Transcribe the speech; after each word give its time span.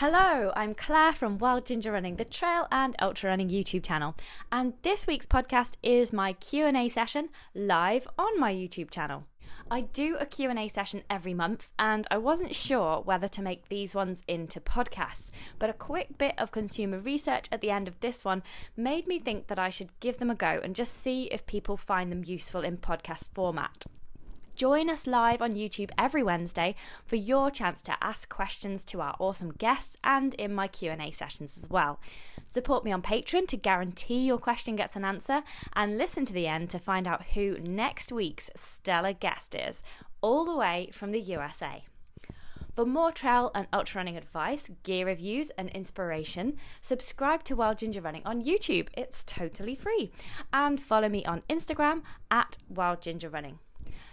Hello, 0.00 0.52
I'm 0.54 0.76
Claire 0.76 1.12
from 1.12 1.38
Wild 1.38 1.66
Ginger 1.66 1.90
Running, 1.90 2.14
the 2.14 2.24
trail 2.24 2.68
and 2.70 2.94
ultra 3.02 3.30
running 3.30 3.48
YouTube 3.48 3.82
channel. 3.82 4.14
And 4.52 4.74
this 4.82 5.08
week's 5.08 5.26
podcast 5.26 5.72
is 5.82 6.12
my 6.12 6.34
Q&A 6.34 6.88
session 6.88 7.30
live 7.52 8.06
on 8.16 8.38
my 8.38 8.54
YouTube 8.54 8.92
channel. 8.92 9.24
I 9.68 9.80
do 9.80 10.16
a 10.20 10.24
Q&A 10.24 10.68
session 10.68 11.02
every 11.10 11.34
month 11.34 11.72
and 11.80 12.06
I 12.12 12.18
wasn't 12.18 12.54
sure 12.54 13.00
whether 13.00 13.26
to 13.26 13.42
make 13.42 13.68
these 13.68 13.92
ones 13.92 14.22
into 14.28 14.60
podcasts, 14.60 15.30
but 15.58 15.68
a 15.68 15.72
quick 15.72 16.16
bit 16.16 16.34
of 16.38 16.52
consumer 16.52 17.00
research 17.00 17.48
at 17.50 17.60
the 17.60 17.72
end 17.72 17.88
of 17.88 17.98
this 17.98 18.24
one 18.24 18.44
made 18.76 19.08
me 19.08 19.18
think 19.18 19.48
that 19.48 19.58
I 19.58 19.68
should 19.68 19.98
give 19.98 20.18
them 20.18 20.30
a 20.30 20.36
go 20.36 20.60
and 20.62 20.76
just 20.76 20.94
see 20.94 21.24
if 21.32 21.44
people 21.44 21.76
find 21.76 22.12
them 22.12 22.22
useful 22.24 22.60
in 22.60 22.76
podcast 22.76 23.30
format. 23.34 23.84
Join 24.58 24.90
us 24.90 25.06
live 25.06 25.40
on 25.40 25.52
YouTube 25.52 25.92
every 25.96 26.20
Wednesday 26.20 26.74
for 27.06 27.14
your 27.14 27.48
chance 27.48 27.80
to 27.82 27.96
ask 28.00 28.28
questions 28.28 28.84
to 28.86 29.00
our 29.00 29.14
awesome 29.20 29.52
guests 29.52 29.96
and 30.02 30.34
in 30.34 30.52
my 30.52 30.66
Q&A 30.66 31.12
sessions 31.12 31.56
as 31.56 31.70
well. 31.70 32.00
Support 32.44 32.84
me 32.84 32.90
on 32.90 33.00
Patreon 33.00 33.46
to 33.46 33.56
guarantee 33.56 34.26
your 34.26 34.38
question 34.38 34.74
gets 34.74 34.96
an 34.96 35.04
answer 35.04 35.44
and 35.74 35.96
listen 35.96 36.24
to 36.24 36.32
the 36.32 36.48
end 36.48 36.70
to 36.70 36.80
find 36.80 37.06
out 37.06 37.26
who 37.34 37.56
next 37.60 38.10
week's 38.10 38.50
stellar 38.56 39.12
guest 39.12 39.54
is, 39.54 39.84
all 40.22 40.44
the 40.44 40.56
way 40.56 40.90
from 40.92 41.12
the 41.12 41.20
USA. 41.20 41.84
For 42.74 42.84
more 42.84 43.12
trail 43.12 43.52
and 43.54 43.68
ultra 43.72 44.00
running 44.00 44.16
advice, 44.16 44.72
gear 44.82 45.06
reviews, 45.06 45.50
and 45.50 45.70
inspiration, 45.70 46.56
subscribe 46.80 47.44
to 47.44 47.54
Wild 47.54 47.78
Ginger 47.78 48.00
Running 48.00 48.22
on 48.24 48.42
YouTube. 48.42 48.88
It's 48.94 49.22
totally 49.22 49.76
free. 49.76 50.10
And 50.52 50.80
follow 50.80 51.08
me 51.08 51.24
on 51.24 51.42
Instagram 51.48 52.02
at 52.28 52.58
Wild 52.68 53.02
Ginger 53.02 53.28
Running. 53.28 53.60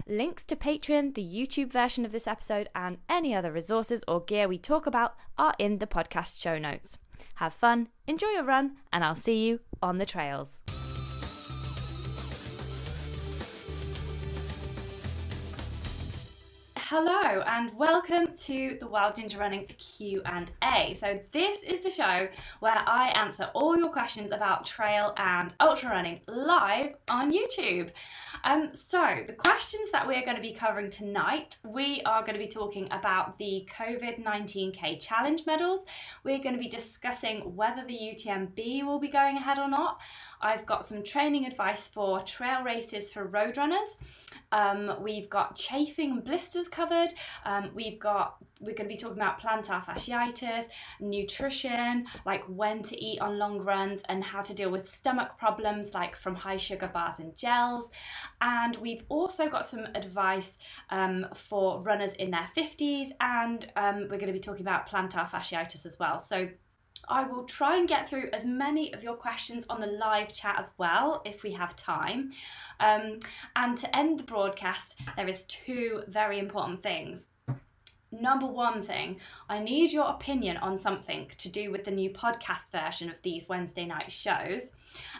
Links 0.07 0.45
to 0.45 0.55
Patreon, 0.55 1.13
the 1.15 1.23
YouTube 1.23 1.71
version 1.71 2.05
of 2.05 2.11
this 2.11 2.27
episode, 2.27 2.69
and 2.75 2.97
any 3.09 3.33
other 3.33 3.51
resources 3.51 4.03
or 4.07 4.21
gear 4.21 4.47
we 4.47 4.57
talk 4.57 4.85
about 4.85 5.15
are 5.37 5.53
in 5.59 5.79
the 5.79 5.87
podcast 5.87 6.41
show 6.41 6.57
notes. 6.57 6.97
Have 7.35 7.53
fun, 7.53 7.89
enjoy 8.07 8.29
your 8.29 8.43
run, 8.43 8.77
and 8.91 9.03
I'll 9.03 9.15
see 9.15 9.45
you 9.45 9.59
on 9.81 9.97
the 9.97 10.05
trails. 10.05 10.59
Hello 16.89 17.41
and 17.47 17.75
welcome 17.75 18.27
to 18.37 18.77
the 18.79 18.85
Wild 18.85 19.15
Ginger 19.15 19.39
Running 19.39 19.65
Q&A. 19.65 20.93
So 20.93 21.19
this 21.31 21.63
is 21.63 21.81
the 21.81 21.89
show 21.89 22.27
where 22.59 22.77
I 22.85 23.07
answer 23.15 23.49
all 23.55 23.75
your 23.75 23.89
questions 23.89 24.31
about 24.31 24.67
trail 24.67 25.15
and 25.17 25.51
ultra 25.59 25.89
running 25.89 26.19
live 26.27 26.93
on 27.09 27.31
YouTube. 27.31 27.89
Um, 28.43 28.69
so 28.73 29.23
the 29.25 29.33
questions 29.33 29.89
that 29.93 30.05
we're 30.05 30.23
going 30.23 30.35
to 30.35 30.43
be 30.43 30.53
covering 30.53 30.91
tonight, 30.91 31.57
we 31.63 32.03
are 32.05 32.21
going 32.21 32.37
to 32.37 32.45
be 32.45 32.47
talking 32.47 32.87
about 32.91 33.35
the 33.39 33.67
COVID-19K 33.75 34.99
Challenge 34.99 35.43
medals. 35.47 35.87
We're 36.23 36.37
going 36.37 36.53
to 36.53 36.61
be 36.61 36.69
discussing 36.69 37.55
whether 37.55 37.83
the 37.83 37.95
UTMB 37.95 38.85
will 38.85 38.99
be 38.99 39.07
going 39.07 39.37
ahead 39.37 39.57
or 39.57 39.67
not. 39.67 40.01
I've 40.45 40.65
got 40.67 40.85
some 40.85 41.01
training 41.01 41.47
advice 41.47 41.87
for 41.87 42.19
trail 42.21 42.61
races 42.63 43.11
for 43.11 43.25
road 43.25 43.57
runners. 43.57 43.97
Um, 44.51 44.97
we've 45.01 45.27
got 45.27 45.55
chafing 45.55 46.11
and 46.11 46.23
blisters 46.23 46.67
covered. 46.67 47.11
Um, 47.45 47.71
we've 47.73 47.99
got 47.99 48.35
we're 48.61 48.75
going 48.75 48.87
to 48.87 48.95
be 48.95 48.97
talking 48.97 49.17
about 49.17 49.41
plantar 49.41 49.83
fasciitis, 49.83 50.65
nutrition, 50.99 52.05
like 52.25 52.43
when 52.45 52.83
to 52.83 53.03
eat 53.03 53.19
on 53.21 53.39
long 53.39 53.59
runs, 53.59 54.03
and 54.07 54.23
how 54.23 54.43
to 54.43 54.53
deal 54.53 54.69
with 54.69 54.87
stomach 54.87 55.37
problems 55.39 55.95
like 55.95 56.15
from 56.15 56.35
high 56.35 56.57
sugar 56.57 56.91
bars 56.93 57.15
and 57.17 57.35
gels. 57.35 57.89
And 58.39 58.75
we've 58.75 59.03
also 59.09 59.49
got 59.49 59.65
some 59.65 59.87
advice 59.95 60.59
um, 60.91 61.25
for 61.33 61.81
runners 61.81 62.13
in 62.13 62.29
their 62.29 62.47
50s, 62.55 63.07
and 63.19 63.65
um, 63.75 64.01
we're 64.01 64.19
going 64.19 64.27
to 64.27 64.33
be 64.33 64.39
talking 64.39 64.63
about 64.63 64.87
plantar 64.87 65.27
fasciitis 65.27 65.87
as 65.87 65.97
well. 65.99 66.19
So 66.19 66.47
I 67.07 67.23
will 67.23 67.43
try 67.43 67.77
and 67.77 67.87
get 67.87 68.09
through 68.09 68.29
as 68.33 68.45
many 68.45 68.93
of 68.93 69.03
your 69.03 69.15
questions 69.15 69.65
on 69.69 69.81
the 69.81 69.87
live 69.87 70.33
chat 70.33 70.57
as 70.59 70.69
well 70.77 71.21
if 71.25 71.43
we 71.43 71.51
have 71.51 71.75
time. 71.75 72.31
Um, 72.79 73.19
and 73.55 73.77
to 73.77 73.95
end 73.95 74.19
the 74.19 74.23
broadcast, 74.23 74.95
there 75.15 75.27
is 75.27 75.45
two 75.45 76.03
very 76.07 76.39
important 76.39 76.81
things 76.81 77.27
number 78.11 78.45
one 78.45 78.81
thing, 78.81 79.19
I 79.49 79.59
need 79.59 79.91
your 79.91 80.09
opinion 80.09 80.57
on 80.57 80.77
something 80.77 81.29
to 81.37 81.49
do 81.49 81.71
with 81.71 81.83
the 81.83 81.91
new 81.91 82.09
podcast 82.09 82.71
version 82.71 83.09
of 83.09 83.15
these 83.21 83.47
Wednesday 83.49 83.85
night 83.85 84.11
shows. 84.11 84.71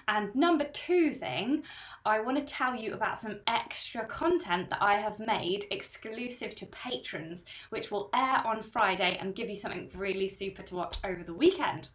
And 0.08 0.34
number 0.36 0.66
two 0.66 1.12
thing, 1.12 1.64
I 2.06 2.20
want 2.20 2.38
to 2.38 2.44
tell 2.44 2.76
you 2.76 2.94
about 2.94 3.20
some 3.20 3.40
extra 3.48 4.06
content 4.06 4.70
that 4.70 4.82
I 4.82 4.96
have 4.96 5.20
made 5.20 5.66
exclusive 5.72 6.56
to 6.56 6.66
patrons, 6.68 7.46
which 7.70 7.92
will 7.92 8.10
air 8.14 8.42
on 8.46 8.64
Friday 8.64 9.18
and 9.20 9.36
give 9.36 9.50
you 9.50 9.56
something 9.56 9.90
really 9.96 10.30
super 10.30 10.62
to 10.64 10.76
watch 10.76 10.98
over 11.04 11.24
the 11.24 11.34
weekend. 11.34 11.90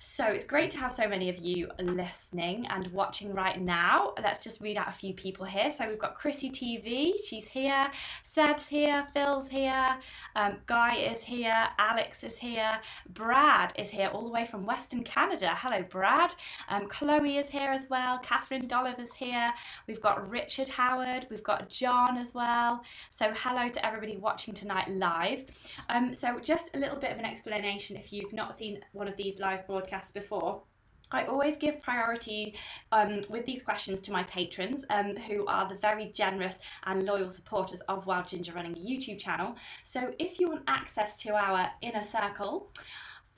So 0.00 0.26
it's 0.26 0.44
great 0.44 0.70
to 0.72 0.78
have 0.78 0.92
so 0.92 1.08
many 1.08 1.28
of 1.28 1.38
you 1.38 1.68
listening 1.80 2.66
and 2.68 2.86
watching 2.92 3.34
right 3.34 3.60
now. 3.60 4.14
Let's 4.22 4.42
just 4.44 4.60
read 4.60 4.76
out 4.76 4.88
a 4.88 4.92
few 4.92 5.12
people 5.12 5.44
here. 5.44 5.72
So 5.72 5.88
we've 5.88 5.98
got 5.98 6.14
Chrissy 6.14 6.50
TV, 6.50 7.14
she's 7.26 7.48
here. 7.48 7.90
Seb's 8.22 8.68
here, 8.68 9.08
Phil's 9.12 9.48
here, 9.48 9.88
um, 10.36 10.58
Guy 10.66 10.94
is 10.94 11.20
here, 11.20 11.66
Alex 11.78 12.22
is 12.22 12.36
here, 12.36 12.78
Brad 13.08 13.72
is 13.76 13.90
here 13.90 14.08
all 14.12 14.22
the 14.22 14.30
way 14.30 14.46
from 14.46 14.64
Western 14.64 15.02
Canada. 15.02 15.52
Hello, 15.56 15.82
Brad. 15.82 16.32
Um, 16.68 16.88
Chloe 16.88 17.38
is 17.38 17.48
here 17.48 17.72
as 17.72 17.90
well. 17.90 18.18
Catherine 18.20 18.68
Dolliver's 18.68 19.12
here. 19.12 19.52
We've 19.88 20.00
got 20.00 20.30
Richard 20.30 20.68
Howard. 20.68 21.26
We've 21.28 21.42
got 21.42 21.68
John 21.68 22.18
as 22.18 22.32
well. 22.34 22.82
So 23.10 23.32
hello 23.34 23.68
to 23.68 23.84
everybody 23.84 24.16
watching 24.16 24.54
tonight 24.54 24.88
live. 24.88 25.44
Um, 25.88 26.14
so 26.14 26.38
just 26.38 26.70
a 26.74 26.78
little 26.78 26.98
bit 26.98 27.10
of 27.10 27.18
an 27.18 27.24
explanation 27.24 27.96
if 27.96 28.12
you've 28.12 28.32
not 28.32 28.56
seen 28.56 28.78
one 28.92 29.08
of 29.08 29.16
these 29.16 29.40
live 29.40 29.66
broadcasts 29.66 29.87
podcasts 29.88 30.12
before. 30.12 30.62
I 31.10 31.24
always 31.24 31.56
give 31.56 31.80
priority 31.80 32.54
um, 32.92 33.22
with 33.30 33.46
these 33.46 33.62
questions 33.62 34.00
to 34.02 34.12
my 34.12 34.24
patrons, 34.24 34.84
um, 34.90 35.16
who 35.16 35.46
are 35.46 35.66
the 35.66 35.76
very 35.76 36.06
generous 36.12 36.56
and 36.84 37.06
loyal 37.06 37.30
supporters 37.30 37.80
of 37.82 38.06
Wild 38.06 38.28
Ginger 38.28 38.52
Running 38.52 38.74
YouTube 38.74 39.18
channel. 39.18 39.54
So, 39.82 40.12
if 40.18 40.38
you 40.38 40.48
want 40.48 40.64
access 40.66 41.18
to 41.22 41.30
our 41.30 41.70
inner 41.80 42.02
circle, 42.02 42.70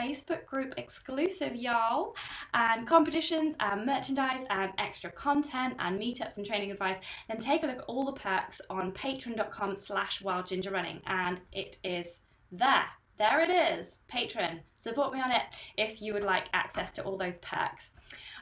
Facebook 0.00 0.46
group 0.46 0.74
exclusive, 0.78 1.54
y'all, 1.54 2.16
and 2.54 2.88
competitions 2.88 3.54
and 3.60 3.86
merchandise 3.86 4.44
and 4.50 4.72
extra 4.78 5.12
content 5.12 5.74
and 5.78 6.00
meetups 6.00 6.38
and 6.38 6.46
training 6.46 6.72
advice, 6.72 6.96
then 7.28 7.38
take 7.38 7.62
a 7.62 7.66
look 7.66 7.78
at 7.78 7.84
all 7.84 8.06
the 8.06 8.12
perks 8.12 8.60
on 8.70 8.92
patreon.com 8.92 9.76
slash 9.76 10.22
wildgingerrunning 10.22 11.02
and 11.06 11.40
it 11.52 11.76
is 11.84 12.20
there. 12.50 12.86
There 13.18 13.40
it 13.42 13.50
is, 13.50 13.98
Patreon. 14.10 14.60
Support 14.80 15.12
me 15.12 15.20
on 15.20 15.30
it 15.30 15.42
if 15.76 16.00
you 16.00 16.14
would 16.14 16.24
like 16.24 16.48
access 16.52 16.90
to 16.92 17.02
all 17.02 17.16
those 17.16 17.38
perks. 17.38 17.90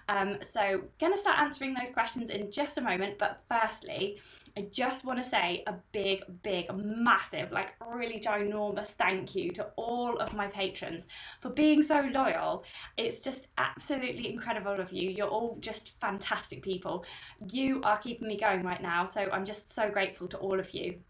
Um, 0.08 0.38
so, 0.40 0.82
going 0.98 1.12
to 1.12 1.18
start 1.18 1.38
answering 1.40 1.74
those 1.74 1.90
questions 1.90 2.30
in 2.30 2.50
just 2.50 2.78
a 2.78 2.80
moment. 2.80 3.18
But 3.18 3.42
firstly, 3.48 4.18
I 4.56 4.62
just 4.72 5.04
want 5.04 5.22
to 5.22 5.28
say 5.28 5.62
a 5.66 5.74
big, 5.92 6.22
big, 6.42 6.66
massive, 6.74 7.52
like 7.52 7.74
really 7.86 8.18
ginormous 8.18 8.88
thank 8.88 9.34
you 9.34 9.50
to 9.52 9.64
all 9.76 10.16
of 10.18 10.32
my 10.32 10.46
patrons 10.46 11.04
for 11.40 11.50
being 11.50 11.82
so 11.82 12.08
loyal. 12.10 12.64
It's 12.96 13.20
just 13.20 13.48
absolutely 13.58 14.32
incredible 14.32 14.80
of 14.80 14.92
you. 14.92 15.10
You're 15.10 15.28
all 15.28 15.58
just 15.60 15.92
fantastic 16.00 16.62
people. 16.62 17.04
You 17.50 17.82
are 17.84 17.98
keeping 17.98 18.28
me 18.28 18.38
going 18.38 18.62
right 18.62 18.80
now. 18.80 19.04
So, 19.04 19.28
I'm 19.32 19.44
just 19.44 19.70
so 19.70 19.90
grateful 19.90 20.26
to 20.28 20.38
all 20.38 20.58
of 20.58 20.72
you. 20.72 21.00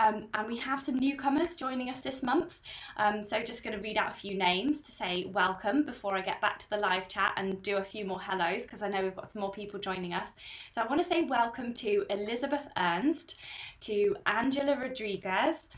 Um, 0.00 0.26
and 0.34 0.46
we 0.46 0.56
have 0.58 0.80
some 0.80 0.98
newcomers 0.98 1.56
joining 1.56 1.90
us 1.90 2.00
this 2.00 2.22
month. 2.22 2.60
Um, 2.96 3.22
so 3.22 3.42
just 3.42 3.62
going 3.62 3.76
to 3.76 3.82
read 3.82 3.96
out 3.96 4.12
a 4.12 4.14
few 4.14 4.36
names 4.36 4.80
to 4.82 4.92
say 4.92 5.26
welcome 5.32 5.84
before 5.84 6.16
I 6.16 6.20
get 6.20 6.40
back 6.40 6.58
to 6.60 6.70
the 6.70 6.76
live 6.76 7.08
chat 7.08 7.32
and 7.36 7.62
do 7.62 7.76
a 7.76 7.84
few 7.84 8.04
more 8.04 8.20
hellos 8.20 8.62
because 8.62 8.82
I 8.82 8.88
know 8.88 9.02
we've 9.02 9.16
got 9.16 9.30
some 9.30 9.40
more 9.40 9.52
people 9.52 9.78
joining 9.78 10.12
us. 10.12 10.30
So 10.70 10.82
I 10.82 10.86
want 10.86 11.02
to 11.02 11.08
say 11.08 11.22
welcome 11.22 11.72
to 11.74 12.04
Elizabeth 12.10 12.66
Ernst, 12.76 13.36
to 13.80 14.16
Angela 14.26 14.76
Rodriguez, 14.76 15.68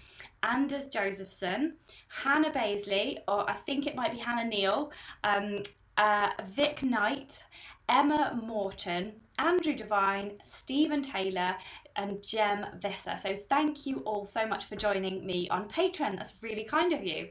Anders 0.42 0.86
Josephson, 0.86 1.74
Hannah 2.08 2.50
Baisley, 2.50 3.18
or 3.28 3.48
I 3.48 3.54
think 3.54 3.86
it 3.86 3.94
might 3.94 4.12
be 4.12 4.18
Hannah 4.18 4.48
Neal, 4.48 4.91
um, 5.24 5.62
uh, 5.97 6.30
Vic 6.48 6.83
Knight, 6.83 7.42
Emma 7.88 8.38
Morton, 8.44 9.12
Andrew 9.38 9.74
Devine, 9.74 10.32
Stephen 10.44 11.02
Taylor, 11.02 11.56
and 11.96 12.22
Jem 12.22 12.66
Visser. 12.80 13.16
So 13.16 13.38
thank 13.48 13.86
you 13.86 13.98
all 14.00 14.24
so 14.24 14.46
much 14.46 14.66
for 14.66 14.76
joining 14.76 15.26
me 15.26 15.48
on 15.48 15.68
Patreon. 15.68 16.16
That's 16.16 16.34
really 16.42 16.64
kind 16.64 16.92
of 16.92 17.04
you. 17.04 17.28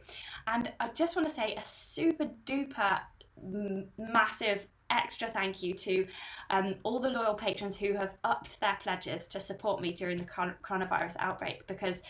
And 0.48 0.71
I 0.80 0.89
just 0.89 1.15
want 1.15 1.27
to 1.27 1.33
say 1.33 1.56
a 1.56 1.62
super 1.62 2.30
duper 2.45 3.00
massive 3.98 4.65
extra 4.89 5.27
thank 5.30 5.62
you 5.62 5.74
to 5.74 6.07
um, 6.50 6.75
all 6.83 7.00
the 7.00 7.09
loyal 7.09 7.33
patrons 7.33 7.75
who 7.75 7.94
have 7.94 8.12
upped 8.24 8.59
their 8.59 8.77
pledges 8.81 9.27
to 9.27 9.39
support 9.39 9.81
me 9.81 9.92
during 9.92 10.18
the 10.18 10.24
coronavirus 10.24 11.15
outbreak 11.19 11.68
because 11.68 12.01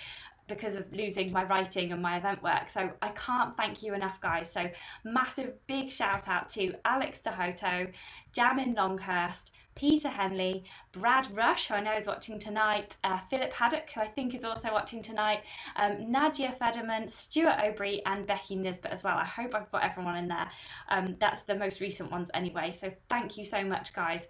because 0.48 0.76
of 0.76 0.92
losing 0.94 1.32
my 1.32 1.44
writing 1.44 1.92
and 1.92 2.02
my 2.02 2.18
event 2.18 2.42
work. 2.42 2.70
So 2.70 2.90
I 3.02 3.10
can't 3.10 3.56
thank 3.58 3.84
you 3.84 3.94
enough, 3.94 4.20
guys. 4.22 4.52
So 4.52 4.70
massive 5.04 5.54
big 5.68 5.90
shout 5.90 6.28
out 6.28 6.50
to 6.50 6.74
Alex 6.86 7.20
DeHoto, 7.24 7.92
Jamin 8.34 8.76
Longhurst, 8.76 9.52
Peter 9.78 10.10
Henley, 10.10 10.64
Brad 10.92 11.28
Rush, 11.36 11.68
who 11.68 11.76
I 11.76 11.82
know 11.82 11.94
is 11.94 12.08
watching 12.08 12.40
tonight, 12.40 12.98
uh, 13.04 13.20
Philip 13.30 13.54
Haddock, 13.54 13.88
who 13.94 14.02
I 14.02 14.08
think 14.08 14.34
is 14.34 14.44
also 14.44 14.72
watching 14.72 15.04
tonight, 15.04 15.44
um, 15.76 16.12
Nadia 16.12 16.56
Federman, 16.58 17.08
Stuart 17.08 17.60
O'Brien, 17.64 18.02
and 18.08 18.26
Becky 18.26 18.56
Nisbet 18.56 18.92
as 18.92 19.04
well. 19.04 19.18
I 19.18 19.26
hope 19.26 19.54
I've 19.54 19.72
got 19.72 19.84
everyone 19.84 20.18
in 20.18 20.28
there. 20.28 20.50
Um, 20.90 21.16
that's 21.20 21.44
the 21.44 21.56
most 21.56 21.80
recent 21.80 22.10
ones 22.10 22.32
anyway. 22.34 22.74
So 22.74 22.92
thank 23.08 23.38
you 23.38 23.46
so 23.46 23.64
much, 23.64 23.94
guys. 23.94 24.28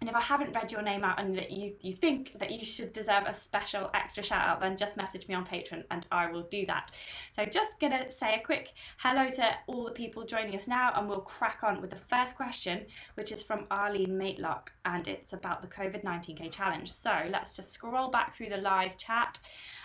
And 0.00 0.08
if 0.08 0.14
I 0.14 0.20
haven't 0.20 0.54
read 0.54 0.70
your 0.70 0.82
name 0.82 1.02
out 1.02 1.20
and 1.20 1.36
that 1.36 1.50
you, 1.50 1.74
you 1.82 1.92
think 1.92 2.38
that 2.38 2.52
you 2.52 2.64
should 2.64 2.92
deserve 2.92 3.24
a 3.26 3.34
special 3.34 3.90
extra 3.94 4.22
shout 4.22 4.46
out, 4.46 4.60
then 4.60 4.76
just 4.76 4.96
message 4.96 5.26
me 5.26 5.34
on 5.34 5.44
Patreon 5.44 5.82
and 5.90 6.06
I 6.12 6.30
will 6.30 6.42
do 6.42 6.64
that. 6.66 6.92
So 7.32 7.44
just 7.44 7.80
gonna 7.80 8.08
say 8.08 8.36
a 8.36 8.44
quick 8.44 8.74
hello 8.98 9.28
to 9.28 9.56
all 9.66 9.84
the 9.84 9.90
people 9.90 10.24
joining 10.24 10.54
us 10.54 10.68
now 10.68 10.92
and 10.94 11.08
we'll 11.08 11.20
crack 11.20 11.58
on 11.64 11.80
with 11.80 11.90
the 11.90 11.96
first 12.08 12.36
question, 12.36 12.86
which 13.14 13.32
is 13.32 13.42
from 13.42 13.66
Arlene 13.72 14.16
Matelock 14.16 14.68
and 14.84 15.08
it's 15.08 15.32
about 15.32 15.62
the 15.62 15.68
COVID-19K 15.68 16.48
challenge. 16.52 16.92
So 16.92 17.12
let's 17.30 17.56
just 17.56 17.72
scroll 17.72 18.08
back 18.08 18.36
through 18.36 18.50
the 18.50 18.58
live 18.58 18.96
chat 18.98 19.40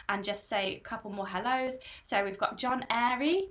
and 0.10 0.24
just 0.24 0.48
say 0.48 0.76
a 0.76 0.80
couple 0.80 1.12
more 1.12 1.28
hellos. 1.28 1.78
So 2.04 2.24
we've 2.24 2.38
got 2.38 2.60
John 2.60 2.86
Airy. 2.92 3.50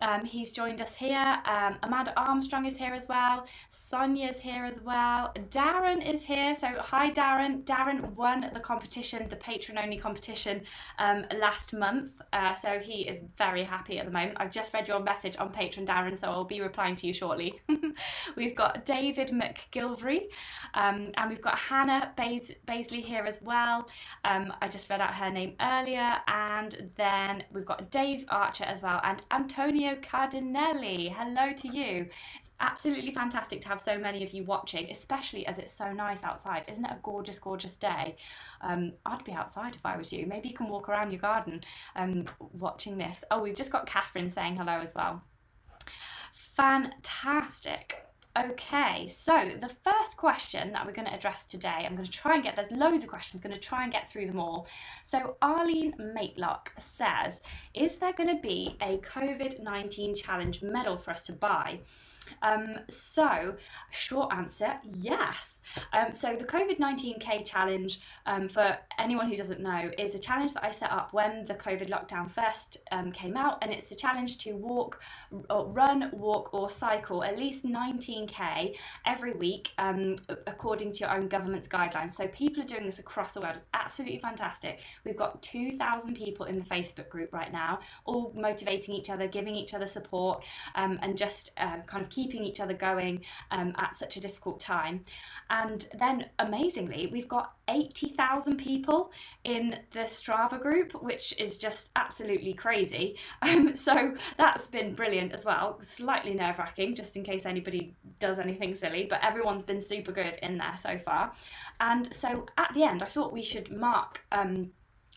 Um, 0.00 0.24
he's 0.24 0.52
joined 0.52 0.80
us 0.80 0.94
here. 0.94 1.38
Um, 1.44 1.76
Amanda 1.82 2.12
Armstrong 2.16 2.66
is 2.66 2.76
here 2.76 2.94
as 2.94 3.06
well. 3.08 3.46
Sonia's 3.68 4.40
here 4.40 4.64
as 4.64 4.80
well. 4.80 5.32
Darren 5.50 6.06
is 6.06 6.22
here. 6.22 6.54
So, 6.56 6.68
hi, 6.78 7.10
Darren. 7.10 7.64
Darren 7.64 8.14
won 8.14 8.50
the 8.52 8.60
competition, 8.60 9.28
the 9.28 9.36
patron 9.36 9.78
only 9.78 9.96
competition, 9.96 10.62
um, 10.98 11.24
last 11.38 11.72
month. 11.72 12.20
Uh, 12.32 12.54
so, 12.54 12.78
he 12.78 13.08
is 13.08 13.22
very 13.36 13.64
happy 13.64 13.98
at 13.98 14.06
the 14.06 14.12
moment. 14.12 14.36
I've 14.36 14.50
just 14.50 14.72
read 14.72 14.86
your 14.86 15.00
message 15.00 15.36
on 15.38 15.52
Patreon, 15.52 15.86
Darren, 15.86 16.18
so 16.18 16.28
I'll 16.28 16.44
be 16.44 16.60
replying 16.60 16.94
to 16.96 17.06
you 17.06 17.12
shortly. 17.12 17.60
we've 18.36 18.54
got 18.54 18.84
David 18.84 19.28
McGilvery 19.28 20.28
um, 20.74 21.10
and 21.16 21.30
we've 21.30 21.42
got 21.42 21.58
Hannah 21.58 22.12
Bas- 22.16 22.52
Baisley 22.66 23.02
here 23.02 23.24
as 23.24 23.40
well. 23.42 23.88
Um, 24.24 24.52
I 24.62 24.68
just 24.68 24.88
read 24.90 25.00
out 25.00 25.14
her 25.14 25.30
name 25.30 25.54
earlier. 25.60 26.16
And 26.28 26.92
then 26.96 27.44
we've 27.52 27.64
got 27.64 27.90
Dave 27.90 28.24
Archer 28.28 28.64
as 28.64 28.82
well 28.82 29.00
and 29.02 29.22
Antonio. 29.30 29.77
Antonio 29.78 30.00
Cardinelli. 30.02 31.14
Hello 31.14 31.52
to 31.52 31.68
you. 31.68 32.08
It's 32.40 32.50
absolutely 32.58 33.12
fantastic 33.12 33.60
to 33.60 33.68
have 33.68 33.80
so 33.80 33.96
many 33.96 34.24
of 34.24 34.32
you 34.32 34.42
watching, 34.42 34.90
especially 34.90 35.46
as 35.46 35.58
it's 35.58 35.72
so 35.72 35.92
nice 35.92 36.24
outside. 36.24 36.64
Isn't 36.66 36.84
it 36.84 36.90
a 36.90 36.98
gorgeous, 37.04 37.38
gorgeous 37.38 37.76
day? 37.76 38.16
Um, 38.60 38.94
I'd 39.06 39.22
be 39.22 39.30
outside 39.30 39.76
if 39.76 39.86
I 39.86 39.96
was 39.96 40.12
you. 40.12 40.26
Maybe 40.26 40.48
you 40.48 40.56
can 40.56 40.68
walk 40.68 40.88
around 40.88 41.12
your 41.12 41.20
garden 41.20 41.62
um, 41.94 42.24
watching 42.52 42.98
this. 42.98 43.22
Oh, 43.30 43.40
we've 43.40 43.54
just 43.54 43.70
got 43.70 43.86
Catherine 43.86 44.28
saying 44.28 44.56
hello 44.56 44.80
as 44.80 44.92
well. 44.96 45.22
Fantastic. 46.32 48.07
Okay, 48.38 49.08
so 49.08 49.50
the 49.60 49.70
first 49.82 50.16
question 50.16 50.70
that 50.72 50.86
we're 50.86 50.92
going 50.92 51.08
to 51.08 51.14
address 51.14 51.44
today, 51.44 51.84
I'm 51.84 51.96
going 51.96 52.04
to 52.04 52.10
try 52.10 52.34
and 52.34 52.42
get, 52.44 52.54
there's 52.54 52.70
loads 52.70 53.02
of 53.02 53.10
questions, 53.10 53.42
I'm 53.42 53.50
going 53.50 53.60
to 53.60 53.66
try 53.66 53.82
and 53.82 53.90
get 53.90 54.12
through 54.12 54.26
them 54.26 54.38
all. 54.38 54.68
So 55.02 55.36
Arlene 55.42 55.92
Matelock 55.94 56.68
says, 56.78 57.40
is 57.74 57.96
there 57.96 58.12
going 58.12 58.36
to 58.36 58.40
be 58.40 58.76
a 58.80 58.98
COVID-19 58.98 60.14
challenge 60.16 60.62
medal 60.62 60.96
for 60.98 61.10
us 61.10 61.24
to 61.24 61.32
buy? 61.32 61.80
Um, 62.42 62.76
so, 62.88 63.56
short 63.90 64.32
answer, 64.32 64.74
yes. 64.94 65.57
Um, 65.92 66.12
so 66.12 66.36
the 66.36 66.44
COVID 66.44 66.78
19K 66.78 67.44
challenge, 67.44 68.00
um, 68.26 68.48
for 68.48 68.76
anyone 68.98 69.28
who 69.28 69.36
doesn't 69.36 69.60
know, 69.60 69.90
is 69.98 70.14
a 70.14 70.18
challenge 70.18 70.54
that 70.54 70.64
I 70.64 70.70
set 70.70 70.90
up 70.90 71.12
when 71.12 71.44
the 71.44 71.54
COVID 71.54 71.88
lockdown 71.88 72.30
first 72.30 72.78
um, 72.92 73.12
came 73.12 73.36
out, 73.36 73.58
and 73.62 73.72
it's 73.72 73.86
the 73.86 73.94
challenge 73.94 74.38
to 74.38 74.52
walk, 74.52 75.00
or 75.50 75.66
run, 75.66 76.10
walk, 76.12 76.52
or 76.52 76.70
cycle 76.70 77.24
at 77.24 77.38
least 77.38 77.64
19K 77.64 78.76
every 79.06 79.32
week 79.32 79.72
um, 79.78 80.16
according 80.46 80.92
to 80.92 81.00
your 81.00 81.14
own 81.14 81.28
government's 81.28 81.68
guidelines. 81.68 82.12
So 82.12 82.26
people 82.28 82.62
are 82.62 82.66
doing 82.66 82.86
this 82.86 82.98
across 82.98 83.32
the 83.32 83.40
world. 83.40 83.56
It's 83.56 83.64
absolutely 83.74 84.18
fantastic. 84.18 84.80
We've 85.04 85.16
got 85.16 85.42
2,000 85.42 86.14
people 86.14 86.46
in 86.46 86.58
the 86.58 86.64
Facebook 86.64 87.08
group 87.08 87.32
right 87.32 87.52
now, 87.52 87.80
all 88.04 88.32
motivating 88.34 88.94
each 88.94 89.10
other, 89.10 89.26
giving 89.26 89.54
each 89.54 89.74
other 89.74 89.86
support, 89.86 90.44
um, 90.74 90.98
and 91.02 91.16
just 91.16 91.50
uh, 91.56 91.78
kind 91.86 92.02
of 92.02 92.10
keeping 92.10 92.44
each 92.44 92.60
other 92.60 92.74
going 92.74 93.24
at 93.50 93.96
such 93.96 94.16
a 94.16 94.20
difficult 94.20 94.60
time. 94.60 95.04
And 95.50 95.57
then 95.98 96.26
amazingly, 96.38 97.06
we've 97.06 97.28
got 97.28 97.54
80,000 97.68 98.56
people 98.56 99.12
in 99.44 99.78
the 99.92 100.00
Strava 100.00 100.60
group, 100.60 100.92
which 101.02 101.34
is 101.38 101.56
just 101.56 101.90
absolutely 101.96 102.54
crazy. 102.54 103.16
Um, 103.48 103.74
so 103.74 104.14
that's 104.36 104.66
been 104.66 104.94
brilliant 104.94 105.32
as 105.32 105.44
well. 105.44 105.78
Slightly 105.80 106.34
nerve 106.34 106.58
wracking, 106.58 106.94
just 106.94 107.16
in 107.16 107.22
case 107.22 107.46
anybody 107.46 107.94
does 108.18 108.38
anything 108.38 108.74
silly, 108.74 109.06
but 109.08 109.24
everyone's 109.24 109.64
been 109.64 109.80
super 109.80 110.12
good 110.12 110.38
in 110.42 110.58
there 110.58 110.76
so 110.80 110.98
far. 110.98 111.32
And 111.80 112.12
so 112.12 112.46
at 112.58 112.72
the 112.74 112.82
end, 112.82 113.02
I 113.02 113.06
thought 113.06 113.32
we 113.32 113.42
should 113.42 113.70
mark. 113.70 114.22
Um, 114.32 114.70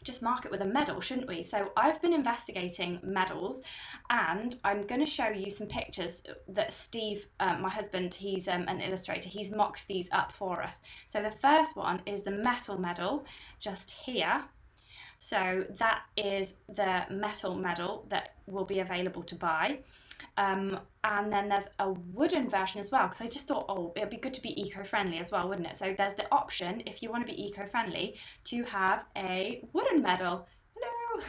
just 0.04 0.22
mark 0.22 0.46
it 0.46 0.52
with 0.52 0.62
a 0.62 0.66
medal, 0.66 1.00
shouldn't 1.00 1.28
we? 1.28 1.44
So 1.44 1.72
I've 1.78 2.02
been 2.02 2.14
investigating 2.14 3.00
medals 3.04 3.62
and 4.10 4.56
I'm 4.64 4.88
going 4.88 5.02
to 5.02 5.08
show 5.08 5.30
you 5.30 5.50
some 5.50 5.68
pictures 5.68 6.24
that 6.50 6.74
Steve, 6.74 7.28
um, 7.40 7.62
my 7.62 7.70
husband, 7.70 8.14
he's 8.14 8.48
um, 8.48 8.66
an 8.68 8.82
illustrator, 8.82 9.30
he's 9.30 9.52
mocked 9.52 9.88
these 9.88 10.10
up 10.12 10.32
for 10.32 10.62
us. 10.64 10.78
So 11.08 11.22
the 11.22 11.32
first 11.32 11.76
one 11.76 12.02
is 12.06 12.24
the 12.24 12.32
metal 12.32 12.78
medal 12.78 13.26
just 13.60 13.92
here. 13.92 14.44
So 15.20 15.66
that 15.78 16.02
is 16.18 16.56
the 16.68 17.04
metal 17.12 17.56
medal 17.56 18.06
that 18.10 18.36
will 18.48 18.66
be 18.66 18.80
available 18.80 19.22
to 19.24 19.36
buy. 19.36 19.80
Um, 20.42 20.80
and 21.04 21.32
then 21.32 21.50
there's 21.50 21.68
a 21.78 21.92
wooden 21.92 22.50
version 22.50 22.80
as 22.80 22.90
well 22.90 23.08
because 23.08 23.22
I 23.22 23.28
just 23.28 23.48
thought, 23.48 23.66
oh, 23.70 23.94
it'd 23.96 24.10
be 24.10 24.18
good 24.18 24.34
to 24.34 24.42
be 24.42 24.60
eco-friendly 24.60 25.20
as 25.20 25.30
well, 25.30 25.48
wouldn't 25.48 25.68
it? 25.68 25.78
So 25.78 25.94
there's 25.96 26.16
the 26.16 26.32
option 26.32 26.82
if 26.88 27.04
you 27.04 27.12
want 27.12 27.28
to 27.28 27.32
be 27.32 27.40
eco-friendly 27.44 28.16
to 28.46 28.64
have 28.64 29.04
a 29.16 29.64
wooden 29.72 30.02
medal 30.02 30.48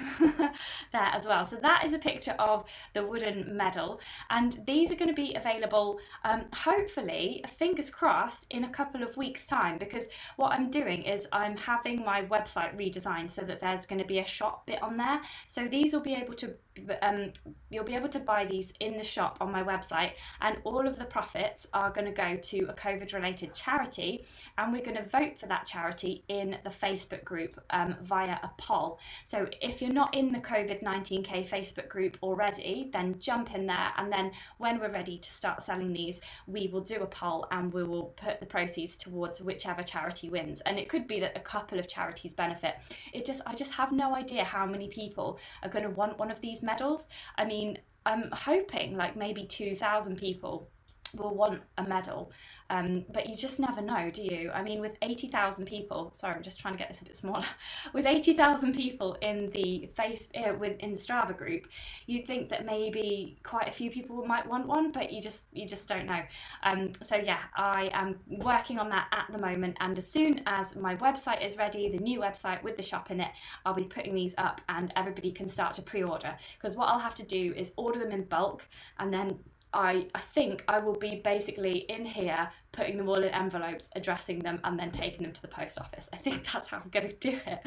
there 0.18 1.10
as 1.12 1.26
well. 1.26 1.44
So 1.44 1.56
that 1.56 1.84
is 1.84 1.92
a 1.92 1.98
picture 1.98 2.34
of 2.38 2.64
the 2.94 3.06
wooden 3.06 3.56
medal, 3.56 4.00
and 4.30 4.60
these 4.66 4.90
are 4.90 4.94
going 4.94 5.08
to 5.08 5.14
be 5.14 5.34
available, 5.34 5.98
um, 6.24 6.46
hopefully, 6.52 7.44
fingers 7.58 7.90
crossed, 7.90 8.46
in 8.50 8.64
a 8.64 8.70
couple 8.70 9.02
of 9.02 9.16
weeks' 9.16 9.46
time. 9.46 9.78
Because 9.78 10.06
what 10.36 10.52
I'm 10.52 10.70
doing 10.70 11.02
is 11.02 11.26
I'm 11.32 11.56
having 11.56 12.04
my 12.04 12.22
website 12.22 12.76
redesigned 12.76 13.30
so 13.30 13.42
that 13.42 13.60
there's 13.60 13.86
going 13.86 14.00
to 14.00 14.06
be 14.06 14.20
a 14.20 14.24
shop 14.24 14.66
bit 14.66 14.82
on 14.82 14.96
there. 14.96 15.20
So 15.48 15.68
these 15.68 15.92
will 15.92 16.00
be 16.00 16.14
able 16.14 16.34
to, 16.34 16.54
um, 17.02 17.32
you'll 17.70 17.84
be 17.84 17.94
able 17.94 18.08
to 18.08 18.20
buy 18.20 18.44
these 18.44 18.72
in 18.80 18.96
the 18.96 19.04
shop 19.04 19.38
on 19.40 19.50
my 19.50 19.62
website, 19.62 20.12
and 20.40 20.58
all 20.64 20.86
of 20.86 20.98
the 20.98 21.04
profits 21.04 21.66
are 21.72 21.90
going 21.90 22.06
to 22.06 22.12
go 22.12 22.36
to 22.36 22.60
a 22.68 22.74
COVID-related 22.74 23.54
charity, 23.54 24.26
and 24.58 24.72
we're 24.72 24.84
going 24.84 24.96
to 24.96 25.08
vote 25.08 25.38
for 25.38 25.46
that 25.46 25.66
charity 25.66 26.24
in 26.28 26.56
the 26.64 26.70
Facebook 26.70 27.24
group 27.24 27.60
um, 27.70 27.96
via 28.02 28.38
a 28.42 28.50
poll. 28.58 28.98
So 29.24 29.48
if 29.60 29.80
you're 29.80 29.92
not 29.92 30.14
in 30.14 30.32
the 30.32 30.38
COVID 30.38 30.82
19K 30.82 31.48
Facebook 31.48 31.88
group 31.88 32.16
already, 32.22 32.90
then 32.92 33.16
jump 33.18 33.54
in 33.54 33.66
there. 33.66 33.92
And 33.96 34.12
then 34.12 34.32
when 34.58 34.78
we're 34.78 34.92
ready 34.92 35.18
to 35.18 35.30
start 35.30 35.62
selling 35.62 35.92
these, 35.92 36.20
we 36.46 36.68
will 36.68 36.80
do 36.80 37.02
a 37.02 37.06
poll 37.06 37.46
and 37.50 37.72
we 37.72 37.84
will 37.84 38.14
put 38.16 38.40
the 38.40 38.46
proceeds 38.46 38.96
towards 38.96 39.40
whichever 39.40 39.82
charity 39.82 40.28
wins. 40.28 40.60
And 40.66 40.78
it 40.78 40.88
could 40.88 41.06
be 41.06 41.20
that 41.20 41.36
a 41.36 41.40
couple 41.40 41.78
of 41.78 41.88
charities 41.88 42.34
benefit. 42.34 42.74
It 43.12 43.24
just, 43.24 43.40
I 43.46 43.54
just 43.54 43.72
have 43.72 43.92
no 43.92 44.14
idea 44.14 44.44
how 44.44 44.66
many 44.66 44.88
people 44.88 45.38
are 45.62 45.68
going 45.68 45.84
to 45.84 45.90
want 45.90 46.18
one 46.18 46.30
of 46.30 46.40
these 46.40 46.61
medals. 46.62 47.06
I 47.36 47.44
mean, 47.44 47.78
I'm 48.04 48.30
hoping 48.32 48.96
like 48.96 49.16
maybe 49.16 49.44
2,000 49.44 50.16
people 50.16 50.68
will 51.14 51.34
want 51.34 51.60
a 51.78 51.82
medal. 51.82 52.32
Um, 52.70 53.04
but 53.12 53.28
you 53.28 53.36
just 53.36 53.60
never 53.60 53.82
know, 53.82 54.10
do 54.10 54.22
you? 54.22 54.50
I 54.50 54.62
mean, 54.62 54.80
with 54.80 54.96
80,000 55.02 55.66
people, 55.66 56.10
sorry, 56.14 56.34
I'm 56.34 56.42
just 56.42 56.58
trying 56.60 56.74
to 56.74 56.78
get 56.78 56.88
this 56.88 57.00
a 57.00 57.04
bit 57.04 57.16
smaller. 57.16 57.44
with 57.92 58.06
80,000 58.06 58.74
people 58.74 59.14
in 59.20 59.50
the 59.50 59.90
face 59.94 60.28
uh, 60.34 60.54
with 60.54 60.78
in 60.78 60.92
the 60.92 60.98
Strava 60.98 61.36
group, 61.36 61.66
you'd 62.06 62.26
think 62.26 62.48
that 62.48 62.64
maybe 62.64 63.36
quite 63.42 63.68
a 63.68 63.72
few 63.72 63.90
people 63.90 64.24
might 64.24 64.46
want 64.46 64.66
one, 64.66 64.90
but 64.92 65.12
you 65.12 65.20
just 65.20 65.44
you 65.52 65.66
just 65.66 65.88
don't 65.88 66.06
know. 66.06 66.20
Um, 66.62 66.92
so 67.02 67.16
yeah, 67.16 67.40
I 67.56 67.90
am 67.92 68.18
working 68.28 68.78
on 68.78 68.88
that 68.90 69.08
at 69.12 69.26
the 69.30 69.38
moment, 69.38 69.76
and 69.80 69.96
as 69.98 70.10
soon 70.10 70.42
as 70.46 70.74
my 70.76 70.96
website 70.96 71.44
is 71.44 71.56
ready, 71.56 71.90
the 71.90 71.98
new 71.98 72.20
website 72.20 72.62
with 72.62 72.76
the 72.76 72.82
shop 72.82 73.10
in 73.10 73.20
it, 73.20 73.30
I'll 73.66 73.74
be 73.74 73.84
putting 73.84 74.14
these 74.14 74.34
up, 74.38 74.60
and 74.68 74.92
everybody 74.96 75.30
can 75.30 75.48
start 75.48 75.74
to 75.74 75.82
pre-order. 75.82 76.34
Because 76.58 76.76
what 76.76 76.88
I'll 76.88 76.98
have 76.98 77.14
to 77.16 77.24
do 77.24 77.52
is 77.56 77.72
order 77.76 77.98
them 77.98 78.12
in 78.12 78.24
bulk, 78.24 78.66
and 78.98 79.12
then 79.12 79.38
I, 79.74 80.06
I 80.14 80.20
think 80.20 80.64
I 80.68 80.78
will 80.78 80.96
be 80.96 81.20
basically 81.24 81.78
in 81.88 82.04
here 82.04 82.50
putting 82.72 82.96
them 82.96 83.08
all 83.08 83.22
in 83.22 83.28
envelopes, 83.28 83.88
addressing 83.94 84.38
them, 84.38 84.58
and 84.64 84.78
then 84.78 84.90
taking 84.90 85.22
them 85.22 85.32
to 85.32 85.42
the 85.42 85.48
post 85.48 85.78
office. 85.78 86.08
I 86.12 86.16
think 86.16 86.46
that's 86.52 86.68
how 86.68 86.78
I'm 86.78 86.88
going 86.90 87.08
to 87.08 87.16
do 87.16 87.38
it. 87.46 87.60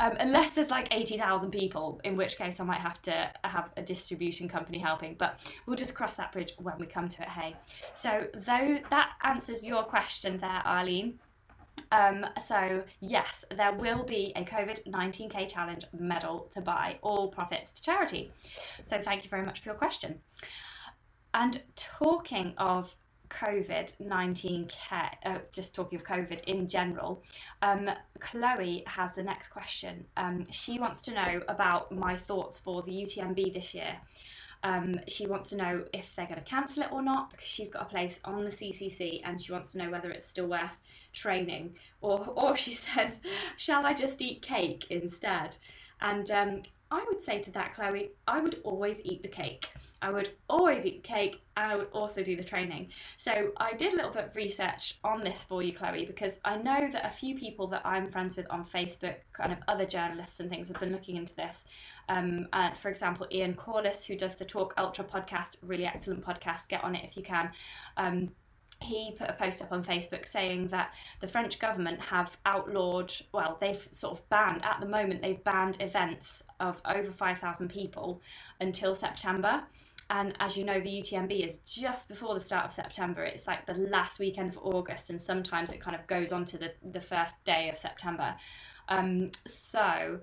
Um, 0.00 0.12
unless 0.18 0.50
there's 0.50 0.70
like 0.70 0.88
80,000 0.90 1.50
people, 1.50 2.00
in 2.04 2.16
which 2.16 2.36
case 2.36 2.60
I 2.60 2.64
might 2.64 2.80
have 2.80 3.00
to 3.02 3.30
have 3.44 3.70
a 3.76 3.82
distribution 3.82 4.48
company 4.48 4.78
helping. 4.78 5.14
But 5.18 5.40
we'll 5.66 5.76
just 5.76 5.94
cross 5.94 6.14
that 6.14 6.32
bridge 6.32 6.52
when 6.58 6.78
we 6.78 6.86
come 6.86 7.08
to 7.08 7.22
it, 7.22 7.28
hey. 7.28 7.54
So, 7.94 8.26
though 8.34 8.78
that 8.90 9.10
answers 9.22 9.64
your 9.64 9.82
question 9.84 10.38
there, 10.38 10.62
Arlene. 10.64 11.18
Um, 11.92 12.26
so, 12.44 12.82
yes, 13.00 13.44
there 13.54 13.72
will 13.72 14.02
be 14.02 14.32
a 14.34 14.44
COVID 14.44 14.88
19K 14.88 15.48
challenge 15.48 15.84
medal 15.96 16.48
to 16.50 16.60
buy, 16.60 16.98
all 17.02 17.28
profits 17.28 17.72
to 17.72 17.82
charity. 17.82 18.32
So, 18.84 19.00
thank 19.00 19.24
you 19.24 19.30
very 19.30 19.44
much 19.44 19.60
for 19.60 19.68
your 19.68 19.76
question. 19.76 20.20
And 21.36 21.60
talking 21.76 22.54
of 22.56 22.96
COVID 23.28 23.92
19K, 24.02 25.08
uh, 25.26 25.38
just 25.52 25.74
talking 25.74 25.98
of 25.98 26.04
COVID 26.04 26.42
in 26.44 26.66
general, 26.66 27.22
um, 27.60 27.90
Chloe 28.20 28.82
has 28.86 29.14
the 29.14 29.22
next 29.22 29.48
question. 29.48 30.06
Um, 30.16 30.46
she 30.50 30.78
wants 30.78 31.02
to 31.02 31.12
know 31.12 31.42
about 31.48 31.92
my 31.92 32.16
thoughts 32.16 32.58
for 32.58 32.82
the 32.82 32.90
UTMB 32.90 33.52
this 33.52 33.74
year. 33.74 33.98
Um, 34.62 34.94
she 35.08 35.26
wants 35.26 35.50
to 35.50 35.56
know 35.56 35.84
if 35.92 36.16
they're 36.16 36.26
going 36.26 36.42
to 36.42 36.50
cancel 36.50 36.84
it 36.84 36.90
or 36.90 37.02
not 37.02 37.30
because 37.30 37.48
she's 37.48 37.68
got 37.68 37.82
a 37.82 37.84
place 37.84 38.18
on 38.24 38.42
the 38.42 38.50
CCC 38.50 39.20
and 39.22 39.40
she 39.40 39.52
wants 39.52 39.72
to 39.72 39.78
know 39.78 39.90
whether 39.90 40.10
it's 40.10 40.26
still 40.26 40.46
worth 40.46 40.78
training. 41.12 41.76
Or, 42.00 42.26
or 42.34 42.56
she 42.56 42.72
says, 42.94 43.20
Shall 43.58 43.84
I 43.84 43.92
just 43.92 44.22
eat 44.22 44.40
cake 44.40 44.86
instead? 44.88 45.58
And 46.00 46.30
um, 46.30 46.62
I 46.90 47.04
would 47.08 47.20
say 47.20 47.40
to 47.42 47.50
that, 47.52 47.74
Chloe, 47.74 48.10
I 48.26 48.40
would 48.40 48.60
always 48.64 49.00
eat 49.04 49.22
the 49.22 49.28
cake. 49.28 49.68
I 50.02 50.10
would 50.10 50.30
always 50.48 50.84
eat 50.84 51.02
the 51.02 51.08
cake 51.08 51.40
and 51.56 51.72
I 51.72 51.76
would 51.76 51.88
also 51.92 52.22
do 52.22 52.36
the 52.36 52.44
training. 52.44 52.88
So 53.16 53.50
I 53.56 53.72
did 53.72 53.94
a 53.94 53.96
little 53.96 54.12
bit 54.12 54.26
of 54.26 54.36
research 54.36 54.98
on 55.02 55.24
this 55.24 55.42
for 55.42 55.62
you, 55.62 55.72
Chloe, 55.72 56.04
because 56.04 56.38
I 56.44 56.56
know 56.58 56.88
that 56.92 57.06
a 57.06 57.10
few 57.10 57.36
people 57.36 57.66
that 57.68 57.82
I'm 57.84 58.10
friends 58.10 58.36
with 58.36 58.46
on 58.50 58.64
Facebook, 58.64 59.16
kind 59.32 59.52
of 59.52 59.58
other 59.68 59.86
journalists 59.86 60.38
and 60.40 60.50
things, 60.50 60.68
have 60.68 60.78
been 60.78 60.92
looking 60.92 61.16
into 61.16 61.34
this. 61.34 61.64
Um, 62.08 62.46
and 62.52 62.76
for 62.76 62.90
example, 62.90 63.26
Ian 63.32 63.54
Corless, 63.54 64.04
who 64.04 64.16
does 64.16 64.34
the 64.34 64.44
Talk 64.44 64.74
Ultra 64.76 65.04
podcast, 65.04 65.56
really 65.62 65.86
excellent 65.86 66.24
podcast, 66.24 66.68
get 66.68 66.84
on 66.84 66.94
it 66.94 67.04
if 67.04 67.16
you 67.16 67.22
can. 67.22 67.50
Um, 67.96 68.30
he 68.80 69.14
put 69.18 69.28
a 69.28 69.32
post 69.32 69.62
up 69.62 69.72
on 69.72 69.84
Facebook 69.84 70.26
saying 70.26 70.68
that 70.68 70.92
the 71.20 71.28
French 71.28 71.58
government 71.58 72.00
have 72.00 72.36
outlawed, 72.44 73.12
well, 73.32 73.56
they've 73.60 73.86
sort 73.90 74.18
of 74.18 74.28
banned, 74.28 74.64
at 74.64 74.78
the 74.80 74.86
moment, 74.86 75.22
they've 75.22 75.42
banned 75.44 75.76
events 75.80 76.42
of 76.60 76.80
over 76.84 77.10
5,000 77.10 77.68
people 77.68 78.20
until 78.60 78.94
September. 78.94 79.62
And 80.08 80.34
as 80.38 80.56
you 80.56 80.64
know, 80.64 80.80
the 80.80 80.88
UTMB 80.88 81.44
is 81.44 81.58
just 81.66 82.08
before 82.08 82.34
the 82.34 82.40
start 82.40 82.66
of 82.66 82.72
September. 82.72 83.24
It's 83.24 83.46
like 83.46 83.66
the 83.66 83.74
last 83.74 84.20
weekend 84.20 84.52
of 84.52 84.58
August, 84.62 85.10
and 85.10 85.20
sometimes 85.20 85.72
it 85.72 85.80
kind 85.80 85.96
of 85.96 86.06
goes 86.06 86.30
on 86.30 86.44
to 86.46 86.58
the, 86.58 86.72
the 86.92 87.00
first 87.00 87.34
day 87.44 87.68
of 87.68 87.76
September. 87.76 88.36
Um, 88.88 89.32
so 89.46 90.20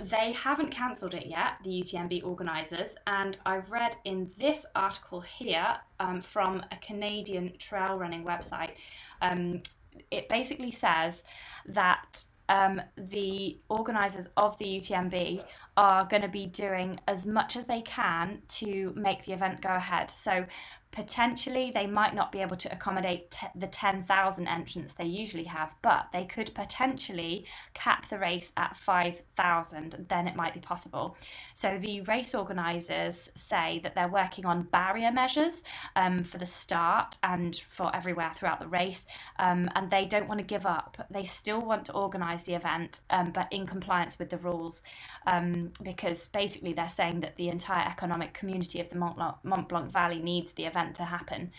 they 0.00 0.32
haven't 0.32 0.70
cancelled 0.70 1.14
it 1.14 1.26
yet, 1.26 1.54
the 1.64 1.82
UTMB 1.82 2.24
organisers, 2.24 2.94
and 3.06 3.36
I've 3.44 3.70
read 3.70 3.96
in 4.04 4.30
this 4.38 4.64
article 4.74 5.20
here 5.20 5.76
um, 6.00 6.20
from 6.20 6.64
a 6.72 6.76
Canadian 6.76 7.56
trail 7.58 7.98
running 7.98 8.24
website. 8.24 8.72
Um, 9.20 9.62
it 10.10 10.28
basically 10.28 10.70
says 10.70 11.22
that 11.66 12.24
um, 12.48 12.80
the 12.96 13.58
organisers 13.68 14.28
of 14.36 14.58
the 14.58 14.64
UTMB 14.64 15.44
are 15.76 16.06
going 16.06 16.22
to 16.22 16.28
be 16.28 16.46
doing 16.46 16.98
as 17.06 17.24
much 17.24 17.56
as 17.56 17.66
they 17.66 17.82
can 17.82 18.42
to 18.48 18.92
make 18.96 19.24
the 19.24 19.32
event 19.32 19.60
go 19.60 19.70
ahead. 19.70 20.10
So 20.10 20.44
potentially 20.92 21.72
they 21.74 21.86
might 21.86 22.14
not 22.14 22.30
be 22.30 22.40
able 22.40 22.56
to 22.56 22.70
accommodate 22.70 23.30
t- 23.30 23.46
the 23.54 23.66
10,000 23.66 24.46
entrants 24.46 24.92
they 24.92 25.06
usually 25.06 25.44
have, 25.44 25.74
but 25.80 26.08
they 26.12 26.24
could 26.24 26.54
potentially 26.54 27.46
cap 27.72 28.08
the 28.08 28.18
race 28.18 28.52
at 28.58 28.76
5,000. 28.76 30.06
Then 30.08 30.28
it 30.28 30.36
might 30.36 30.52
be 30.52 30.60
possible. 30.60 31.16
So 31.54 31.78
the 31.78 32.02
race 32.02 32.34
organisers 32.34 33.30
say 33.34 33.80
that 33.82 33.94
they're 33.94 34.08
working 34.08 34.44
on 34.44 34.64
barrier 34.64 35.10
measures 35.10 35.62
um, 35.96 36.24
for 36.24 36.36
the 36.36 36.46
start 36.46 37.16
and 37.22 37.56
for 37.56 37.94
everywhere 37.96 38.30
throughout 38.34 38.60
the 38.60 38.68
race, 38.68 39.06
um, 39.38 39.70
and 39.74 39.90
they 39.90 40.04
don't 40.04 40.28
want 40.28 40.38
to 40.40 40.46
give 40.46 40.66
up. 40.66 41.06
They 41.10 41.24
still 41.24 41.62
want 41.62 41.86
to 41.86 41.94
organise 41.94 42.42
the 42.42 42.54
event, 42.54 43.00
um, 43.08 43.32
but 43.32 43.48
in 43.50 43.66
compliance 43.66 44.18
with 44.18 44.28
the 44.28 44.36
rules, 44.38 44.82
um, 45.26 45.72
because 45.82 46.26
basically 46.28 46.74
they're 46.74 46.88
saying 46.88 47.20
that 47.20 47.36
the 47.36 47.48
entire 47.48 47.88
economic 47.88 48.34
community 48.34 48.78
of 48.80 48.90
the 48.90 48.96
Mont 48.96 49.16
Blanc, 49.16 49.36
Mont 49.42 49.68
Blanc 49.68 49.90
Valley 49.90 50.20
needs 50.20 50.52
the 50.52 50.66
event 50.66 50.81
event 50.82 50.96
to 50.96 51.04
happen. 51.04 51.50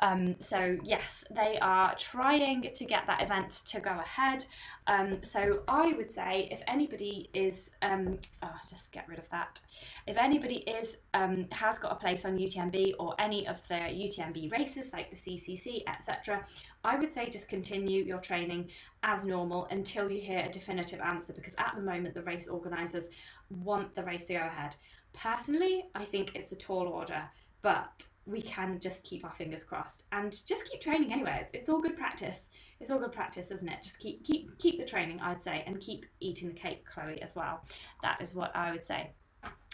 Um, 0.00 0.36
so 0.38 0.78
yes, 0.84 1.24
they 1.28 1.58
are 1.60 1.92
trying 1.96 2.62
to 2.72 2.84
get 2.84 3.04
that 3.08 3.20
event 3.20 3.62
to 3.66 3.80
go 3.80 3.90
ahead. 3.90 4.46
Um, 4.86 5.24
so 5.24 5.64
I 5.66 5.92
would 5.92 6.08
say 6.10 6.48
if 6.52 6.62
anybody 6.68 7.28
is, 7.34 7.72
um, 7.82 8.18
oh, 8.42 8.54
just 8.70 8.92
get 8.92 9.08
rid 9.08 9.18
of 9.18 9.28
that. 9.30 9.58
If 10.06 10.16
anybody 10.16 10.58
is 10.58 10.98
um, 11.14 11.48
has 11.50 11.80
got 11.80 11.90
a 11.90 11.96
place 11.96 12.24
on 12.24 12.38
UTMB 12.38 12.94
or 13.00 13.16
any 13.18 13.48
of 13.48 13.60
the 13.66 13.74
UTMB 13.74 14.52
races 14.52 14.92
like 14.92 15.10
the 15.10 15.16
CCC, 15.16 15.82
etc., 15.88 16.46
I 16.84 16.96
would 16.96 17.12
say 17.12 17.28
just 17.28 17.48
continue 17.48 18.04
your 18.04 18.20
training 18.20 18.70
as 19.02 19.26
normal 19.26 19.66
until 19.72 20.08
you 20.08 20.20
hear 20.20 20.44
a 20.48 20.48
definitive 20.48 21.00
answer. 21.00 21.32
Because 21.32 21.56
at 21.58 21.72
the 21.74 21.82
moment, 21.82 22.14
the 22.14 22.22
race 22.22 22.46
organisers 22.46 23.08
want 23.50 23.96
the 23.96 24.04
race 24.04 24.26
to 24.26 24.34
go 24.34 24.46
ahead. 24.46 24.76
Personally, 25.12 25.86
I 25.96 26.04
think 26.04 26.36
it's 26.36 26.52
a 26.52 26.56
tall 26.56 26.86
order, 26.86 27.22
but 27.68 28.06
we 28.24 28.40
can 28.40 28.80
just 28.80 29.04
keep 29.04 29.26
our 29.26 29.32
fingers 29.32 29.62
crossed 29.62 30.04
and 30.12 30.40
just 30.46 30.64
keep 30.64 30.80
training 30.80 31.12
anyway. 31.12 31.40
It's, 31.42 31.50
it's 31.52 31.68
all 31.68 31.82
good 31.82 31.98
practice. 31.98 32.48
It's 32.80 32.90
all 32.90 32.98
good 32.98 33.12
practice, 33.12 33.50
isn't 33.50 33.68
it? 33.68 33.82
Just 33.82 33.98
keep 33.98 34.24
keep 34.24 34.58
keep 34.58 34.78
the 34.78 34.86
training, 34.86 35.20
I'd 35.20 35.42
say, 35.42 35.64
and 35.66 35.78
keep 35.78 36.06
eating 36.20 36.48
the 36.48 36.54
cake, 36.54 36.86
Chloe, 36.86 37.20
as 37.20 37.36
well. 37.36 37.60
That 38.02 38.22
is 38.22 38.34
what 38.34 38.56
I 38.56 38.70
would 38.70 38.82
say. 38.82 39.10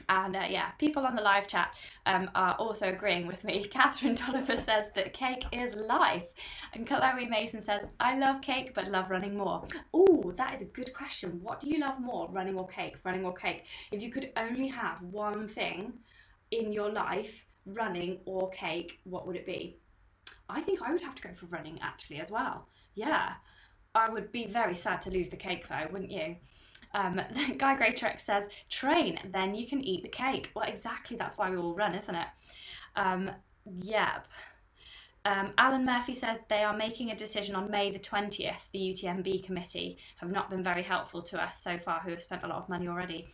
And 0.09 0.35
uh, 0.35 0.47
yeah, 0.51 0.73
people 0.73 1.07
on 1.07 1.15
the 1.15 1.23
live 1.23 1.47
chat 1.47 1.73
um, 2.07 2.29
are 2.35 2.55
also 2.55 2.89
agreeing 2.89 3.29
with 3.29 3.45
me. 3.45 3.63
Catherine 3.71 4.17
Tolliver 4.17 4.57
says 4.57 4.87
that 4.97 5.13
cake 5.13 5.45
is 5.53 5.73
life. 5.77 6.25
And 6.73 6.85
Chloe 6.85 7.29
Mason 7.29 7.63
says, 7.63 7.83
I 8.01 8.19
love 8.19 8.43
cake 8.43 8.75
but 8.75 8.89
love 8.89 9.09
running 9.09 9.37
more. 9.37 9.69
Oh, 9.93 10.35
that 10.37 10.57
is 10.57 10.63
a 10.63 10.77
good 10.79 10.93
question. 10.95 11.39
What 11.41 11.61
do 11.61 11.71
you 11.71 11.79
love 11.79 12.01
more, 12.01 12.29
running 12.33 12.59
or 12.59 12.67
cake? 12.67 12.97
Running 13.05 13.25
or 13.25 13.35
cake? 13.35 13.67
If 13.93 14.03
you 14.03 14.11
could 14.11 14.33
only 14.37 14.67
have 14.67 15.01
one 15.01 15.47
thing 15.47 15.93
in 16.51 16.73
your 16.73 16.91
life 16.91 17.47
running 17.67 18.19
or 18.25 18.51
cake, 18.51 19.01
what 19.05 19.27
would 19.27 19.37
it 19.37 19.47
be? 19.47 19.79
I 20.49 20.61
think 20.61 20.83
I 20.83 20.93
would 20.93 21.03
have 21.03 21.15
to 21.15 21.23
go 21.23 21.35
for 21.35 21.47
running 21.47 21.79
actually 21.83 22.21
as 22.21 22.31
well. 22.31 22.69
Yeah. 22.95 23.33
I 23.95 24.11
would 24.11 24.33
be 24.33 24.47
very 24.47 24.75
sad 24.75 25.03
to 25.03 25.11
lose 25.11 25.29
the 25.29 25.37
cake 25.37 25.69
though, 25.69 25.87
wouldn't 25.91 26.11
you? 26.11 26.37
Um, 26.95 27.21
Guy 27.59 27.77
Greytrex 27.77 28.21
says, 28.21 28.45
train, 28.69 29.19
then 29.33 29.55
you 29.55 29.67
can 29.67 29.83
eat 29.83 30.03
the 30.03 30.09
cake. 30.09 30.51
Well, 30.55 30.69
exactly, 30.69 31.17
that's 31.17 31.39
why 31.39 31.51
we 31.51 31.57
all 31.57 31.75
run, 31.75 31.95
isn't 31.95 32.15
it? 32.15 32.29
Um, 32.97 33.31
yep. 33.83 34.27
Um, 35.27 35.53
Alan 35.57 35.87
Murphy 35.87 36.15
says 36.15 36.39
they 36.49 36.63
are 36.63 36.77
making 36.77 37.11
a 37.11 37.17
decision 37.17 37.55
on 37.55 37.71
May 37.71 37.91
the 37.91 37.99
20th. 37.99 38.61
The 38.73 38.79
UTMB 38.79 39.43
committee 39.43 39.97
have 40.17 40.31
not 40.31 40.51
been 40.51 40.63
very 40.63 40.83
helpful 40.83 41.23
to 41.23 41.43
us 41.43 41.63
so 41.63 41.79
far, 41.79 42.01
who 42.01 42.11
have 42.11 42.21
spent 42.21 42.43
a 42.43 42.47
lot 42.47 42.59
of 42.59 42.69
money 42.69 42.89
already. 42.89 43.27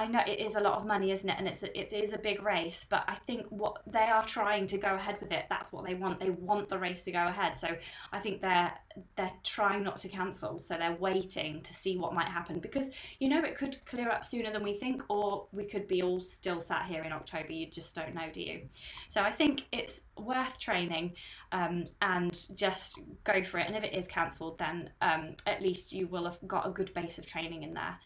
I 0.00 0.06
know 0.06 0.22
it 0.26 0.40
is 0.40 0.54
a 0.54 0.60
lot 0.60 0.78
of 0.78 0.86
money, 0.86 1.10
isn't 1.10 1.28
it? 1.28 1.36
And 1.38 1.46
it's 1.46 1.62
a, 1.62 1.78
it 1.78 1.92
is 1.92 2.14
a 2.14 2.18
big 2.18 2.42
race, 2.42 2.86
but 2.88 3.04
I 3.06 3.16
think 3.26 3.44
what 3.50 3.82
they 3.86 4.04
are 4.04 4.24
trying 4.24 4.66
to 4.68 4.78
go 4.78 4.94
ahead 4.94 5.18
with 5.20 5.30
it. 5.30 5.44
That's 5.50 5.72
what 5.72 5.84
they 5.84 5.92
want. 5.92 6.18
They 6.18 6.30
want 6.30 6.70
the 6.70 6.78
race 6.78 7.04
to 7.04 7.12
go 7.12 7.22
ahead. 7.24 7.58
So 7.58 7.68
I 8.10 8.18
think 8.18 8.40
they're 8.40 8.72
they're 9.16 9.32
trying 9.44 9.82
not 9.82 9.98
to 9.98 10.08
cancel. 10.08 10.58
So 10.58 10.78
they're 10.78 10.96
waiting 10.98 11.60
to 11.60 11.74
see 11.74 11.98
what 11.98 12.14
might 12.14 12.28
happen 12.28 12.60
because 12.60 12.88
you 13.18 13.28
know 13.28 13.44
it 13.44 13.58
could 13.58 13.76
clear 13.84 14.08
up 14.08 14.24
sooner 14.24 14.50
than 14.50 14.62
we 14.62 14.72
think, 14.72 15.02
or 15.10 15.46
we 15.52 15.64
could 15.64 15.86
be 15.86 16.02
all 16.02 16.22
still 16.22 16.62
sat 16.62 16.86
here 16.86 17.02
in 17.02 17.12
October. 17.12 17.52
You 17.52 17.66
just 17.66 17.94
don't 17.94 18.14
know, 18.14 18.30
do 18.32 18.40
you? 18.40 18.62
So 19.10 19.20
I 19.20 19.30
think 19.30 19.66
it's 19.70 20.00
worth 20.16 20.58
training 20.58 21.12
um, 21.52 21.88
and 22.00 22.32
just 22.54 23.00
go 23.24 23.42
for 23.42 23.58
it. 23.58 23.66
And 23.66 23.76
if 23.76 23.84
it 23.84 23.92
is 23.92 24.06
cancelled, 24.06 24.58
then 24.58 24.88
um, 25.02 25.36
at 25.46 25.60
least 25.60 25.92
you 25.92 26.06
will 26.06 26.24
have 26.24 26.38
got 26.46 26.66
a 26.66 26.70
good 26.70 26.94
base 26.94 27.18
of 27.18 27.26
training 27.26 27.64
in 27.64 27.74
there. 27.74 27.98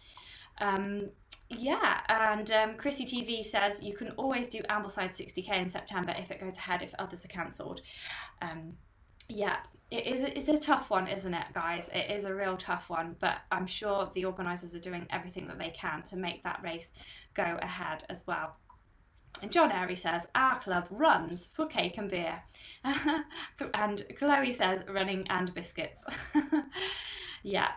Um, 0.61 1.11
yeah, 1.59 2.01
and 2.09 2.51
um, 2.51 2.75
Chrissy 2.77 3.05
TV 3.05 3.45
says 3.45 3.83
you 3.83 3.95
can 3.95 4.11
always 4.13 4.49
do 4.49 4.61
Ambleside 4.71 5.17
60k 5.17 5.51
in 5.63 5.69
September 5.69 6.15
if 6.19 6.31
it 6.31 6.41
goes 6.41 6.57
ahead 6.57 6.83
if 6.83 6.95
others 6.99 7.25
are 7.25 7.29
cancelled. 7.29 7.81
Um, 8.43 8.75
yeah, 9.29 9.57
it 9.91 10.07
is. 10.07 10.23
It's 10.23 10.49
a 10.49 10.59
tough 10.59 10.91
one, 10.91 11.07
isn't 11.09 11.33
it, 11.33 11.47
guys? 11.55 11.89
It 11.93 12.11
is 12.11 12.25
a 12.25 12.35
real 12.35 12.57
tough 12.57 12.91
one, 12.91 13.17
but 13.21 13.39
I'm 13.51 13.67
sure 13.67 14.11
the 14.15 14.25
organisers 14.25 14.75
are 14.75 14.81
doing 14.81 15.07
everything 15.11 15.47
that 15.49 15.59
they 15.59 15.71
can 15.71 16.03
to 16.05 16.17
make 16.17 16.43
that 16.45 16.61
race 16.63 16.91
go 17.35 17.59
ahead 17.63 18.05
as 18.09 18.23
well. 18.27 18.57
And 19.43 19.51
John 19.51 19.73
Airy 19.73 19.97
says, 19.97 20.23
Our 20.35 20.61
club 20.61 20.87
runs 20.91 21.49
for 21.53 21.67
cake 21.67 21.99
and 21.99 22.11
beer. 22.11 22.43
and 23.75 24.05
Chloe 24.19 24.53
says, 24.53 24.85
Running 24.89 25.27
and 25.29 25.53
biscuits. 25.55 26.05
yeah, 27.43 27.73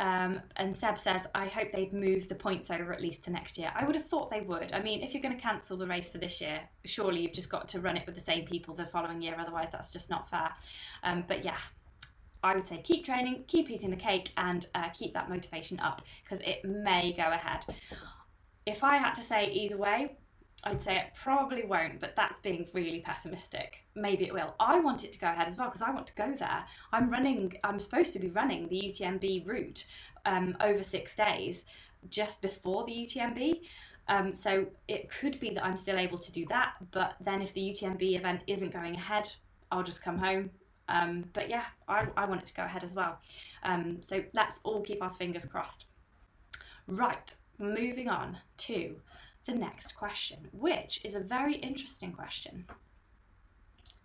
um, 0.00 0.40
and 0.56 0.76
Seb 0.76 0.98
says, 0.98 1.26
I 1.34 1.46
hope 1.46 1.70
they'd 1.70 1.92
move 1.92 2.28
the 2.28 2.34
points 2.34 2.70
over 2.70 2.92
at 2.92 3.00
least 3.00 3.22
to 3.24 3.30
next 3.30 3.56
year. 3.56 3.72
I 3.74 3.84
would 3.84 3.94
have 3.94 4.06
thought 4.06 4.28
they 4.28 4.40
would. 4.40 4.72
I 4.72 4.82
mean, 4.82 5.02
if 5.02 5.14
you're 5.14 5.22
going 5.22 5.36
to 5.36 5.40
cancel 5.40 5.76
the 5.76 5.86
race 5.86 6.08
for 6.08 6.18
this 6.18 6.40
year, 6.40 6.60
surely 6.84 7.20
you've 7.20 7.32
just 7.32 7.48
got 7.48 7.68
to 7.68 7.80
run 7.80 7.96
it 7.96 8.04
with 8.04 8.16
the 8.16 8.20
same 8.20 8.44
people 8.44 8.74
the 8.74 8.86
following 8.86 9.22
year. 9.22 9.36
Otherwise, 9.38 9.68
that's 9.70 9.92
just 9.92 10.10
not 10.10 10.28
fair. 10.28 10.50
Um, 11.04 11.24
but 11.28 11.44
yeah, 11.44 11.56
I 12.42 12.54
would 12.54 12.66
say 12.66 12.82
keep 12.82 13.04
training, 13.04 13.44
keep 13.46 13.70
eating 13.70 13.90
the 13.90 13.96
cake, 13.96 14.32
and 14.36 14.66
uh, 14.74 14.88
keep 14.88 15.14
that 15.14 15.30
motivation 15.30 15.78
up 15.78 16.02
because 16.24 16.40
it 16.44 16.64
may 16.64 17.12
go 17.12 17.30
ahead. 17.30 17.64
If 18.66 18.82
I 18.82 18.96
had 18.96 19.14
to 19.14 19.22
say 19.22 19.50
either 19.52 19.76
way, 19.76 20.16
I'd 20.64 20.82
say 20.82 20.96
it 20.96 21.12
probably 21.14 21.64
won't, 21.64 22.00
but 22.00 22.16
that's 22.16 22.38
being 22.40 22.66
really 22.72 23.00
pessimistic. 23.00 23.84
Maybe 23.94 24.24
it 24.24 24.32
will. 24.32 24.54
I 24.58 24.80
want 24.80 25.04
it 25.04 25.12
to 25.12 25.18
go 25.18 25.26
ahead 25.28 25.46
as 25.46 25.56
well 25.56 25.68
because 25.68 25.82
I 25.82 25.90
want 25.90 26.06
to 26.06 26.14
go 26.14 26.32
there. 26.32 26.64
I'm 26.92 27.10
running, 27.10 27.54
I'm 27.64 27.78
supposed 27.78 28.12
to 28.14 28.18
be 28.18 28.28
running 28.28 28.68
the 28.68 28.80
UTMB 28.80 29.46
route 29.46 29.84
um, 30.24 30.56
over 30.60 30.82
six 30.82 31.14
days 31.14 31.64
just 32.08 32.40
before 32.40 32.84
the 32.84 32.92
UTMB. 32.92 33.60
Um, 34.08 34.34
so 34.34 34.66
it 34.88 35.10
could 35.10 35.38
be 35.40 35.50
that 35.50 35.64
I'm 35.64 35.76
still 35.76 35.98
able 35.98 36.18
to 36.18 36.32
do 36.32 36.44
that, 36.46 36.74
but 36.92 37.14
then 37.20 37.40
if 37.40 37.52
the 37.54 37.60
UTMB 37.60 38.16
event 38.16 38.42
isn't 38.46 38.72
going 38.72 38.94
ahead, 38.94 39.30
I'll 39.70 39.82
just 39.82 40.02
come 40.02 40.18
home. 40.18 40.50
Um, 40.88 41.24
but 41.32 41.48
yeah, 41.48 41.64
I, 41.88 42.06
I 42.16 42.26
want 42.26 42.42
it 42.42 42.46
to 42.46 42.54
go 42.54 42.64
ahead 42.64 42.84
as 42.84 42.94
well. 42.94 43.18
Um, 43.62 43.98
so 44.02 44.22
let's 44.34 44.60
all 44.62 44.82
keep 44.82 45.02
our 45.02 45.08
fingers 45.08 45.46
crossed. 45.46 45.86
Right, 46.86 47.34
moving 47.58 48.08
on 48.08 48.36
to 48.58 48.96
the 49.46 49.54
next 49.54 49.94
question, 49.94 50.48
which 50.52 51.00
is 51.04 51.14
a 51.14 51.20
very 51.20 51.56
interesting 51.56 52.12
question. 52.12 52.64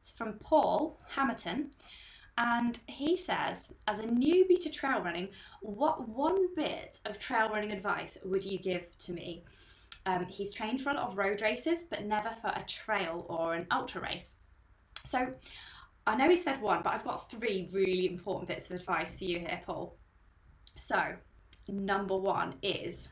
It's 0.02 0.12
from 0.12 0.34
Paul 0.34 1.00
Hamilton, 1.16 1.72
and 2.38 2.80
he 2.88 3.18
says, 3.18 3.70
as 3.88 4.00
a 4.00 4.04
newbie 4.04 4.60
to 4.62 4.70
trail 4.70 5.02
running, 5.02 5.30
what 5.62 6.08
one 6.08 6.54
bit 6.56 7.00
of 7.06 7.20
trail 7.20 7.50
running 7.50 7.72
advice 7.72 8.18
would 8.24 8.44
you 8.44 8.58
give 8.58 8.98
to 9.00 9.12
me? 9.12 9.44
Um, 10.06 10.26
he's 10.26 10.54
trained 10.54 10.82
for 10.82 10.92
a 10.92 10.94
lot 10.94 11.10
of 11.10 11.18
road 11.18 11.42
races, 11.42 11.84
but 11.84 12.06
never 12.06 12.32
for 12.42 12.50
a 12.50 12.64
trail 12.64 13.26
or 13.30 13.56
an 13.56 13.68
ultra 13.72 14.02
race. 14.02 14.38
So 15.06 15.34
I 16.08 16.16
know 16.16 16.30
he 16.30 16.38
said 16.38 16.62
one, 16.62 16.82
but 16.84 16.94
I've 16.94 17.04
got 17.04 17.30
three 17.30 17.70
really 17.72 18.08
important 18.08 18.48
bits 18.48 18.70
of 18.70 18.76
advice 18.78 19.16
for 19.16 19.26
you 19.26 19.40
here, 19.40 19.62
Paul. 19.66 19.98
So, 20.76 20.98
number 21.68 22.16
one 22.16 22.56
is 22.64 23.10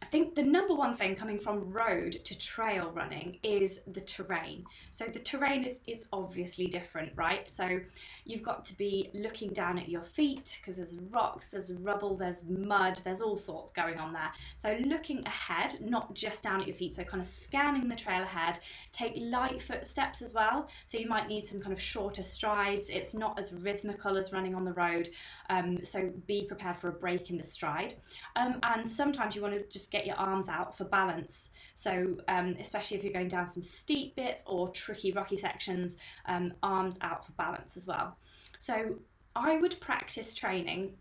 I 0.00 0.06
think 0.06 0.36
the 0.36 0.42
number 0.42 0.74
one 0.74 0.96
thing 0.96 1.16
coming 1.16 1.40
from 1.40 1.72
road 1.72 2.24
to 2.24 2.38
trail 2.38 2.90
running 2.94 3.38
is 3.42 3.80
the 3.88 4.00
terrain. 4.00 4.64
So 4.90 5.06
the 5.06 5.18
terrain 5.18 5.64
is, 5.64 5.80
is 5.88 6.06
obviously 6.12 6.66
different, 6.68 7.12
right? 7.16 7.52
So 7.52 7.80
you've 8.24 8.42
got 8.42 8.64
to 8.66 8.76
be 8.76 9.10
looking 9.12 9.52
down 9.52 9.76
at 9.76 9.88
your 9.88 10.02
feet 10.02 10.58
because 10.60 10.76
there's 10.76 10.94
rocks, 11.10 11.50
there's 11.50 11.72
rubble, 11.72 12.16
there's 12.16 12.44
mud, 12.44 13.00
there's 13.04 13.20
all 13.20 13.36
sorts 13.36 13.72
going 13.72 13.98
on 13.98 14.12
there. 14.12 14.30
So 14.56 14.78
looking 14.84 15.26
ahead, 15.26 15.76
not 15.80 16.14
just 16.14 16.42
down 16.42 16.60
at 16.60 16.68
your 16.68 16.76
feet, 16.76 16.94
so 16.94 17.02
kind 17.02 17.20
of 17.20 17.28
scanning 17.28 17.88
the 17.88 17.96
trail 17.96 18.22
ahead. 18.22 18.60
Take 18.92 19.14
light 19.16 19.60
footsteps 19.60 20.22
as 20.22 20.32
well. 20.32 20.68
So 20.86 20.96
you 20.98 21.08
might 21.08 21.26
need 21.28 21.46
some 21.46 21.60
kind 21.60 21.72
of 21.72 21.82
shorter 21.82 22.22
strides. 22.22 22.88
It's 22.88 23.14
not 23.14 23.36
as 23.38 23.52
rhythmical 23.52 24.16
as 24.16 24.32
running 24.32 24.54
on 24.54 24.64
the 24.64 24.74
road. 24.74 25.10
Um, 25.50 25.84
so 25.84 26.12
be 26.26 26.44
prepared 26.46 26.76
for 26.76 26.88
a 26.88 26.92
break 26.92 27.30
in 27.30 27.36
the 27.36 27.42
stride. 27.42 27.94
Um, 28.36 28.60
and 28.62 28.88
sometimes 28.88 29.34
you 29.34 29.42
want 29.42 29.54
to 29.54 29.64
just 29.68 29.87
get 29.90 30.06
your 30.06 30.16
arms 30.16 30.48
out 30.48 30.76
for 30.76 30.84
balance. 30.84 31.50
So, 31.74 32.16
um, 32.28 32.56
especially 32.58 32.96
if 32.96 33.04
you're 33.04 33.12
going 33.12 33.28
down 33.28 33.46
some 33.46 33.62
steep 33.62 34.16
bits 34.16 34.44
or 34.46 34.68
tricky 34.68 35.12
rocky 35.12 35.36
sections, 35.36 35.96
um, 36.26 36.52
arms 36.62 36.96
out 37.00 37.24
for 37.24 37.32
balance 37.32 37.76
as 37.76 37.86
well. 37.86 38.16
So, 38.58 38.96
I 39.36 39.58
would 39.58 39.80
practice 39.80 40.34
training 40.34 40.94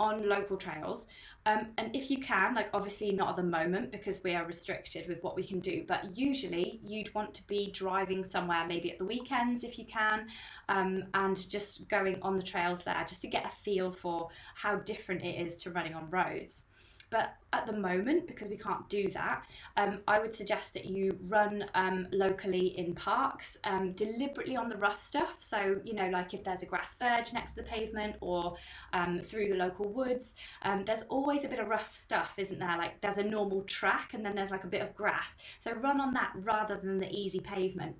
on 0.00 0.28
local 0.28 0.56
trails. 0.56 1.06
Um, 1.46 1.68
and 1.78 1.94
if 1.94 2.10
you 2.10 2.18
can, 2.18 2.54
like 2.54 2.68
obviously 2.72 3.10
not 3.10 3.30
at 3.30 3.36
the 3.36 3.42
moment 3.42 3.90
because 3.90 4.22
we 4.22 4.34
are 4.34 4.44
restricted 4.44 5.08
with 5.08 5.22
what 5.22 5.34
we 5.34 5.42
can 5.42 5.60
do, 5.60 5.84
but 5.88 6.16
usually 6.16 6.80
you'd 6.84 7.12
want 7.14 7.34
to 7.34 7.46
be 7.46 7.70
driving 7.72 8.22
somewhere 8.24 8.66
maybe 8.66 8.92
at 8.92 8.98
the 8.98 9.04
weekends 9.04 9.64
if 9.64 9.78
you 9.78 9.86
can, 9.86 10.26
um, 10.68 11.04
and 11.14 11.48
just 11.48 11.88
going 11.88 12.18
on 12.22 12.36
the 12.36 12.42
trails 12.42 12.82
there 12.82 13.04
just 13.08 13.22
to 13.22 13.28
get 13.28 13.46
a 13.46 13.50
feel 13.64 13.90
for 13.90 14.28
how 14.54 14.76
different 14.76 15.22
it 15.22 15.40
is 15.40 15.56
to 15.56 15.70
running 15.70 15.94
on 15.94 16.08
roads. 16.10 16.62
But 17.10 17.36
at 17.52 17.66
the 17.66 17.72
moment, 17.72 18.26
because 18.26 18.48
we 18.48 18.56
can't 18.56 18.86
do 18.88 19.08
that, 19.10 19.44
um, 19.76 20.00
I 20.06 20.18
would 20.18 20.34
suggest 20.34 20.74
that 20.74 20.84
you 20.84 21.16
run 21.28 21.64
um, 21.74 22.06
locally 22.12 22.78
in 22.78 22.94
parks, 22.94 23.56
um, 23.64 23.92
deliberately 23.92 24.56
on 24.56 24.68
the 24.68 24.76
rough 24.76 25.00
stuff. 25.00 25.36
So, 25.40 25.80
you 25.84 25.94
know, 25.94 26.08
like 26.10 26.34
if 26.34 26.44
there's 26.44 26.62
a 26.62 26.66
grass 26.66 26.94
verge 26.98 27.32
next 27.32 27.52
to 27.52 27.56
the 27.56 27.62
pavement 27.62 28.16
or 28.20 28.56
um, 28.92 29.20
through 29.20 29.48
the 29.48 29.54
local 29.54 29.88
woods, 29.88 30.34
um, 30.62 30.84
there's 30.84 31.04
always 31.04 31.44
a 31.44 31.48
bit 31.48 31.58
of 31.58 31.68
rough 31.68 31.96
stuff, 31.98 32.34
isn't 32.36 32.58
there? 32.58 32.76
Like 32.76 33.00
there's 33.00 33.18
a 33.18 33.24
normal 33.24 33.62
track 33.62 34.12
and 34.12 34.24
then 34.24 34.34
there's 34.34 34.50
like 34.50 34.64
a 34.64 34.68
bit 34.68 34.82
of 34.82 34.94
grass. 34.94 35.36
So 35.60 35.72
run 35.72 36.00
on 36.00 36.12
that 36.14 36.32
rather 36.34 36.76
than 36.76 36.98
the 36.98 37.10
easy 37.10 37.40
pavement. 37.40 37.96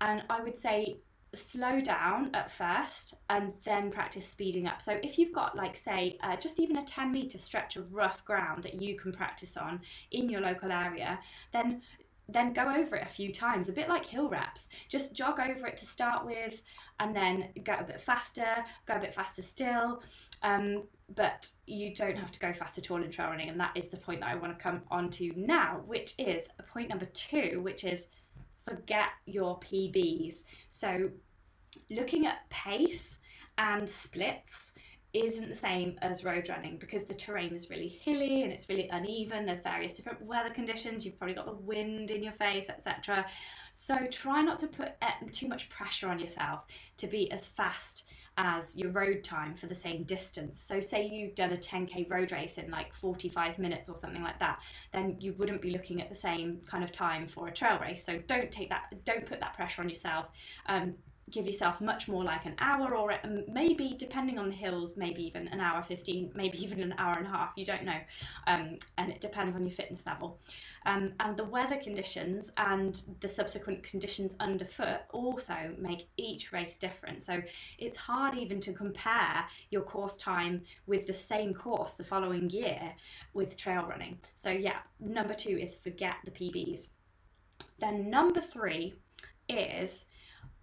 And 0.00 0.24
I 0.28 0.42
would 0.42 0.58
say 0.58 0.98
slow 1.36 1.80
down 1.80 2.30
at 2.34 2.50
first 2.50 3.14
and 3.30 3.52
then 3.64 3.90
practice 3.90 4.26
speeding 4.26 4.66
up. 4.66 4.82
So 4.82 4.98
if 5.02 5.18
you've 5.18 5.32
got 5.32 5.56
like 5.56 5.76
say 5.76 6.18
uh, 6.22 6.36
just 6.36 6.60
even 6.60 6.76
a 6.76 6.82
10 6.82 7.12
meter 7.12 7.38
stretch 7.38 7.76
of 7.76 7.92
rough 7.92 8.24
ground 8.24 8.62
that 8.62 8.80
you 8.80 8.96
can 8.96 9.12
practice 9.12 9.56
on 9.56 9.80
in 10.10 10.28
your 10.28 10.40
local 10.40 10.72
area, 10.72 11.18
then 11.52 11.82
then 12.28 12.54
go 12.54 12.62
over 12.62 12.96
it 12.96 13.06
a 13.06 13.10
few 13.10 13.30
times, 13.30 13.68
a 13.68 13.72
bit 13.72 13.88
like 13.88 14.06
hill 14.06 14.28
reps. 14.28 14.68
Just 14.88 15.12
jog 15.12 15.40
over 15.40 15.66
it 15.66 15.76
to 15.76 15.84
start 15.84 16.24
with 16.24 16.62
and 16.98 17.14
then 17.14 17.50
go 17.64 17.74
a 17.74 17.84
bit 17.84 18.00
faster, 18.00 18.64
go 18.86 18.94
a 18.94 18.98
bit 18.98 19.14
faster 19.14 19.42
still. 19.42 20.02
Um, 20.42 20.84
but 21.14 21.50
you 21.66 21.94
don't 21.94 22.16
have 22.16 22.32
to 22.32 22.40
go 22.40 22.52
fast 22.52 22.78
at 22.78 22.90
all 22.90 23.02
in 23.02 23.10
trail 23.10 23.28
running, 23.28 23.50
and 23.50 23.60
that 23.60 23.72
is 23.74 23.88
the 23.88 23.96
point 23.96 24.20
that 24.20 24.30
I 24.30 24.36
want 24.36 24.56
to 24.56 24.62
come 24.62 24.82
on 24.90 25.10
to 25.10 25.32
now, 25.36 25.82
which 25.86 26.14
is 26.18 26.46
point 26.66 26.88
number 26.88 27.06
two, 27.06 27.60
which 27.62 27.84
is 27.84 28.06
forget 28.66 29.08
your 29.26 29.58
PBs. 29.60 30.42
So, 30.70 31.10
looking 31.90 32.26
at 32.26 32.48
pace 32.50 33.18
and 33.58 33.88
splits 33.88 34.72
isn't 35.12 35.48
the 35.48 35.54
same 35.54 35.96
as 36.02 36.24
road 36.24 36.48
running 36.48 36.76
because 36.76 37.04
the 37.04 37.14
terrain 37.14 37.54
is 37.54 37.70
really 37.70 37.88
hilly 37.88 38.42
and 38.42 38.52
it's 38.52 38.68
really 38.68 38.88
uneven. 38.88 39.46
There's 39.46 39.60
various 39.60 39.94
different 39.94 40.20
weather 40.20 40.50
conditions. 40.50 41.06
You've 41.06 41.16
probably 41.16 41.36
got 41.36 41.46
the 41.46 41.54
wind 41.54 42.10
in 42.10 42.22
your 42.22 42.32
face, 42.32 42.68
etc. 42.68 43.24
So 43.72 43.94
try 44.10 44.42
not 44.42 44.58
to 44.58 44.66
put 44.66 44.92
eh, 45.02 45.12
too 45.30 45.46
much 45.46 45.68
pressure 45.68 46.08
on 46.08 46.18
yourself 46.18 46.64
to 46.96 47.06
be 47.06 47.30
as 47.30 47.46
fast 47.46 48.04
as 48.36 48.76
your 48.76 48.90
road 48.90 49.22
time 49.22 49.54
for 49.54 49.66
the 49.66 49.74
same 49.74 50.02
distance. 50.04 50.60
So, 50.64 50.80
say 50.80 51.06
you've 51.06 51.34
done 51.34 51.52
a 51.52 51.56
10k 51.56 52.10
road 52.10 52.32
race 52.32 52.58
in 52.58 52.70
like 52.70 52.92
45 52.92 53.58
minutes 53.58 53.88
or 53.88 53.96
something 53.96 54.22
like 54.22 54.38
that, 54.40 54.60
then 54.92 55.16
you 55.20 55.34
wouldn't 55.34 55.62
be 55.62 55.70
looking 55.70 56.00
at 56.02 56.08
the 56.08 56.14
same 56.14 56.60
kind 56.66 56.82
of 56.82 56.90
time 56.90 57.28
for 57.28 57.48
a 57.48 57.52
trail 57.52 57.78
race. 57.80 58.04
So, 58.04 58.18
don't 58.26 58.50
take 58.50 58.70
that, 58.70 58.92
don't 59.04 59.24
put 59.24 59.40
that 59.40 59.54
pressure 59.54 59.82
on 59.82 59.88
yourself. 59.88 60.26
Um, 60.66 60.94
give 61.30 61.46
yourself 61.46 61.80
much 61.80 62.08
more 62.08 62.24
like 62.24 62.44
an 62.44 62.54
hour 62.58 62.94
or 62.94 63.14
maybe 63.52 63.94
depending 63.98 64.38
on 64.38 64.48
the 64.48 64.54
hills 64.54 64.96
maybe 64.96 65.24
even 65.24 65.48
an 65.48 65.60
hour 65.60 65.82
15 65.82 66.32
maybe 66.34 66.58
even 66.64 66.80
an 66.80 66.94
hour 66.98 67.14
and 67.16 67.26
a 67.26 67.30
half 67.30 67.52
you 67.56 67.64
don't 67.64 67.84
know. 67.84 67.98
Um, 68.46 68.78
and 68.98 69.10
it 69.10 69.20
depends 69.20 69.56
on 69.56 69.62
your 69.62 69.74
fitness 69.74 70.04
level. 70.06 70.38
Um, 70.86 71.14
and 71.20 71.36
the 71.36 71.44
weather 71.44 71.76
conditions 71.76 72.50
and 72.58 73.02
the 73.20 73.28
subsequent 73.28 73.82
conditions 73.82 74.36
underfoot 74.38 75.00
also 75.12 75.56
make 75.78 76.08
each 76.18 76.52
race 76.52 76.76
different. 76.76 77.24
So 77.24 77.40
it's 77.78 77.96
hard 77.96 78.34
even 78.34 78.60
to 78.60 78.72
compare 78.72 79.44
your 79.70 79.82
course 79.82 80.16
time 80.16 80.62
with 80.86 81.06
the 81.06 81.12
same 81.12 81.54
course 81.54 81.94
the 81.94 82.04
following 82.04 82.50
year 82.50 82.92
with 83.32 83.56
trail 83.56 83.86
running. 83.88 84.18
So 84.34 84.50
yeah 84.50 84.78
number 85.00 85.34
two 85.34 85.58
is 85.58 85.74
forget 85.74 86.16
the 86.24 86.30
pbs 86.30 86.88
then 87.78 88.10
number 88.10 88.40
three 88.40 88.94
is 89.48 90.04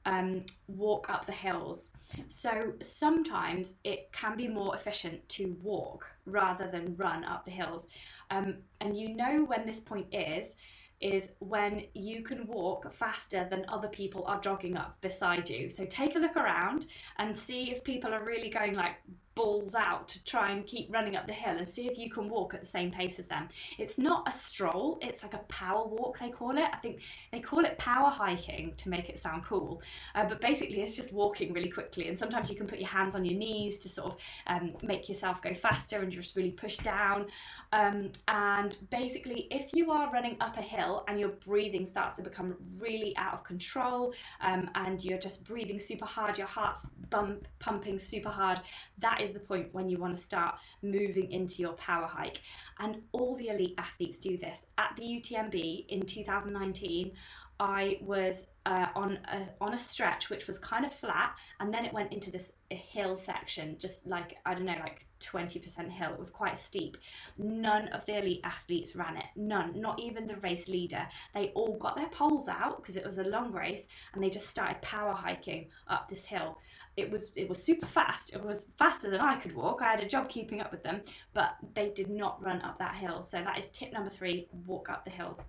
um, 0.05 0.43
walk 0.67 1.09
up 1.09 1.25
the 1.25 1.31
hills. 1.31 1.89
So 2.27 2.73
sometimes 2.81 3.73
it 3.83 4.11
can 4.11 4.35
be 4.35 4.47
more 4.47 4.75
efficient 4.75 5.27
to 5.29 5.55
walk 5.61 6.05
rather 6.25 6.69
than 6.69 6.95
run 6.97 7.23
up 7.23 7.45
the 7.45 7.51
hills. 7.51 7.87
Um, 8.29 8.57
and 8.79 8.97
you 8.97 9.15
know 9.15 9.45
when 9.45 9.65
this 9.65 9.79
point 9.79 10.07
is, 10.11 10.55
is 10.99 11.29
when 11.39 11.83
you 11.95 12.21
can 12.21 12.45
walk 12.45 12.93
faster 12.93 13.47
than 13.49 13.65
other 13.67 13.87
people 13.87 14.23
are 14.25 14.39
jogging 14.39 14.77
up 14.77 14.97
beside 15.01 15.49
you. 15.49 15.69
So 15.69 15.85
take 15.85 16.15
a 16.15 16.19
look 16.19 16.35
around 16.35 16.85
and 17.17 17.35
see 17.35 17.71
if 17.71 17.83
people 17.83 18.13
are 18.13 18.23
really 18.23 18.49
going 18.49 18.75
like 18.75 18.97
balls 19.35 19.75
out 19.75 20.07
to 20.09 20.23
try 20.23 20.51
and 20.51 20.65
keep 20.65 20.91
running 20.93 21.15
up 21.15 21.27
the 21.27 21.33
hill 21.33 21.57
and 21.57 21.67
see 21.67 21.87
if 21.87 21.97
you 21.97 22.09
can 22.09 22.29
walk 22.29 22.53
at 22.53 22.61
the 22.61 22.67
same 22.67 22.91
pace 22.91 23.19
as 23.19 23.27
them. 23.27 23.47
It's 23.77 23.97
not 23.97 24.27
a 24.27 24.31
stroll, 24.31 24.97
it's 25.01 25.23
like 25.23 25.33
a 25.33 25.39
power 25.49 25.85
walk, 25.87 26.19
they 26.19 26.29
call 26.29 26.57
it. 26.57 26.67
I 26.71 26.77
think 26.77 27.01
they 27.31 27.39
call 27.39 27.65
it 27.65 27.77
power 27.77 28.09
hiking 28.09 28.73
to 28.77 28.89
make 28.89 29.09
it 29.09 29.17
sound 29.17 29.45
cool. 29.45 29.81
Uh, 30.15 30.25
but 30.25 30.41
basically, 30.41 30.81
it's 30.81 30.95
just 30.95 31.13
walking 31.13 31.53
really 31.53 31.69
quickly. 31.69 32.07
And 32.07 32.17
sometimes 32.17 32.49
you 32.49 32.55
can 32.55 32.67
put 32.67 32.79
your 32.79 32.89
hands 32.89 33.15
on 33.15 33.23
your 33.23 33.37
knees 33.37 33.77
to 33.77 33.89
sort 33.89 34.13
of 34.13 34.17
um, 34.47 34.73
make 34.83 35.07
yourself 35.07 35.41
go 35.41 35.53
faster 35.53 35.99
and 35.99 36.11
just 36.11 36.35
really 36.35 36.51
push 36.51 36.77
down. 36.77 37.27
Um, 37.71 38.11
and 38.27 38.75
basically, 38.89 39.47
if 39.49 39.73
you 39.73 39.91
are 39.91 40.11
running 40.11 40.35
up 40.41 40.57
a 40.57 40.61
hill 40.61 41.05
and 41.07 41.19
your 41.19 41.29
breathing 41.29 41.85
starts 41.85 42.15
to 42.15 42.21
become 42.21 42.55
really 42.79 43.15
out 43.17 43.33
of 43.33 43.43
control 43.43 44.13
um, 44.41 44.69
and 44.75 45.03
you're 45.03 45.19
just 45.19 45.43
breathing 45.45 45.79
super 45.79 46.05
hard, 46.05 46.37
your 46.37 46.47
heart's 46.47 46.85
bump, 47.09 47.47
pumping 47.59 47.97
super 47.97 48.29
hard, 48.29 48.61
that 48.99 49.20
is 49.21 49.31
the 49.31 49.39
point 49.39 49.69
when 49.73 49.89
you 49.89 49.97
want 49.97 50.15
to 50.15 50.21
start 50.21 50.55
moving 50.81 51.31
into 51.31 51.55
your 51.61 51.73
power 51.73 52.07
hike. 52.07 52.41
And 52.79 53.01
all 53.11 53.35
the 53.35 53.49
elite 53.49 53.75
athletes 53.77 54.17
do 54.17 54.37
this. 54.37 54.65
At 54.77 54.95
the 54.95 55.03
UTMB 55.03 55.87
in 55.87 56.01
2019, 56.01 57.11
I 57.59 57.99
was 58.01 58.45
uh, 58.65 58.87
on 58.95 59.19
a, 59.31 59.47
on 59.63 59.73
a 59.73 59.77
stretch 59.77 60.29
which 60.29 60.47
was 60.47 60.57
kind 60.59 60.85
of 60.85 60.93
flat, 60.93 61.35
and 61.59 61.73
then 61.73 61.85
it 61.85 61.93
went 61.93 62.11
into 62.11 62.31
this 62.31 62.51
hill 62.69 63.17
section, 63.17 63.77
just 63.79 64.05
like 64.05 64.37
I 64.45 64.53
don't 64.53 64.65
know, 64.65 64.75
like 64.79 65.05
20% 65.21 65.89
hill. 65.89 66.13
It 66.13 66.19
was 66.19 66.29
quite 66.29 66.57
steep. 66.57 66.97
None 67.37 67.87
of 67.89 68.05
the 68.05 68.17
elite 68.17 68.41
athletes 68.43 68.95
ran 68.95 69.17
it. 69.17 69.25
None, 69.35 69.79
not 69.79 69.99
even 69.99 70.27
the 70.27 70.37
race 70.37 70.67
leader. 70.67 71.07
They 71.33 71.49
all 71.49 71.77
got 71.77 71.95
their 71.95 72.09
poles 72.09 72.47
out 72.47 72.81
because 72.81 72.97
it 72.97 73.05
was 73.05 73.17
a 73.17 73.23
long 73.23 73.51
race, 73.51 73.85
and 74.13 74.23
they 74.23 74.29
just 74.29 74.47
started 74.47 74.81
power 74.81 75.13
hiking 75.13 75.69
up 75.87 76.09
this 76.09 76.25
hill. 76.25 76.57
It 76.97 77.09
was 77.09 77.31
it 77.35 77.47
was 77.47 77.63
super 77.63 77.85
fast. 77.85 78.31
It 78.33 78.43
was 78.43 78.65
faster 78.77 79.09
than 79.09 79.21
I 79.21 79.37
could 79.37 79.55
walk. 79.55 79.81
I 79.81 79.91
had 79.91 80.01
a 80.01 80.07
job 80.07 80.29
keeping 80.29 80.61
up 80.61 80.71
with 80.71 80.83
them, 80.83 81.01
but 81.33 81.55
they 81.73 81.89
did 81.89 82.09
not 82.09 82.43
run 82.43 82.61
up 82.61 82.77
that 82.79 82.95
hill. 82.95 83.23
So 83.23 83.41
that 83.41 83.57
is 83.57 83.69
tip 83.69 83.93
number 83.93 84.09
three: 84.09 84.49
walk 84.65 84.89
up 84.89 85.05
the 85.05 85.11
hills. 85.11 85.45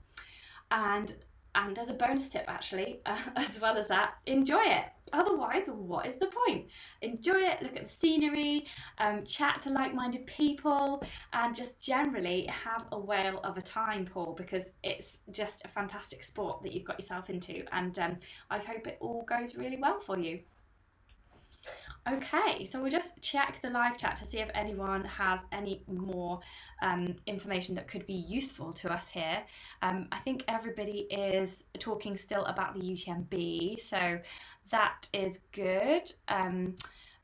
And 0.70 1.12
and 1.54 1.76
there's 1.76 1.88
a 1.88 1.94
bonus 1.94 2.28
tip 2.28 2.44
actually, 2.48 3.00
uh, 3.06 3.18
as 3.36 3.60
well 3.60 3.76
as 3.76 3.88
that 3.88 4.14
enjoy 4.26 4.62
it. 4.62 4.84
Otherwise, 5.12 5.66
what 5.66 6.06
is 6.06 6.16
the 6.16 6.30
point? 6.46 6.66
Enjoy 7.02 7.34
it, 7.36 7.60
look 7.62 7.76
at 7.76 7.82
the 7.82 7.88
scenery, 7.88 8.66
um, 8.96 9.24
chat 9.24 9.60
to 9.60 9.68
like 9.70 9.94
minded 9.94 10.26
people, 10.26 11.04
and 11.34 11.54
just 11.54 11.78
generally 11.78 12.46
have 12.46 12.86
a 12.92 12.98
whale 12.98 13.38
of 13.44 13.58
a 13.58 13.62
time, 13.62 14.06
Paul, 14.06 14.34
because 14.36 14.70
it's 14.82 15.18
just 15.30 15.60
a 15.66 15.68
fantastic 15.68 16.22
sport 16.22 16.62
that 16.62 16.72
you've 16.72 16.84
got 16.84 16.98
yourself 16.98 17.28
into. 17.28 17.62
And 17.72 17.98
um, 17.98 18.16
I 18.50 18.58
hope 18.58 18.86
it 18.86 18.96
all 19.00 19.22
goes 19.28 19.54
really 19.54 19.76
well 19.76 20.00
for 20.00 20.18
you. 20.18 20.40
Okay, 22.10 22.64
so 22.64 22.82
we'll 22.82 22.90
just 22.90 23.12
check 23.22 23.60
the 23.62 23.70
live 23.70 23.96
chat 23.96 24.16
to 24.16 24.26
see 24.26 24.38
if 24.38 24.50
anyone 24.54 25.04
has 25.04 25.38
any 25.52 25.84
more 25.86 26.40
um, 26.82 27.14
information 27.26 27.76
that 27.76 27.86
could 27.86 28.04
be 28.08 28.14
useful 28.14 28.72
to 28.72 28.92
us 28.92 29.06
here. 29.06 29.40
Um, 29.82 30.08
I 30.10 30.18
think 30.18 30.42
everybody 30.48 31.06
is 31.10 31.62
talking 31.78 32.16
still 32.16 32.44
about 32.46 32.74
the 32.74 32.80
UTMB, 32.80 33.80
so 33.80 34.18
that 34.70 35.06
is 35.12 35.38
good. 35.52 36.12
Um, 36.26 36.76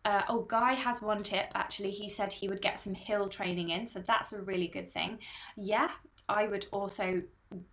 uh, 0.05 0.23
oh, 0.29 0.43
Guy 0.43 0.75
has 0.75 1.03
one 1.03 1.25
tip 1.25 1.51
actually. 1.57 1.91
He 1.91 2.09
said 2.09 2.33
he 2.33 2.49
would 2.49 2.63
get 2.63 2.79
some 2.79 2.95
hill 2.95 3.29
training 3.29 3.71
in, 3.71 3.85
so 3.89 4.01
that's 4.07 4.33
a 4.33 4.41
really 4.41 4.69
good 4.69 4.93
thing. 4.93 5.19
Yeah, 5.57 5.91
I 6.29 6.47
would 6.47 6.67
also 6.71 7.21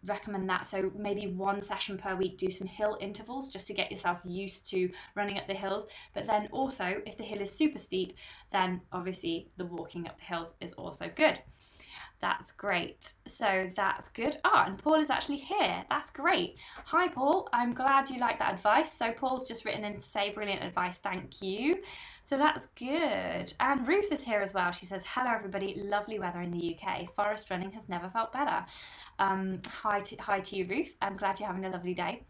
recommend 0.06 0.50
that. 0.50 0.68
So 0.68 0.92
maybe 0.98 1.28
one 1.28 1.62
session 1.62 1.98
per 1.98 2.16
week, 2.16 2.38
do 2.38 2.50
some 2.50 2.68
hill 2.68 2.98
intervals 3.02 3.50
just 3.50 3.68
to 3.68 3.74
get 3.74 3.92
yourself 3.92 4.20
used 4.24 4.70
to 4.72 4.90
running 5.16 5.38
up 5.38 5.48
the 5.48 5.54
hills. 5.54 5.88
But 6.14 6.28
then 6.28 6.48
also, 6.52 7.02
if 7.06 7.18
the 7.18 7.24
hill 7.24 7.42
is 7.42 7.52
super 7.52 7.80
steep, 7.80 8.18
then 8.52 8.82
obviously 8.92 9.50
the 9.58 9.66
walking 9.66 10.08
up 10.08 10.18
the 10.18 10.26
hills 10.26 10.56
is 10.62 10.74
also 10.74 11.10
good. 11.16 11.40
That's 12.22 12.52
great. 12.52 13.14
So 13.26 13.70
that's 13.76 14.10
good. 14.10 14.38
Ah, 14.44 14.66
and 14.66 14.78
Paul 14.78 14.96
is 14.96 15.10
actually 15.10 15.38
here. 15.38 15.84
That's 15.90 16.10
great. 16.10 16.56
Hi, 16.86 17.08
Paul. 17.08 17.48
I'm 17.54 17.74
glad 17.74 18.10
you 18.10 18.20
like 18.20 18.40
that 18.40 18.56
advice. 18.56 18.92
So 18.92 19.12
Paul's 19.12 19.48
just 19.48 19.66
written 19.66 19.84
in 19.84 19.96
to 19.96 20.02
say 20.02 20.32
brilliant 20.32 20.64
advice. 20.64 20.98
Thank 20.98 21.42
you. 21.42 21.82
So 22.24 22.38
that's 22.38 22.68
good. 22.76 23.54
And 23.60 23.88
Ruth 23.88 24.12
is 24.12 24.22
here 24.24 24.40
as 24.40 24.54
well. 24.54 24.72
She 24.72 24.86
says, 24.86 25.04
hello, 25.06 25.32
everybody. 25.36 25.76
Lovely 25.78 26.18
weather 26.20 26.42
in 26.42 26.52
the 26.52 26.76
UK. 26.76 27.14
Forest 27.16 27.52
running 27.52 27.72
has 27.72 27.88
never 27.90 28.10
felt 28.10 28.34
better. 28.34 28.66
Um, 29.20 29.62
hi, 29.68 30.02
to, 30.02 30.16
hi 30.18 30.40
to 30.40 30.56
you, 30.56 30.66
Ruth. 30.68 30.94
I'm 31.02 31.18
glad 31.18 31.40
you're 31.40 31.48
having 31.48 31.66
a 31.66 31.70
lovely 31.70 31.94
day. 31.94 32.24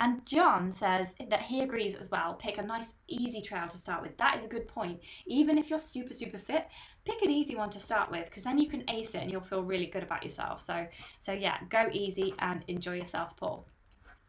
And 0.00 0.24
John 0.26 0.70
says 0.72 1.14
that 1.28 1.42
he 1.42 1.62
agrees 1.62 1.94
as 1.94 2.10
well. 2.10 2.34
Pick 2.34 2.58
a 2.58 2.62
nice, 2.62 2.94
easy 3.08 3.40
trail 3.40 3.68
to 3.68 3.76
start 3.76 4.02
with. 4.02 4.16
That 4.18 4.36
is 4.36 4.44
a 4.44 4.48
good 4.48 4.68
point. 4.68 5.00
Even 5.26 5.58
if 5.58 5.70
you're 5.70 5.78
super, 5.78 6.12
super 6.12 6.38
fit, 6.38 6.66
pick 7.04 7.22
an 7.22 7.30
easy 7.30 7.54
one 7.54 7.70
to 7.70 7.80
start 7.80 8.10
with 8.10 8.26
because 8.26 8.42
then 8.42 8.58
you 8.58 8.68
can 8.68 8.88
ace 8.90 9.10
it 9.10 9.22
and 9.22 9.30
you'll 9.30 9.40
feel 9.40 9.62
really 9.62 9.86
good 9.86 10.02
about 10.02 10.22
yourself. 10.22 10.60
So, 10.62 10.86
so 11.20 11.32
yeah, 11.32 11.58
go 11.70 11.88
easy 11.92 12.34
and 12.38 12.64
enjoy 12.68 12.96
yourself, 12.96 13.36
Paul. 13.36 13.66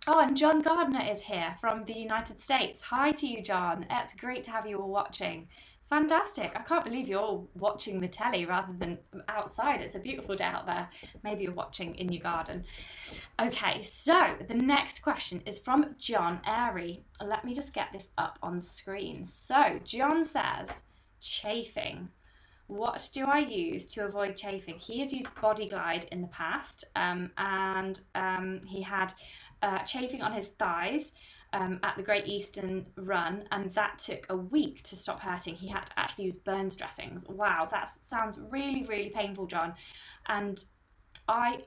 Oh, 0.09 0.19
and 0.19 0.37
John 0.37 0.61
Gardner 0.61 1.03
is 1.03 1.19
here 1.19 1.53
from 1.59 1.83
the 1.83 1.93
United 1.93 2.39
States. 2.39 2.79
Hi 2.81 3.11
to 3.11 3.27
you, 3.27 3.41
John. 3.43 3.85
It's 3.89 4.13
great 4.13 4.43
to 4.45 4.51
have 4.51 4.65
you 4.65 4.77
all 4.79 4.89
watching. 4.89 5.49
Fantastic. 5.89 6.51
I 6.53 6.63
can't 6.63 6.83
believe 6.83 7.07
you're 7.07 7.21
all 7.21 7.49
watching 7.55 8.01
the 8.01 8.09
telly 8.09 8.45
rather 8.45 8.73
than 8.77 8.97
outside. 9.29 9.79
It's 9.79 9.95
a 9.95 9.99
beautiful 9.99 10.35
day 10.35 10.43
out 10.43 10.65
there. 10.65 10.89
Maybe 11.23 11.43
you're 11.43 11.53
watching 11.53 11.95
in 11.95 12.11
your 12.11 12.21
garden. 12.21 12.65
Okay, 13.41 13.81
so 13.83 14.19
the 14.49 14.53
next 14.53 15.01
question 15.01 15.41
is 15.45 15.59
from 15.59 15.95
John 15.97 16.41
Airy. 16.45 17.05
Let 17.25 17.45
me 17.45 17.55
just 17.55 17.73
get 17.73 17.87
this 17.93 18.09
up 18.17 18.37
on 18.43 18.61
screen. 18.61 19.25
So, 19.25 19.79
John 19.85 20.25
says, 20.25 20.81
chafing. 21.21 22.09
What 22.67 23.09
do 23.13 23.25
I 23.25 23.39
use 23.39 23.85
to 23.87 24.05
avoid 24.05 24.35
chafing? 24.35 24.75
He 24.77 24.99
has 24.99 25.13
used 25.13 25.29
Body 25.41 25.69
Glide 25.69 26.05
in 26.11 26.21
the 26.21 26.27
past 26.27 26.83
um, 26.97 27.31
and 27.37 28.01
um, 28.13 28.59
he 28.65 28.81
had 28.81 29.13
uh, 29.61 29.79
chafing 29.79 30.21
on 30.21 30.33
his 30.33 30.49
thighs 30.59 31.13
um, 31.53 31.79
at 31.83 31.95
the 31.97 32.03
Great 32.03 32.27
Eastern 32.27 32.85
Run, 32.95 33.47
and 33.51 33.71
that 33.73 33.99
took 33.99 34.25
a 34.29 34.35
week 34.35 34.83
to 34.83 34.95
stop 34.95 35.19
hurting. 35.19 35.55
He 35.55 35.67
had 35.67 35.85
to 35.85 35.99
actually 35.99 36.25
use 36.25 36.35
burns 36.35 36.75
dressings. 36.75 37.25
Wow, 37.27 37.67
that 37.71 37.89
sounds 38.01 38.37
really, 38.49 38.85
really 38.85 39.09
painful, 39.09 39.47
John. 39.47 39.73
And 40.27 40.63
I 41.27 41.63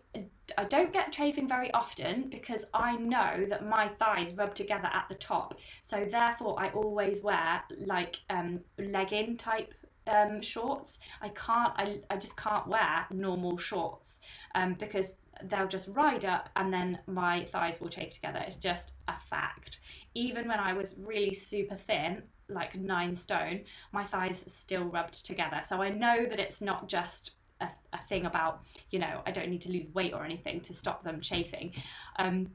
I 0.57 0.65
don't 0.65 0.93
get 0.93 1.13
chafing 1.13 1.47
very 1.49 1.73
often 1.73 2.29
because 2.31 2.65
I 2.73 2.97
know 2.97 3.47
that 3.49 3.67
my 3.67 3.89
thighs 3.99 4.35
rub 4.35 4.55
together 4.55 4.89
at 4.93 5.07
the 5.09 5.15
top. 5.15 5.55
So 5.83 6.07
therefore, 6.11 6.57
I 6.59 6.71
always 6.71 7.23
wear 7.23 7.63
like 7.79 8.17
um, 8.31 8.61
legging 8.79 9.37
type 9.37 9.75
um, 10.07 10.41
shorts. 10.41 10.99
I 11.21 11.29
can't. 11.31 11.73
I, 11.77 12.01
I 12.11 12.17
just 12.17 12.37
can't 12.37 12.67
wear 12.67 13.07
normal 13.11 13.59
shorts 13.59 14.21
um, 14.55 14.75
because 14.75 15.17
they'll 15.49 15.69
just 15.69 15.89
ride 15.89 16.25
up 16.25 16.49
and 16.57 16.73
then 16.73 16.99
my 17.07 17.45
thighs 17.45 17.81
will 17.81 17.89
chafe 17.89 18.13
together. 18.13 18.43
It's 18.47 18.57
just 18.57 18.93
a 19.09 19.15
fact. 19.29 19.81
Even 20.15 20.49
when 20.49 20.59
I 20.59 20.73
was 20.73 20.95
really 20.99 21.35
super 21.35 21.77
thin, 21.77 22.23
like 22.49 22.75
nine 22.75 23.15
stone, 23.15 23.63
my 23.93 24.05
thighs 24.05 24.45
still 24.47 24.85
rubbed 24.85 25.25
together. 25.25 25.61
So 25.67 25.81
I 25.83 25.91
know 25.91 26.27
that 26.29 26.41
it's 26.41 26.61
not 26.61 26.89
just 26.89 27.33
a, 27.61 27.69
a 27.93 27.99
thing 28.09 28.27
about, 28.27 28.63
you 28.91 28.99
know, 28.99 29.23
I 29.27 29.31
don't 29.31 29.49
need 29.49 29.63
to 29.63 29.71
lose 29.71 29.87
weight 29.95 30.13
or 30.13 30.25
anything 30.25 30.61
to 30.63 30.75
stop 30.75 31.05
them 31.05 31.21
chafing. 31.21 31.75
Um, 32.19 32.49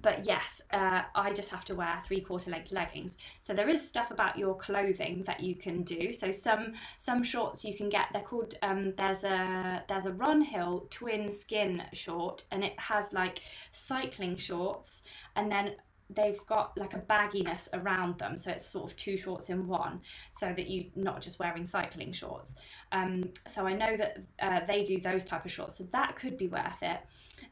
but 0.00 0.26
yes, 0.26 0.60
uh, 0.72 1.02
I 1.14 1.32
just 1.32 1.48
have 1.50 1.64
to 1.66 1.74
wear 1.74 2.00
three 2.04 2.20
quarter 2.20 2.50
length 2.50 2.72
leggings. 2.72 3.16
So 3.40 3.52
there 3.52 3.68
is 3.68 3.86
stuff 3.86 4.10
about 4.10 4.38
your 4.38 4.56
clothing 4.56 5.22
that 5.26 5.40
you 5.40 5.54
can 5.54 5.82
do. 5.82 6.12
So 6.12 6.32
some 6.32 6.72
some 6.96 7.22
shorts 7.22 7.64
you 7.64 7.74
can 7.74 7.88
get. 7.88 8.06
They're 8.12 8.22
called 8.22 8.54
um, 8.62 8.94
there's 8.96 9.24
a 9.24 9.84
there's 9.88 10.06
a 10.06 10.12
Ronhill 10.12 10.90
twin 10.90 11.30
skin 11.30 11.82
short, 11.92 12.44
and 12.50 12.64
it 12.64 12.78
has 12.78 13.12
like 13.12 13.40
cycling 13.70 14.36
shorts, 14.36 15.02
and 15.36 15.50
then 15.50 15.76
they've 16.14 16.44
got 16.46 16.76
like 16.78 16.94
a 16.94 16.98
bagginess 16.98 17.68
around 17.72 18.18
them 18.18 18.36
so 18.36 18.50
it's 18.50 18.66
sort 18.66 18.90
of 18.90 18.96
two 18.96 19.16
shorts 19.16 19.50
in 19.50 19.66
one 19.66 20.00
so 20.32 20.52
that 20.56 20.68
you're 20.70 20.86
not 20.96 21.20
just 21.20 21.38
wearing 21.38 21.66
cycling 21.66 22.12
shorts. 22.12 22.54
Um, 22.92 23.24
so 23.46 23.66
i 23.66 23.72
know 23.72 23.96
that 23.96 24.18
uh, 24.40 24.60
they 24.66 24.82
do 24.82 25.00
those 25.00 25.24
type 25.24 25.44
of 25.44 25.52
shorts 25.52 25.78
so 25.78 25.84
that 25.92 26.16
could 26.16 26.36
be 26.36 26.48
worth 26.48 26.82
it. 26.82 27.00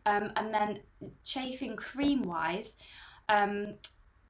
Um, 0.07 0.33
and 0.37 0.53
then 0.53 0.81
chafing 1.25 1.77
cream 1.77 2.23
wise, 2.23 2.75
um, 3.29 3.75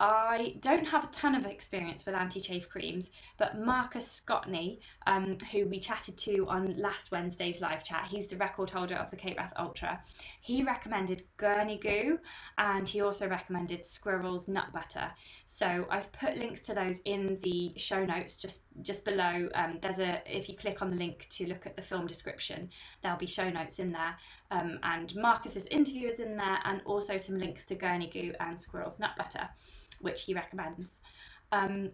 I 0.03 0.55
don't 0.61 0.87
have 0.87 1.05
a 1.05 1.09
ton 1.09 1.35
of 1.35 1.45
experience 1.45 2.07
with 2.07 2.15
anti 2.15 2.41
chafe 2.41 2.71
creams, 2.71 3.11
but 3.37 3.61
Marcus 3.61 4.23
Scotney, 4.27 4.79
um, 5.07 5.37
who 5.53 5.67
we 5.67 5.79
chatted 5.79 6.17
to 6.17 6.47
on 6.49 6.73
last 6.79 7.11
Wednesday's 7.11 7.61
live 7.61 7.85
chat, 7.85 8.09
he's 8.11 8.27
the 8.27 8.39
record 8.39 8.71
holder 8.71 8.95
of 8.95 9.11
the 9.11 9.17
Cape 9.17 9.37
Wrath 9.37 9.53
Ultra. 9.59 10.03
He 10.41 10.63
recommended 10.63 11.25
Gurney 11.37 11.77
Goo 11.77 12.19
and 12.57 12.89
he 12.89 13.03
also 13.03 13.29
recommended 13.29 13.85
Squirrel's 13.85 14.49
Nut 14.49 14.73
Butter. 14.73 15.11
So 15.45 15.87
I've 15.91 16.11
put 16.13 16.39
links 16.39 16.63
to 16.63 16.73
those 16.73 17.01
in 17.05 17.39
the 17.43 17.75
show 17.77 18.03
notes 18.03 18.37
just 18.37 18.63
just 18.81 19.05
below. 19.05 19.51
Um, 19.55 19.81
there's 19.83 19.99
a 19.99 20.23
if 20.25 20.49
you 20.49 20.57
click 20.57 20.81
on 20.81 20.89
the 20.89 20.97
link 20.97 21.29
to 21.29 21.47
look 21.47 21.67
at 21.67 21.77
the 21.77 21.83
film 21.83 22.07
description, 22.07 22.71
there'll 23.03 23.19
be 23.19 23.27
show 23.27 23.51
notes 23.51 23.79
in 23.79 23.93
there, 23.93 24.17
um, 24.51 24.79
and 24.83 25.15
Marcus's 25.15 25.67
interview 25.67 26.09
is 26.09 26.21
in 26.21 26.39
there, 26.39 26.59
and 26.65 26.81
also 26.87 27.19
some 27.19 27.39
links 27.39 27.67
to 27.67 27.75
Gurney 27.75 28.09
Goo 28.09 28.33
and 28.41 28.59
Squirrel's 28.59 28.99
Nut 28.99 29.11
Butter 29.19 29.47
which 30.01 30.23
he 30.23 30.35
recommends. 30.35 31.01
Um, 31.53 31.91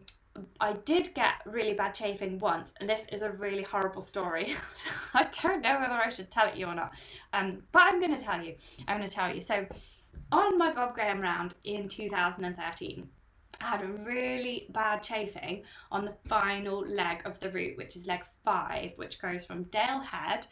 I 0.61 0.75
did 0.85 1.15
get 1.15 1.35
really 1.47 1.75
bad 1.75 1.95
chafing 1.95 2.39
once, 2.39 2.75
and 2.79 2.89
this 2.89 3.03
is 3.11 3.23
a 3.23 3.31
really 3.31 3.63
horrible 3.63 4.03
story. 4.03 4.55
I 5.15 5.27
don't 5.43 5.63
know 5.63 5.79
whether 5.81 5.95
I 5.95 6.11
should 6.11 6.31
tell 6.31 6.47
it 6.47 6.57
you 6.57 6.67
or 6.67 6.75
not, 6.75 6.95
um, 7.33 7.63
but 7.73 7.83
I'm 7.83 8.01
going 8.01 8.17
to 8.17 8.23
tell 8.23 8.43
you. 8.43 8.55
I'm 8.87 8.99
going 8.99 9.09
to 9.09 9.15
tell 9.15 9.35
you. 9.35 9.41
So, 9.41 9.67
on 10.33 10.59
my 10.59 10.73
Bob 10.73 10.95
Graham 10.95 11.21
round 11.21 11.55
in 11.65 11.89
2013, 11.89 13.09
I 13.61 13.71
had 13.71 13.83
a 13.83 13.87
really 13.87 14.67
bad 14.71 15.03
chafing 15.03 15.63
on 15.91 16.05
the 16.05 16.15
final 16.29 16.87
leg 16.87 17.23
of 17.25 17.39
the 17.41 17.51
route, 17.51 17.77
which 17.77 17.97
is 17.97 18.07
leg 18.07 18.21
five, 18.45 18.93
which 18.97 19.21
goes 19.21 19.45
from 19.45 19.65
Dale 19.65 20.01
Head 20.01 20.47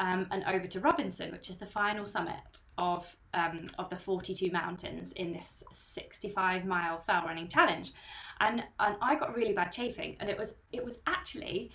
um, 0.00 0.26
and 0.30 0.44
over 0.44 0.66
to 0.66 0.80
Robinson, 0.80 1.30
which 1.32 1.48
is 1.50 1.56
the 1.56 1.66
final 1.66 2.06
summit 2.06 2.60
of 2.78 3.16
um, 3.34 3.66
of 3.78 3.90
the 3.90 3.96
42 3.96 4.50
mountains 4.50 5.12
in 5.12 5.32
this 5.32 5.62
65 5.72 6.64
mile 6.64 7.02
fell 7.06 7.22
running 7.24 7.48
challenge. 7.48 7.92
And 8.40 8.64
and 8.80 8.96
I 9.00 9.14
got 9.16 9.34
really 9.34 9.52
bad 9.52 9.72
chafing, 9.72 10.16
and 10.20 10.28
it 10.28 10.38
was 10.38 10.54
it 10.72 10.84
was 10.84 10.98
actually 11.06 11.70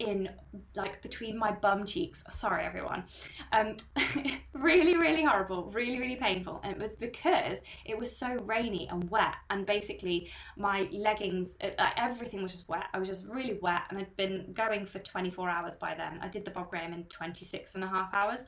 in 0.00 0.30
like 0.74 1.00
between 1.02 1.38
my 1.38 1.52
bum 1.52 1.84
cheeks. 1.84 2.24
Sorry, 2.30 2.64
everyone. 2.64 3.04
Um, 3.52 3.76
really, 4.54 4.96
really 4.96 5.24
horrible, 5.24 5.70
really, 5.72 6.00
really 6.00 6.16
painful. 6.16 6.60
And 6.64 6.72
it 6.72 6.78
was 6.78 6.96
because 6.96 7.58
it 7.84 7.96
was 7.96 8.14
so 8.14 8.34
rainy 8.44 8.88
and 8.90 9.08
wet, 9.10 9.34
and 9.50 9.66
basically 9.66 10.30
my 10.56 10.88
leggings, 10.90 11.56
uh, 11.62 11.90
everything 11.96 12.42
was 12.42 12.52
just 12.52 12.68
wet. 12.68 12.84
I 12.94 12.98
was 12.98 13.08
just 13.08 13.26
really 13.26 13.58
wet, 13.60 13.82
and 13.90 13.98
I'd 13.98 14.16
been 14.16 14.52
going 14.54 14.86
for 14.86 14.98
24 15.00 15.48
hours 15.48 15.76
by 15.76 15.94
then. 15.94 16.18
I 16.22 16.28
did 16.28 16.44
the 16.44 16.50
Bob 16.50 16.70
Graham 16.70 16.94
in 16.94 17.04
26 17.04 17.74
and 17.74 17.84
a 17.84 17.88
half 17.88 18.12
hours. 18.14 18.46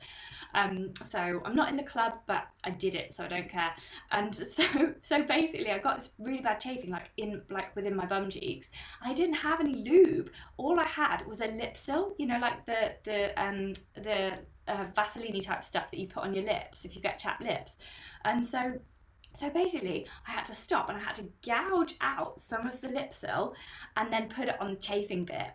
Um, 0.55 0.91
so 1.03 1.41
I'm 1.45 1.55
not 1.55 1.69
in 1.69 1.77
the 1.77 1.83
club, 1.83 2.13
but 2.25 2.47
I 2.63 2.71
did 2.71 2.95
it, 2.95 3.15
so 3.15 3.23
I 3.23 3.27
don't 3.27 3.49
care. 3.49 3.73
And 4.11 4.35
so, 4.51 4.63
so 5.03 5.23
basically, 5.23 5.71
I 5.71 5.77
got 5.77 5.99
this 5.99 6.09
really 6.17 6.41
bad 6.41 6.59
chafing, 6.59 6.89
like 6.89 7.11
in 7.17 7.43
like 7.51 7.75
within 7.75 7.95
my 7.95 8.07
bum 8.07 8.29
cheeks. 8.29 8.69
I 9.03 9.13
didn't 9.13 9.35
have 9.35 9.59
any 9.59 9.75
lube. 9.75 10.31
All 10.57 10.79
I 10.79 10.87
had 10.87 11.25
was 11.27 11.42
a 11.43 11.47
Lipsil, 11.47 12.13
you 12.17 12.25
know, 12.25 12.39
like 12.39 12.65
the 12.65 12.93
the 13.03 13.43
um 13.43 13.73
the 13.95 14.33
uh, 14.67 14.85
Vaseline 14.95 15.41
type 15.41 15.63
stuff 15.63 15.91
that 15.91 15.99
you 15.99 16.07
put 16.07 16.23
on 16.23 16.33
your 16.33 16.45
lips 16.45 16.85
if 16.85 16.95
you 16.95 17.01
get 17.01 17.19
chapped 17.19 17.41
lips, 17.41 17.77
and 18.25 18.45
so 18.45 18.79
so 19.35 19.49
basically, 19.49 20.05
I 20.27 20.31
had 20.31 20.45
to 20.45 20.55
stop 20.55 20.89
and 20.89 20.97
I 20.97 21.01
had 21.01 21.15
to 21.15 21.27
gouge 21.45 21.95
out 22.01 22.39
some 22.39 22.67
of 22.67 22.79
the 22.81 22.87
Lipsil 22.87 23.53
and 23.97 24.13
then 24.13 24.29
put 24.29 24.47
it 24.47 24.61
on 24.61 24.71
the 24.71 24.79
chafing 24.79 25.25
bit. 25.25 25.47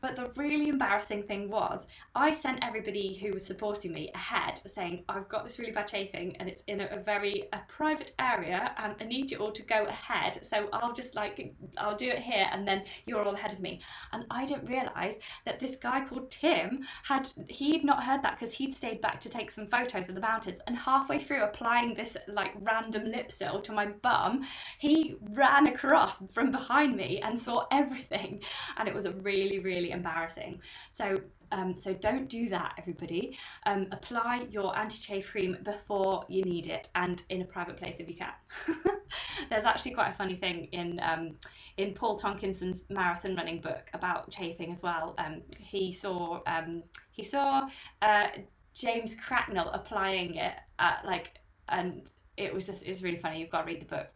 But 0.00 0.16
the 0.16 0.30
really 0.36 0.68
embarrassing 0.68 1.24
thing 1.24 1.50
was, 1.50 1.86
I 2.14 2.32
sent 2.32 2.58
everybody 2.62 3.14
who 3.14 3.32
was 3.32 3.44
supporting 3.44 3.92
me 3.92 4.10
ahead 4.14 4.60
saying, 4.66 5.04
I've 5.08 5.28
got 5.28 5.44
this 5.44 5.58
really 5.58 5.72
bad 5.72 5.86
chafing 5.86 6.36
and 6.36 6.48
it's 6.48 6.62
in 6.66 6.80
a, 6.80 6.86
a 6.86 6.98
very 6.98 7.44
a 7.52 7.60
private 7.68 8.12
area 8.18 8.72
and 8.78 8.94
I 9.00 9.04
need 9.04 9.30
you 9.30 9.38
all 9.38 9.52
to 9.52 9.62
go 9.62 9.84
ahead. 9.86 10.44
So 10.44 10.68
I'll 10.72 10.92
just 10.92 11.14
like, 11.14 11.54
I'll 11.78 11.96
do 11.96 12.08
it 12.08 12.20
here 12.20 12.46
and 12.52 12.66
then 12.66 12.84
you're 13.06 13.22
all 13.22 13.34
ahead 13.34 13.52
of 13.52 13.60
me. 13.60 13.80
And 14.12 14.24
I 14.30 14.44
didn't 14.44 14.68
realise 14.68 15.18
that 15.44 15.58
this 15.58 15.76
guy 15.76 16.04
called 16.04 16.30
Tim 16.30 16.84
had, 17.04 17.28
he'd 17.48 17.84
not 17.84 18.02
heard 18.02 18.22
that 18.22 18.38
because 18.38 18.54
he'd 18.54 18.74
stayed 18.74 19.00
back 19.00 19.20
to 19.20 19.28
take 19.28 19.50
some 19.50 19.66
photos 19.66 20.08
of 20.08 20.14
the 20.14 20.20
mountains 20.20 20.58
and 20.66 20.76
halfway 20.76 21.18
through 21.18 21.42
applying 21.42 21.94
this 21.94 22.16
like 22.28 22.52
random 22.60 23.10
Lipsil 23.16 23.62
to 23.64 23.72
my 23.72 23.86
bum, 23.86 24.42
he 24.78 25.16
ran 25.30 25.68
across 25.68 26.22
from 26.32 26.50
behind 26.50 26.96
me 26.96 27.20
and 27.22 27.38
saw 27.38 27.66
everything. 27.70 28.40
And 28.78 28.88
it 28.88 28.94
was 28.94 29.06
really, 29.22 29.58
really 29.58 29.90
embarrassing. 29.90 30.60
So 30.90 31.16
um, 31.52 31.74
so 31.78 31.92
don't 31.94 32.28
do 32.28 32.48
that, 32.48 32.74
everybody. 32.78 33.38
Um, 33.64 33.86
apply 33.92 34.46
your 34.50 34.76
anti-chafe 34.76 35.30
cream 35.30 35.56
before 35.64 36.24
you 36.28 36.42
need 36.42 36.66
it 36.66 36.88
and 36.94 37.22
in 37.28 37.42
a 37.42 37.44
private 37.44 37.76
place 37.76 37.96
if 37.98 38.08
you 38.08 38.16
can. 38.16 38.32
There's 39.50 39.64
actually 39.64 39.92
quite 39.92 40.10
a 40.10 40.14
funny 40.14 40.34
thing 40.34 40.68
in 40.72 41.00
um, 41.02 41.36
in 41.76 41.92
Paul 41.92 42.18
Tonkinson's 42.18 42.84
marathon 42.88 43.36
running 43.36 43.60
book 43.60 43.88
about 43.94 44.30
chafing 44.30 44.72
as 44.72 44.82
well. 44.82 45.14
Um, 45.18 45.42
he 45.58 45.92
saw 45.92 46.40
um, 46.46 46.82
he 47.12 47.22
saw 47.22 47.68
uh, 48.02 48.28
James 48.74 49.14
Cracknell 49.14 49.70
applying 49.72 50.36
it 50.36 50.54
at 50.78 51.04
like 51.04 51.38
and 51.68 52.02
it 52.36 52.52
was 52.52 52.66
just 52.66 52.82
it's 52.82 53.02
really 53.02 53.18
funny. 53.18 53.40
You've 53.40 53.50
got 53.50 53.60
to 53.60 53.66
read 53.66 53.80
the 53.80 53.84
book 53.84 54.08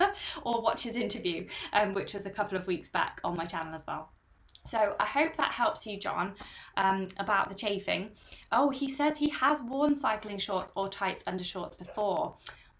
or 0.44 0.60
watch 0.60 0.82
his 0.82 0.96
interview, 0.96 1.46
um, 1.72 1.94
which 1.94 2.14
was 2.14 2.26
a 2.26 2.30
couple 2.30 2.56
of 2.56 2.66
weeks 2.66 2.88
back 2.88 3.20
on 3.24 3.36
my 3.36 3.44
channel 3.44 3.74
as 3.74 3.82
well. 3.86 4.10
So 4.66 4.96
I 4.98 5.04
hope 5.04 5.36
that 5.36 5.52
helps 5.52 5.86
you, 5.86 5.98
John, 5.98 6.34
um, 6.78 7.08
about 7.18 7.50
the 7.50 7.54
chafing. 7.54 8.10
Oh, 8.50 8.70
he 8.70 8.88
says 8.88 9.18
he 9.18 9.28
has 9.28 9.60
worn 9.60 9.94
cycling 9.94 10.38
shorts 10.38 10.72
or 10.74 10.88
tights 10.88 11.22
under 11.26 11.44
shorts 11.44 11.74
before. 11.74 12.34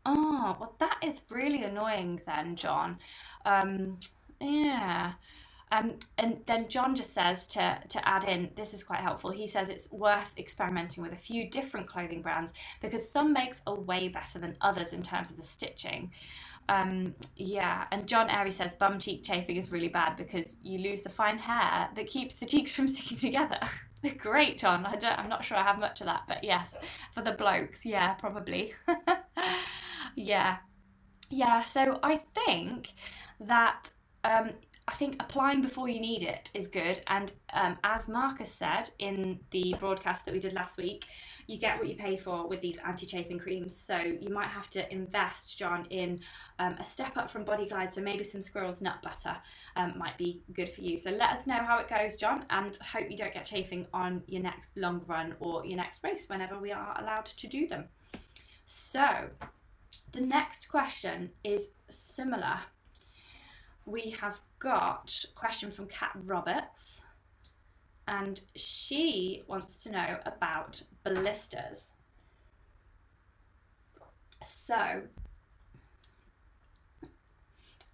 Oh, 0.06 0.56
well, 0.58 0.76
that 0.80 0.98
is 1.02 1.22
really 1.30 1.62
annoying 1.64 2.20
then, 2.26 2.56
John. 2.56 2.98
Um, 3.44 3.98
yeah. 4.40 5.12
Um, 5.74 5.94
and 6.18 6.38
then 6.46 6.68
John 6.68 6.94
just 6.94 7.12
says 7.12 7.48
to, 7.48 7.80
to 7.88 8.08
add 8.08 8.24
in, 8.24 8.50
this 8.54 8.74
is 8.74 8.84
quite 8.84 9.00
helpful. 9.00 9.30
He 9.30 9.48
says 9.48 9.68
it's 9.68 9.90
worth 9.90 10.30
experimenting 10.38 11.02
with 11.02 11.12
a 11.12 11.16
few 11.16 11.50
different 11.50 11.88
clothing 11.88 12.22
brands 12.22 12.52
because 12.80 13.10
some 13.10 13.32
makes 13.32 13.60
are 13.66 13.74
way 13.74 14.06
better 14.06 14.38
than 14.38 14.56
others 14.60 14.92
in 14.92 15.02
terms 15.02 15.30
of 15.30 15.36
the 15.36 15.42
stitching. 15.42 16.12
Um, 16.68 17.14
yeah, 17.36 17.86
and 17.90 18.06
John 18.06 18.30
Airy 18.30 18.52
says 18.52 18.72
bum 18.74 19.00
cheek 19.00 19.24
chafing 19.24 19.56
is 19.56 19.72
really 19.72 19.88
bad 19.88 20.16
because 20.16 20.54
you 20.62 20.78
lose 20.78 21.00
the 21.00 21.08
fine 21.08 21.38
hair 21.38 21.88
that 21.96 22.06
keeps 22.06 22.36
the 22.36 22.46
cheeks 22.46 22.72
from 22.72 22.86
sticking 22.94 23.18
together. 23.18 23.58
Great, 24.18 24.58
John. 24.58 24.86
I 24.86 24.94
don't, 24.94 25.18
I'm 25.18 25.28
not 25.28 25.44
sure 25.44 25.56
I 25.56 25.64
have 25.64 25.80
much 25.80 26.00
of 26.00 26.06
that, 26.06 26.22
but 26.28 26.44
yes, 26.44 26.76
for 27.12 27.22
the 27.22 27.32
blokes, 27.32 27.84
yeah, 27.84 28.14
probably. 28.14 28.74
yeah, 30.14 30.58
yeah. 31.30 31.64
So 31.64 31.98
I 32.02 32.20
think 32.34 32.92
that 33.40 33.90
um, 34.22 34.50
I 34.86 34.94
think 34.96 35.16
applying 35.18 35.62
before 35.62 35.88
you 35.88 35.98
need 35.98 36.22
it 36.22 36.50
is 36.52 36.68
good. 36.68 37.00
And 37.06 37.32
um, 37.54 37.78
as 37.84 38.06
Marcus 38.06 38.52
said 38.52 38.90
in 38.98 39.40
the 39.50 39.74
broadcast 39.80 40.26
that 40.26 40.34
we 40.34 40.40
did 40.40 40.52
last 40.52 40.76
week, 40.76 41.06
you 41.46 41.56
get 41.58 41.78
what 41.78 41.88
you 41.88 41.96
pay 41.96 42.18
for 42.18 42.46
with 42.46 42.60
these 42.60 42.76
anti-chafing 42.86 43.38
creams. 43.38 43.74
So 43.74 43.96
you 43.96 44.28
might 44.28 44.48
have 44.48 44.68
to 44.70 44.92
invest, 44.92 45.56
John, 45.56 45.86
in 45.88 46.20
um, 46.58 46.74
a 46.78 46.84
step 46.84 47.16
up 47.16 47.30
from 47.30 47.44
Body 47.44 47.66
Glide. 47.66 47.92
So 47.92 48.02
maybe 48.02 48.22
some 48.22 48.42
squirrel's 48.42 48.82
nut 48.82 49.00
butter 49.02 49.36
um, 49.76 49.94
might 49.96 50.18
be 50.18 50.42
good 50.52 50.68
for 50.68 50.82
you. 50.82 50.98
So 50.98 51.10
let 51.10 51.30
us 51.30 51.46
know 51.46 51.64
how 51.64 51.78
it 51.78 51.88
goes, 51.88 52.16
John, 52.16 52.44
and 52.50 52.76
hope 52.76 53.10
you 53.10 53.16
don't 53.16 53.32
get 53.32 53.46
chafing 53.46 53.86
on 53.94 54.22
your 54.26 54.42
next 54.42 54.76
long 54.76 55.02
run 55.06 55.34
or 55.40 55.64
your 55.64 55.78
next 55.78 56.04
race 56.04 56.26
whenever 56.28 56.58
we 56.58 56.72
are 56.72 56.94
allowed 57.00 57.24
to 57.26 57.46
do 57.46 57.66
them. 57.66 57.84
So 58.66 59.30
the 60.12 60.20
next 60.20 60.68
question 60.68 61.30
is 61.42 61.68
similar. 61.88 62.58
We 63.86 64.16
have 64.20 64.40
got 64.58 65.24
a 65.30 65.34
question 65.34 65.70
from 65.70 65.86
Kat 65.86 66.12
Roberts 66.24 67.00
and 68.06 68.40
she 68.54 69.42
wants 69.46 69.78
to 69.82 69.90
know 69.90 70.18
about 70.26 70.80
blisters. 71.04 71.92
So, 74.44 75.02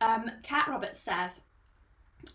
um, 0.00 0.30
Kat 0.42 0.66
Roberts 0.68 0.98
says, 0.98 1.40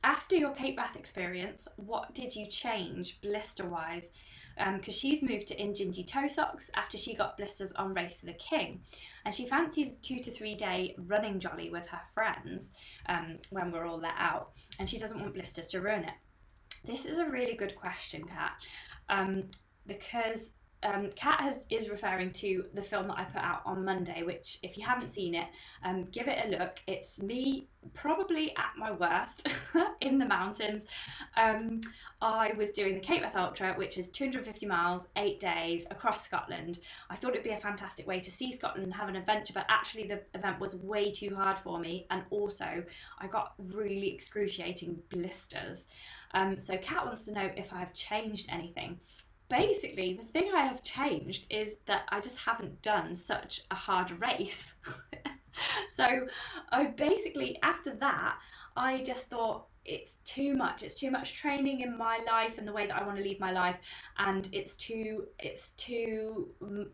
after 0.04 0.36
your 0.36 0.52
Cape 0.52 0.78
Wrath 0.78 0.95
experience, 0.95 1.67
what 1.78 2.13
did 2.13 2.36
you 2.36 2.48
change 2.48 3.19
blister 3.21 3.65
wise? 3.67 4.12
Because 4.58 4.95
um, 4.95 5.00
she's 5.00 5.21
moved 5.21 5.48
to 5.48 5.56
Injinji 5.58 6.08
toe 6.08 6.28
socks 6.28 6.71
after 6.76 6.98
she 6.98 7.13
got 7.13 7.38
blisters 7.38 7.74
on 7.74 7.93
Race 7.93 8.17
to 8.17 8.26
the 8.26 8.34
King. 8.34 8.82
And 9.26 9.36
she 9.36 9.48
fancies 9.48 9.98
two 9.98 10.19
to 10.21 10.32
three 10.32 10.56
day 10.56 10.95
running 11.08 11.39
jolly 11.39 11.69
with 11.69 11.88
her 11.88 12.02
friends 12.13 12.71
um, 13.08 13.38
when 13.50 13.71
we're 13.71 13.86
all 13.86 14.00
let 14.00 14.15
out. 14.17 14.52
And 14.80 14.89
she 14.89 14.98
doesn't 14.98 15.19
want 15.19 15.34
blisters 15.34 15.67
to 15.67 15.82
ruin 15.82 16.06
it. 16.06 16.13
This 16.86 17.06
is 17.06 17.17
a 17.17 17.26
really 17.26 17.56
good 17.56 17.76
question, 17.76 18.24
Kat, 18.26 18.54
um, 19.10 19.43
because 19.88 20.52
um, 20.86 21.10
Kat 21.15 21.41
has, 21.41 21.60
is 21.69 21.89
referring 21.89 22.32
to 22.34 22.65
the 22.74 22.82
film 22.82 23.08
that 23.08 23.17
I 23.17 23.24
put 23.24 23.41
out 23.41 23.62
on 23.65 23.84
Monday, 23.84 24.21
which, 24.24 24.60
if 24.62 24.78
you 24.78 24.86
haven't 24.86 25.10
seen 25.10 25.34
it, 25.34 25.48
um, 25.84 26.06
give 26.12 26.28
it 26.28 26.45
a 26.45 26.50
look. 26.50 26.80
It's 26.88 27.19
me 27.19 27.67
probably 27.93 28.52
at 28.58 28.71
my 28.78 28.91
worst 28.91 29.48
in 30.02 30.19
the 30.19 30.26
mountains. 30.26 30.84
Um, 31.38 31.82
I 32.21 32.54
was 32.54 32.71
doing 32.71 32.93
the 32.93 33.00
Cape 33.00 33.24
Wrath 33.24 33.36
Ultra, 33.36 33.74
which 33.74 33.98
is 33.98 34.10
250 34.10 34.65
miles, 34.67 35.08
eight 35.15 35.39
days 35.39 35.86
across 35.89 36.24
Scotland. 36.24 36.80
I 37.10 37.15
thought 37.15 37.32
it'd 37.32 37.43
be 37.43 37.52
a 37.52 37.60
fantastic 37.60 38.06
way 38.06 38.19
to 38.19 38.32
see 38.32 38.52
Scotland 38.52 38.84
and 38.84 38.93
have 38.93 39.10
an 39.10 39.15
adventure, 39.15 39.54
but 39.54 39.65
actually, 39.69 40.08
the 40.08 40.21
event 40.36 40.60
was 40.60 40.76
way 40.76 41.12
too 41.12 41.36
hard 41.36 41.58
for 41.58 41.80
me, 41.80 42.06
and 42.12 42.24
also 42.30 42.84
I 43.19 43.28
got 43.28 43.54
really 43.74 44.13
excruciating 44.13 45.00
blisters. 45.10 45.88
Um, 46.34 46.60
so, 46.60 46.78
Kat 46.78 47.06
wants 47.06 47.26
to 47.26 47.32
know 47.32 47.50
if 47.56 47.74
I've 47.74 47.93
changed 47.93 48.48
anything 48.50 49.00
basically 49.49 50.13
the 50.13 50.25
thing 50.31 50.51
I 50.53 50.63
have 50.63 50.84
changed 50.84 51.45
is 51.49 51.77
that 51.86 52.03
I 52.10 52.19
just 52.19 52.38
haven't 52.38 52.81
done 52.81 53.15
such 53.15 53.62
a 53.71 53.75
hard 53.75 54.12
race. 54.19 54.73
so 55.95 56.27
I 56.71 56.86
basically 56.86 57.58
after 57.63 57.95
that 57.95 58.38
I 58.75 59.01
just 59.03 59.29
thought 59.29 59.67
it's 59.86 60.15
too 60.25 60.55
much 60.55 60.84
it's 60.84 60.95
too 60.95 61.12
much 61.12 61.36
training 61.36 61.81
in 61.81 61.97
my 61.97 62.19
life 62.25 62.58
and 62.58 62.67
the 62.67 62.73
way 62.73 62.88
that 62.88 62.99
I 63.01 63.05
want 63.05 63.17
to 63.17 63.23
lead 63.23 63.39
my 63.39 63.51
life 63.51 63.77
and 64.17 64.49
it's 64.51 64.75
too 64.75 65.25
it's 65.39 65.69
too 65.71 66.49
mm, 66.62 66.88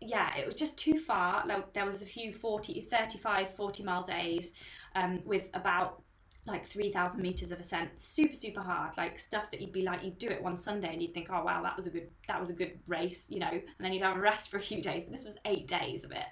yeah 0.00 0.36
it 0.36 0.46
was 0.46 0.54
just 0.54 0.76
too 0.76 0.98
far 0.98 1.44
like 1.46 1.72
there 1.72 1.86
was 1.86 2.02
a 2.02 2.06
few 2.06 2.32
40 2.32 2.86
35 2.90 3.56
40 3.56 3.82
mile 3.82 4.02
days 4.04 4.52
um, 4.94 5.20
with 5.24 5.48
about 5.54 6.02
like 6.48 6.66
3000 6.66 7.20
meters 7.20 7.52
of 7.52 7.60
ascent 7.60 7.90
super 7.98 8.34
super 8.34 8.60
hard 8.60 8.90
like 8.96 9.18
stuff 9.18 9.44
that 9.50 9.60
you'd 9.60 9.72
be 9.72 9.82
like 9.82 10.02
you'd 10.02 10.18
do 10.18 10.26
it 10.26 10.42
one 10.42 10.56
sunday 10.56 10.92
and 10.92 11.02
you'd 11.02 11.14
think 11.14 11.28
oh 11.30 11.44
wow 11.44 11.62
that 11.62 11.76
was 11.76 11.86
a 11.86 11.90
good 11.90 12.08
that 12.26 12.40
was 12.40 12.50
a 12.50 12.52
good 12.52 12.78
race 12.86 13.26
you 13.30 13.38
know 13.38 13.50
and 13.50 13.62
then 13.78 13.92
you'd 13.92 14.02
have 14.02 14.16
a 14.16 14.20
rest 14.20 14.50
for 14.50 14.56
a 14.56 14.62
few 14.62 14.82
days 14.82 15.04
but 15.04 15.12
this 15.12 15.24
was 15.24 15.36
eight 15.44 15.68
days 15.68 16.04
of 16.04 16.12
it. 16.12 16.24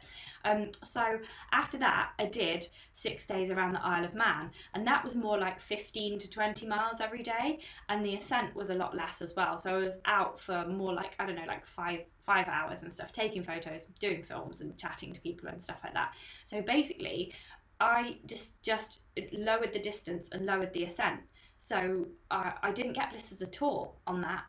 Um, 0.45 0.71
so 0.85 1.19
after 1.53 1.77
that 1.79 2.11
i 2.19 2.25
did 2.27 2.69
six 2.93 3.27
days 3.27 3.51
around 3.51 3.73
the 3.73 3.85
isle 3.85 4.05
of 4.05 4.15
man 4.15 4.51
and 4.75 4.87
that 4.87 5.03
was 5.03 5.15
more 5.15 5.39
like 5.39 5.61
15 5.61 6.19
to 6.21 6.31
20 6.31 6.67
miles 6.67 7.01
every 7.01 7.23
day 7.23 7.59
and 7.89 8.05
the 8.05 8.15
ascent 8.15 8.55
was 8.55 8.71
a 8.71 8.75
lot 8.75 8.97
less 8.97 9.23
as 9.23 9.35
well. 9.37 9.59
So 9.59 9.75
i 9.75 9.79
was 9.79 9.99
out 10.05 10.41
for 10.41 10.67
more 10.67 10.95
like 10.95 11.15
i 11.19 11.27
don't 11.27 11.37
know 11.37 11.47
like 11.47 11.67
five 11.67 12.01
five 12.27 12.49
hours 12.49 12.83
and 12.83 12.93
stuff 12.93 13.13
taking 13.13 13.43
photos 13.43 13.87
doing 14.01 14.23
films 14.23 14.61
and 14.61 14.77
chatting 14.77 15.13
to 15.13 15.21
people 15.21 15.49
and 15.49 15.63
stuff 15.63 15.79
like 15.85 15.95
that. 15.95 16.13
So 16.45 16.61
basically 16.61 17.33
I 17.81 18.19
just 18.27 18.61
just 18.63 19.01
lowered 19.33 19.73
the 19.73 19.79
distance 19.79 20.29
and 20.33 20.47
lowered 20.47 20.73
the 20.73 20.85
ascent 20.85 21.21
So 21.59 22.07
I, 22.31 22.53
I 22.63 22.71
didn't 22.73 22.95
get 22.95 23.11
blisters 23.11 23.43
at 23.43 23.63
all 23.63 24.01
on 24.07 24.21
that 24.23 24.45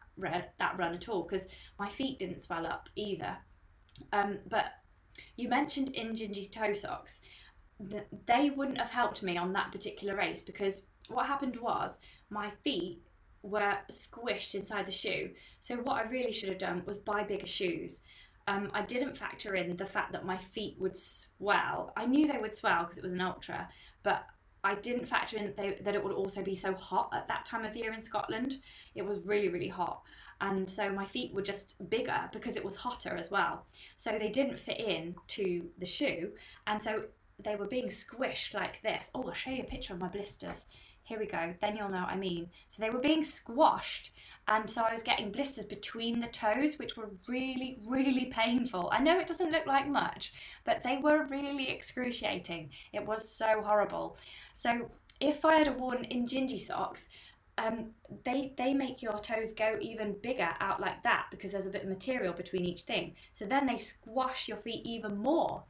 that 0.59 0.77
run 0.77 0.93
at 0.93 1.09
all 1.09 1.23
because 1.23 1.47
my 1.79 1.87
feet 1.89 2.19
didn't 2.19 2.43
swell 2.43 2.65
up 2.65 2.89
either. 2.95 3.37
Um, 4.13 4.39
but 4.49 4.65
you 5.35 5.49
mentioned 5.49 5.93
Injinji 5.93 6.51
toe 6.51 6.73
socks. 6.73 7.19
They 8.25 8.49
wouldn't 8.49 8.79
have 8.79 8.89
helped 8.89 9.21
me 9.23 9.37
on 9.37 9.53
that 9.53 9.71
particular 9.71 10.15
race 10.15 10.41
because 10.41 10.83
what 11.09 11.27
happened 11.27 11.57
was 11.57 11.99
my 12.29 12.51
feet 12.63 13.01
were 13.43 13.77
squished 13.91 14.55
inside 14.55 14.85
the 14.87 14.91
shoe. 14.91 15.31
So 15.59 15.77
what 15.77 15.97
I 15.97 16.09
really 16.09 16.31
should 16.31 16.49
have 16.49 16.57
done 16.57 16.83
was 16.85 16.99
buy 16.99 17.23
bigger 17.23 17.47
shoes. 17.47 18.01
Um, 18.47 18.71
I 18.73 18.81
didn't 18.83 19.17
factor 19.17 19.55
in 19.55 19.75
the 19.75 19.85
fact 19.85 20.13
that 20.13 20.25
my 20.25 20.37
feet 20.37 20.77
would 20.79 20.97
swell. 20.97 21.91
I 21.97 22.05
knew 22.05 22.27
they 22.27 22.37
would 22.37 22.55
swell 22.55 22.83
because 22.83 22.97
it 22.97 23.03
was 23.03 23.11
an 23.11 23.21
ultra, 23.21 23.67
but 24.03 24.25
I 24.63 24.75
didn't 24.75 25.05
factor 25.05 25.37
in 25.37 25.45
that, 25.45 25.57
they, 25.57 25.77
that 25.81 25.95
it 25.95 26.03
would 26.03 26.13
also 26.13 26.41
be 26.41 26.55
so 26.55 26.73
hot 26.73 27.09
at 27.13 27.27
that 27.27 27.45
time 27.45 27.65
of 27.65 27.75
year 27.75 27.93
in 27.93 28.01
Scotland. 28.01 28.55
It 28.95 29.05
was 29.05 29.19
really, 29.25 29.49
really 29.49 29.67
hot. 29.67 30.01
And 30.41 30.69
so 30.69 30.89
my 30.89 31.05
feet 31.05 31.33
were 31.33 31.41
just 31.41 31.75
bigger 31.89 32.29
because 32.31 32.55
it 32.55 32.63
was 32.63 32.75
hotter 32.75 33.15
as 33.15 33.31
well. 33.31 33.65
So 33.97 34.17
they 34.19 34.29
didn't 34.29 34.59
fit 34.59 34.79
in 34.79 35.15
to 35.29 35.65
the 35.79 35.85
shoe. 35.85 36.31
And 36.67 36.81
so 36.81 37.03
they 37.39 37.55
were 37.55 37.67
being 37.67 37.89
squished 37.89 38.53
like 38.53 38.81
this. 38.81 39.09
Oh, 39.13 39.23
I'll 39.23 39.33
show 39.33 39.51
you 39.51 39.63
a 39.63 39.65
picture 39.65 39.93
of 39.93 39.99
my 39.99 40.07
blisters. 40.07 40.65
Here 41.07 41.19
we 41.19 41.25
go. 41.25 41.53
Then 41.61 41.77
you'll 41.77 41.87
know 41.87 42.01
what 42.01 42.09
I 42.09 42.17
mean. 42.17 42.49
So 42.67 42.83
they 42.83 42.89
were 42.89 42.99
being 42.99 43.23
squashed, 43.23 44.11
and 44.49 44.69
so 44.69 44.81
I 44.81 44.91
was 44.91 45.01
getting 45.01 45.31
blisters 45.31 45.63
between 45.63 46.19
the 46.19 46.27
toes, 46.27 46.77
which 46.77 46.97
were 46.97 47.09
really, 47.29 47.79
really 47.87 48.25
painful. 48.25 48.89
I 48.91 48.99
know 48.99 49.17
it 49.17 49.25
doesn't 49.25 49.53
look 49.53 49.65
like 49.65 49.87
much, 49.87 50.33
but 50.65 50.83
they 50.83 50.97
were 50.97 51.23
really 51.23 51.69
excruciating. 51.69 52.71
It 52.91 53.05
was 53.05 53.25
so 53.29 53.61
horrible. 53.61 54.17
So 54.53 54.91
if 55.21 55.45
I 55.45 55.55
had 55.59 55.79
worn 55.79 56.05
Injinji 56.11 56.59
socks, 56.59 57.05
um, 57.57 57.91
they 58.25 58.51
they 58.57 58.73
make 58.73 59.01
your 59.01 59.17
toes 59.19 59.53
go 59.53 59.77
even 59.79 60.13
bigger 60.21 60.49
out 60.59 60.81
like 60.81 61.01
that 61.03 61.27
because 61.31 61.53
there's 61.53 61.67
a 61.67 61.69
bit 61.69 61.83
of 61.83 61.89
material 61.89 62.33
between 62.33 62.65
each 62.65 62.81
thing. 62.81 63.15
So 63.31 63.45
then 63.45 63.65
they 63.65 63.77
squash 63.77 64.49
your 64.49 64.57
feet 64.57 64.85
even 64.85 65.15
more. 65.15 65.63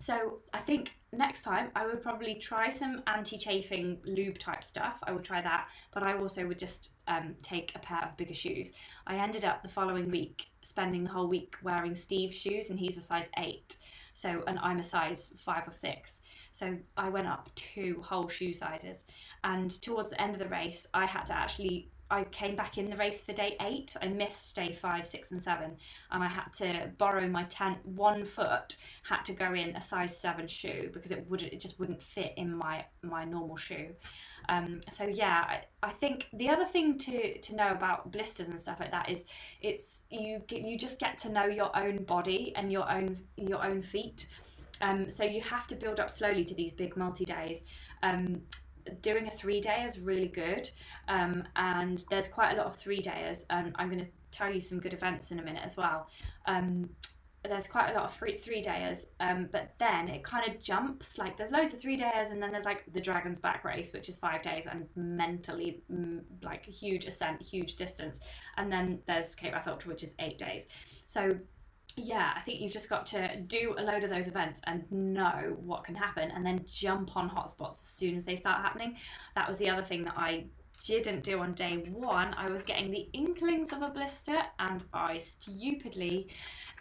So 0.00 0.38
I 0.54 0.60
think 0.60 0.92
next 1.12 1.42
time 1.42 1.70
I 1.76 1.86
would 1.86 2.00
probably 2.02 2.34
try 2.36 2.70
some 2.70 3.02
anti-chafing 3.06 3.98
lube 4.04 4.38
type 4.38 4.64
stuff. 4.64 4.98
I 5.02 5.12
would 5.12 5.24
try 5.24 5.42
that, 5.42 5.68
but 5.92 6.02
I 6.02 6.16
also 6.16 6.46
would 6.46 6.58
just 6.58 6.92
um, 7.06 7.34
take 7.42 7.72
a 7.74 7.78
pair 7.80 8.02
of 8.04 8.16
bigger 8.16 8.32
shoes. 8.32 8.72
I 9.06 9.16
ended 9.16 9.44
up 9.44 9.62
the 9.62 9.68
following 9.68 10.10
week 10.10 10.46
spending 10.62 11.04
the 11.04 11.10
whole 11.10 11.28
week 11.28 11.54
wearing 11.62 11.94
Steve's 11.94 12.34
shoes, 12.34 12.70
and 12.70 12.78
he's 12.78 12.96
a 12.96 13.02
size 13.02 13.26
eight. 13.36 13.76
So, 14.14 14.42
and 14.46 14.58
I'm 14.60 14.80
a 14.80 14.84
size 14.84 15.28
five 15.36 15.68
or 15.68 15.72
six. 15.72 16.20
So 16.52 16.78
I 16.96 17.10
went 17.10 17.26
up 17.26 17.50
two 17.54 18.02
whole 18.02 18.28
shoe 18.28 18.54
sizes. 18.54 19.02
And 19.44 19.70
towards 19.82 20.10
the 20.10 20.20
end 20.20 20.32
of 20.32 20.38
the 20.38 20.48
race, 20.48 20.86
I 20.94 21.04
had 21.04 21.24
to 21.24 21.34
actually 21.34 21.90
I 22.10 22.24
came 22.24 22.56
back 22.56 22.78
in 22.78 22.90
the 22.90 22.96
race 22.96 23.20
for 23.20 23.32
day 23.32 23.56
eight. 23.60 23.96
I 24.02 24.08
missed 24.08 24.54
day 24.54 24.72
five, 24.72 25.06
six, 25.06 25.30
and 25.30 25.40
seven, 25.42 25.76
and 26.10 26.22
I 26.22 26.28
had 26.28 26.52
to 26.54 26.90
borrow 26.98 27.28
my 27.28 27.44
ten. 27.44 27.76
One 27.84 28.24
foot 28.24 28.76
had 29.02 29.24
to 29.24 29.32
go 29.32 29.54
in 29.54 29.76
a 29.76 29.80
size 29.80 30.16
seven 30.16 30.48
shoe 30.48 30.90
because 30.92 31.10
it 31.10 31.24
would 31.28 31.42
it 31.42 31.60
just 31.60 31.78
wouldn't 31.78 32.02
fit 32.02 32.32
in 32.36 32.56
my 32.56 32.84
my 33.02 33.24
normal 33.24 33.56
shoe. 33.56 33.88
Um, 34.48 34.80
so 34.90 35.04
yeah, 35.04 35.44
I, 35.48 35.88
I 35.88 35.90
think 35.90 36.26
the 36.32 36.48
other 36.48 36.64
thing 36.64 36.98
to 36.98 37.38
to 37.38 37.54
know 37.54 37.70
about 37.70 38.10
blisters 38.10 38.48
and 38.48 38.58
stuff 38.58 38.80
like 38.80 38.90
that 38.90 39.08
is 39.08 39.24
it's 39.60 40.02
you 40.10 40.40
get 40.46 40.62
you 40.62 40.76
just 40.76 40.98
get 40.98 41.18
to 41.18 41.28
know 41.28 41.46
your 41.46 41.76
own 41.76 42.04
body 42.04 42.52
and 42.56 42.72
your 42.72 42.90
own 42.90 43.18
your 43.36 43.64
own 43.64 43.82
feet. 43.82 44.26
Um, 44.82 45.10
so 45.10 45.24
you 45.24 45.42
have 45.42 45.66
to 45.68 45.74
build 45.74 46.00
up 46.00 46.10
slowly 46.10 46.44
to 46.44 46.54
these 46.54 46.72
big 46.72 46.96
multi 46.96 47.24
days. 47.24 47.62
Um, 48.02 48.40
doing 49.02 49.26
a 49.26 49.30
three 49.30 49.60
day 49.60 49.84
is 49.86 49.98
really 49.98 50.28
good 50.28 50.70
um, 51.08 51.44
and 51.56 52.04
there's 52.10 52.28
quite 52.28 52.52
a 52.52 52.56
lot 52.56 52.66
of 52.66 52.76
three 52.76 53.00
days, 53.00 53.46
and 53.50 53.74
i'm 53.78 53.90
going 53.90 54.04
to 54.04 54.10
tell 54.30 54.52
you 54.52 54.60
some 54.60 54.78
good 54.78 54.92
events 54.92 55.32
in 55.32 55.40
a 55.40 55.42
minute 55.42 55.62
as 55.64 55.76
well. 55.76 56.06
Um, 56.46 56.88
there's 57.42 57.66
quite 57.66 57.90
a 57.90 57.94
lot 57.94 58.04
of 58.04 58.14
three, 58.14 58.36
three 58.36 58.62
dayers 58.62 59.06
um, 59.18 59.48
but 59.50 59.72
then 59.78 60.08
it 60.08 60.22
kind 60.22 60.46
of 60.46 60.60
jumps 60.60 61.16
like 61.16 61.36
there's 61.36 61.50
loads 61.50 61.72
of 61.72 61.80
three 61.80 61.96
days, 61.96 62.28
and 62.30 62.42
then 62.42 62.52
there's 62.52 62.66
like 62.66 62.84
the 62.92 63.00
dragon's 63.00 63.38
back 63.38 63.64
race 63.64 63.92
which 63.92 64.08
is 64.08 64.18
five 64.18 64.42
days 64.42 64.66
and 64.70 64.86
mentally 64.94 65.82
mm, 65.90 66.20
like 66.42 66.64
huge 66.66 67.06
ascent 67.06 67.40
huge 67.40 67.76
distance 67.76 68.20
and 68.56 68.70
then 68.70 69.00
there's 69.06 69.34
cape 69.34 69.52
wrath 69.52 69.68
ultra 69.68 69.88
which 69.88 70.04
is 70.04 70.14
eight 70.18 70.38
days. 70.38 70.66
So 71.06 71.30
yeah, 71.96 72.32
I 72.36 72.40
think 72.40 72.60
you've 72.60 72.72
just 72.72 72.88
got 72.88 73.06
to 73.06 73.36
do 73.46 73.74
a 73.78 73.82
load 73.82 74.04
of 74.04 74.10
those 74.10 74.26
events 74.26 74.60
and 74.64 74.90
know 74.90 75.56
what 75.60 75.84
can 75.84 75.94
happen 75.94 76.30
and 76.30 76.44
then 76.44 76.64
jump 76.70 77.16
on 77.16 77.28
hotspots 77.28 77.72
as 77.72 77.78
soon 77.80 78.16
as 78.16 78.24
they 78.24 78.36
start 78.36 78.62
happening. 78.62 78.96
That 79.34 79.48
was 79.48 79.58
the 79.58 79.68
other 79.70 79.82
thing 79.82 80.04
that 80.04 80.14
I 80.16 80.44
didn't 80.86 81.22
do 81.22 81.40
on 81.40 81.52
day 81.54 81.76
one. 81.76 82.34
I 82.34 82.50
was 82.50 82.62
getting 82.62 82.90
the 82.90 83.08
inklings 83.12 83.72
of 83.72 83.82
a 83.82 83.88
blister 83.88 84.42
and 84.58 84.82
I 84.92 85.18
stupidly 85.18 86.28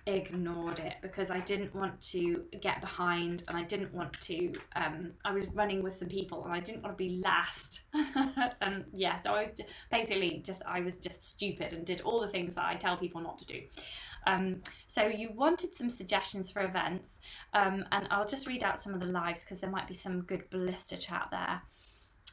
ignored 0.06 0.80
it 0.80 0.96
because 1.02 1.30
I 1.30 1.40
didn't 1.42 1.76
want 1.76 2.00
to 2.02 2.44
get 2.62 2.82
behind 2.82 3.44
and 3.48 3.58
I 3.58 3.64
didn't 3.64 3.94
want 3.94 4.20
to. 4.22 4.54
Um, 4.76 5.12
I 5.26 5.34
was 5.34 5.48
running 5.50 5.84
with 5.84 5.94
some 5.94 6.08
people 6.08 6.44
and 6.46 6.54
I 6.54 6.60
didn't 6.60 6.84
want 6.84 6.98
to 6.98 7.04
be 7.04 7.22
last. 7.24 7.82
and 8.62 8.86
yeah, 8.94 9.18
so 9.18 9.34
I 9.34 9.44
was 9.44 9.52
basically 9.92 10.42
just, 10.46 10.62
I 10.66 10.80
was 10.80 10.98
just 10.98 11.22
stupid 11.22 11.74
and 11.74 11.86
did 11.86 12.02
all 12.02 12.22
the 12.22 12.30
things 12.30 12.56
that 12.56 12.66
I 12.66 12.76
tell 12.76 12.98
people 12.98 13.22
not 13.22 13.38
to 13.40 13.46
do. 13.46 13.62
Um, 14.28 14.62
so 14.88 15.08
you 15.08 15.32
wanted 15.34 15.76
some 15.76 15.90
suggestions 15.90 16.50
for 16.52 16.64
events, 16.64 17.20
um, 17.54 17.86
and 17.92 18.08
I'll 18.12 18.28
just 18.28 18.48
read 18.48 18.64
out 18.64 18.80
some 18.80 18.94
of 18.94 19.00
the 19.00 19.08
lives 19.08 19.42
because 19.42 19.62
there 19.62 19.70
might 19.70 19.88
be 19.88 19.94
some 19.94 20.22
good 20.22 20.50
blister 20.50 20.98
chat 20.98 21.28
there. 21.32 21.62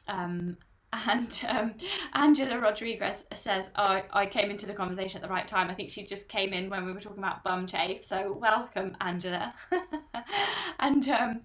Um, 0.07 0.57
and 0.93 1.39
um, 1.47 1.73
Angela 2.13 2.59
Rodriguez 2.59 3.25
says, 3.33 3.69
oh, 3.75 4.01
I 4.13 4.25
came 4.25 4.49
into 4.49 4.65
the 4.65 4.73
conversation 4.73 5.17
at 5.17 5.27
the 5.27 5.33
right 5.33 5.47
time. 5.47 5.69
I 5.69 5.73
think 5.73 5.89
she 5.89 6.03
just 6.03 6.27
came 6.29 6.53
in 6.53 6.69
when 6.69 6.85
we 6.85 6.93
were 6.93 7.01
talking 7.01 7.19
about 7.19 7.43
bum 7.43 7.67
chafe. 7.67 8.05
So 8.05 8.37
welcome, 8.39 8.95
Angela. 9.01 9.53
and 10.79 11.07
um, 11.09 11.41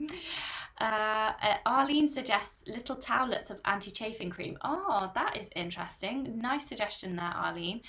uh, 0.80 1.32
uh, 1.42 1.56
Arlene 1.66 2.08
suggests 2.08 2.64
little 2.68 2.96
towelettes 2.96 3.50
of 3.50 3.58
anti 3.64 3.90
chafing 3.90 4.30
cream. 4.30 4.56
Oh, 4.62 5.10
that 5.14 5.36
is 5.36 5.48
interesting. 5.56 6.40
Nice 6.40 6.66
suggestion 6.66 7.16
there, 7.16 7.32
Arlene. 7.34 7.82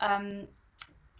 Um, 0.00 0.48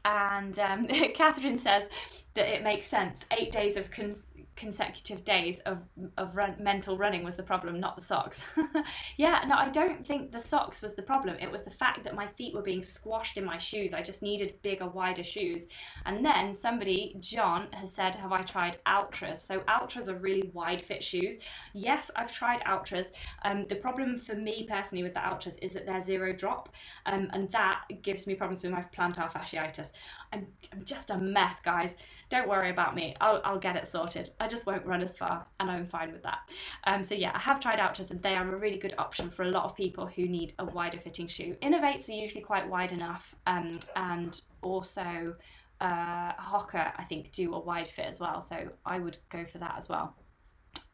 and 0.04 0.58
um, 0.58 0.86
Catherine 1.14 1.58
says 1.58 1.88
that 2.34 2.48
it 2.54 2.62
makes 2.62 2.86
sense. 2.86 3.20
Eight 3.38 3.50
days 3.50 3.76
of 3.76 3.90
con- 3.90 4.16
consecutive 4.56 5.24
days 5.24 5.60
of 5.60 5.78
of 6.16 6.36
run, 6.36 6.56
mental 6.60 6.96
running 6.96 7.24
was 7.24 7.36
the 7.36 7.42
problem, 7.42 7.80
not 7.80 7.96
the 7.96 8.02
socks. 8.02 8.42
yeah, 9.16 9.44
no, 9.46 9.56
I 9.56 9.68
don't 9.68 10.06
think 10.06 10.30
the 10.30 10.40
socks 10.40 10.82
was 10.82 10.94
the 10.94 11.02
problem. 11.02 11.36
It 11.40 11.50
was 11.50 11.62
the 11.62 11.70
fact 11.70 12.04
that 12.04 12.14
my 12.14 12.26
feet 12.26 12.54
were 12.54 12.62
being 12.62 12.82
squashed 12.82 13.36
in 13.36 13.44
my 13.44 13.58
shoes. 13.58 13.92
I 13.92 14.02
just 14.02 14.22
needed 14.22 14.60
bigger, 14.62 14.86
wider 14.86 15.24
shoes. 15.24 15.66
And 16.06 16.24
then 16.24 16.52
somebody, 16.52 17.16
John, 17.20 17.68
has 17.72 17.92
said, 17.92 18.14
"Have 18.14 18.32
I 18.32 18.42
tried 18.42 18.78
Altras?" 18.86 19.38
So 19.38 19.60
Altras 19.60 20.08
are 20.08 20.18
really 20.18 20.50
wide 20.52 20.82
fit 20.82 21.02
shoes. 21.02 21.36
Yes, 21.72 22.10
I've 22.16 22.32
tried 22.32 22.60
Altras. 22.62 23.12
Um, 23.42 23.66
the 23.68 23.76
problem 23.76 24.16
for 24.16 24.34
me 24.34 24.66
personally 24.68 25.02
with 25.02 25.14
the 25.14 25.20
Altras 25.20 25.56
is 25.62 25.72
that 25.72 25.86
they're 25.86 26.00
zero 26.00 26.32
drop, 26.32 26.68
um, 27.06 27.28
and 27.32 27.50
that 27.50 27.82
gives 28.02 28.26
me 28.26 28.34
problems 28.34 28.62
with 28.62 28.72
my 28.72 28.84
plantar 28.96 29.30
fasciitis. 29.32 29.90
I'm, 30.32 30.46
I'm 30.72 30.84
just 30.84 31.10
a 31.10 31.18
mess, 31.18 31.60
guys. 31.64 31.94
Don't 32.28 32.48
worry 32.48 32.70
about 32.70 32.94
me. 32.94 33.14
I'll, 33.20 33.40
I'll 33.44 33.58
get 33.58 33.76
it 33.76 33.86
sorted. 33.86 34.30
I 34.44 34.48
just 34.48 34.66
won't 34.66 34.84
run 34.84 35.02
as 35.02 35.16
far, 35.16 35.46
and 35.58 35.70
I'm 35.70 35.86
fine 35.86 36.12
with 36.12 36.22
that. 36.22 36.40
Um, 36.84 37.02
so 37.02 37.14
yeah, 37.14 37.32
I 37.34 37.38
have 37.38 37.60
tried 37.60 37.78
Altras, 37.78 38.10
and 38.10 38.22
they 38.22 38.34
are 38.34 38.54
a 38.54 38.58
really 38.58 38.76
good 38.76 38.94
option 38.98 39.30
for 39.30 39.42
a 39.44 39.50
lot 39.50 39.64
of 39.64 39.74
people 39.74 40.06
who 40.06 40.26
need 40.26 40.52
a 40.58 40.64
wider 40.66 40.98
fitting 40.98 41.28
shoe. 41.28 41.56
Inov-8s 41.62 42.08
are 42.10 42.12
usually 42.12 42.42
quite 42.42 42.68
wide 42.68 42.92
enough, 42.92 43.34
um, 43.46 43.78
and 43.96 44.42
also 44.60 45.34
uh, 45.80 46.32
Hoka 46.34 46.92
I 46.98 47.04
think 47.04 47.32
do 47.32 47.54
a 47.54 47.58
wide 47.58 47.88
fit 47.88 48.06
as 48.06 48.20
well. 48.20 48.40
So 48.40 48.68
I 48.84 48.98
would 48.98 49.16
go 49.30 49.46
for 49.46 49.58
that 49.58 49.74
as 49.78 49.88
well. 49.88 50.14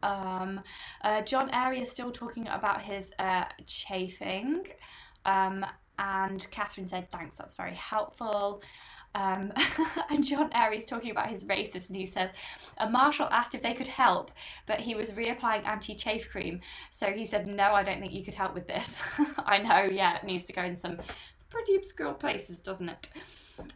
Um, 0.03 0.61
uh, 1.03 1.23
John 1.23 1.51
Airy 1.53 1.81
is 1.81 1.91
still 1.91 2.13
talking 2.13 2.47
about 2.49 2.83
his 2.83 3.13
uh, 3.19 3.45
chafing. 3.67 4.65
Um, 5.25 5.67
and 5.99 6.47
Catherine 6.51 6.89
said, 6.89 7.11
thanks, 7.11 7.37
that's 7.37 7.55
very 7.55 7.75
helpful. 7.75 8.63
Um, 9.15 9.53
and 10.11 10.25
John 10.25 10.51
Aries 10.55 10.85
talking 10.85 11.11
about 11.11 11.29
his 11.29 11.45
racist, 11.45 11.89
and 11.89 11.97
he 11.97 12.07
says 12.07 12.31
a 12.79 12.89
marshal 12.89 13.27
asked 13.31 13.55
if 13.55 13.63
they 13.63 13.75
could 13.75 13.89
help, 13.89 14.31
but 14.67 14.81
he 14.81 14.95
was 14.95 15.13
reapplying 15.13 15.67
anti-chafe 15.67 16.29
cream. 16.31 16.61
So 16.91 17.07
he 17.07 17.25
said, 17.25 17.47
"No, 17.47 17.73
I 17.73 17.83
don't 17.83 18.01
think 18.01 18.13
you 18.13 18.25
could 18.25 18.35
help 18.35 18.55
with 18.55 18.67
this." 18.67 18.99
I 19.39 19.59
know, 19.59 19.93
yeah, 19.93 20.17
it 20.17 20.25
needs 20.25 20.45
to 20.47 20.53
go 20.53 20.63
in 20.63 20.77
some 20.77 20.99
pretty 21.51 21.75
obscure 21.75 22.15
places, 22.15 22.61
doesn't 22.61 22.89
it? 22.89 23.09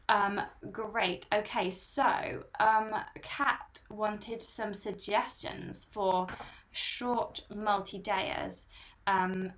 Um, 0.09 0.41
great. 0.71 1.27
Okay, 1.35 1.71
so 1.71 2.45
um, 2.61 2.95
Kat 3.23 3.81
wanted 3.91 4.41
some 4.41 4.73
suggestions 4.73 5.85
for 5.91 6.27
short 6.71 7.43
multi-dayers. 7.55 8.65
Um, 9.07 9.53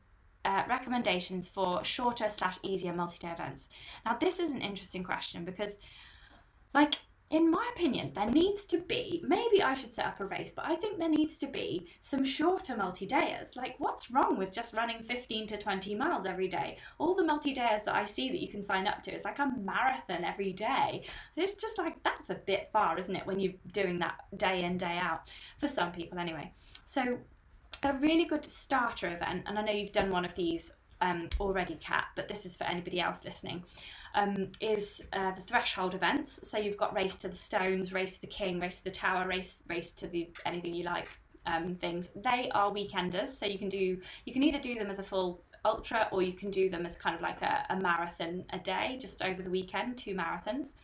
uh, 0.47 0.63
recommendations 0.69 1.49
for 1.49 1.85
shorter 1.85 2.31
slash 2.31 2.59
easier 2.63 2.93
multi-day 2.93 3.33
events. 3.33 3.69
Now, 4.05 4.17
this 4.19 4.39
is 4.39 4.53
an 4.53 4.61
interesting 4.61 5.03
question 5.03 5.45
because, 5.45 5.77
like, 6.73 6.95
in 7.31 7.51
my 7.51 7.69
opinion, 7.75 8.13
there 8.15 8.31
needs 8.31 8.65
to 8.67 8.79
be, 8.79 9.21
maybe 9.27 9.61
I 9.61 9.75
should 9.75 9.93
set 9.93 10.07
up 10.07 10.21
a 10.21 10.27
race, 10.27 10.53
but 10.55 10.65
I 10.65 10.77
think 10.77 10.99
there 10.99 11.09
needs 11.09 11.37
to 11.39 11.49
be 11.49 11.89
some 12.01 12.25
shorter 12.25 12.77
multi 12.77 13.09
dayers. 13.09 13.57
Like, 13.57 13.75
what's 13.79 14.13
wrong 14.13 14.39
with 14.39 14.53
just 14.53 14.73
running 14.73 15.03
15 15.03 15.49
to 15.49 15.59
20 15.59 15.97
miles 15.97 16.25
every 16.25 16.47
day? 16.47 16.79
All 16.99 17.17
the 17.17 17.25
multi 17.25 17.53
dayers 17.53 17.83
that 17.85 17.97
I 17.97 18.05
see 18.05 18.29
that 18.29 18.41
you 18.41 18.49
can 18.49 18.63
sign 18.63 18.87
up 18.87 19.03
to, 19.03 19.13
it's 19.13 19.25
like 19.25 19.41
a 19.41 19.53
marathon 19.59 20.23
every 20.23 20.53
day. 20.53 21.03
And 21.35 21.45
it's 21.45 21.55
just 21.55 21.79
like, 21.79 22.01
that's 22.05 22.31
a 22.31 22.37
bit 22.37 22.69
far, 22.73 22.97
isn't 22.97 23.17
it, 23.17 23.27
when 23.27 23.41
you're 23.41 23.55
doing 23.73 23.99
that 23.99 24.19
day 24.37 24.63
in, 24.63 24.79
day 24.79 24.97
out? 25.03 25.29
For 25.59 25.67
some 25.67 25.91
people, 25.91 26.21
anyway. 26.21 26.53
So, 26.85 27.19
a 27.83 27.95
really 27.95 28.25
good 28.25 28.45
starter 28.45 29.09
event, 29.15 29.45
and 29.47 29.59
I 29.59 29.63
know 29.63 29.73
you've 29.73 29.93
done 29.93 30.11
one 30.11 30.25
of 30.25 30.35
these 30.35 30.73
um, 31.01 31.29
already, 31.41 31.77
Kat, 31.77 32.07
but 32.17 32.29
this 32.29 32.47
is 32.47 32.57
for 32.57 32.65
anybody 32.65 33.01
else 33.01 33.25
listening 33.25 33.65
um, 34.15 34.51
is 34.61 35.03
uh, 35.13 35.33
the 35.33 35.43
threshold 35.43 35.95
events. 35.95 36.41
So 36.43 36.59
you've 36.59 36.79
got 36.79 36.95
race 36.95 37.17
to 37.17 37.29
the 37.29 37.37
stones, 37.37 37.93
race 37.93 38.15
to 38.15 38.21
the 38.23 38.27
king, 38.27 38.59
race 38.59 38.79
to 38.79 38.85
the 38.85 38.91
tower, 38.91 39.29
race 39.29 39.61
race 39.69 39.93
to 39.93 40.09
the 40.09 40.29
anything 40.45 40.75
you 40.75 40.85
like 40.85 41.09
um, 41.45 41.77
things. 41.77 42.11
They 42.17 42.51
are 42.55 42.73
weekenders, 42.73 43.29
so 43.29 43.47
you 43.47 43.59
can 43.59 43.69
do 43.69 43.99
you 44.25 44.33
can 44.33 44.43
either 44.43 44.59
do 44.59 44.75
them 44.75 44.89
as 44.89 44.99
a 44.99 45.03
full 45.03 45.43
ultra 45.65 46.09
or 46.13 46.23
you 46.23 46.33
can 46.33 46.51
do 46.51 46.71
them 46.71 46.87
as 46.87 46.97
kind 46.97 47.15
of 47.15 47.21
like 47.21 47.43
a, 47.43 47.67
a 47.71 47.77
marathon 47.77 48.45
a 48.51 48.59
day, 48.59 48.97
just 49.01 49.23
over 49.23 49.43
the 49.43 49.51
weekend, 49.51 49.99
two 49.99 50.15
marathons. 50.15 50.75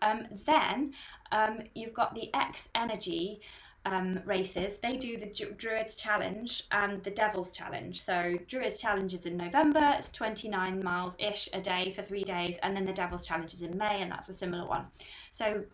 Um, 0.00 0.26
then 0.46 0.92
um, 1.32 1.60
you've 1.74 1.94
got 1.94 2.14
the 2.14 2.30
XNRG 2.32 3.40
um, 3.84 4.20
races, 4.24 4.78
they 4.78 4.96
do 4.96 5.16
the 5.16 5.26
Druids 5.56 5.94
Challenge 5.94 6.64
and 6.70 7.02
the 7.02 7.10
Devils 7.10 7.52
Challenge. 7.52 8.00
So 8.00 8.36
Druids 8.48 8.78
Challenge 8.78 9.14
is 9.14 9.26
in 9.26 9.36
November, 9.36 9.94
it's 9.98 10.10
29 10.10 10.82
miles 10.82 11.16
ish 11.18 11.48
a 11.52 11.60
day 11.60 11.92
for 11.94 12.02
three 12.02 12.24
days, 12.24 12.56
and 12.62 12.76
then 12.76 12.84
the 12.84 12.92
Devils 12.92 13.26
Challenge 13.26 13.52
is 13.52 13.62
in 13.62 13.76
May, 13.76 14.02
and 14.02 14.10
that's 14.10 14.28
a 14.28 14.34
similar 14.34 14.66
one. 14.66 14.86
So 15.30 15.64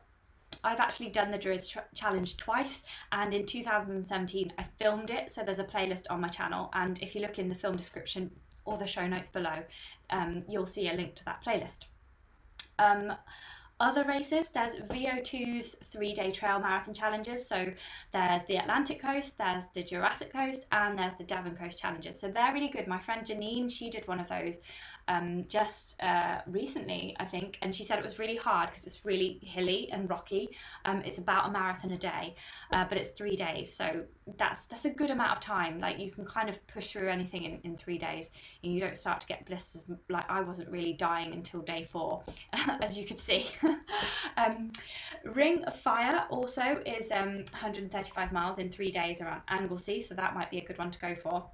I've 0.63 0.81
actually 0.81 1.09
done 1.09 1.31
the 1.31 1.39
Druids 1.39 1.67
Ch- 1.67 1.79
Challenge 1.95 2.37
twice, 2.37 2.83
and 3.13 3.35
in 3.35 3.47
2017 3.47 4.53
I 4.59 4.65
filmed 4.79 5.11
it. 5.11 5.33
So 5.33 5.43
there's 5.43 5.59
a 5.59 5.65
playlist 5.65 6.05
on 6.11 6.21
my 6.21 6.29
channel, 6.29 6.71
and 6.75 7.03
if 7.03 7.15
you 7.15 7.21
look 7.21 7.39
in 7.39 7.49
the 7.49 7.55
film 7.55 7.77
description 7.77 8.31
or 8.65 8.79
the 8.79 8.87
show 8.87 9.07
notes 9.07 9.29
below, 9.29 9.63
um, 10.11 10.45
you'll 10.49 10.67
see 10.67 10.89
a 10.89 10.95
link 10.95 11.15
to 11.17 11.25
that 11.25 11.45
playlist. 11.45 11.87
Um, 12.79 13.13
other 13.81 14.05
races, 14.05 14.49
there's 14.55 14.77
VO2's 14.77 15.77
three 15.91 16.13
day 16.13 16.31
trail 16.31 16.59
marathon 16.59 16.95
challenges. 16.95 17.47
So 17.47 17.73
there's 18.13 18.43
the 18.45 18.57
Atlantic 18.57 19.01
coast, 19.03 19.37
there's 19.39 19.65
the 19.75 19.83
Jurassic 19.83 20.33
coast, 20.33 20.65
and 20.73 20.99
there's 20.99 21.15
the 21.17 21.25
Devon 21.25 21.57
coast 21.57 21.79
challenges. 21.79 22.19
So 22.19 22.31
they're 22.31 22.53
really 22.53 22.69
good. 22.69 22.87
My 22.87 23.01
friend 23.01 23.27
Janine, 23.27 23.71
she 23.71 23.91
did 23.91 24.07
one 24.07 24.21
of 24.21 24.29
those 24.29 24.61
um, 25.09 25.45
just 25.49 26.01
uh, 26.03 26.41
recently, 26.47 27.15
I 27.19 27.25
think, 27.25 27.59
and 27.63 27.75
she 27.75 27.85
said 27.85 27.99
it 27.99 28.03
was 28.03 28.19
really 28.19 28.37
hard 28.37 28.71
because 28.71 28.85
it's 28.85 29.05
really 29.05 29.39
hilly 29.43 29.89
and 29.93 30.09
rocky. 30.09 30.49
Um, 30.85 31.03
it's 31.05 31.19
about 31.19 31.49
a 31.49 31.53
marathon 31.53 31.91
a 31.93 31.99
day, 31.99 32.35
uh, 32.73 32.85
but 32.89 32.99
it's 32.99 33.11
three 33.11 33.37
days, 33.37 33.75
so 33.75 34.05
that's 34.39 34.65
that's 34.67 34.85
a 34.85 34.91
good 34.91 35.11
amount 35.11 35.33
of 35.33 35.41
time. 35.41 35.79
Like 35.79 35.99
you 35.99 36.11
can 36.11 36.25
kind 36.25 36.49
of 36.49 36.65
push 36.67 36.91
through 36.91 37.09
anything 37.11 37.45
in, 37.45 37.59
in 37.65 37.77
three 37.77 37.99
days, 37.99 38.31
and 38.63 38.73
you 38.73 38.81
don't 38.81 38.97
start 38.97 39.21
to 39.21 39.27
get 39.27 39.45
blisters. 39.47 39.85
Like 40.09 40.29
I 40.31 40.41
wasn't 40.41 40.71
really 40.71 40.95
dying 40.95 41.33
until 41.33 41.61
day 41.61 41.87
four, 41.91 42.23
as 42.83 42.97
you 42.97 43.05
could 43.05 43.19
see. 43.19 43.47
um, 44.37 44.71
Ring 45.25 45.65
of 45.65 45.79
Fire 45.79 46.25
also 46.31 46.83
is 46.87 47.11
um, 47.11 47.45
135 47.53 48.33
miles 48.33 48.59
in 48.59 48.71
three 48.71 48.91
days 48.91 49.21
around 49.21 49.43
Anglesey, 49.49 50.01
so 50.01 50.15
that 50.15 50.35
might 50.35 50.51
be 50.51 50.59
a 50.59 50.65
good 50.65 50.79
one 50.79 50.91
to 50.91 50.99
go 50.99 51.15
for. 51.15 51.45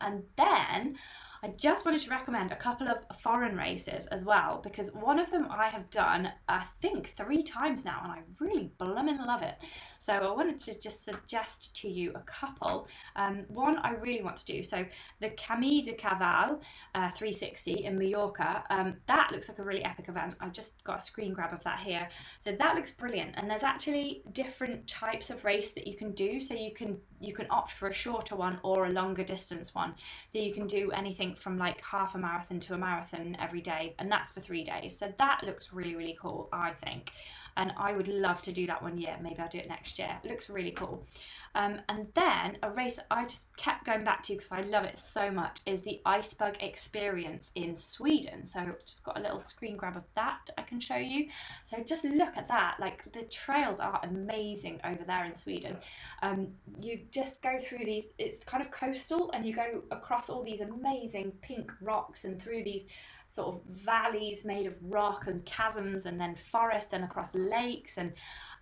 And 0.00 0.22
then 0.36 0.96
I 1.44 1.48
just 1.58 1.84
wanted 1.84 2.00
to 2.00 2.10
recommend 2.10 2.52
a 2.52 2.56
couple 2.56 2.88
of 2.88 2.96
foreign 3.20 3.54
races 3.54 4.06
as 4.06 4.24
well 4.24 4.62
because 4.64 4.88
one 4.94 5.18
of 5.18 5.30
them 5.30 5.46
I 5.50 5.68
have 5.68 5.90
done, 5.90 6.32
I 6.48 6.64
think, 6.80 7.08
three 7.18 7.42
times 7.42 7.84
now 7.84 8.00
and 8.02 8.10
I 8.10 8.20
really 8.40 8.70
blooming 8.78 9.18
love 9.18 9.42
it. 9.42 9.56
So 10.00 10.14
I 10.14 10.30
wanted 10.30 10.58
to 10.60 10.80
just 10.80 11.04
suggest 11.04 11.76
to 11.76 11.88
you 11.88 12.12
a 12.14 12.20
couple. 12.20 12.88
Um, 13.16 13.44
one 13.48 13.76
I 13.78 13.90
really 13.90 14.22
want 14.22 14.38
to 14.38 14.44
do. 14.46 14.62
So 14.62 14.86
the 15.20 15.30
Camí 15.30 15.84
de 15.84 15.92
Cavalls 15.92 16.62
uh, 16.94 17.10
360 17.10 17.84
in 17.84 17.98
Mallorca, 17.98 18.64
um, 18.70 18.96
that 19.06 19.30
looks 19.30 19.50
like 19.50 19.58
a 19.58 19.62
really 19.62 19.84
epic 19.84 20.08
event. 20.08 20.36
I've 20.40 20.52
just 20.52 20.82
got 20.84 21.00
a 21.00 21.02
screen 21.02 21.34
grab 21.34 21.52
of 21.52 21.62
that 21.64 21.80
here. 21.80 22.08
So 22.40 22.52
that 22.52 22.74
looks 22.74 22.90
brilliant. 22.90 23.34
And 23.36 23.50
there's 23.50 23.62
actually 23.62 24.22
different 24.32 24.88
types 24.88 25.28
of 25.28 25.44
race 25.44 25.72
that 25.72 25.86
you 25.86 25.94
can 25.94 26.12
do. 26.12 26.40
So 26.40 26.54
you 26.54 26.72
can 26.72 26.96
you 27.20 27.32
can 27.32 27.46
opt 27.50 27.70
for 27.70 27.88
a 27.88 27.92
shorter 27.92 28.36
one 28.36 28.58
or 28.62 28.86
a 28.86 28.90
longer 28.90 29.24
distance 29.24 29.74
one. 29.74 29.94
So 30.28 30.38
you 30.38 30.52
can 30.52 30.66
do 30.66 30.90
anything 30.92 31.33
from 31.34 31.58
like 31.58 31.80
half 31.80 32.14
a 32.14 32.18
marathon 32.18 32.60
to 32.60 32.74
a 32.74 32.78
marathon 32.78 33.36
every 33.40 33.60
day, 33.60 33.94
and 33.98 34.10
that's 34.10 34.30
for 34.32 34.40
three 34.40 34.64
days. 34.64 34.96
So 34.98 35.12
that 35.18 35.42
looks 35.44 35.72
really, 35.72 35.96
really 35.96 36.16
cool, 36.20 36.48
I 36.52 36.72
think 36.84 37.10
and 37.56 37.72
I 37.76 37.92
would 37.92 38.08
love 38.08 38.42
to 38.42 38.52
do 38.52 38.66
that 38.66 38.82
one 38.82 38.98
year. 38.98 39.16
Maybe 39.22 39.38
I'll 39.38 39.48
do 39.48 39.58
it 39.58 39.68
next 39.68 39.98
year. 39.98 40.18
It 40.22 40.28
looks 40.28 40.48
really 40.48 40.72
cool. 40.72 41.06
Um, 41.54 41.80
and 41.88 42.06
then 42.14 42.58
a 42.62 42.70
race 42.70 42.96
that 42.96 43.06
I 43.10 43.24
just 43.24 43.46
kept 43.56 43.86
going 43.86 44.04
back 44.04 44.22
to 44.24 44.34
because 44.34 44.52
I 44.52 44.62
love 44.62 44.84
it 44.84 44.98
so 44.98 45.30
much 45.30 45.60
is 45.66 45.80
the 45.82 46.00
Icebug 46.04 46.62
Experience 46.62 47.50
in 47.54 47.76
Sweden. 47.76 48.44
So 48.46 48.60
I've 48.60 48.84
just 48.84 49.04
got 49.04 49.18
a 49.18 49.22
little 49.22 49.40
screen 49.40 49.76
grab 49.76 49.96
of 49.96 50.02
that 50.14 50.50
I 50.58 50.62
can 50.62 50.80
show 50.80 50.96
you. 50.96 51.28
So 51.62 51.82
just 51.84 52.04
look 52.04 52.36
at 52.36 52.48
that. 52.48 52.76
Like 52.80 53.10
the 53.12 53.22
trails 53.22 53.78
are 53.78 54.00
amazing 54.02 54.80
over 54.84 55.04
there 55.06 55.24
in 55.24 55.34
Sweden. 55.36 55.76
Um, 56.22 56.48
you 56.80 57.00
just 57.10 57.40
go 57.42 57.58
through 57.58 57.84
these, 57.84 58.06
it's 58.18 58.42
kind 58.44 58.62
of 58.62 58.70
coastal 58.70 59.30
and 59.32 59.46
you 59.46 59.54
go 59.54 59.82
across 59.90 60.28
all 60.28 60.42
these 60.42 60.60
amazing 60.60 61.32
pink 61.40 61.70
rocks 61.80 62.24
and 62.24 62.40
through 62.40 62.64
these 62.64 62.86
sort 63.26 63.54
of 63.54 63.60
valleys 63.68 64.44
made 64.44 64.66
of 64.66 64.74
rock 64.82 65.26
and 65.26 65.44
chasms 65.46 66.06
and 66.06 66.20
then 66.20 66.34
forest 66.34 66.88
and 66.92 67.04
across 67.04 67.34
lakes 67.34 67.98
and 67.98 68.12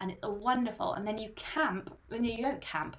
and 0.00 0.10
it's 0.10 0.20
wonderful 0.22 0.94
and 0.94 1.06
then 1.06 1.18
you 1.18 1.30
camp 1.36 1.96
when 2.08 2.24
you 2.24 2.42
don't 2.42 2.60
camp 2.60 2.96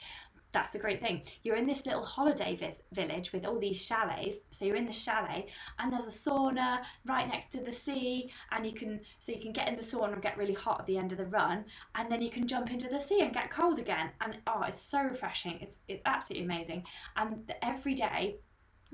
that's 0.54 0.70
the 0.70 0.80
great 0.80 1.02
thing. 1.02 1.24
You're 1.42 1.56
in 1.56 1.66
this 1.66 1.86
little 1.86 2.06
holiday 2.06 2.56
vis- 2.56 2.78
village 2.94 3.34
with 3.34 3.46
all 3.46 3.60
these 3.60 3.84
chalets. 3.84 4.42
So 4.52 4.66
you're 4.66 4.76
in 4.76 4.86
the 4.86 4.94
chalet, 4.94 5.48
and 5.80 5.92
there's 5.92 6.06
a 6.06 6.30
sauna 6.30 6.84
right 7.06 7.28
next 7.28 7.52
to 7.54 7.60
the 7.60 7.74
sea, 7.74 8.32
and 8.52 8.66
you 8.66 8.72
can 8.72 9.02
so 9.18 9.32
you 9.32 9.42
can 9.42 9.52
get 9.52 9.68
in 9.68 9.76
the 9.76 9.82
sauna 9.82 10.14
and 10.14 10.22
get 10.22 10.38
really 10.38 10.54
hot 10.54 10.80
at 10.80 10.86
the 10.86 10.98
end 10.98 11.12
of 11.12 11.18
the 11.18 11.26
run, 11.26 11.66
and 11.96 12.10
then 12.10 12.22
you 12.22 12.30
can 12.30 12.48
jump 12.48 12.70
into 12.70 12.88
the 12.88 13.00
sea 13.00 13.22
and 13.22 13.34
get 13.34 13.50
cold 13.50 13.80
again. 13.80 14.12
And 14.22 14.38
oh, 14.46 14.62
it's 14.68 14.82
so 14.82 15.02
refreshing. 15.02 15.60
It's 15.60 15.78
it's 15.88 16.04
absolutely 16.06 16.46
amazing. 16.46 16.84
And 17.18 17.52
every 17.64 17.96
day 17.96 18.38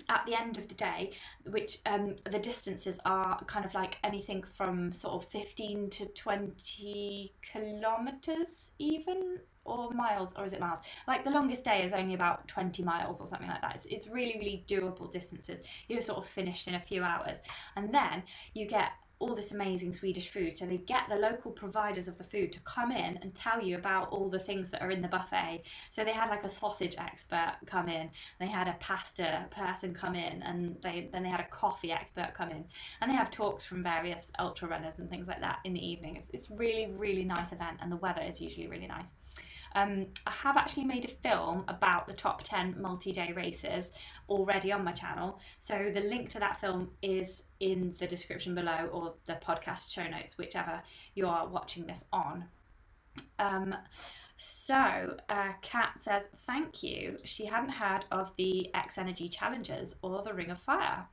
at 0.08 0.26
the 0.26 0.40
end 0.40 0.58
of 0.58 0.68
the 0.68 0.76
day, 0.76 1.12
which 1.50 1.80
um, 1.86 2.16
the 2.32 2.40
distances 2.40 3.00
are 3.06 3.44
kind 3.46 3.66
of 3.66 3.74
like 3.74 3.98
anything 4.04 4.44
from 4.44 4.92
sort 4.92 5.16
of 5.16 5.30
15 5.30 5.90
to 5.90 6.06
20 6.06 7.34
kilometers, 7.42 8.72
even 8.80 9.40
or 9.66 9.92
miles, 9.92 10.34
or 10.36 10.46
is 10.46 10.54
it 10.54 10.60
miles? 10.60 10.80
Like 11.08 11.24
the 11.24 11.30
longest 11.30 11.64
day 11.64 11.84
is 11.84 11.94
only 11.94 12.14
about 12.14 12.48
20 12.48 12.84
miles 12.84 13.22
or 13.22 13.28
something 13.28 13.48
like 13.48 13.62
that. 13.62 13.76
It's, 13.76 13.86
it's 13.86 14.08
really, 14.08 14.38
really 14.40 14.64
doable 14.68 15.12
distances. 15.12 15.60
You're 15.88 16.02
sort 16.02 16.20
of 16.20 16.28
finished 16.28 16.68
in 16.68 16.76
a 16.76 16.80
few 16.80 17.04
hours, 17.04 17.38
and 17.76 17.94
then 17.94 18.24
you 18.54 18.66
get 18.66 18.92
all 19.20 19.36
this 19.36 19.52
amazing 19.52 19.92
Swedish 19.92 20.30
food. 20.30 20.56
So 20.56 20.66
they 20.66 20.78
get 20.78 21.04
the 21.10 21.16
local 21.16 21.52
providers 21.52 22.08
of 22.08 22.18
the 22.18 22.24
food 22.24 22.52
to 22.54 22.60
come 22.62 22.92
in 22.92 23.18
and 23.18 23.36
tell 23.36 23.62
you 23.62 23.76
about 23.76 24.10
all 24.10 24.30
the 24.30 24.40
things 24.40 24.72
that 24.72 24.82
are 24.82 24.92
in 24.92 25.02
the 25.02 25.08
buffet. 25.08 25.64
So 25.90 26.04
they 26.04 26.14
had 26.14 26.30
like 26.30 26.44
a 26.44 26.50
sausage 26.50 26.96
expert 26.98 27.58
come 27.66 27.90
in, 27.90 28.10
they 28.40 28.48
had 28.48 28.68
a 28.68 28.78
pasta 28.80 29.46
person 29.52 29.94
come 29.94 30.16
in, 30.16 30.42
and 30.44 30.76
they 30.82 31.10
then 31.12 31.24
they 31.24 31.30
had 31.30 31.42
a 31.42 31.48
coffee 31.52 31.92
expert 31.92 32.34
come 32.34 32.50
in, 32.50 32.64
and 33.02 33.12
they 33.12 33.16
have 33.16 33.30
talks 33.30 33.66
from 33.66 33.84
various 33.84 34.32
ultra 34.40 34.68
runners 34.68 35.00
and 35.00 35.10
things 35.10 35.28
like 35.28 35.42
that 35.42 35.60
in 35.66 35.74
the 35.74 35.86
evening. 35.86 36.16
It's 36.16 36.30
it's 36.34 36.50
really 36.50 36.88
really 36.96 37.26
nice 37.26 37.52
event, 37.52 37.78
and 37.82 37.92
the 37.92 37.98
weather 37.98 38.22
is 38.22 38.40
usually 38.40 38.68
really 38.68 38.88
nice. 38.88 39.12
Um, 39.76 40.08
I 40.26 40.32
have 40.32 40.58
actually 40.58 40.86
made 40.86 41.06
a 41.06 41.08
film 41.08 41.64
about 41.68 42.08
the 42.08 42.14
top 42.14 42.42
10 42.44 42.76
multi 42.80 43.12
day 43.12 43.34
races 43.36 43.92
already 44.28 44.72
on 44.72 44.84
my 44.84 44.92
channel. 44.92 45.40
So 45.60 45.92
the 45.94 46.02
link 46.02 46.30
to 46.30 46.40
that 46.40 46.60
film 46.60 46.90
is 47.02 47.44
in 47.60 47.96
the 48.00 48.08
description 48.08 48.56
below 48.56 48.90
or 48.92 49.14
the 49.26 49.40
podcast 49.46 49.92
show 49.92 50.08
notes, 50.08 50.38
whichever 50.38 50.82
you 51.16 51.28
are 51.28 51.48
watching 51.48 51.86
this 51.86 52.04
on. 52.12 52.46
Um, 53.38 53.76
so, 54.38 55.18
uh, 55.28 55.52
Kat 55.62 56.00
says, 56.00 56.24
Thank 56.34 56.82
you. 56.82 57.18
She 57.26 57.46
hadn't 57.46 57.72
heard 57.72 58.06
of 58.12 58.32
the 58.38 58.70
XNRG 58.74 59.30
challenges 59.30 59.96
or 60.02 60.24
the 60.24 60.34
Ring 60.34 60.50
of 60.50 60.60
Fire. 60.60 61.06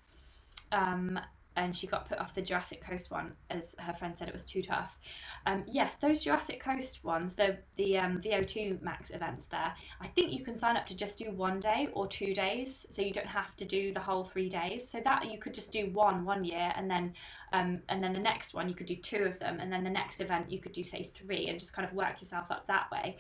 Um, 0.71 1.19
and 1.57 1.77
she 1.77 1.87
got 1.87 2.09
put 2.09 2.19
off 2.19 2.35
the 2.35 2.43
Jurassic 2.43 2.81
Coast 2.83 3.11
one 3.11 3.33
as 3.51 3.75
her 3.79 3.95
friend 3.95 4.17
said 4.17 4.29
it 4.29 4.35
was 4.35 4.45
too 4.45 4.63
tough. 4.63 4.99
Um, 5.47 5.65
yes, 5.67 5.97
those 5.97 6.23
Jurassic 6.23 6.61
Coast 6.61 7.03
ones, 7.03 7.35
the 7.35 7.57
the 7.77 7.99
um, 7.99 8.21
VO2 8.21 8.83
Max 8.83 9.11
events 9.11 9.47
there, 9.47 9.75
I 10.01 10.07
think 10.09 10.33
you 10.33 10.45
can 10.45 10.57
sign 10.57 10.77
up 10.77 10.87
to 10.87 10.95
just 10.95 11.19
do 11.19 11.31
one 11.31 11.59
day 11.59 11.89
or 11.93 12.07
two 12.07 12.35
days, 12.35 12.87
so 12.91 13.03
you 13.03 13.13
don't 13.13 13.27
have 13.27 13.57
to 13.57 13.65
do 13.65 13.93
the 13.93 14.01
whole 14.01 14.25
three 14.25 14.49
days. 14.49 14.89
So 14.89 15.01
that 15.05 15.31
you 15.31 15.39
could 15.39 15.55
just 15.55 15.73
do 15.73 15.91
one 15.91 16.25
one 16.25 16.45
year, 16.45 16.73
and 16.77 16.91
then 16.91 17.15
um, 17.53 17.81
and 17.89 18.03
then 18.03 18.13
the 18.13 18.21
next 18.21 18.55
one 18.55 18.69
you 18.69 18.75
could 18.75 18.87
do 18.87 18.97
two 18.97 19.25
of 19.25 19.39
them, 19.39 19.59
and 19.61 19.73
then 19.73 19.83
the 19.83 19.91
next 19.91 20.21
event 20.21 20.51
you 20.51 20.61
could 20.61 20.73
do 20.73 20.83
say 20.83 21.11
three, 21.15 21.47
and 21.49 21.59
just 21.59 21.73
kind 21.73 21.89
of 21.89 21.95
work 21.95 22.21
yourself 22.21 22.47
up 22.51 22.67
that 22.67 22.91
way. 22.91 23.17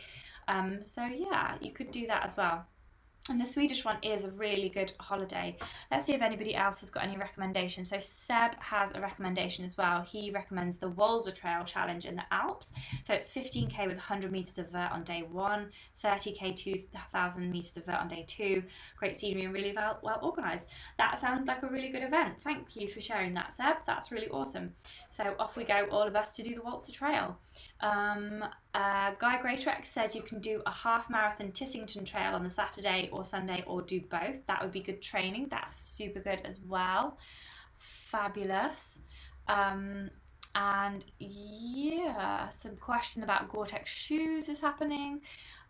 Um, 0.48 0.82
so 0.82 1.04
yeah, 1.04 1.56
you 1.60 1.72
could 1.72 1.90
do 1.90 2.06
that 2.06 2.24
as 2.24 2.36
well. 2.36 2.66
And 3.28 3.40
the 3.40 3.46
Swedish 3.46 3.84
one 3.84 3.98
is 4.02 4.24
a 4.24 4.30
really 4.30 4.68
good 4.68 4.92
holiday. 5.00 5.56
Let's 5.90 6.06
see 6.06 6.14
if 6.14 6.22
anybody 6.22 6.54
else 6.54 6.80
has 6.80 6.90
got 6.90 7.02
any 7.02 7.16
recommendations. 7.16 7.90
So 7.90 7.98
Seb 7.98 8.54
has 8.60 8.92
a 8.94 9.00
recommendation 9.00 9.64
as 9.64 9.76
well. 9.76 10.02
He 10.02 10.30
recommends 10.30 10.76
the 10.76 10.90
Walser 10.90 11.34
Trail 11.34 11.64
Challenge 11.64 12.04
in 12.04 12.14
the 12.14 12.22
Alps. 12.30 12.72
So 13.04 13.14
it's 13.14 13.30
15k 13.30 13.86
with 13.86 13.96
100 13.96 14.30
meters 14.30 14.58
of 14.58 14.70
vert 14.70 14.92
on 14.92 15.02
day 15.02 15.24
one, 15.28 15.70
30k 16.04 16.54
2,000 16.56 17.50
meters 17.50 17.76
of 17.76 17.86
vert 17.86 17.96
on 17.96 18.08
day 18.08 18.24
two. 18.28 18.62
Great 18.96 19.18
scenery 19.18 19.44
and 19.44 19.54
really 19.54 19.72
well, 19.74 19.98
well 20.02 20.20
organized. 20.22 20.68
That 20.98 21.18
sounds 21.18 21.46
like 21.46 21.62
a 21.62 21.68
really 21.68 21.88
good 21.88 22.04
event. 22.04 22.34
Thank 22.42 22.76
you 22.76 22.88
for 22.88 23.00
sharing 23.00 23.34
that, 23.34 23.52
Seb. 23.52 23.76
That's 23.86 24.12
really 24.12 24.28
awesome. 24.28 24.72
So 25.16 25.34
off 25.38 25.56
we 25.56 25.64
go, 25.64 25.86
all 25.90 26.02
of 26.02 26.14
us, 26.14 26.32
to 26.32 26.42
do 26.42 26.54
the 26.54 26.60
Walser 26.60 26.92
Trail. 26.92 27.38
Um, 27.80 28.44
uh, 28.74 29.12
Guy 29.18 29.38
Greatrex 29.42 29.86
says 29.86 30.14
you 30.14 30.20
can 30.20 30.40
do 30.40 30.60
a 30.66 30.70
half 30.70 31.08
marathon 31.08 31.52
Tissington 31.52 32.04
Trail 32.04 32.34
on 32.34 32.44
the 32.44 32.50
Saturday 32.50 33.08
or 33.10 33.24
Sunday 33.24 33.64
or 33.66 33.80
do 33.80 33.98
both. 34.10 34.46
That 34.46 34.60
would 34.62 34.72
be 34.72 34.80
good 34.80 35.00
training. 35.00 35.46
That's 35.50 35.74
super 35.74 36.20
good 36.20 36.42
as 36.44 36.58
well. 36.68 37.16
Fabulous. 37.78 38.98
Um, 39.48 40.10
and 40.54 41.02
yeah, 41.18 42.50
some 42.50 42.76
question 42.76 43.22
about 43.22 43.50
Gore-Tex 43.50 43.90
shoes 43.90 44.50
is 44.50 44.60
happening. 44.60 45.22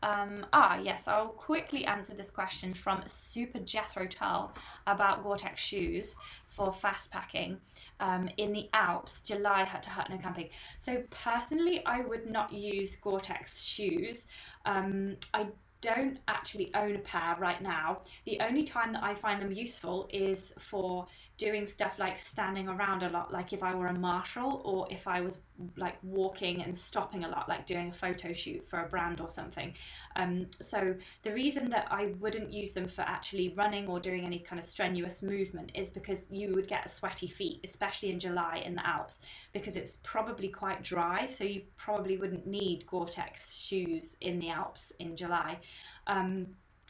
Um, 0.02 0.46
ah, 0.52 0.78
yes, 0.82 1.08
I'll 1.08 1.28
quickly 1.28 1.84
answer 1.86 2.14
this 2.14 2.30
question 2.30 2.74
from 2.74 3.02
Super 3.06 3.58
Jethro 3.60 4.06
Tull 4.06 4.52
about 4.86 5.22
Gore-Tex 5.22 5.60
shoes 5.60 6.14
for 6.46 6.72
fast 6.72 7.10
packing 7.10 7.58
um, 8.00 8.28
in 8.36 8.52
the 8.52 8.68
Alps, 8.72 9.20
July 9.20 9.64
hut 9.64 9.82
to 9.84 9.90
hut 9.90 10.08
no 10.10 10.18
camping. 10.18 10.48
So 10.76 11.02
personally, 11.10 11.84
I 11.86 12.00
would 12.00 12.30
not 12.30 12.52
use 12.52 12.96
Gore-Tex 12.96 13.62
shoes. 13.62 14.26
Um, 14.64 15.16
I 15.34 15.46
don't 15.80 16.18
actually 16.28 16.74
own 16.74 16.96
a 16.96 17.00
pair 17.00 17.36
right 17.38 17.60
now. 17.60 18.00
The 18.24 18.40
only 18.40 18.64
time 18.64 18.92
that 18.94 19.02
I 19.02 19.14
find 19.14 19.40
them 19.40 19.52
useful 19.52 20.08
is 20.12 20.52
for 20.58 21.06
doing 21.38 21.66
stuff 21.66 21.98
like 21.98 22.18
standing 22.18 22.68
around 22.68 23.02
a 23.02 23.10
lot, 23.10 23.32
like 23.32 23.52
if 23.52 23.62
I 23.62 23.74
were 23.74 23.88
a 23.88 23.98
marshal 23.98 24.62
or 24.64 24.86
if 24.90 25.06
I 25.06 25.20
was 25.20 25.38
like 25.76 25.96
walking 26.02 26.62
and 26.62 26.74
stopping 26.76 27.24
a 27.24 27.28
lot, 27.28 27.48
like 27.48 27.66
doing 27.66 27.88
a 27.88 27.92
photo 27.92 28.32
shoot 28.32 28.64
for 28.64 28.80
a 28.80 28.88
brand 28.88 29.20
or 29.20 29.28
something. 29.28 29.74
Um, 30.16 30.46
so 30.60 30.94
the 31.22 31.32
reason 31.32 31.68
that 31.70 31.88
I 31.90 32.14
wouldn't 32.20 32.52
use 32.52 32.72
them 32.72 32.88
for 32.88 33.02
actually 33.02 33.50
running 33.50 33.86
or 33.86 34.00
doing 34.00 34.24
any 34.24 34.38
kind 34.38 34.58
of 34.58 34.64
strenuous 34.64 35.22
movement 35.22 35.72
is 35.74 35.90
because 35.90 36.24
you 36.30 36.52
would 36.54 36.68
get 36.68 36.90
sweaty 36.90 37.26
feet, 37.26 37.60
especially 37.64 38.10
in 38.10 38.18
July 38.18 38.62
in 38.64 38.74
the 38.74 38.86
Alps, 38.86 39.18
because 39.52 39.76
it's 39.76 39.98
probably 40.02 40.48
quite 40.48 40.82
dry. 40.82 41.26
So 41.26 41.44
you 41.44 41.62
probably 41.76 42.16
wouldn't 42.16 42.46
need 42.46 42.86
Gore-Tex 42.86 43.58
shoes 43.58 44.16
in 44.20 44.38
the 44.38 44.50
Alps 44.50 44.92
in 45.00 45.16
July. 45.16 45.58
Um, 46.06 46.46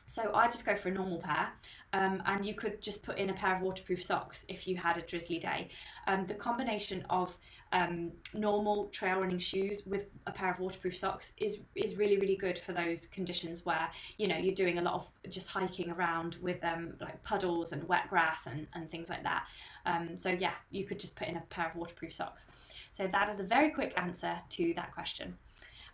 so 0.07 0.33
I 0.35 0.47
just 0.47 0.65
go 0.65 0.77
for 0.77 0.89
a 0.89 0.93
normal 0.93 1.19
pair, 1.19 1.49
um, 1.93 2.23
and 2.27 2.47
you 2.47 2.55
could 2.55 2.81
just 2.81 3.03
put 3.03 3.19
in 3.19 3.31
a 3.31 3.35
pair 3.35 3.57
of 3.57 3.63
waterproof 3.63 4.05
socks 4.05 4.47
if 4.49 4.69
you 4.69 4.77
had 4.77 4.97
a 4.97 5.03
drizzly 5.03 5.39
day. 5.39 5.69
Um, 6.07 6.27
the 6.27 6.35
combination 6.35 7.05
of 7.11 7.37
um, 7.73 8.13
normal 8.33 8.87
trail 8.87 9.21
running 9.21 9.41
shoes 9.41 9.83
with 9.85 10.07
a 10.27 10.31
pair 10.31 10.53
of 10.53 10.61
waterproof 10.61 10.97
socks 10.97 11.33
is 11.39 11.59
is 11.75 11.97
really 11.97 12.19
really 12.19 12.37
good 12.37 12.57
for 12.59 12.73
those 12.73 13.07
conditions 13.07 13.67
where 13.67 13.91
you 14.17 14.29
know 14.29 14.37
you're 14.37 14.55
doing 14.55 14.79
a 14.79 14.83
lot 14.83 14.95
of 14.95 15.31
just 15.31 15.49
hiking 15.49 15.91
around 15.91 16.37
with 16.41 16.63
um, 16.65 16.95
like 17.01 17.23
puddles 17.25 17.73
and 17.73 17.87
wet 17.89 18.09
grass 18.09 18.47
and, 18.47 18.69
and 18.75 18.91
things 18.91 19.11
like 19.11 19.25
that. 19.25 19.47
Um, 19.87 20.17
so 20.17 20.31
yeah, 20.31 20.55
you 20.71 20.85
could 20.85 21.01
just 21.01 21.17
put 21.17 21.27
in 21.27 21.37
a 21.37 21.43
pair 21.51 21.69
of 21.69 21.75
waterproof 21.75 22.15
socks. 22.15 22.47
So 22.93 23.09
that 23.09 23.29
is 23.29 23.41
a 23.41 23.45
very 23.45 23.71
quick 23.71 23.93
answer 23.97 24.37
to 24.51 24.73
that 24.75 24.93
question. 24.93 25.37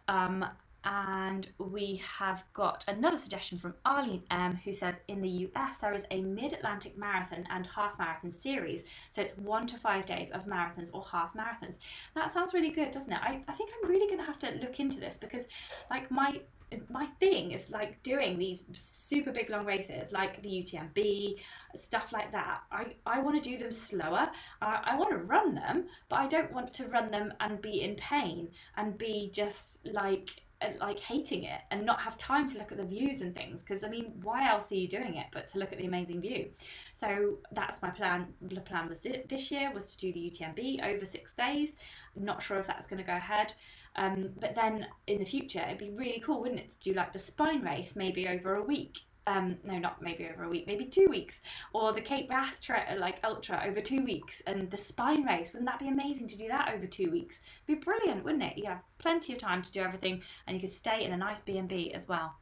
Um, 0.09 0.45
and 0.85 1.49
we 1.59 2.03
have 2.19 2.43
got 2.55 2.85
another 2.89 3.17
suggestion 3.17 3.59
from 3.59 3.75
Arlene 3.85 4.23
M, 4.31 4.57
who 4.65 4.73
says 4.73 4.97
in 5.09 5.21
the 5.21 5.49
US 5.55 5.79
there 5.79 5.95
is 5.95 6.05
a 6.11 6.23
mid 6.23 6.53
Atlantic 6.53 6.97
marathon 6.97 7.47
and 7.51 7.67
half 7.67 7.99
marathon 7.99 8.33
series. 8.33 8.85
So 9.11 9.23
it's 9.23 9.37
one 9.37 9.67
to 9.69 9.79
five 9.79 10.07
days 10.07 10.31
of 10.31 10.47
marathons 10.47 10.91
or 10.93 11.05
half 11.11 11.35
marathons. 11.35 11.79
That 12.15 12.33
sounds 12.33 12.55
really 12.55 12.71
good, 12.71 12.91
doesn't 12.91 13.13
it? 13.13 13.21
I, 13.23 13.43
I 13.49 13.53
think 13.53 13.71
I'm 13.83 13.91
really 13.91 14.07
going 14.07 14.21
to 14.21 14.27
have 14.27 14.39
to 14.41 14.51
look 14.61 14.81
into 14.81 15.01
this 15.01 15.17
because, 15.17 15.47
like, 15.91 16.11
my 16.11 16.41
my 16.89 17.07
thing 17.21 17.53
is 17.53 17.71
like 17.71 18.03
doing 18.03 18.39
these 18.39 18.65
super 18.75 19.33
big 19.33 19.51
long 19.51 19.65
races 19.65 20.13
like 20.13 20.43
the 20.43 20.49
UTMB, 20.49 21.39
stuff 21.75 22.13
like 22.13 22.31
that. 22.33 22.63
I, 22.71 22.95
I 23.07 23.21
want 23.21 23.43
to 23.43 23.51
do 23.51 23.59
them 23.59 23.73
slower. 23.73 24.29
I, 24.61 24.81
I 24.85 24.97
want 24.97 25.11
to 25.11 25.19
run 25.19 25.55
them, 25.55 25.87
but 26.09 26.21
I 26.21 26.27
don't 26.27 26.53
want 26.53 26.73
to 26.75 26.87
run 26.87 27.11
them 27.11 27.33
and 27.41 27.61
be 27.61 27.83
in 27.83 27.97
pain 27.97 28.49
and 28.77 28.97
be 28.97 29.31
just 29.33 29.87
like 29.87 30.42
like 30.81 30.99
hating 30.99 31.45
it 31.45 31.61
and 31.71 31.85
not 31.85 32.01
have 32.01 32.17
time 32.17 32.49
to 32.51 32.59
look 32.59 32.73
at 32.73 32.79
the 32.79 32.85
views 32.85 33.21
and 33.21 33.35
things 33.35 33.63
because 33.63 33.85
i 33.85 33.89
mean 33.89 34.13
why 34.23 34.49
else 34.49 34.71
are 34.73 34.77
you 34.77 34.89
doing 34.89 35.17
it 35.17 35.27
but 35.33 35.49
to 35.49 35.59
look 35.59 35.73
at 35.73 35.79
the 35.79 35.87
amazing 35.87 36.21
view? 36.21 36.49
So 36.93 37.39
that's 37.53 37.83
my 37.83 37.91
plan 37.91 38.29
the 38.41 38.61
plan 38.61 38.89
was 38.89 39.01
this 39.01 39.51
year 39.51 39.73
was 39.73 39.95
to 39.95 39.99
do 39.99 40.13
the 40.13 40.31
utmb 40.31 40.85
over 40.85 41.05
six 41.05 41.33
days. 41.33 41.75
Not 42.17 42.43
sure 42.43 42.59
if 42.59 42.67
that's 42.67 42.87
going 42.87 42.99
to 42.99 43.07
go 43.07 43.17
ahead 43.17 43.55
um, 43.97 44.31
but 44.41 44.55
then 44.55 44.87
in 45.07 45.19
the 45.19 45.25
future 45.25 45.61
it'd 45.61 45.79
be 45.79 45.91
really 45.91 46.23
cool 46.25 46.41
wouldn't 46.41 46.61
it 46.61 46.71
to 46.71 46.79
do 46.81 46.95
like 46.95 47.13
the 47.13 47.19
spine 47.19 47.63
race 47.63 47.95
maybe 47.97 48.29
over 48.29 48.57
a 48.57 48.63
week 48.63 49.01
um, 49.27 49.59
no, 49.65 49.79
not 49.79 50.03
maybe 50.03 50.29
over 50.33 50.45
a 50.45 50.49
week, 50.49 50.67
maybe 50.67 50.85
two 50.87 51.07
weeks, 51.09 51.41
or 51.73 51.93
the 51.93 52.01
Cape 52.01 52.29
Wrath 52.29 52.57
tra- 52.61 52.97
like 52.99 53.19
ultra 53.25 53.63
over 53.67 53.81
two 53.81 54.03
weeks, 54.05 54.43
and 54.47 54.71
the 54.71 54.77
spine 54.77 55.25
race. 55.25 55.51
Wouldn't 55.53 55.71
that 55.71 55.79
be 55.79 55.89
amazing 55.89 56.27
to 56.29 56.37
do 56.37 56.49
that 56.49 56.73
over 56.75 56.87
two 56.87 57.11
weeks? 57.11 57.41
It'd 57.67 57.81
be 57.81 57.85
brilliant, 57.85 58.25
wouldn't 58.25 58.43
it? 58.43 58.59
You 58.59 58.67
have 58.67 58.83
plenty 58.99 59.33
of 59.33 59.39
time 59.39 59.63
to 59.63 59.73
do 59.73 59.81
everything, 59.81 60.23
and 60.47 60.57
you 60.57 60.61
could 60.61 60.75
stay 60.75 61.05
in 61.05 61.13
a 61.13 61.17
nice 61.17 61.41
B 61.41 61.59
and 61.59 61.69
B 61.69 61.93
as 61.93 62.09
well. 62.09 62.35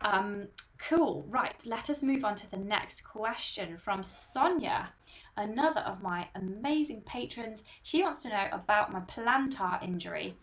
Um, 0.00 0.48
cool. 0.78 1.24
Right, 1.28 1.54
let 1.64 1.88
us 1.88 2.02
move 2.02 2.24
on 2.24 2.34
to 2.36 2.50
the 2.50 2.58
next 2.58 3.04
question 3.04 3.78
from 3.78 4.02
Sonia, 4.02 4.92
another 5.36 5.80
of 5.80 6.02
my 6.02 6.28
amazing 6.34 7.02
patrons. 7.06 7.64
She 7.82 8.02
wants 8.02 8.22
to 8.22 8.28
know 8.28 8.48
about 8.52 8.92
my 8.92 9.00
plantar 9.00 9.82
injury. 9.82 10.36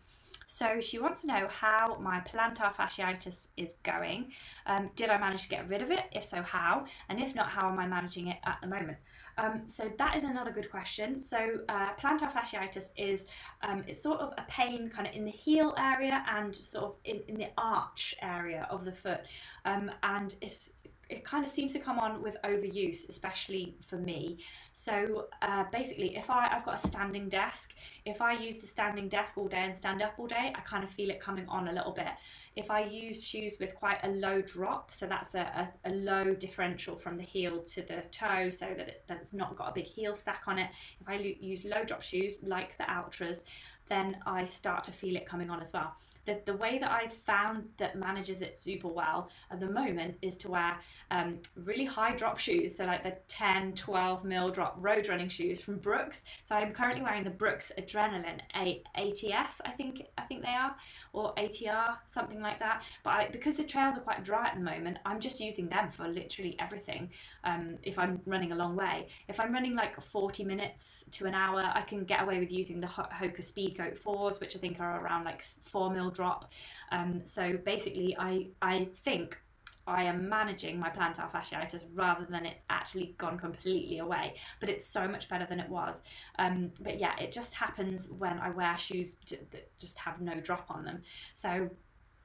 So 0.51 0.81
she 0.81 0.99
wants 0.99 1.21
to 1.21 1.27
know 1.27 1.47
how 1.49 1.97
my 2.01 2.19
plantar 2.19 2.75
fasciitis 2.75 3.47
is 3.55 3.75
going. 3.83 4.33
Um, 4.65 4.89
did 4.97 5.09
I 5.09 5.17
manage 5.17 5.43
to 5.43 5.47
get 5.47 5.65
rid 5.69 5.81
of 5.81 5.91
it? 5.91 6.03
If 6.11 6.25
so, 6.25 6.41
how? 6.41 6.83
And 7.07 7.21
if 7.21 7.33
not, 7.33 7.47
how 7.47 7.69
am 7.69 7.79
I 7.79 7.87
managing 7.87 8.27
it 8.27 8.37
at 8.45 8.57
the 8.59 8.67
moment? 8.67 8.97
Um, 9.37 9.63
so 9.67 9.89
that 9.97 10.17
is 10.17 10.25
another 10.25 10.51
good 10.51 10.69
question. 10.69 11.17
So 11.17 11.61
uh, 11.69 11.93
plantar 11.93 12.29
fasciitis 12.29 12.87
is 12.97 13.27
um, 13.63 13.85
it's 13.87 14.03
sort 14.03 14.19
of 14.19 14.33
a 14.37 14.43
pain 14.49 14.89
kind 14.89 15.07
of 15.07 15.13
in 15.15 15.23
the 15.23 15.31
heel 15.31 15.73
area 15.77 16.21
and 16.27 16.53
sort 16.53 16.83
of 16.83 16.95
in, 17.05 17.21
in 17.29 17.35
the 17.35 17.47
arch 17.57 18.13
area 18.21 18.67
of 18.69 18.83
the 18.83 18.91
foot, 18.91 19.21
um, 19.63 19.89
and 20.03 20.35
it's 20.41 20.71
it 21.11 21.25
kind 21.25 21.43
of 21.43 21.51
seems 21.51 21.73
to 21.73 21.79
come 21.79 21.99
on 21.99 22.21
with 22.21 22.37
overuse, 22.43 23.09
especially 23.09 23.75
for 23.85 23.97
me. 23.97 24.37
So 24.71 25.25
uh, 25.41 25.65
basically, 25.71 26.15
if 26.15 26.29
I, 26.29 26.47
I've 26.51 26.63
got 26.63 26.83
a 26.83 26.87
standing 26.87 27.27
desk, 27.27 27.73
if 28.05 28.21
I 28.21 28.33
use 28.33 28.57
the 28.57 28.67
standing 28.67 29.09
desk 29.09 29.37
all 29.37 29.49
day 29.49 29.63
and 29.63 29.77
stand 29.77 30.01
up 30.01 30.13
all 30.17 30.27
day, 30.27 30.53
I 30.55 30.61
kind 30.61 30.83
of 30.83 30.89
feel 30.89 31.09
it 31.09 31.19
coming 31.19 31.47
on 31.49 31.67
a 31.67 31.73
little 31.73 31.91
bit. 31.91 32.07
If 32.55 32.71
I 32.71 32.85
use 32.85 33.23
shoes 33.23 33.53
with 33.59 33.75
quite 33.75 33.99
a 34.03 34.09
low 34.09 34.41
drop, 34.41 34.91
so 34.93 35.05
that's 35.05 35.35
a, 35.35 35.69
a, 35.85 35.89
a 35.89 35.91
low 35.91 36.33
differential 36.33 36.95
from 36.95 37.17
the 37.17 37.23
heel 37.23 37.59
to 37.59 37.81
the 37.81 38.03
toe, 38.11 38.49
so 38.49 38.67
that, 38.77 38.87
it, 38.87 39.03
that 39.07 39.17
it's 39.21 39.33
not 39.33 39.57
got 39.57 39.69
a 39.69 39.73
big 39.73 39.85
heel 39.85 40.15
stack 40.15 40.43
on 40.47 40.57
it, 40.59 40.69
if 41.01 41.09
I 41.09 41.15
use 41.39 41.65
low 41.65 41.83
drop 41.83 42.01
shoes 42.01 42.33
like 42.41 42.77
the 42.77 42.85
Altras, 42.85 43.43
then 43.89 44.17
I 44.25 44.45
start 44.45 44.85
to 44.85 44.91
feel 44.91 45.17
it 45.17 45.25
coming 45.25 45.49
on 45.49 45.59
as 45.59 45.73
well 45.73 45.93
the, 46.25 46.39
the 46.45 46.55
way 46.55 46.77
that 46.77 46.91
I've 46.91 47.13
found 47.13 47.67
that 47.77 47.95
manages 47.95 48.41
it 48.41 48.59
super 48.59 48.87
well 48.87 49.29
at 49.49 49.59
the 49.59 49.67
moment 49.67 50.17
is 50.21 50.37
to 50.37 50.51
wear 50.51 50.77
um, 51.09 51.39
really 51.55 51.85
high 51.85 52.15
drop 52.15 52.37
shoes. 52.37 52.75
So 52.75 52.85
like 52.85 53.03
the 53.03 53.17
10, 53.27 53.73
12 53.73 54.23
mil 54.23 54.49
drop 54.49 54.75
road 54.79 55.07
running 55.07 55.29
shoes 55.29 55.61
from 55.61 55.77
Brooks. 55.77 56.23
So 56.43 56.55
I'm 56.55 56.73
currently 56.73 57.01
wearing 57.01 57.23
the 57.23 57.29
Brooks 57.29 57.71
Adrenaline 57.77 58.39
A- 58.55 58.83
ATS, 58.95 59.61
I 59.65 59.71
think 59.71 60.03
I 60.17 60.23
think 60.23 60.43
they 60.43 60.49
are, 60.49 60.75
or 61.13 61.33
ATR, 61.35 61.97
something 62.07 62.41
like 62.41 62.59
that. 62.59 62.83
But 63.03 63.15
I, 63.15 63.27
because 63.29 63.57
the 63.57 63.63
trails 63.63 63.97
are 63.97 64.01
quite 64.01 64.23
dry 64.23 64.47
at 64.47 64.55
the 64.55 64.61
moment, 64.61 64.99
I'm 65.05 65.19
just 65.19 65.39
using 65.39 65.67
them 65.67 65.89
for 65.89 66.07
literally 66.07 66.55
everything. 66.59 67.09
Um, 67.43 67.77
if 67.83 67.97
I'm 67.97 68.21
running 68.25 68.51
a 68.51 68.55
long 68.55 68.75
way, 68.75 69.07
if 69.27 69.39
I'm 69.39 69.53
running 69.53 69.75
like 69.75 69.99
40 69.99 70.43
minutes 70.43 71.05
to 71.11 71.25
an 71.25 71.33
hour, 71.33 71.71
I 71.73 71.81
can 71.81 72.03
get 72.03 72.21
away 72.21 72.39
with 72.39 72.51
using 72.51 72.79
the 72.79 72.87
Hoka 72.87 73.43
Speed 73.43 73.61
Speedgoat 73.61 73.97
fours, 73.97 74.39
which 74.39 74.55
I 74.55 74.59
think 74.59 74.79
are 74.79 75.03
around 75.03 75.23
like 75.25 75.43
four 75.43 75.91
mil 75.91 76.10
drop. 76.11 76.51
Um, 76.91 77.21
so 77.25 77.57
basically, 77.63 78.15
I 78.19 78.49
I 78.61 78.89
think 78.95 79.37
I 79.87 80.03
am 80.03 80.29
managing 80.29 80.79
my 80.79 80.89
plantar 80.89 81.29
fasciitis 81.31 81.85
rather 81.93 82.25
than 82.29 82.45
it's 82.45 82.63
actually 82.69 83.15
gone 83.17 83.37
completely 83.37 83.97
away. 83.97 84.35
But 84.59 84.69
it's 84.69 84.85
so 84.85 85.07
much 85.07 85.27
better 85.27 85.45
than 85.49 85.59
it 85.59 85.69
was. 85.69 86.03
Um, 86.37 86.71
but 86.81 86.99
yeah, 86.99 87.17
it 87.19 87.31
just 87.31 87.53
happens 87.53 88.09
when 88.09 88.39
I 88.39 88.49
wear 88.51 88.77
shoes 88.77 89.15
that 89.29 89.71
just 89.79 89.97
have 89.97 90.21
no 90.21 90.39
drop 90.39 90.67
on 90.69 90.85
them. 90.85 91.01
So 91.33 91.69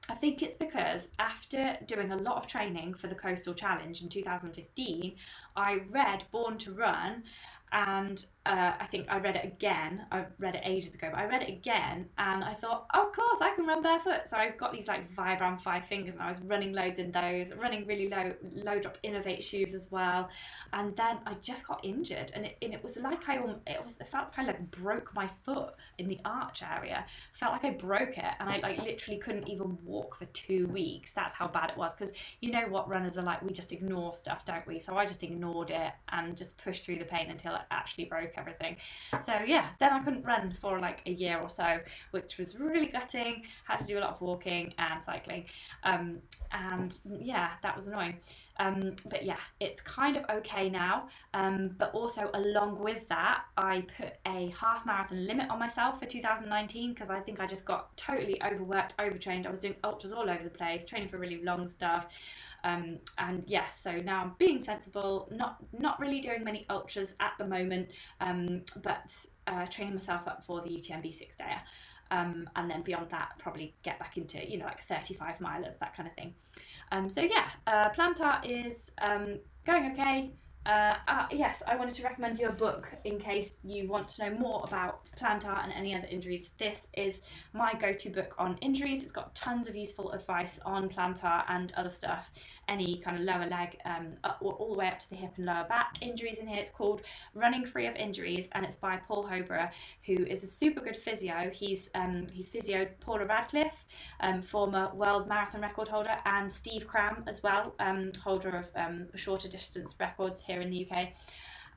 I 0.09 0.15
think 0.15 0.41
it's 0.41 0.55
because 0.55 1.09
after 1.19 1.77
doing 1.85 2.11
a 2.11 2.17
lot 2.17 2.37
of 2.37 2.47
training 2.47 2.93
for 2.93 3.07
the 3.07 3.15
Coastal 3.15 3.53
Challenge 3.53 4.01
in 4.01 4.07
2015, 4.07 5.15
I 5.55 5.81
read 5.89 6.23
Born 6.31 6.57
to 6.59 6.71
Run 6.71 7.23
and 7.71 8.25
uh, 8.47 8.73
I 8.79 8.85
think 8.85 9.07
I 9.09 9.19
read 9.19 9.35
it 9.35 9.43
again. 9.43 10.05
I 10.09 10.23
read 10.39 10.55
it 10.55 10.61
ages 10.63 10.93
ago, 10.93 11.09
but 11.11 11.19
I 11.19 11.25
read 11.25 11.43
it 11.43 11.49
again, 11.49 12.07
and 12.17 12.43
I 12.43 12.53
thought, 12.53 12.85
oh, 12.93 13.07
of 13.07 13.13
course, 13.13 13.39
I 13.41 13.53
can 13.53 13.65
run 13.65 13.81
barefoot. 13.81 14.21
So 14.25 14.37
I 14.37 14.51
got 14.51 14.71
these 14.71 14.87
like 14.87 15.13
Vibram 15.13 15.61
five 15.61 15.85
fingers, 15.85 16.13
and 16.13 16.23
I 16.23 16.29
was 16.29 16.39
running 16.41 16.71
loads 16.71 16.99
in 16.99 17.11
those, 17.11 17.51
running 17.53 17.85
really 17.85 18.07
low, 18.07 18.33
low 18.53 18.79
drop 18.79 18.97
Inov-8 19.03 19.43
shoes 19.43 19.73
as 19.73 19.91
well. 19.91 20.29
And 20.71 20.95
then 20.95 21.17
I 21.25 21.33
just 21.41 21.67
got 21.67 21.83
injured, 21.83 22.31
and 22.35 22.45
it, 22.45 22.57
and 22.61 22.73
it 22.73 22.81
was 22.81 22.95
like 22.95 23.27
I, 23.27 23.35
it 23.67 23.83
was, 23.83 23.97
it 23.99 24.07
felt 24.07 24.33
kind 24.33 24.49
of 24.49 24.55
like 24.55 24.71
broke 24.71 25.13
my 25.13 25.29
foot 25.43 25.73
in 25.97 26.07
the 26.07 26.19
arch 26.23 26.63
area. 26.63 27.05
Felt 27.33 27.51
like 27.51 27.65
I 27.65 27.71
broke 27.71 28.17
it, 28.17 28.33
and 28.39 28.49
I 28.49 28.59
like 28.59 28.77
literally 28.77 29.19
couldn't 29.19 29.49
even 29.49 29.77
walk 29.83 30.17
for 30.17 30.25
two 30.27 30.67
weeks. 30.67 31.11
That's 31.11 31.33
how 31.33 31.49
bad 31.49 31.71
it 31.71 31.77
was. 31.77 31.93
Because 31.93 32.13
you 32.39 32.51
know 32.51 32.65
what 32.69 32.87
runners 32.87 33.17
are 33.17 33.23
like, 33.23 33.41
we 33.41 33.51
just 33.51 33.73
ignore 33.73 34.13
stuff, 34.13 34.45
don't 34.45 34.65
we? 34.65 34.79
So 34.79 34.95
I 34.95 35.05
just 35.05 35.21
ignored 35.21 35.71
it 35.71 35.91
and 36.13 36.37
just 36.37 36.57
pushed 36.57 36.85
through 36.85 36.99
the 36.99 37.05
pain 37.05 37.29
until 37.29 37.56
it 37.61 37.67
actually 37.71 38.05
broke 38.05 38.31
everything. 38.37 38.77
So 39.21 39.33
yeah, 39.45 39.67
then 39.79 39.93
I 39.93 39.99
couldn't 39.99 40.25
run 40.25 40.51
for 40.51 40.79
like 40.79 41.01
a 41.05 41.11
year 41.11 41.39
or 41.39 41.49
so, 41.49 41.79
which 42.11 42.37
was 42.37 42.55
really 42.57 42.87
gutting. 42.87 43.43
Had 43.65 43.77
to 43.77 43.85
do 43.85 43.97
a 43.97 44.01
lot 44.01 44.11
of 44.15 44.21
walking 44.21 44.73
and 44.77 45.03
cycling, 45.03 45.45
um, 45.83 46.19
and 46.51 46.97
yeah, 47.19 47.51
that 47.63 47.75
was 47.75 47.87
annoying. 47.87 48.19
Um, 48.59 48.95
but 49.09 49.23
yeah, 49.23 49.39
it's 49.59 49.81
kind 49.81 50.17
of 50.17 50.25
okay 50.29 50.69
now. 50.69 51.07
Um, 51.33 51.75
but 51.77 51.93
also, 51.93 52.29
along 52.33 52.79
with 52.79 53.07
that, 53.09 53.43
I 53.57 53.85
put 53.97 54.13
a 54.25 54.53
half 54.59 54.85
marathon 54.85 55.25
limit 55.25 55.49
on 55.49 55.59
myself 55.59 55.99
for 55.99 56.05
2019 56.05 56.93
because 56.93 57.09
I 57.09 57.19
think 57.19 57.39
I 57.39 57.45
just 57.45 57.65
got 57.65 57.95
totally 57.97 58.41
overworked, 58.43 58.93
overtrained. 58.99 59.47
I 59.47 59.49
was 59.49 59.59
doing 59.59 59.75
ultras 59.83 60.11
all 60.11 60.29
over 60.29 60.43
the 60.43 60.49
place, 60.49 60.85
training 60.85 61.09
for 61.09 61.17
really 61.17 61.43
long 61.43 61.67
stuff. 61.67 62.07
Um, 62.63 62.99
and 63.17 63.43
yeah, 63.47 63.69
so 63.69 63.91
now 63.91 64.21
I'm 64.21 64.33
being 64.39 64.63
sensible, 64.63 65.29
not 65.31 65.57
not 65.77 65.99
really 65.99 66.19
doing 66.19 66.43
many 66.43 66.65
ultras 66.69 67.13
at 67.19 67.33
the 67.37 67.45
moment, 67.45 67.89
um, 68.19 68.63
but 68.81 69.13
uh, 69.45 69.65
training 69.67 69.95
myself 69.95 70.27
up 70.27 70.43
for 70.43 70.61
the 70.61 70.69
UTMB 70.69 71.13
six 71.13 71.35
day. 71.35 71.55
Um, 72.11 72.49
and 72.55 72.69
then 72.69 72.81
beyond 72.83 73.09
that, 73.09 73.33
probably 73.37 73.75
get 73.83 73.99
back 73.99 74.17
into 74.17 74.49
you 74.49 74.57
know 74.57 74.65
like 74.65 74.85
35 74.87 75.37
milers, 75.39 75.77
that 75.79 75.95
kind 75.95 76.07
of 76.07 76.15
thing. 76.15 76.33
Um, 76.91 77.09
so 77.09 77.21
yeah, 77.21 77.49
uh, 77.67 77.89
Plantar 77.89 78.39
is 78.43 78.91
um, 79.01 79.39
going 79.65 79.91
okay. 79.91 80.31
Uh, 80.67 80.97
uh, 81.07 81.25
yes, 81.31 81.63
I 81.65 81.77
wanted 81.77 81.95
to 81.95 82.03
recommend 82.03 82.39
you 82.39 82.49
a 82.49 82.51
book 82.51 82.91
in 83.05 83.17
case 83.19 83.51
you 83.63 83.87
want 83.87 84.09
to 84.09 84.25
know 84.25 84.37
more 84.37 84.65
about 84.67 84.99
plantar 85.17 85.63
and 85.63 85.71
any 85.71 85.95
other 85.95 86.07
injuries. 86.07 86.51
This 86.57 86.87
is 86.91 87.21
my 87.53 87.73
go 87.73 87.93
to 87.93 88.09
book 88.09 88.35
on 88.37 88.57
injuries. 88.57 89.01
It's 89.01 89.13
got 89.13 89.33
tons 89.33 89.69
of 89.69 89.77
useful 89.77 90.11
advice 90.11 90.59
on 90.65 90.89
plantar 90.89 91.45
and 91.47 91.71
other 91.77 91.89
stuff, 91.89 92.29
any 92.67 92.97
kind 92.97 93.15
of 93.15 93.23
lower 93.23 93.45
leg, 93.45 93.77
um, 93.85 94.15
up, 94.25 94.39
all 94.41 94.73
the 94.73 94.77
way 94.77 94.89
up 94.89 94.99
to 94.99 95.09
the 95.09 95.15
hip 95.15 95.31
and 95.37 95.45
lower 95.45 95.65
back 95.69 95.95
injuries 96.01 96.37
in 96.37 96.47
here. 96.47 96.59
It's 96.59 96.71
called 96.71 97.01
Running 97.33 97.65
Free 97.65 97.87
of 97.87 97.95
Injuries 97.95 98.49
and 98.51 98.65
it's 98.65 98.75
by 98.75 98.97
Paul 98.97 99.25
Hobrough, 99.25 99.71
who 100.05 100.25
is 100.25 100.43
a 100.43 100.47
super 100.47 100.81
good 100.81 100.97
physio. 100.97 101.49
He's, 101.49 101.89
um, 101.95 102.27
he's 102.29 102.49
physio 102.49 102.89
Paula 102.99 103.25
Radcliffe, 103.25 103.85
um, 104.19 104.41
former 104.41 104.93
world 104.93 105.29
marathon 105.29 105.61
record 105.61 105.87
holder, 105.87 106.17
and 106.25 106.51
Steve 106.51 106.85
Cram 106.85 107.23
as 107.25 107.41
well, 107.41 107.73
um, 107.79 108.11
holder 108.21 108.49
of 108.49 108.65
um, 108.75 109.07
shorter 109.15 109.47
distance 109.47 109.95
records 109.97 110.41
here 110.41 110.56
here 110.57 110.61
in 110.61 110.69
the 110.69 110.87
UK. 110.89 111.09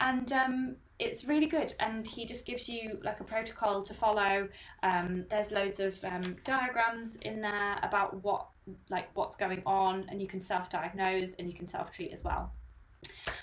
And 0.00 0.32
um, 0.32 0.76
it's 0.98 1.24
really 1.24 1.46
good, 1.46 1.74
and 1.78 2.06
he 2.06 2.24
just 2.24 2.46
gives 2.46 2.68
you 2.68 2.98
like 3.02 3.20
a 3.20 3.24
protocol 3.24 3.82
to 3.82 3.92
follow. 3.92 4.48
Um, 4.82 5.26
there's 5.28 5.50
loads 5.50 5.78
of 5.78 6.02
um, 6.04 6.36
diagrams 6.44 7.16
in 7.16 7.42
there 7.42 7.78
about 7.82 8.22
what 8.24 8.46
like 8.88 9.08
what's 9.14 9.36
going 9.36 9.62
on, 9.66 10.06
and 10.08 10.20
you 10.20 10.26
can 10.26 10.40
self-diagnose 10.40 11.34
and 11.34 11.48
you 11.50 11.54
can 11.54 11.66
self-treat 11.66 12.12
as 12.12 12.24
well. 12.24 12.52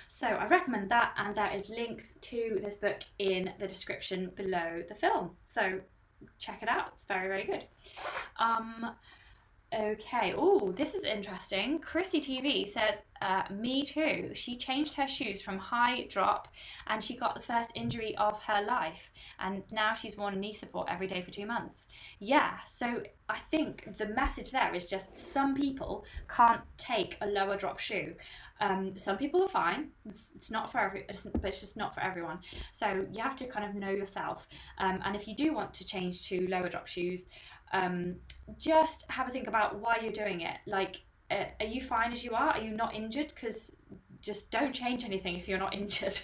So 0.08 0.28
I 0.28 0.48
recommend 0.48 0.90
that, 0.90 1.14
and 1.18 1.36
there 1.36 1.52
is 1.54 1.70
links 1.70 2.14
to 2.22 2.60
this 2.64 2.78
book 2.78 3.02
in 3.20 3.54
the 3.60 3.68
description 3.68 4.32
below 4.36 4.82
the 4.90 4.96
film. 4.96 5.32
So 5.46 5.80
check 6.40 6.64
it 6.64 6.70
out; 6.70 6.90
it's 6.94 7.06
very 7.06 7.28
very 7.28 7.44
good. 7.44 7.66
Um, 8.40 8.96
Okay. 9.74 10.34
Oh, 10.38 10.72
this 10.72 10.95
is 10.95 11.03
interesting. 11.03 11.80
Chrissy 11.80 12.22
TV 12.22 12.65
says, 12.65 13.01
uh, 13.22 13.43
"Me 13.51 13.84
too." 13.84 14.32
She 14.34 14.55
changed 14.55 14.93
her 14.93 15.07
shoes 15.09 15.41
from 15.41 15.57
high 15.57 16.03
drop, 16.03 16.47
and 16.88 17.03
she 17.03 17.18
got 17.18 17.36
the 17.36 17.41
first 17.41 17.72
injury 17.76 18.15
of 18.15 18.41
her 18.43 18.61
life. 18.61 19.11
And 19.39 19.63
now 19.70 19.93
she's 19.93 20.15
worn 20.15 20.39
knee 20.39 20.53
support 20.53 20.88
every 20.89 21.07
day 21.07 21.22
for 21.22 21.32
two 21.32 21.45
months. 21.45 21.88
Yeah. 22.20 22.59
So 22.65 23.03
I 23.28 23.39
think 23.51 23.97
the 23.97 24.05
message 24.05 24.51
there 24.51 24.74
is 24.74 24.86
just 24.86 25.13
some 25.18 25.53
people 25.53 26.05
can't 26.30 26.61
take 26.78 27.18
a 27.20 27.28
lower 27.28 27.57
drop 27.57 27.80
shoe. 27.80 28.15
Um, 28.61 28.97
some 28.97 29.18
people 29.18 29.43
are 29.43 29.49
fine. 29.49 29.89
It's, 30.05 30.32
it's 30.34 30.49
not 30.49 30.72
for 30.72 30.80
every, 30.80 31.05
but 31.07 31.43
it's 31.43 31.59
just 31.59 31.76
not 31.76 31.93
for 31.93 31.99
everyone. 31.99 32.39
So 32.72 33.05
you 33.11 33.22
have 33.22 33.36
to 33.36 33.47
kind 33.47 33.65
of 33.65 33.76
know 33.76 33.89
yourself. 33.91 34.47
Um, 34.78 35.01
and 35.03 35.13
if 35.13 35.28
you 35.28 35.36
do 35.36 35.53
want 35.53 35.74
to 35.74 35.86
change 35.86 36.28
to 36.30 36.47
lower 36.47 36.70
drop 36.70 36.88
shoes 36.88 37.26
um, 37.72 38.15
just 38.57 39.03
have 39.09 39.28
a 39.28 39.32
think 39.32 39.47
about 39.47 39.80
why 39.80 39.97
you're 40.01 40.11
doing 40.11 40.41
it. 40.41 40.57
Like, 40.65 41.01
uh, 41.30 41.45
are 41.59 41.65
you 41.65 41.82
fine 41.82 42.13
as 42.13 42.24
you 42.24 42.34
are? 42.34 42.51
Are 42.51 42.61
you 42.61 42.72
not 42.72 42.93
injured? 42.93 43.32
Because 43.34 43.72
just 44.22 44.49
don't 44.51 44.74
change 44.74 45.05
anything 45.05 45.38
if 45.38 45.47
you're 45.47 45.59
not 45.59 45.74
injured. 45.82 46.20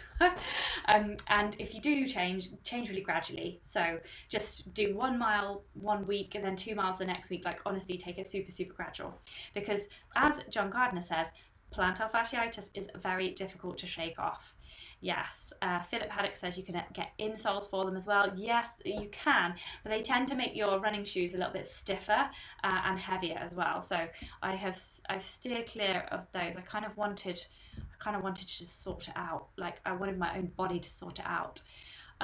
um, 0.93 1.15
and 1.27 1.55
if 1.59 1.73
you 1.73 1.81
do 1.81 2.07
change, 2.07 2.49
change 2.63 2.89
really 2.89 3.01
gradually. 3.01 3.61
So 3.63 3.99
just 4.29 4.73
do 4.73 4.95
one 4.95 5.17
mile 5.17 5.63
one 5.73 6.05
week 6.07 6.35
and 6.35 6.43
then 6.43 6.55
two 6.55 6.75
miles 6.75 6.97
the 6.97 7.05
next 7.05 7.29
week. 7.29 7.45
Like, 7.45 7.59
honestly, 7.65 7.97
take 7.97 8.17
it 8.17 8.27
super, 8.27 8.51
super 8.51 8.73
gradual. 8.73 9.13
Because 9.53 9.87
as 10.15 10.41
John 10.49 10.69
Gardner 10.69 11.01
says, 11.01 11.27
plantar 11.74 12.09
fasciitis 12.11 12.69
is 12.74 12.88
very 12.95 13.32
difficult 13.32 13.78
to 13.80 13.88
shake 13.88 14.19
off. 14.19 14.53
Yes. 15.01 15.51
Uh, 15.61 15.82
Philip 15.82 16.09
Haddock 16.09 16.38
says 16.38 16.57
you 16.57 16.63
can 16.63 16.82
get 16.93 17.11
insoles 17.19 17.69
for 17.69 17.84
them 17.84 17.95
as 17.95 18.07
well. 18.07 18.32
Yes, 18.36 18.69
you 18.86 19.09
can, 19.11 19.53
but 19.84 19.89
they 19.89 20.01
tend 20.01 20.28
to 20.30 20.36
make 20.36 20.55
your 20.55 20.80
running 20.80 21.03
shoes 21.03 21.34
a 21.34 21.38
little 21.38 21.51
bit 21.51 21.69
stiffer 21.69 22.30
uh, 22.63 22.82
and 22.86 22.97
heavier 22.97 23.38
as 23.38 23.53
well. 23.53 23.82
So 23.82 24.07
I 24.41 24.55
have 24.55 24.80
I've 25.09 25.28
steered 25.28 25.65
clear 25.65 26.07
of 26.11 26.21
those. 26.32 26.55
I 26.55 26.61
kind 26.61 26.86
of 26.86 26.95
wanted 26.95 27.43
I 27.78 28.03
kind 28.03 28.15
of 28.15 28.24
wanted 28.24 28.47
to 28.47 28.57
just 28.59 28.82
sort 28.82 29.09
it 29.09 29.13
out. 29.17 29.47
Like 29.57 29.82
I 29.86 29.91
wanted 29.91 30.17
my 30.17 30.38
own 30.38 30.47
body 30.55 30.80
to 30.80 30.89
sort 30.89 31.19
it 31.19 31.26
out. 31.26 31.61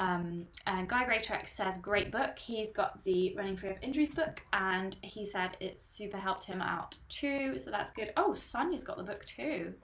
Um, 0.00 0.46
and 0.66 0.88
Guy 0.88 1.04
Greatrex 1.04 1.48
says, 1.48 1.76
great 1.76 2.10
book. 2.10 2.38
He's 2.38 2.72
got 2.72 3.04
the 3.04 3.34
Running 3.36 3.54
Free 3.54 3.68
of 3.68 3.76
Injuries 3.82 4.08
book, 4.08 4.40
and 4.54 4.96
he 5.02 5.26
said 5.26 5.58
it 5.60 5.82
super 5.82 6.16
helped 6.16 6.42
him 6.42 6.62
out 6.62 6.96
too. 7.10 7.58
So 7.58 7.70
that's 7.70 7.90
good. 7.92 8.10
Oh, 8.16 8.34
Sonia's 8.34 8.82
got 8.82 8.96
the 8.96 9.02
book 9.02 9.26
too. 9.26 9.74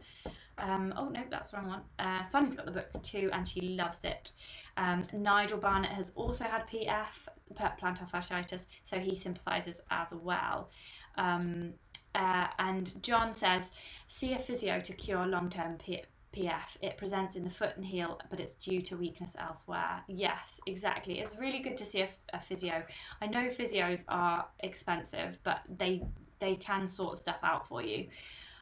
Um, 0.56 0.94
oh 0.96 1.10
no, 1.10 1.22
that's 1.30 1.50
the 1.50 1.58
wrong 1.58 1.68
one. 1.68 1.82
Uh, 1.98 2.22
Sonia's 2.22 2.54
got 2.54 2.64
the 2.64 2.72
book 2.72 2.88
too, 3.02 3.28
and 3.34 3.46
she 3.46 3.60
loves 3.60 4.04
it. 4.04 4.32
Um, 4.78 5.06
Nigel 5.12 5.58
Barnett 5.58 5.92
has 5.92 6.12
also 6.14 6.44
had 6.44 6.66
PF, 6.66 7.28
plantar 7.54 8.10
fasciitis, 8.10 8.64
so 8.84 8.98
he 8.98 9.16
sympathises 9.16 9.82
as 9.90 10.14
well. 10.14 10.70
Um, 11.18 11.74
uh, 12.14 12.46
and 12.58 13.02
John 13.02 13.34
says, 13.34 13.70
see 14.08 14.32
a 14.32 14.38
physio 14.38 14.80
to 14.80 14.94
cure 14.94 15.26
long-term 15.26 15.76
P- 15.76 16.04
It 16.36 16.96
presents 16.96 17.36
in 17.36 17.44
the 17.44 17.50
foot 17.50 17.76
and 17.76 17.84
heel, 17.84 18.20
but 18.30 18.40
it's 18.40 18.54
due 18.54 18.80
to 18.82 18.96
weakness 18.96 19.34
elsewhere. 19.38 20.02
Yes, 20.08 20.60
exactly. 20.66 21.20
It's 21.20 21.36
really 21.36 21.60
good 21.60 21.76
to 21.78 21.84
see 21.84 22.02
a, 22.02 22.08
a 22.32 22.40
physio. 22.40 22.82
I 23.20 23.26
know 23.26 23.48
physios 23.48 24.04
are 24.08 24.46
expensive, 24.60 25.38
but 25.42 25.60
they 25.78 26.02
they 26.38 26.56
can 26.56 26.86
sort 26.86 27.16
stuff 27.18 27.38
out 27.42 27.66
for 27.66 27.82
you. 27.82 28.08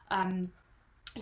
Um, 0.09 0.49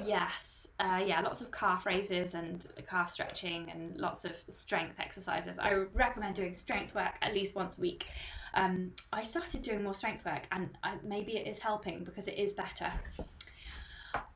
yes 0.05 0.63
uh, 0.79 1.01
yeah, 1.05 1.21
lots 1.21 1.39
of 1.41 1.51
calf 1.51 1.85
raises 1.85 2.33
and 2.33 2.65
calf 2.89 3.11
stretching 3.11 3.69
and 3.69 3.97
lots 3.97 4.25
of 4.25 4.35
strength 4.49 4.99
exercises. 4.99 5.59
I 5.59 5.73
recommend 5.93 6.35
doing 6.35 6.55
strength 6.55 6.95
work 6.95 7.13
at 7.21 7.33
least 7.33 7.55
once 7.55 7.77
a 7.77 7.81
week. 7.81 8.07
Um, 8.55 8.91
I 9.11 9.23
started 9.23 9.61
doing 9.61 9.83
more 9.83 9.93
strength 9.93 10.25
work 10.25 10.43
and 10.51 10.69
I, 10.83 10.95
maybe 11.03 11.37
it 11.37 11.47
is 11.47 11.59
helping 11.59 12.03
because 12.03 12.27
it 12.27 12.37
is 12.37 12.53
better. 12.53 12.91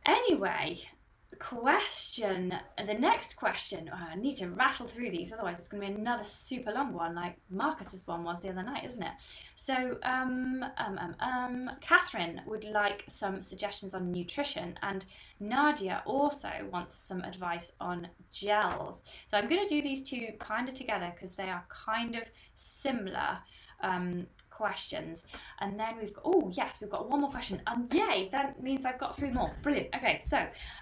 Anyway, 0.05 0.79
question 1.39 2.53
the 2.85 2.93
next 2.93 3.35
question. 3.35 3.89
Oh, 3.93 4.07
i 4.11 4.15
need 4.15 4.37
to 4.37 4.47
rattle 4.47 4.87
through 4.87 5.11
these 5.11 5.31
otherwise 5.31 5.59
it's 5.59 5.67
going 5.67 5.81
to 5.81 5.87
be 5.87 5.93
another 5.93 6.23
super 6.23 6.71
long 6.71 6.93
one 6.93 7.15
like 7.15 7.37
marcus's 7.49 8.05
one 8.05 8.23
was 8.23 8.41
the 8.41 8.49
other 8.49 8.63
night 8.63 8.85
isn't 8.85 9.03
it? 9.03 9.13
So 9.55 9.97
um, 10.03 10.63
um, 10.77 10.99
um, 10.99 11.15
um, 11.19 11.71
catherine 11.81 12.41
would 12.45 12.63
like 12.63 13.03
some 13.07 13.41
suggestions 13.41 13.93
on 13.93 14.11
nutrition 14.11 14.77
and 14.83 15.05
nadia 15.39 16.03
also 16.05 16.49
wants 16.71 16.95
some 16.95 17.21
advice 17.21 17.71
on 17.79 18.07
gels. 18.31 19.03
So 19.27 19.37
i'm 19.37 19.49
going 19.49 19.67
to 19.67 19.73
do 19.73 19.81
these 19.81 20.03
two 20.03 20.27
kind 20.39 20.67
of 20.69 20.75
together 20.75 21.11
because 21.13 21.35
they 21.35 21.49
are 21.49 21.65
kind 21.69 22.15
of 22.15 22.23
similar. 22.55 23.39
Um, 23.81 24.25
questions. 24.57 25.25
And 25.59 25.79
then 25.79 25.97
we've 26.01 26.13
got, 26.13 26.23
oh, 26.25 26.51
yes, 26.51 26.79
we've 26.81 26.89
got 26.89 27.07
one 27.09 27.21
more 27.21 27.29
question. 27.29 27.61
And 27.67 27.93
yay, 27.93 28.29
that 28.31 28.61
means 28.61 28.85
I've 28.85 28.97
got 28.97 29.15
three 29.15 29.29
more. 29.29 29.51
Brilliant. 29.61 29.89
Okay, 29.95 30.19
so 30.23 30.37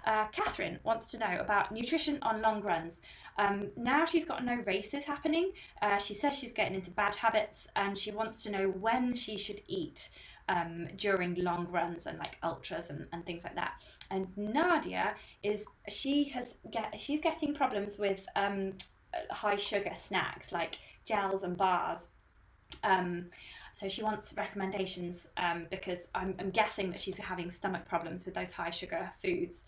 uh, 0.06 0.26
Catherine 0.28 0.78
wants 0.82 1.10
to 1.10 1.18
know 1.18 1.36
about 1.38 1.70
nutrition 1.72 2.18
on 2.22 2.40
long 2.40 2.62
runs. 2.62 3.02
Um, 3.36 3.68
now 3.76 4.06
she's 4.06 4.24
got 4.24 4.44
no 4.44 4.54
races 4.66 5.04
happening. 5.04 5.52
Uh, 5.82 5.98
she 5.98 6.14
says 6.14 6.34
she's 6.38 6.52
getting 6.52 6.74
into 6.74 6.90
bad 6.90 7.14
habits 7.14 7.68
and 7.76 7.98
she 7.98 8.10
wants 8.12 8.42
to 8.44 8.50
know 8.50 8.68
when 8.68 9.14
she 9.14 9.36
should 9.36 9.60
eat. 9.68 10.08
Um, 10.48 10.86
during 10.96 11.34
long 11.34 11.66
runs 11.72 12.06
and 12.06 12.20
like 12.20 12.36
ultras 12.44 12.90
and, 12.90 13.08
and 13.12 13.26
things 13.26 13.42
like 13.42 13.56
that. 13.56 13.82
And 14.12 14.28
Nadia 14.36 15.16
is 15.42 15.64
she 15.88 16.22
has 16.34 16.54
get 16.70 17.00
she's 17.00 17.20
getting 17.20 17.52
problems 17.52 17.98
with 17.98 18.24
um, 18.36 18.74
uh, 19.12 19.34
high 19.34 19.56
sugar 19.56 19.94
snacks 19.96 20.52
like 20.52 20.78
gels 21.04 21.42
and 21.42 21.56
bars. 21.56 22.10
Um, 22.82 23.26
so 23.72 23.88
she 23.88 24.02
wants 24.02 24.32
recommendations 24.36 25.28
um, 25.36 25.66
because 25.70 26.08
I'm, 26.14 26.34
I'm, 26.38 26.50
guessing 26.50 26.90
that 26.90 27.00
she's 27.00 27.16
having 27.16 27.50
stomach 27.50 27.86
problems 27.86 28.24
with 28.24 28.34
those 28.34 28.50
high 28.50 28.70
sugar 28.70 29.10
foods. 29.22 29.64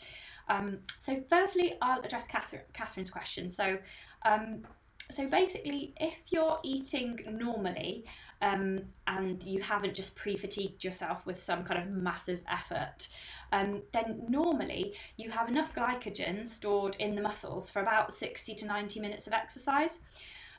Um, 0.49 0.79
so 0.99 1.23
firstly, 1.29 1.75
I'll 1.83 2.01
address 2.01 2.25
Catherine, 2.29 2.63
Catherine's 2.73 3.11
question. 3.11 3.51
So 3.51 3.79
um, 4.25 4.63
so 5.11 5.27
basically, 5.27 5.95
if 5.99 6.15
you're 6.29 6.59
eating 6.63 7.21
normally 7.31 8.05
um, 8.43 8.83
and 9.07 9.43
you 9.43 9.61
haven't 9.61 9.95
just 9.95 10.15
pre 10.15 10.37
fatigued 10.37 10.85
yourself 10.85 11.25
with 11.25 11.41
some 11.41 11.65
kind 11.65 11.81
of 11.83 11.89
massive 11.89 12.41
effort, 12.47 13.09
um, 13.53 13.83
then 13.93 14.23
normally 14.29 14.95
you 15.17 15.31
have 15.31 15.49
enough 15.49 15.75
glycogen 15.75 16.47
stored 16.47 16.95
in 16.99 17.15
the 17.15 17.23
muscles 17.23 17.71
for 17.71 17.81
about 17.81 18.13
60 18.13 18.55
to 18.55 18.67
90 18.67 19.01
minutes 19.01 19.27
of 19.27 19.33
exercise. 19.33 20.01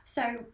So 0.04 0.46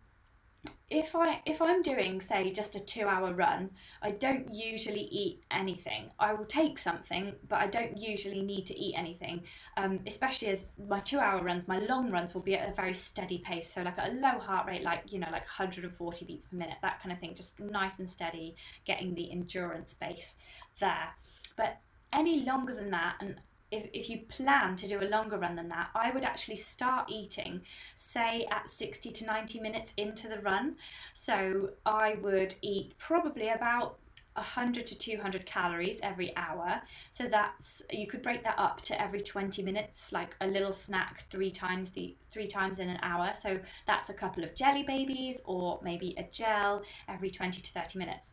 if 0.90 1.16
I 1.16 1.42
if 1.46 1.62
I'm 1.62 1.82
doing 1.82 2.22
say 2.22 2.52
just 2.52 2.76
a 2.76 2.80
two 2.80 3.08
hour 3.08 3.34
run, 3.34 3.72
I 4.02 4.12
don't 4.12 4.54
usually 4.54 5.08
eat 5.12 5.44
anything. 5.52 6.12
I 6.20 6.34
will 6.34 6.46
take 6.46 6.78
something, 6.78 7.34
but 7.48 7.60
I 7.60 7.68
don't 7.68 7.98
usually 7.98 8.42
need 8.42 8.66
to 8.68 8.78
eat 8.78 8.96
anything. 8.98 9.44
Um, 9.78 10.00
especially 10.06 10.50
as 10.50 10.70
my 10.88 11.00
two 11.00 11.20
hour 11.20 11.44
runs, 11.44 11.68
my 11.68 11.80
long 11.80 12.12
runs 12.12 12.34
will 12.34 12.42
be 12.42 12.56
at 12.56 12.70
a 12.70 12.74
very 12.74 12.94
steady 12.94 13.40
pace. 13.40 13.74
So 13.74 13.82
like 13.82 13.98
a 13.98 14.12
low 14.12 14.40
heart 14.40 14.68
rate, 14.68 14.84
like 14.84 15.12
you 15.12 15.20
know, 15.20 15.30
like 15.32 15.44
140 15.44 16.26
beats 16.26 16.46
per 16.46 16.56
minute, 16.56 16.78
that 16.82 17.02
kind 17.02 17.12
of 17.12 17.20
thing, 17.20 17.34
just 17.36 17.60
nice 17.60 18.00
and 18.00 18.10
steady, 18.10 18.56
getting 18.86 19.16
the 19.16 19.32
endurance 19.32 19.94
base 19.94 20.36
there. 20.80 21.10
But 21.58 21.80
any 22.14 22.44
longer 22.46 22.76
than 22.76 22.92
that, 22.92 23.16
and 23.20 23.40
if, 23.72 23.90
if 23.94 24.10
you 24.10 24.20
plan 24.30 24.76
to 24.78 24.88
do 24.88 25.02
a 25.02 25.10
longer 25.10 25.38
run 25.38 25.56
than 25.56 25.70
that, 25.70 25.90
I 25.96 26.12
would 26.12 26.26
actually 26.26 26.58
start 26.58 27.10
eating, 27.10 27.62
say, 27.96 28.48
at 28.52 28.70
60 28.70 29.12
to 29.12 29.26
90 29.26 29.60
minutes 29.60 29.94
into 29.98 30.28
the 30.28 30.40
run. 30.40 30.76
So 31.14 31.72
I 31.86 32.16
would 32.22 32.56
eat 32.62 32.98
probably 32.98 33.50
about 33.50 33.98
100 34.36 34.86
to 34.88 34.96
200 34.96 35.46
calories 35.46 36.00
every 36.04 36.36
hour. 36.36 36.82
So 37.12 37.28
that's 37.28 37.82
you 37.90 38.06
could 38.06 38.22
break 38.22 38.44
that 38.44 38.60
up 38.60 38.82
to 38.82 39.02
every 39.02 39.22
20 39.22 39.64
minutes, 39.64 40.12
like 40.12 40.36
a 40.42 40.48
little 40.48 40.74
snack 40.74 41.26
three 41.30 41.52
times 41.52 41.92
the 41.92 42.16
three 42.32 42.48
times 42.48 42.80
in 42.80 42.90
an 42.90 43.00
hour. 43.02 43.34
So 43.40 43.60
that's 43.88 44.10
a 44.10 44.14
couple 44.14 44.44
of 44.44 44.54
jelly 44.54 44.84
babies 44.84 45.42
or 45.46 45.80
maybe 45.84 46.16
a 46.18 46.24
gel 46.32 46.84
every 47.08 47.32
20 47.32 47.62
to 47.62 47.72
30 47.72 47.98
minutes. 47.98 48.32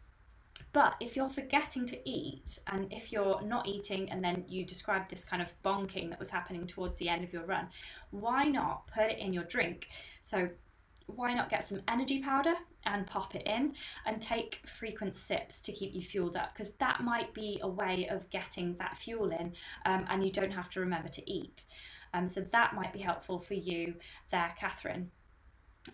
But 0.73 0.95
if 1.01 1.17
you're 1.17 1.31
forgetting 1.31 1.87
to 1.87 2.09
eat, 2.09 2.59
and 2.67 2.93
if 2.93 3.13
you're 3.13 3.43
not 3.43 3.67
eating, 3.67 4.11
and 4.11 4.23
then 4.23 4.45
you 4.49 4.65
describe 4.65 5.09
this 5.09 5.25
kind 5.25 5.43
of 5.43 5.53
bonking 5.63 6.11
that 6.11 6.19
was 6.19 6.31
happening 6.31 6.67
towards 6.67 6.97
the 6.97 7.09
end 7.09 7.25
of 7.25 7.33
your 7.33 7.45
run, 7.45 7.69
why 8.11 8.45
not 8.45 8.87
put 8.87 9.11
it 9.11 9.19
in 9.19 9.33
your 9.33 9.45
drink? 9.45 9.89
So, 10.21 10.49
why 11.07 11.35
not 11.35 11.51
get 11.51 11.67
some 11.67 11.83
energy 11.89 12.21
powder 12.21 12.55
and 12.87 13.07
pop 13.07 13.35
it 13.35 13.43
in 13.47 13.75
and 14.07 14.23
take 14.23 14.61
frequent 14.67 15.17
sips 15.17 15.61
to 15.63 15.73
keep 15.73 15.95
you 15.95 16.01
fueled 16.01 16.37
up? 16.37 16.55
Because 16.55 16.73
that 16.75 17.03
might 17.03 17.35
be 17.35 17.59
a 17.63 17.69
way 17.69 18.09
of 18.09 18.31
getting 18.31 18.77
that 18.79 18.97
fuel 18.97 19.31
in, 19.31 19.53
um, 19.85 20.07
and 20.09 20.25
you 20.25 20.33
don't 20.33 20.53
have 20.53 20.71
to 20.71 20.81
remember 20.81 21.09
to 21.09 21.31
eat. 21.31 21.65
Um, 22.15 22.29
so, 22.29 22.41
that 22.53 22.75
might 22.75 22.93
be 22.93 23.01
helpful 23.01 23.39
for 23.39 23.55
you 23.55 23.95
there, 24.31 24.55
Catherine. 24.59 25.11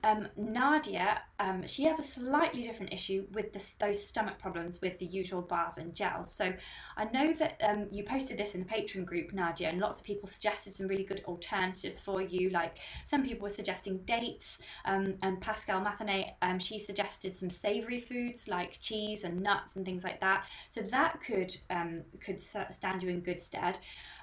Um, 0.05 0.28
Nadia, 0.36 1.22
um, 1.41 1.66
she 1.66 1.84
has 1.84 1.99
a 1.99 2.03
slightly 2.03 2.62
different 2.62 2.93
issue 2.93 3.26
with 3.32 3.53
this, 3.53 3.72
those 3.80 4.05
stomach 4.05 4.39
problems 4.39 4.80
with 4.82 4.99
the 4.99 5.07
usual 5.07 5.41
bars 5.41 5.78
and 5.78 5.95
gels. 5.95 6.30
So 6.30 6.53
I 6.97 7.05
know 7.07 7.32
that 7.34 7.61
um, 7.66 7.86
you 7.91 8.05
posted 8.05 8.36
this 8.36 8.55
in 8.55 8.61
the 8.61 8.66
Patreon 8.66 9.07
group, 9.07 9.32
Nadia, 9.32 9.68
and 9.68 9.78
lots 9.78 9.99
of 9.99 10.05
people 10.05 10.28
suggested 10.28 10.74
some 10.74 10.89
really 10.89 11.05
good 11.05 11.22
alternatives 11.26 12.01
for 12.01 12.20
you. 12.20 12.51
Like 12.51 12.78
some 13.07 13.24
people 13.24 13.45
were 13.45 13.49
suggesting 13.51 13.99
dates, 13.99 14.59
um, 14.84 15.14
and 15.22 15.41
Pascal 15.41 15.80
Mathene, 15.80 16.32
um, 16.43 16.59
she 16.59 16.78
suggested 16.78 17.34
some 17.34 17.49
savoury 17.51 18.01
foods 18.01 18.47
like 18.47 18.78
cheese 18.80 19.24
and 19.24 19.41
nuts 19.41 19.76
and 19.76 19.86
things 19.86 20.05
like 20.05 20.20
that. 20.20 20.45
So 20.68 20.82
that 20.82 21.20
could 21.22 21.57
um, 21.70 22.03
could 22.20 22.41
stand 22.41 23.03
you 23.03 23.09
in 23.09 23.20
good 23.20 23.41
stead. 23.41 23.78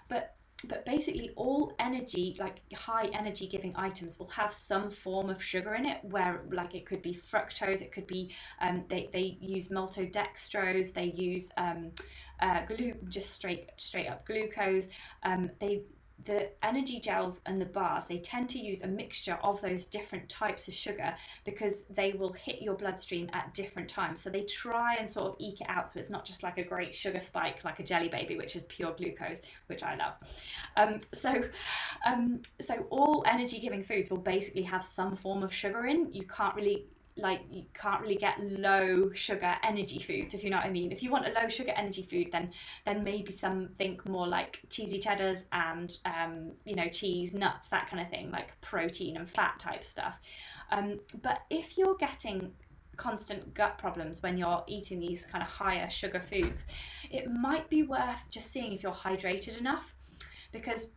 But 0.09 0.35
but 0.67 0.85
basically 0.85 1.31
all 1.35 1.73
energy 1.79 2.35
like 2.39 2.61
high 2.73 3.07
energy 3.13 3.45
giving 3.45 3.73
items 3.75 4.17
will 4.17 4.29
have 4.29 4.53
some 4.53 4.89
form 4.89 5.29
of 5.29 5.43
sugar 5.43 5.75
in 5.75 5.85
it 5.85 5.99
where 6.03 6.43
like 6.51 6.73
it 6.73 6.85
could 6.85 7.01
be 7.01 7.13
fructose 7.13 7.81
it 7.81 7.91
could 7.91 8.07
be 8.07 8.33
um, 8.61 8.83
they, 8.87 9.09
they 9.11 9.37
use 9.41 9.67
maltodextrose 9.67 10.93
they 10.93 11.05
use 11.05 11.49
um, 11.57 11.91
uh, 12.41 12.65
glu- 12.65 12.97
just 13.09 13.31
straight 13.31 13.69
straight 13.77 14.07
up 14.07 14.25
glucose. 14.25 14.87
Um, 15.23 15.49
they 15.59 15.83
the 16.23 16.49
energy 16.63 16.99
gels 16.99 17.41
and 17.45 17.59
the 17.59 17.65
bars 17.65 18.07
they 18.07 18.17
tend 18.19 18.47
to 18.49 18.57
use 18.57 18.81
a 18.81 18.87
mixture 18.87 19.37
of 19.43 19.61
those 19.61 19.85
different 19.85 20.27
types 20.29 20.67
of 20.67 20.73
sugar 20.73 21.13
because 21.43 21.83
they 21.89 22.13
will 22.13 22.31
hit 22.31 22.61
your 22.61 22.73
bloodstream 22.73 23.29
at 23.33 23.53
different 23.53 23.89
times. 23.89 24.21
So 24.21 24.29
they 24.29 24.43
try 24.43 24.95
and 24.95 25.09
sort 25.09 25.27
of 25.27 25.35
eke 25.39 25.61
it 25.61 25.69
out 25.69 25.89
so 25.89 25.99
it's 25.99 26.09
not 26.09 26.25
just 26.25 26.41
like 26.41 26.57
a 26.57 26.63
great 26.63 26.95
sugar 26.95 27.19
spike 27.19 27.63
like 27.63 27.79
a 27.79 27.83
jelly 27.83 28.07
baby 28.07 28.37
which 28.37 28.55
is 28.55 28.63
pure 28.63 28.93
glucose 28.93 29.41
which 29.67 29.83
i 29.83 29.95
love. 29.95 30.13
Um, 30.77 31.01
so 31.13 31.43
um, 32.05 32.41
so 32.61 32.85
all 32.89 33.23
energy 33.27 33.59
giving 33.59 33.83
foods 33.83 34.09
will 34.09 34.17
basically 34.17 34.63
have 34.63 34.83
some 34.83 35.15
form 35.15 35.43
of 35.43 35.53
sugar 35.53 35.85
in. 35.85 36.11
You 36.11 36.23
can't 36.23 36.55
really 36.55 36.85
like 37.17 37.41
you 37.49 37.63
can't 37.73 38.01
really 38.01 38.15
get 38.15 38.39
low 38.39 39.11
sugar 39.13 39.55
energy 39.63 39.99
foods 39.99 40.33
if 40.33 40.43
you 40.43 40.49
know 40.49 40.57
what 40.57 40.65
I 40.65 40.69
mean. 40.69 40.91
If 40.91 41.01
you 41.01 41.11
want 41.11 41.27
a 41.27 41.31
low 41.31 41.47
sugar 41.47 41.71
energy 41.75 42.03
food, 42.03 42.29
then 42.31 42.51
then 42.85 43.03
maybe 43.03 43.31
something 43.31 43.99
more 44.07 44.27
like 44.27 44.61
cheesy 44.69 44.99
cheddars 44.99 45.39
and 45.51 45.95
um, 46.05 46.51
you 46.65 46.75
know 46.75 46.89
cheese, 46.89 47.33
nuts, 47.33 47.69
that 47.69 47.89
kind 47.89 48.01
of 48.01 48.09
thing, 48.09 48.31
like 48.31 48.59
protein 48.61 49.17
and 49.17 49.29
fat 49.29 49.59
type 49.59 49.83
stuff. 49.83 50.19
Um, 50.71 50.99
but 51.21 51.41
if 51.49 51.77
you're 51.77 51.95
getting 51.95 52.51
constant 52.97 53.53
gut 53.53 53.77
problems 53.77 54.23
when 54.23 54.37
you're 54.37 54.63
eating 54.67 54.99
these 54.99 55.25
kind 55.25 55.43
of 55.43 55.49
higher 55.49 55.89
sugar 55.89 56.19
foods, 56.19 56.65
it 57.11 57.31
might 57.31 57.69
be 57.69 57.83
worth 57.83 58.21
just 58.29 58.51
seeing 58.51 58.73
if 58.73 58.83
you're 58.83 58.91
hydrated 58.91 59.57
enough 59.57 59.93
because 60.51 60.87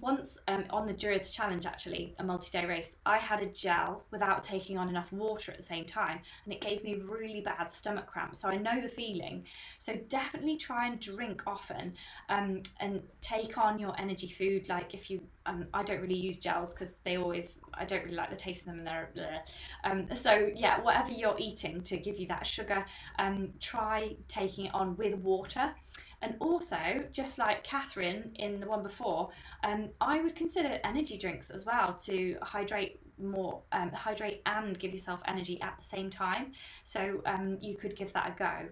once 0.00 0.38
um, 0.48 0.64
on 0.70 0.86
the 0.86 0.92
Druids 0.92 1.30
Challenge, 1.30 1.64
actually, 1.66 2.14
a 2.18 2.24
multi 2.24 2.50
day 2.50 2.66
race, 2.66 2.96
I 3.04 3.18
had 3.18 3.40
a 3.42 3.46
gel 3.46 4.04
without 4.10 4.42
taking 4.42 4.78
on 4.78 4.88
enough 4.88 5.12
water 5.12 5.52
at 5.52 5.58
the 5.58 5.64
same 5.64 5.84
time, 5.84 6.20
and 6.44 6.52
it 6.52 6.60
gave 6.60 6.82
me 6.82 6.96
really 6.96 7.40
bad 7.40 7.70
stomach 7.70 8.06
cramps. 8.06 8.40
So 8.40 8.48
I 8.48 8.56
know 8.56 8.80
the 8.80 8.88
feeling. 8.88 9.44
So 9.78 9.94
definitely 10.08 10.56
try 10.56 10.86
and 10.86 11.00
drink 11.00 11.42
often 11.46 11.94
um, 12.28 12.62
and 12.80 13.02
take 13.20 13.58
on 13.58 13.78
your 13.78 13.98
energy 14.00 14.28
food. 14.28 14.68
Like 14.68 14.94
if 14.94 15.10
you, 15.10 15.22
um, 15.46 15.66
I 15.72 15.82
don't 15.82 16.00
really 16.00 16.18
use 16.18 16.38
gels 16.38 16.72
because 16.72 16.96
they 17.04 17.16
always, 17.16 17.52
I 17.74 17.84
don't 17.84 18.04
really 18.04 18.16
like 18.16 18.30
the 18.30 18.36
taste 18.36 18.60
of 18.60 18.66
them 18.66 18.78
and 18.78 18.86
they're, 18.86 19.42
um, 19.84 20.08
so 20.14 20.50
yeah, 20.54 20.80
whatever 20.80 21.10
you're 21.10 21.36
eating 21.38 21.80
to 21.82 21.96
give 21.96 22.18
you 22.18 22.26
that 22.28 22.46
sugar, 22.46 22.84
um, 23.18 23.50
try 23.60 24.16
taking 24.28 24.66
it 24.66 24.74
on 24.74 24.96
with 24.96 25.14
water. 25.16 25.74
And 26.22 26.34
also, 26.40 27.04
just 27.12 27.38
like 27.38 27.62
Catherine 27.62 28.32
in 28.36 28.60
the 28.60 28.66
one 28.66 28.82
before, 28.82 29.30
um, 29.62 29.90
I 30.00 30.20
would 30.20 30.34
consider 30.34 30.78
energy 30.84 31.18
drinks 31.18 31.50
as 31.50 31.64
well 31.66 31.94
to 32.04 32.36
hydrate 32.42 33.00
more, 33.18 33.62
um, 33.72 33.90
hydrate 33.90 34.42
and 34.46 34.78
give 34.78 34.92
yourself 34.92 35.20
energy 35.26 35.60
at 35.60 35.76
the 35.78 35.84
same 35.84 36.10
time. 36.10 36.52
So 36.84 37.20
um, 37.26 37.58
you 37.60 37.76
could 37.76 37.96
give 37.96 38.12
that 38.12 38.34
a 38.34 38.38
go. 38.38 38.68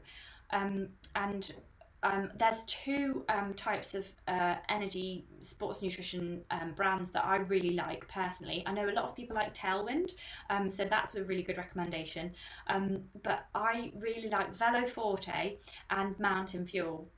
Um, 0.51 0.89
and 1.15 1.53
um, 2.05 2.31
there's 2.37 2.63
two 2.65 3.25
um, 3.31 3.55
types 3.55 3.95
of 3.95 4.07
uh, 4.29 4.57
energy 4.69 5.25
sports 5.41 5.81
nutrition 5.81 6.43
um, 6.51 6.73
brands 6.77 7.11
that 7.13 7.25
I 7.25 7.37
really 7.37 7.71
like 7.71 8.07
personally. 8.09 8.63
I 8.67 8.73
know 8.73 8.89
a 8.89 8.93
lot 8.93 9.05
of 9.05 9.17
people 9.17 9.35
like 9.35 9.55
Tailwind, 9.55 10.13
um, 10.51 10.71
so 10.71 10.85
that's 10.85 11.15
a 11.17 11.25
really 11.25 11.43
good 11.43 11.57
recommendation. 11.57 12.33
Um, 12.67 13.01
but 13.23 13.47
I 13.55 13.91
really 13.97 14.29
like 14.29 14.55
Veloforte 14.55 15.57
and 15.91 16.19
Mountain 16.21 16.67
Fuel. 16.67 17.09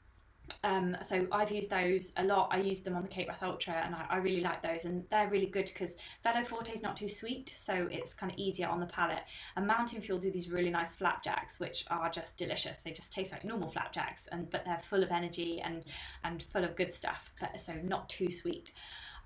Um, 0.65 0.97
so 1.05 1.27
I've 1.31 1.51
used 1.51 1.71
those 1.71 2.13
a 2.17 2.25
lot. 2.25 2.49
I 2.51 2.59
use 2.59 2.81
them 2.81 2.97
on 2.97 3.03
the 3.03 3.09
Cape 3.09 3.29
Wrath 3.29 3.43
Ultra, 3.43 3.75
and 3.85 3.95
I, 3.95 4.07
I 4.11 4.17
really 4.17 4.41
like 4.41 4.63
those, 4.63 4.85
and 4.85 5.05
they're 5.11 5.29
really 5.29 5.47
good 5.47 5.67
because 5.67 5.97
Veloforte 6.25 6.75
is 6.75 6.83
not 6.83 6.97
too 6.97 7.09
sweet, 7.09 7.55
so 7.57 7.89
it's 7.91 8.15
kind 8.15 8.33
of 8.33 8.39
easier 8.39 8.69
on 8.69 8.81
the 8.81 8.87
palate. 8.87 9.23
And 9.57 9.67
Mountain 9.67 10.01
Fuel 10.01 10.19
do 10.19 10.31
these 10.31 10.51
really 10.51 10.71
nice 10.71 10.93
flapjacks, 10.93 11.61
which 11.61 11.85
are 11.91 12.11
just 12.11 12.37
delicious. 12.37 12.79
They 12.79 12.93
just 12.93 13.13
taste 13.13 13.33
like 13.33 13.45
normal 13.45 13.69
flapjacks, 13.69 14.29
and 14.33 14.51
but 14.51 14.65
they're 14.65 14.83
full 14.89 15.03
of 15.03 15.11
energy 15.11 15.61
and 15.61 15.85
and 16.25 16.43
full 16.53 16.65
of 16.65 16.77
good 16.77 16.93
stuff, 16.93 17.31
but 17.41 17.59
so 17.61 17.75
not 17.85 18.09
too 18.09 18.31
sweet. 18.31 18.73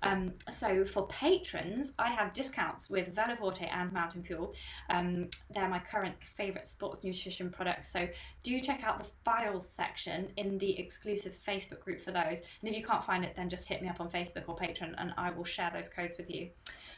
Um, 0.03 0.33
so 0.49 0.83
for 0.83 1.07
patrons, 1.07 1.93
I 1.99 2.09
have 2.11 2.33
discounts 2.33 2.89
with 2.89 3.13
Veloforte 3.15 3.67
and 3.71 3.91
Mountain 3.91 4.23
Fuel. 4.23 4.53
Um, 4.89 5.29
they're 5.53 5.69
my 5.69 5.79
current 5.79 6.15
favourite 6.35 6.67
sports 6.67 7.03
nutrition 7.03 7.49
products. 7.49 7.91
So 7.91 8.07
do 8.43 8.59
check 8.59 8.83
out 8.83 8.99
the 8.99 9.09
files 9.23 9.67
section 9.67 10.31
in 10.37 10.57
the 10.57 10.79
exclusive 10.79 11.35
Facebook 11.47 11.81
group 11.81 11.99
for 11.99 12.11
those. 12.11 12.41
And 12.61 12.69
if 12.69 12.75
you 12.75 12.85
can't 12.85 13.03
find 13.03 13.23
it, 13.23 13.35
then 13.35 13.49
just 13.49 13.65
hit 13.65 13.81
me 13.81 13.89
up 13.89 14.01
on 14.01 14.09
Facebook 14.09 14.43
or 14.47 14.55
Patreon 14.55 14.93
and 14.97 15.13
I 15.17 15.31
will 15.31 15.45
share 15.45 15.71
those 15.73 15.89
codes 15.89 16.15
with 16.17 16.29
you. 16.29 16.49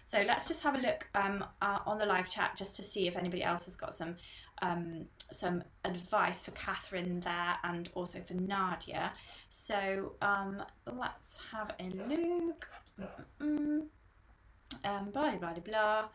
So 0.03 0.23
let's 0.25 0.47
just 0.47 0.61
have 0.63 0.75
a 0.75 0.79
look 0.79 1.07
um, 1.15 1.45
uh, 1.61 1.79
on 1.85 1.97
the 1.97 2.05
live 2.05 2.29
chat 2.29 2.55
just 2.57 2.75
to 2.75 2.83
see 2.83 3.07
if 3.07 3.15
anybody 3.15 3.43
else 3.43 3.65
has 3.65 3.75
got 3.75 3.93
some 3.93 4.15
um, 4.63 5.05
some 5.31 5.63
advice 5.83 6.41
for 6.41 6.51
Catherine 6.51 7.19
there 7.19 7.55
and 7.63 7.89
also 7.95 8.19
for 8.21 8.33
Nadia. 8.35 9.11
So 9.49 10.13
um, 10.21 10.63
let's 10.85 11.37
have 11.51 11.71
a 11.79 11.89
look. 11.89 12.69
Um, 13.39 15.09
blah 15.11 15.35
blah 15.35 15.53
blah 15.53 15.53
blah. 15.63 16.05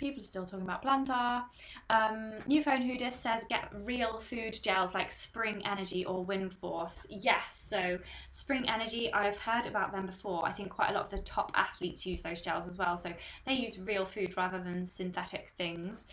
People 0.00 0.22
are 0.22 0.26
still 0.26 0.46
talking 0.46 0.64
about 0.64 0.82
plantar. 0.82 1.44
Um, 1.90 2.32
New 2.46 2.62
Phone 2.62 2.80
Hoodis 2.80 3.12
says 3.12 3.44
get 3.50 3.70
real 3.84 4.16
food 4.16 4.58
gels 4.62 4.94
like 4.94 5.12
Spring 5.12 5.60
Energy 5.66 6.06
or 6.06 6.24
Wind 6.24 6.54
Force. 6.54 7.06
Yes, 7.10 7.54
so 7.54 7.98
Spring 8.30 8.66
Energy, 8.66 9.12
I've 9.12 9.36
heard 9.36 9.66
about 9.66 9.92
them 9.92 10.06
before. 10.06 10.46
I 10.46 10.52
think 10.52 10.70
quite 10.70 10.88
a 10.88 10.94
lot 10.94 11.04
of 11.04 11.10
the 11.10 11.18
top 11.18 11.52
athletes 11.54 12.06
use 12.06 12.22
those 12.22 12.40
gels 12.40 12.66
as 12.66 12.78
well. 12.78 12.96
So 12.96 13.12
they 13.44 13.52
use 13.52 13.78
real 13.78 14.06
food 14.06 14.34
rather 14.38 14.58
than 14.58 14.86
synthetic 14.86 15.52
things. 15.58 16.06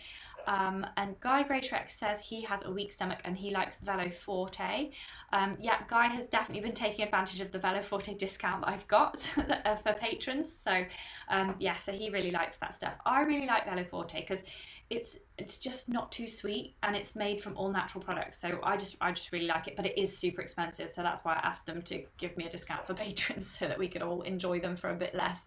Um, 0.48 0.86
and 0.96 1.20
Guy 1.20 1.44
Greatrex 1.44 1.90
says 1.90 2.20
he 2.20 2.40
has 2.42 2.64
a 2.64 2.70
weak 2.70 2.90
stomach 2.90 3.18
and 3.24 3.36
he 3.36 3.50
likes 3.50 3.80
Veloforte. 3.80 4.92
Um, 5.30 5.58
yeah, 5.60 5.80
Guy 5.88 6.06
has 6.06 6.26
definitely 6.26 6.62
been 6.62 6.74
taking 6.74 7.04
advantage 7.04 7.42
of 7.42 7.52
the 7.52 7.58
Veloforte 7.58 8.16
discount 8.16 8.62
that 8.62 8.70
I've 8.70 8.88
got 8.88 9.18
for 9.82 9.92
patrons. 10.00 10.48
So 10.50 10.84
um, 11.28 11.54
yeah, 11.58 11.76
so 11.76 11.92
he 11.92 12.08
really 12.08 12.30
likes 12.30 12.56
that 12.56 12.74
stuff. 12.74 12.94
I 13.04 13.22
really 13.22 13.46
like 13.46 13.66
Veloforte 13.66 14.26
because 14.26 14.42
it's 14.90 15.18
it's 15.36 15.56
just 15.56 15.88
not 15.88 16.10
too 16.10 16.26
sweet 16.26 16.74
and 16.82 16.96
it's 16.96 17.14
made 17.14 17.40
from 17.40 17.56
all 17.56 17.70
natural 17.70 18.02
products. 18.02 18.40
So 18.40 18.58
I 18.62 18.76
just 18.76 18.96
I 19.00 19.12
just 19.12 19.32
really 19.32 19.46
like 19.46 19.68
it, 19.68 19.76
but 19.76 19.86
it 19.86 19.98
is 20.00 20.16
super 20.16 20.40
expensive. 20.40 20.90
So 20.90 21.02
that's 21.02 21.24
why 21.24 21.34
I 21.34 21.46
asked 21.46 21.66
them 21.66 21.82
to 21.82 22.04
give 22.16 22.36
me 22.36 22.46
a 22.46 22.48
discount 22.48 22.86
for 22.86 22.94
patrons 23.04 23.56
so 23.58 23.68
that 23.68 23.78
we 23.78 23.88
could 23.88 24.02
all 24.02 24.22
enjoy 24.22 24.60
them 24.60 24.76
for 24.76 24.90
a 24.90 24.94
bit 24.94 25.14
less. 25.14 25.40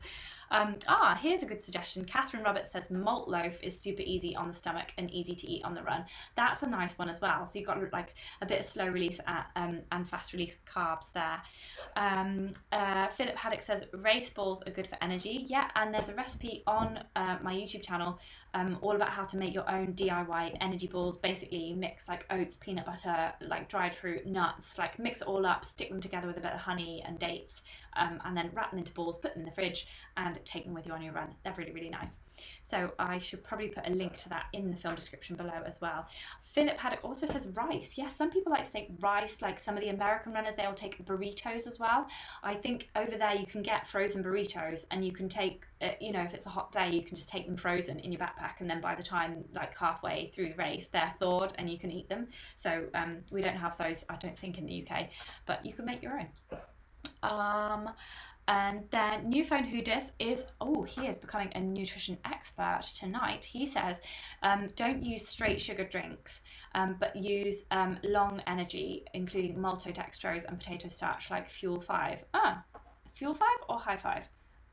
Um, 0.51 0.75
ah, 0.87 1.17
here's 1.19 1.43
a 1.43 1.45
good 1.45 1.61
suggestion. 1.61 2.03
Catherine 2.03 2.43
Roberts 2.43 2.71
says 2.71 2.91
malt 2.91 3.29
loaf 3.29 3.57
is 3.63 3.79
super 3.79 4.01
easy 4.01 4.35
on 4.35 4.49
the 4.49 4.53
stomach 4.53 4.91
and 4.97 5.09
easy 5.09 5.33
to 5.33 5.47
eat 5.47 5.63
on 5.63 5.73
the 5.73 5.81
run. 5.81 6.05
That's 6.35 6.61
a 6.61 6.67
nice 6.67 6.97
one 6.97 7.09
as 7.09 7.21
well. 7.21 7.45
So 7.45 7.57
you've 7.57 7.67
got 7.67 7.79
like 7.93 8.15
a 8.41 8.45
bit 8.45 8.59
of 8.59 8.65
slow 8.65 8.87
release 8.87 9.19
at, 9.27 9.47
um, 9.55 9.79
and 9.93 10.07
fast 10.07 10.33
release 10.33 10.57
carbs 10.67 11.11
there. 11.13 11.41
Um, 11.95 12.51
uh, 12.73 13.07
Philip 13.07 13.37
Haddock 13.37 13.61
says 13.61 13.85
race 13.93 14.29
balls 14.29 14.61
are 14.63 14.71
good 14.71 14.87
for 14.87 14.97
energy. 15.01 15.45
Yeah, 15.47 15.69
and 15.75 15.93
there's 15.93 16.09
a 16.09 16.15
recipe 16.15 16.63
on 16.67 16.99
uh, 17.15 17.37
my 17.41 17.55
YouTube 17.55 17.83
channel 17.83 18.19
um, 18.53 18.77
all 18.81 18.95
about 18.95 19.09
how 19.09 19.23
to 19.25 19.37
make 19.37 19.53
your 19.53 19.69
own 19.69 19.93
DIY 19.93 20.57
energy 20.59 20.87
balls. 20.87 21.17
Basically, 21.17 21.57
you 21.57 21.75
mix 21.75 22.07
like 22.07 22.25
oats, 22.29 22.57
peanut 22.57 22.85
butter, 22.85 23.31
like 23.41 23.69
dried 23.69 23.95
fruit, 23.95 24.25
nuts, 24.25 24.77
like 24.77 24.99
mix 24.99 25.21
it 25.21 25.27
all 25.27 25.45
up, 25.45 25.63
stick 25.63 25.89
them 25.89 26.01
together 26.01 26.27
with 26.27 26.37
a 26.37 26.41
bit 26.41 26.51
of 26.51 26.59
honey 26.59 27.03
and 27.05 27.17
dates, 27.19 27.61
um, 27.95 28.19
and 28.25 28.35
then 28.35 28.51
wrap 28.53 28.71
them 28.71 28.79
into 28.79 28.93
balls, 28.93 29.17
put 29.17 29.33
them 29.33 29.41
in 29.41 29.45
the 29.45 29.55
fridge, 29.55 29.87
and 30.17 30.39
take 30.45 30.65
them 30.65 30.73
with 30.73 30.85
you 30.85 30.93
on 30.93 31.01
your 31.01 31.13
run. 31.13 31.33
They're 31.43 31.55
really, 31.57 31.71
really 31.71 31.89
nice. 31.89 32.15
So 32.63 32.91
I 32.99 33.17
should 33.19 33.43
probably 33.43 33.67
put 33.67 33.87
a 33.87 33.91
link 33.91 34.17
to 34.17 34.29
that 34.29 34.45
in 34.53 34.71
the 34.71 34.77
film 34.77 34.95
description 34.95 35.35
below 35.35 35.61
as 35.65 35.79
well. 35.81 36.07
Philip 36.53 36.77
Haddock 36.77 37.03
also 37.03 37.25
says 37.25 37.47
rice. 37.53 37.93
Yeah, 37.95 38.09
some 38.09 38.29
people 38.29 38.51
like 38.51 38.65
to 38.65 38.71
take 38.71 38.89
rice, 38.99 39.41
like 39.41 39.59
some 39.59 39.75
of 39.75 39.81
the 39.81 39.89
American 39.89 40.33
runners, 40.33 40.55
they'll 40.55 40.73
take 40.73 41.03
burritos 41.05 41.65
as 41.65 41.79
well. 41.79 42.07
I 42.43 42.55
think 42.55 42.89
over 42.95 43.17
there 43.17 43.35
you 43.35 43.45
can 43.45 43.61
get 43.61 43.87
frozen 43.87 44.23
burritos 44.23 44.85
and 44.91 45.05
you 45.05 45.11
can 45.11 45.29
take, 45.29 45.65
uh, 45.81 45.89
you 45.99 46.11
know, 46.11 46.21
if 46.21 46.33
it's 46.33 46.45
a 46.45 46.49
hot 46.49 46.71
day, 46.71 46.89
you 46.89 47.03
can 47.03 47.15
just 47.15 47.29
take 47.29 47.45
them 47.45 47.55
frozen 47.55 47.99
in 47.99 48.11
your 48.11 48.19
backpack 48.19 48.59
and 48.59 48.69
then 48.69 48.81
by 48.81 48.95
the 48.95 49.03
time 49.03 49.43
like 49.55 49.77
halfway 49.77 50.29
through 50.33 50.49
the 50.49 50.55
race, 50.55 50.87
they're 50.91 51.13
thawed 51.19 51.53
and 51.57 51.69
you 51.69 51.79
can 51.79 51.91
eat 51.91 52.09
them. 52.09 52.27
So 52.57 52.85
um, 52.93 53.19
we 53.31 53.41
don't 53.41 53.55
have 53.55 53.77
those, 53.77 54.03
I 54.09 54.15
don't 54.17 54.37
think, 54.37 54.57
in 54.57 54.65
the 54.65 54.85
UK, 54.85 55.09
but 55.45 55.65
you 55.65 55.73
can 55.73 55.85
make 55.85 56.01
your 56.03 56.19
own. 56.19 56.27
Um, 57.23 57.89
and 58.51 58.83
then 58.91 59.29
New 59.29 59.45
Phone 59.45 59.63
Hoodis 59.63 60.11
is, 60.19 60.43
oh, 60.59 60.83
he 60.83 61.07
is 61.07 61.17
becoming 61.17 61.53
a 61.55 61.61
nutrition 61.61 62.17
expert 62.25 62.81
tonight. 62.99 63.45
He 63.45 63.65
says, 63.65 64.01
um, 64.43 64.67
don't 64.75 65.01
use 65.01 65.25
straight 65.25 65.61
sugar 65.61 65.85
drinks, 65.85 66.41
um, 66.75 66.97
but 66.99 67.15
use 67.15 67.63
um, 67.71 67.97
long 68.03 68.41
energy, 68.47 69.05
including 69.13 69.55
maltodextrose 69.55 70.43
and 70.43 70.59
potato 70.59 70.89
starch 70.89 71.31
like 71.31 71.47
Fuel 71.47 71.79
5. 71.79 72.25
Ah, 72.33 72.61
Fuel 73.13 73.33
5 73.33 73.47
or 73.69 73.79
High 73.79 73.97
5? 73.97 74.23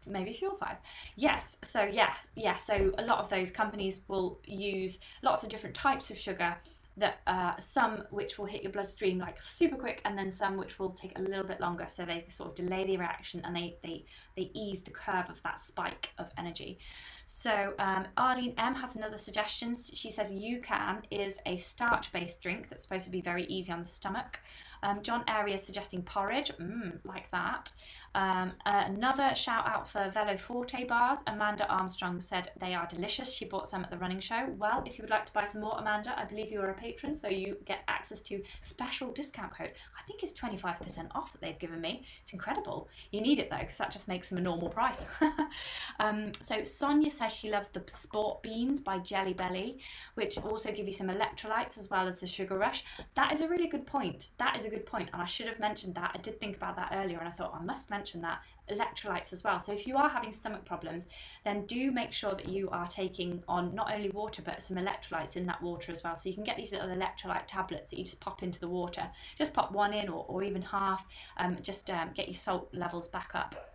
maybe 0.06 0.32
fuel 0.32 0.56
5 0.58 0.76
yes 1.16 1.56
so 1.62 1.82
yeah 1.82 2.14
yeah 2.34 2.56
so 2.56 2.90
a 2.96 3.02
lot 3.02 3.18
of 3.18 3.28
those 3.28 3.50
companies 3.50 4.00
will 4.08 4.40
use 4.46 5.00
lots 5.22 5.42
of 5.42 5.50
different 5.50 5.76
types 5.76 6.10
of 6.10 6.16
sugar 6.16 6.56
that 6.98 7.20
uh, 7.26 7.52
some 7.58 8.02
which 8.10 8.38
will 8.38 8.46
hit 8.46 8.62
your 8.62 8.72
bloodstream 8.72 9.18
like 9.18 9.40
super 9.40 9.76
quick 9.76 10.00
and 10.04 10.16
then 10.18 10.30
some 10.30 10.56
which 10.56 10.78
will 10.78 10.90
take 10.90 11.18
a 11.18 11.22
little 11.22 11.44
bit 11.44 11.60
longer 11.60 11.86
so 11.88 12.04
they 12.04 12.24
sort 12.28 12.50
of 12.50 12.54
delay 12.54 12.84
the 12.84 12.96
reaction 12.96 13.40
and 13.44 13.54
they 13.54 13.76
they 13.82 14.04
they 14.36 14.50
ease 14.54 14.80
the 14.80 14.90
curve 14.90 15.28
of 15.28 15.42
that 15.42 15.60
spike 15.60 16.10
of 16.18 16.26
energy. 16.36 16.78
So 17.26 17.74
um, 17.78 18.06
arlene 18.16 18.54
m 18.58 18.74
has 18.74 18.96
another 18.96 19.18
suggestion. 19.18 19.74
She 19.74 20.10
says 20.10 20.30
UCAN 20.30 21.02
is 21.10 21.36
a 21.46 21.56
starch 21.56 22.12
based 22.12 22.40
drink 22.40 22.68
that's 22.68 22.82
supposed 22.82 23.04
to 23.04 23.10
be 23.10 23.20
very 23.20 23.44
easy 23.44 23.72
on 23.72 23.80
the 23.80 23.88
stomach 23.88 24.40
um, 24.82 25.02
John 25.02 25.24
is 25.48 25.62
suggesting 25.62 26.02
porridge, 26.02 26.52
mm, 26.60 26.98
like 27.04 27.30
that. 27.30 27.70
Um, 28.14 28.52
uh, 28.66 28.84
another 28.86 29.34
shout 29.34 29.66
out 29.66 29.88
for 29.88 30.10
Veloforte 30.14 30.88
bars. 30.88 31.20
Amanda 31.26 31.66
Armstrong 31.68 32.20
said 32.20 32.50
they 32.58 32.74
are 32.74 32.86
delicious. 32.86 33.32
She 33.32 33.44
bought 33.44 33.68
some 33.68 33.84
at 33.84 33.90
the 33.90 33.98
running 33.98 34.20
show. 34.20 34.46
Well, 34.56 34.82
if 34.86 34.98
you 34.98 35.02
would 35.02 35.10
like 35.10 35.26
to 35.26 35.32
buy 35.32 35.44
some 35.44 35.60
more, 35.60 35.76
Amanda, 35.78 36.18
I 36.18 36.24
believe 36.24 36.50
you 36.50 36.60
are 36.60 36.70
a 36.70 36.74
patron, 36.74 37.16
so 37.16 37.28
you 37.28 37.56
get 37.64 37.80
access 37.88 38.20
to 38.22 38.42
special 38.62 39.12
discount 39.12 39.56
code. 39.56 39.72
I 39.98 40.06
think 40.06 40.22
it's 40.22 40.38
25% 40.38 41.08
off 41.14 41.32
that 41.32 41.40
they've 41.40 41.58
given 41.58 41.80
me. 41.80 42.04
It's 42.20 42.32
incredible. 42.32 42.88
You 43.12 43.20
need 43.20 43.38
it 43.38 43.50
though, 43.50 43.58
because 43.58 43.76
that 43.76 43.90
just 43.90 44.08
makes 44.08 44.28
them 44.28 44.38
a 44.38 44.42
normal 44.42 44.68
price. 44.68 45.04
um, 46.00 46.32
so 46.40 46.62
Sonia 46.62 47.10
says 47.10 47.32
she 47.32 47.50
loves 47.50 47.68
the 47.68 47.82
Sport 47.88 48.42
Beans 48.42 48.80
by 48.80 48.98
Jelly 48.98 49.34
Belly, 49.34 49.78
which 50.14 50.38
also 50.38 50.72
give 50.72 50.86
you 50.86 50.92
some 50.92 51.08
electrolytes 51.08 51.78
as 51.78 51.90
well 51.90 52.08
as 52.08 52.20
the 52.20 52.26
sugar 52.26 52.56
rush. 52.56 52.84
That 53.14 53.32
is 53.32 53.40
a 53.40 53.48
really 53.48 53.68
good 53.68 53.86
point. 53.86 54.28
That 54.38 54.56
is 54.56 54.64
a 54.68 54.70
good 54.70 54.86
point, 54.86 55.10
and 55.12 55.20
I 55.20 55.24
should 55.24 55.46
have 55.48 55.58
mentioned 55.58 55.94
that. 55.96 56.12
I 56.14 56.18
did 56.18 56.40
think 56.40 56.56
about 56.56 56.76
that 56.76 56.92
earlier, 56.94 57.18
and 57.18 57.28
I 57.28 57.32
thought 57.32 57.54
I 57.58 57.62
must 57.64 57.90
mention 57.90 58.20
that 58.22 58.40
electrolytes 58.70 59.32
as 59.32 59.42
well. 59.42 59.58
So 59.58 59.72
if 59.72 59.86
you 59.86 59.96
are 59.96 60.08
having 60.08 60.32
stomach 60.32 60.64
problems, 60.64 61.06
then 61.44 61.66
do 61.66 61.90
make 61.90 62.12
sure 62.12 62.34
that 62.34 62.48
you 62.48 62.68
are 62.70 62.86
taking 62.86 63.42
on 63.48 63.74
not 63.74 63.92
only 63.92 64.10
water 64.10 64.42
but 64.42 64.62
some 64.62 64.76
electrolytes 64.76 65.36
in 65.36 65.46
that 65.46 65.62
water 65.62 65.90
as 65.90 66.02
well. 66.04 66.16
So 66.16 66.28
you 66.28 66.34
can 66.34 66.44
get 66.44 66.56
these 66.56 66.72
little 66.72 66.88
electrolyte 66.88 67.46
tablets 67.46 67.88
that 67.88 67.98
you 67.98 68.04
just 68.04 68.20
pop 68.20 68.42
into 68.42 68.60
the 68.60 68.68
water. 68.68 69.08
Just 69.36 69.54
pop 69.54 69.72
one 69.72 69.92
in 69.92 70.08
or, 70.08 70.24
or 70.28 70.42
even 70.42 70.62
half. 70.62 71.06
Um, 71.38 71.56
just 71.62 71.90
um, 71.90 72.10
get 72.14 72.28
your 72.28 72.34
salt 72.34 72.68
levels 72.72 73.08
back 73.08 73.30
up. 73.34 73.74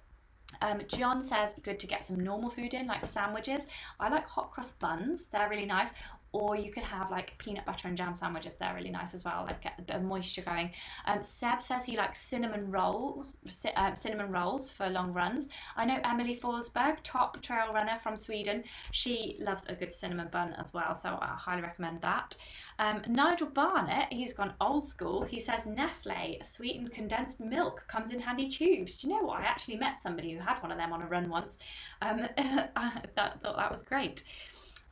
Um, 0.61 0.81
John 0.87 1.23
says 1.23 1.55
good 1.63 1.79
to 1.79 1.87
get 1.87 2.05
some 2.05 2.19
normal 2.19 2.49
food 2.49 2.73
in, 2.75 2.85
like 2.85 3.05
sandwiches. 3.05 3.65
I 3.99 4.09
like 4.09 4.27
hot 4.27 4.51
cross 4.51 4.71
buns; 4.73 5.25
they're 5.31 5.49
really 5.49 5.65
nice 5.65 5.89
or 6.33 6.55
you 6.55 6.71
could 6.71 6.83
have 6.83 7.11
like 7.11 7.37
peanut 7.37 7.63
butter 7.65 7.87
and 7.87 7.95
jam 7.95 8.15
sandwiches. 8.15 8.55
They're 8.57 8.73
really 8.73 8.89
nice 8.89 9.13
as 9.13 9.23
well. 9.23 9.45
Like 9.47 9.61
get 9.61 9.75
a 9.77 9.83
bit 9.83 9.95
of 9.95 10.01
moisture 10.01 10.41
going. 10.41 10.71
Um, 11.05 11.21
Seb 11.21 11.61
says 11.61 11.85
he 11.85 11.95
likes 11.95 12.19
cinnamon 12.19 12.71
rolls, 12.71 13.37
uh, 13.75 13.93
cinnamon 13.93 14.31
rolls 14.31 14.71
for 14.71 14.89
long 14.89 15.13
runs. 15.13 15.47
I 15.77 15.85
know 15.85 15.99
Emelie 16.03 16.39
Forsberg, 16.39 16.97
top 17.03 17.41
trail 17.43 17.71
runner 17.71 17.99
from 18.01 18.15
Sweden. 18.15 18.63
She 18.91 19.37
loves 19.39 19.65
a 19.69 19.75
good 19.75 19.93
cinnamon 19.93 20.29
bun 20.31 20.53
as 20.53 20.73
well, 20.73 20.95
so 20.95 21.19
I 21.21 21.35
highly 21.37 21.61
recommend 21.61 22.01
that. 22.01 22.35
Um, 22.79 23.03
Nigel 23.07 23.47
Barnett, 23.47 24.11
he's 24.11 24.33
gone 24.33 24.53
old 24.59 24.87
school. 24.87 25.23
He 25.23 25.39
says 25.39 25.61
Nestle 25.67 26.41
sweetened 26.43 26.91
condensed 26.91 27.39
milk 27.39 27.85
comes 27.87 28.11
in 28.11 28.19
handy 28.19 28.49
tubes. 28.49 28.97
Do 28.97 29.07
you 29.07 29.13
know 29.13 29.23
what? 29.27 29.41
I 29.41 29.43
actually 29.43 29.77
met 29.77 30.01
somebody 30.01 30.33
who 30.33 30.39
had 30.39 30.59
one 30.63 30.71
of 30.71 30.79
them 30.79 30.91
on 30.91 31.03
a 31.03 31.05
run 31.05 31.29
once. 31.29 31.59
Um, 32.01 32.27
I 32.37 33.01
thought 33.15 33.39
that 33.43 33.71
was 33.71 33.83
great. 33.83 34.23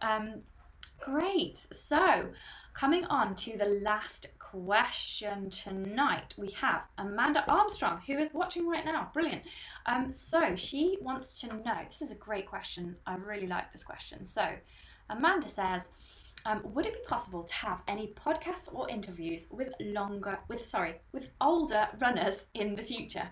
Um, 0.02 0.42
Great. 1.02 1.66
So, 1.74 2.28
coming 2.74 3.06
on 3.06 3.36
to 3.38 3.58
the 3.58 3.80
last 3.84 4.28
question 4.38 5.49
tonight, 5.49 6.36
we 6.38 6.52
have 6.52 6.84
Amanda 6.99 7.43
Armstrong, 7.47 7.99
who 8.06 8.20
is 8.20 8.30
watching 8.34 8.68
right 8.68 8.86
now. 8.86 9.10
Brilliant. 9.12 9.41
Um, 9.88 10.12
so, 10.12 10.56
she 10.56 10.99
wants 11.02 11.34
to 11.41 11.47
know 11.47 11.80
this 11.88 12.04
is 12.04 12.12
a 12.12 12.16
great 12.16 12.45
question. 12.45 12.95
I 13.08 13.16
really 13.16 13.47
like 13.47 13.72
this 13.72 13.84
question. 13.84 14.24
So, 14.24 14.43
Amanda 15.10 15.47
says, 15.47 15.89
um, 16.45 16.62
would 16.74 16.86
it 16.86 16.93
be 16.93 17.08
possible 17.08 17.43
to 17.43 17.54
have 17.54 17.82
any 17.88 18.14
podcasts 18.14 18.68
or 18.72 18.89
interviews 18.89 19.47
with 19.52 19.74
longer, 19.80 20.39
with 20.47 20.68
sorry, 20.68 20.95
with 21.12 21.30
older 21.39 21.88
runners 21.99 22.45
in 22.54 22.76
the 22.76 22.84
future? 22.84 23.28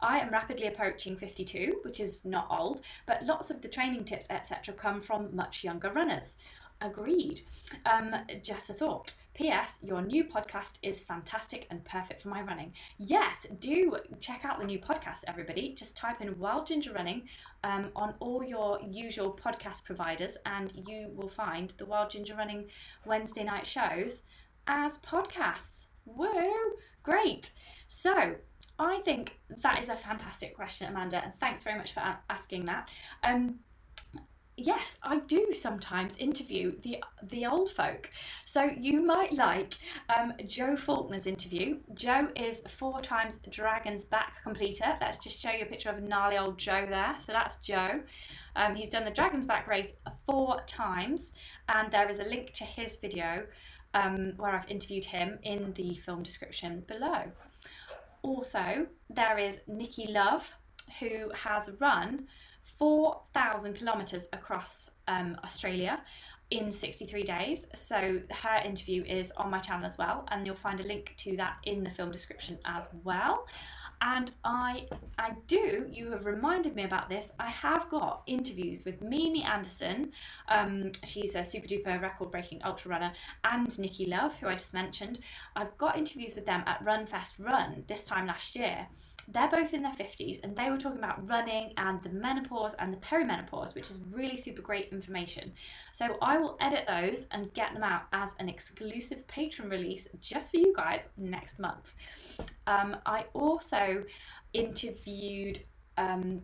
I 0.00 0.18
am 0.18 0.30
rapidly 0.30 0.66
approaching 0.66 1.16
52, 1.16 1.80
which 1.82 1.98
is 1.98 2.18
not 2.24 2.46
old, 2.50 2.82
but 3.06 3.24
lots 3.24 3.50
of 3.50 3.62
the 3.62 3.68
training 3.68 4.04
tips, 4.04 4.26
etc., 4.30 4.74
come 4.74 5.00
from 5.00 5.34
much 5.34 5.64
younger 5.64 5.90
runners. 5.90 6.36
Agreed. 6.80 7.40
Um, 7.86 8.14
just 8.42 8.70
a 8.70 8.74
thought. 8.74 9.12
P.S. 9.34 9.78
Your 9.80 10.00
new 10.00 10.24
podcast 10.24 10.74
is 10.82 11.00
fantastic 11.00 11.66
and 11.70 11.84
perfect 11.84 12.22
for 12.22 12.28
my 12.28 12.40
running. 12.42 12.72
Yes, 12.98 13.34
do 13.58 13.96
check 14.20 14.44
out 14.44 14.58
the 14.60 14.64
new 14.64 14.78
podcast, 14.78 15.24
everybody. 15.26 15.74
Just 15.74 15.96
type 15.96 16.20
in 16.20 16.38
Wild 16.38 16.66
Ginger 16.68 16.92
Running 16.92 17.22
um, 17.64 17.90
on 17.96 18.14
all 18.20 18.44
your 18.44 18.78
usual 18.82 19.32
podcast 19.32 19.82
providers, 19.84 20.36
and 20.46 20.72
you 20.86 21.08
will 21.14 21.28
find 21.28 21.72
the 21.78 21.86
Wild 21.86 22.10
Ginger 22.10 22.36
Running 22.36 22.66
Wednesday 23.04 23.42
night 23.44 23.66
shows 23.66 24.22
as 24.68 24.98
podcasts. 24.98 25.86
Woo! 26.04 26.28
Great. 27.02 27.50
So, 27.88 28.36
I 28.78 29.00
think 29.04 29.38
that 29.62 29.82
is 29.82 29.88
a 29.88 29.96
fantastic 29.96 30.54
question, 30.54 30.88
Amanda, 30.88 31.22
and 31.24 31.32
thanks 31.40 31.62
very 31.62 31.78
much 31.78 31.92
for 31.92 32.00
a- 32.00 32.20
asking 32.30 32.66
that. 32.66 32.88
Um, 33.22 33.56
yes, 34.56 34.96
I 35.02 35.20
do 35.20 35.48
sometimes 35.52 36.16
interview 36.18 36.78
the 36.82 37.02
the 37.22 37.46
old 37.46 37.70
folk. 37.70 38.10
So 38.44 38.70
you 38.78 39.04
might 39.04 39.32
like 39.32 39.74
um, 40.14 40.32
Joe 40.46 40.76
Faulkner's 40.76 41.26
interview. 41.26 41.78
Joe 41.94 42.28
is 42.36 42.62
four 42.68 43.00
times 43.00 43.40
Dragon's 43.50 44.04
Back 44.04 44.42
completer. 44.42 44.96
Let's 45.00 45.18
just 45.18 45.40
show 45.40 45.50
you 45.50 45.62
a 45.62 45.66
picture 45.66 45.90
of 45.90 46.02
gnarly 46.02 46.38
old 46.38 46.58
Joe 46.58 46.86
there. 46.88 47.16
So 47.18 47.32
that's 47.32 47.56
Joe. 47.56 48.00
Um, 48.56 48.74
he's 48.74 48.90
done 48.90 49.04
the 49.04 49.10
Dragon's 49.10 49.46
Back 49.46 49.66
race 49.66 49.92
four 50.26 50.60
times, 50.66 51.32
and 51.68 51.92
there 51.92 52.08
is 52.08 52.18
a 52.18 52.24
link 52.24 52.52
to 52.54 52.64
his 52.64 52.96
video 52.96 53.44
um, 53.94 54.34
where 54.36 54.50
I've 54.50 54.68
interviewed 54.68 55.04
him 55.04 55.38
in 55.42 55.72
the 55.74 55.94
film 55.94 56.22
description 56.22 56.84
below. 56.86 57.22
Also, 58.22 58.86
there 59.10 59.38
is 59.38 59.56
Nikki 59.66 60.06
Love, 60.10 60.50
who 61.00 61.30
has 61.34 61.70
run 61.80 62.26
4,000 62.78 63.74
kilometres 63.74 64.28
across 64.32 64.90
um, 65.08 65.36
Australia 65.44 66.00
in 66.50 66.70
63 66.70 67.22
days. 67.22 67.66
So 67.74 68.20
her 68.30 68.56
interview 68.64 69.04
is 69.04 69.32
on 69.32 69.50
my 69.50 69.58
channel 69.58 69.86
as 69.86 69.98
well, 69.98 70.26
and 70.30 70.46
you'll 70.46 70.56
find 70.56 70.80
a 70.80 70.84
link 70.84 71.14
to 71.18 71.36
that 71.36 71.56
in 71.64 71.82
the 71.82 71.90
film 71.90 72.10
description 72.10 72.58
as 72.64 72.88
well. 73.02 73.46
And 74.00 74.30
I, 74.44 74.86
I 75.18 75.30
do. 75.46 75.86
You 75.90 76.10
have 76.10 76.26
reminded 76.26 76.74
me 76.74 76.84
about 76.84 77.08
this. 77.08 77.30
I 77.38 77.48
have 77.48 77.88
got 77.88 78.22
interviews 78.26 78.84
with 78.84 79.00
Mimi 79.00 79.44
Anderson. 79.44 80.12
Um, 80.48 80.92
she's 81.04 81.36
a 81.36 81.44
super 81.44 81.66
duper 81.66 82.02
record 82.02 82.30
breaking 82.30 82.60
ultra 82.64 82.90
runner, 82.90 83.12
and 83.44 83.78
Nikki 83.78 84.06
Love, 84.06 84.34
who 84.34 84.48
I 84.48 84.54
just 84.54 84.74
mentioned. 84.74 85.20
I've 85.56 85.76
got 85.78 85.96
interviews 85.96 86.34
with 86.34 86.44
them 86.44 86.64
at 86.66 86.84
Runfest 86.84 87.34
Run 87.38 87.84
this 87.86 88.04
time 88.04 88.26
last 88.26 88.56
year 88.56 88.86
they're 89.28 89.48
both 89.48 89.74
in 89.74 89.82
their 89.82 89.92
50s 89.92 90.40
and 90.42 90.56
they 90.56 90.70
were 90.70 90.78
talking 90.78 90.98
about 90.98 91.28
running 91.28 91.72
and 91.76 92.02
the 92.02 92.08
menopause 92.10 92.74
and 92.78 92.92
the 92.92 92.98
perimenopause, 92.98 93.74
which 93.74 93.90
is 93.90 93.98
really 94.10 94.36
super 94.36 94.62
great 94.62 94.88
information. 94.92 95.52
So 95.92 96.16
I 96.22 96.38
will 96.38 96.56
edit 96.60 96.84
those 96.86 97.26
and 97.30 97.52
get 97.54 97.72
them 97.74 97.82
out 97.82 98.02
as 98.12 98.30
an 98.38 98.48
exclusive 98.48 99.26
patron 99.28 99.68
release 99.68 100.06
just 100.20 100.50
for 100.50 100.58
you 100.58 100.74
guys 100.76 101.02
next 101.16 101.58
month. 101.58 101.94
Um, 102.66 102.96
I 103.06 103.26
also 103.34 104.04
interviewed 104.52 105.60
um, 105.96 106.42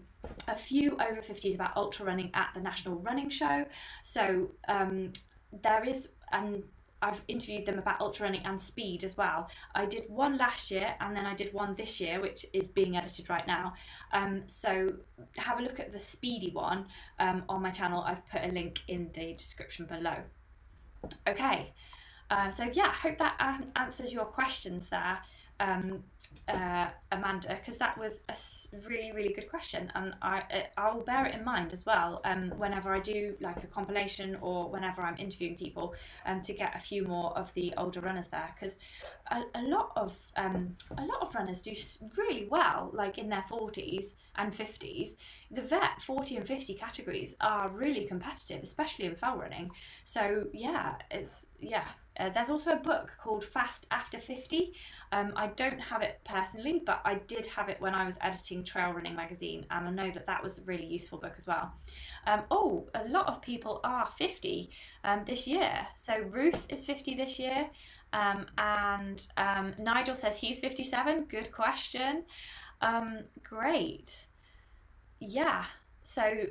a 0.49 0.57
few 0.57 0.93
over 0.93 1.21
50s 1.21 1.55
about 1.55 1.77
ultra 1.77 2.07
running 2.07 2.31
at 2.35 2.51
the 2.55 2.61
National 2.61 2.97
Running 2.97 3.29
Show. 3.29 3.65
So 4.03 4.51
um, 4.69 5.13
there 5.63 5.85
is, 5.85 6.09
and 6.33 6.63
I've 7.03 7.23
interviewed 7.29 7.67
them 7.67 7.79
about 7.79 8.01
ultra 8.01 8.25
running 8.25 8.45
and 8.45 8.61
speed 8.61 9.05
as 9.05 9.17
well. 9.17 9.49
I 9.75 9.87
did 9.87 10.05
one 10.09 10.37
last 10.37 10.71
year 10.71 10.95
and 11.01 11.17
then 11.17 11.27
I 11.27 11.35
did 11.35 11.53
one 11.53 11.75
this 11.75 12.01
year, 12.01 12.21
which 12.21 12.47
is 12.53 12.69
being 12.69 12.97
edited 12.97 13.31
right 13.31 13.47
now. 13.47 13.75
Um, 14.13 14.43
so 14.47 14.93
have 15.37 15.59
a 15.59 15.63
look 15.63 15.81
at 15.81 15.93
the 15.93 15.99
speedy 15.99 16.51
one 16.51 16.87
um, 17.19 17.45
on 17.49 17.63
my 17.63 17.71
channel. 17.71 18.03
I've 18.03 18.27
put 18.29 18.43
a 18.45 18.49
link 18.49 18.81
in 18.89 19.11
the 19.15 19.35
description 19.35 19.87
below. 19.87 20.17
Okay, 21.27 21.73
uh, 22.31 22.51
so 22.51 22.65
yeah, 22.73 22.93
hope 22.93 23.19
that 23.19 23.63
answers 23.77 24.13
your 24.13 24.27
questions 24.27 24.87
there 24.91 25.19
um, 25.61 26.03
uh, 26.49 26.89
Amanda, 27.13 27.57
because 27.61 27.77
that 27.79 27.97
was 27.97 28.21
a 28.29 28.35
really, 28.89 29.13
really 29.13 29.33
good 29.33 29.49
question, 29.49 29.93
and 29.95 30.15
I 30.23 30.67
I'll 30.77 31.03
bear 31.03 31.27
it 31.27 31.35
in 31.35 31.45
mind 31.45 31.73
as 31.73 31.87
well 31.87 32.21
um, 32.25 32.51
whenever 32.59 32.95
I 32.95 33.01
do 33.01 33.37
like 33.41 33.63
a 33.63 33.67
compilation 33.67 34.37
or 34.41 34.69
whenever 34.69 35.03
I'm 35.03 35.17
interviewing 35.17 35.57
people, 35.57 35.95
um, 36.27 36.41
to 36.43 36.53
get 36.53 36.75
a 36.75 36.81
few 36.81 37.05
more 37.05 37.37
of 37.39 37.53
the 37.55 37.73
older 37.77 38.01
runners 38.01 38.29
there, 38.29 38.51
because 38.55 38.77
a, 39.31 39.43
a 39.55 39.63
lot 39.63 39.93
of 39.97 40.19
um, 40.37 40.77
a 40.99 41.05
lot 41.05 41.21
of 41.23 41.35
runners 41.35 41.63
do 41.63 41.73
really 42.17 42.49
well, 42.51 42.91
like 42.93 43.19
in 43.19 43.29
their 43.29 43.45
forties 43.49 44.15
and 44.37 44.55
fifties. 44.55 45.17
The 45.53 45.63
vet 45.63 46.01
forty 46.01 46.37
and 46.37 46.47
fifty 46.47 46.75
categories 46.75 47.37
are 47.41 47.69
really 47.69 48.07
competitive, 48.07 48.63
especially 48.63 49.07
in 49.07 49.15
fell 49.15 49.37
running. 49.37 49.71
So 50.05 50.47
yeah, 50.53 50.97
it's 51.11 51.47
yeah 51.59 51.89
uh, 52.21 52.29
there's 52.29 52.51
also 52.51 52.73
a 52.73 52.77
book 52.77 53.17
called 53.19 53.43
Fast 53.43 53.87
After 53.91 54.19
50. 54.19 54.75
Um, 55.13 55.33
I 55.35 55.47
don't 55.49 55.81
have 55.81 56.03
it 56.03 56.21
personally, 56.25 56.83
but 56.85 57.01
I 57.05 57.15
did 57.27 57.47
have 57.47 57.69
it 57.71 57.81
when 57.81 57.95
I 57.95 58.05
was 58.05 58.19
editing 58.21 58.63
Trail 58.63 58.93
Running 58.93 59.17
magazine, 59.17 59.65
and 59.71 59.89
I 59.89 59.91
know 59.91 60.11
that 60.11 60.27
that 60.27 60.43
was 60.43 60.59
a 60.59 60.63
really 60.63 60.85
useful 60.85 61.19
book 61.19 61.33
as 61.39 61.47
well. 61.47 61.73
Um, 62.27 62.43
oh, 62.51 62.89
a 62.95 63.09
lot 63.09 63.27
of 63.27 63.41
people 63.41 63.81
are 63.85 64.07
50 64.19 64.71
um, 65.05 65.25
this 65.25 65.49
year. 65.49 65.87
So 65.97 66.19
Ruth 66.19 66.67
is 66.69 66.85
50 66.85 67.15
this 67.15 67.39
year, 67.39 67.69
um, 68.13 68.47
and 68.59 69.27
um, 69.39 69.75
Nigel 69.79 70.15
says 70.15 70.37
he's 70.37 70.61
57. 70.61 71.25
Good 71.25 71.51
question. 71.51 72.25
Um, 72.83 73.21
great. 73.43 74.11
Yeah, 75.21 75.65
so 76.15 76.47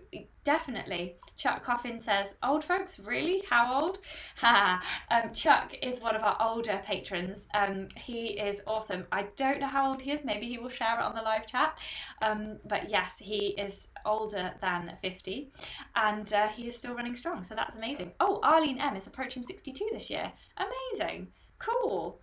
definitely, 0.45 1.15
Chuck 1.35 1.63
Coffin 1.63 1.99
says, 1.99 2.35
"Old 2.43 2.63
folks, 2.63 2.99
really? 2.99 3.43
How 3.49 3.81
old?" 3.81 3.99
um, 4.43 5.33
Chuck 5.33 5.73
is 5.81 5.99
one 5.99 6.15
of 6.15 6.23
our 6.23 6.37
older 6.39 6.81
patrons. 6.85 7.45
Um, 7.53 7.87
he 7.97 8.39
is 8.39 8.61
awesome. 8.67 9.05
I 9.11 9.23
don't 9.35 9.59
know 9.59 9.67
how 9.67 9.89
old 9.89 10.01
he 10.01 10.11
is. 10.11 10.23
Maybe 10.23 10.47
he 10.47 10.57
will 10.57 10.69
share 10.69 10.97
it 10.99 11.03
on 11.03 11.13
the 11.13 11.21
live 11.21 11.45
chat. 11.45 11.77
Um, 12.21 12.57
but 12.65 12.89
yes, 12.89 13.15
he 13.19 13.47
is 13.57 13.87
older 14.05 14.53
than 14.61 14.97
50 15.01 15.51
and 15.95 16.31
uh, 16.33 16.47
he 16.47 16.67
is 16.67 16.77
still 16.77 16.93
running 16.93 17.15
strong 17.15 17.43
so 17.43 17.55
that's 17.55 17.75
amazing 17.75 18.11
oh 18.19 18.39
arlene 18.43 18.79
m 18.79 18.95
is 18.95 19.07
approaching 19.07 19.43
62 19.43 19.89
this 19.91 20.09
year 20.09 20.31
amazing 20.57 21.27
cool 21.57 22.19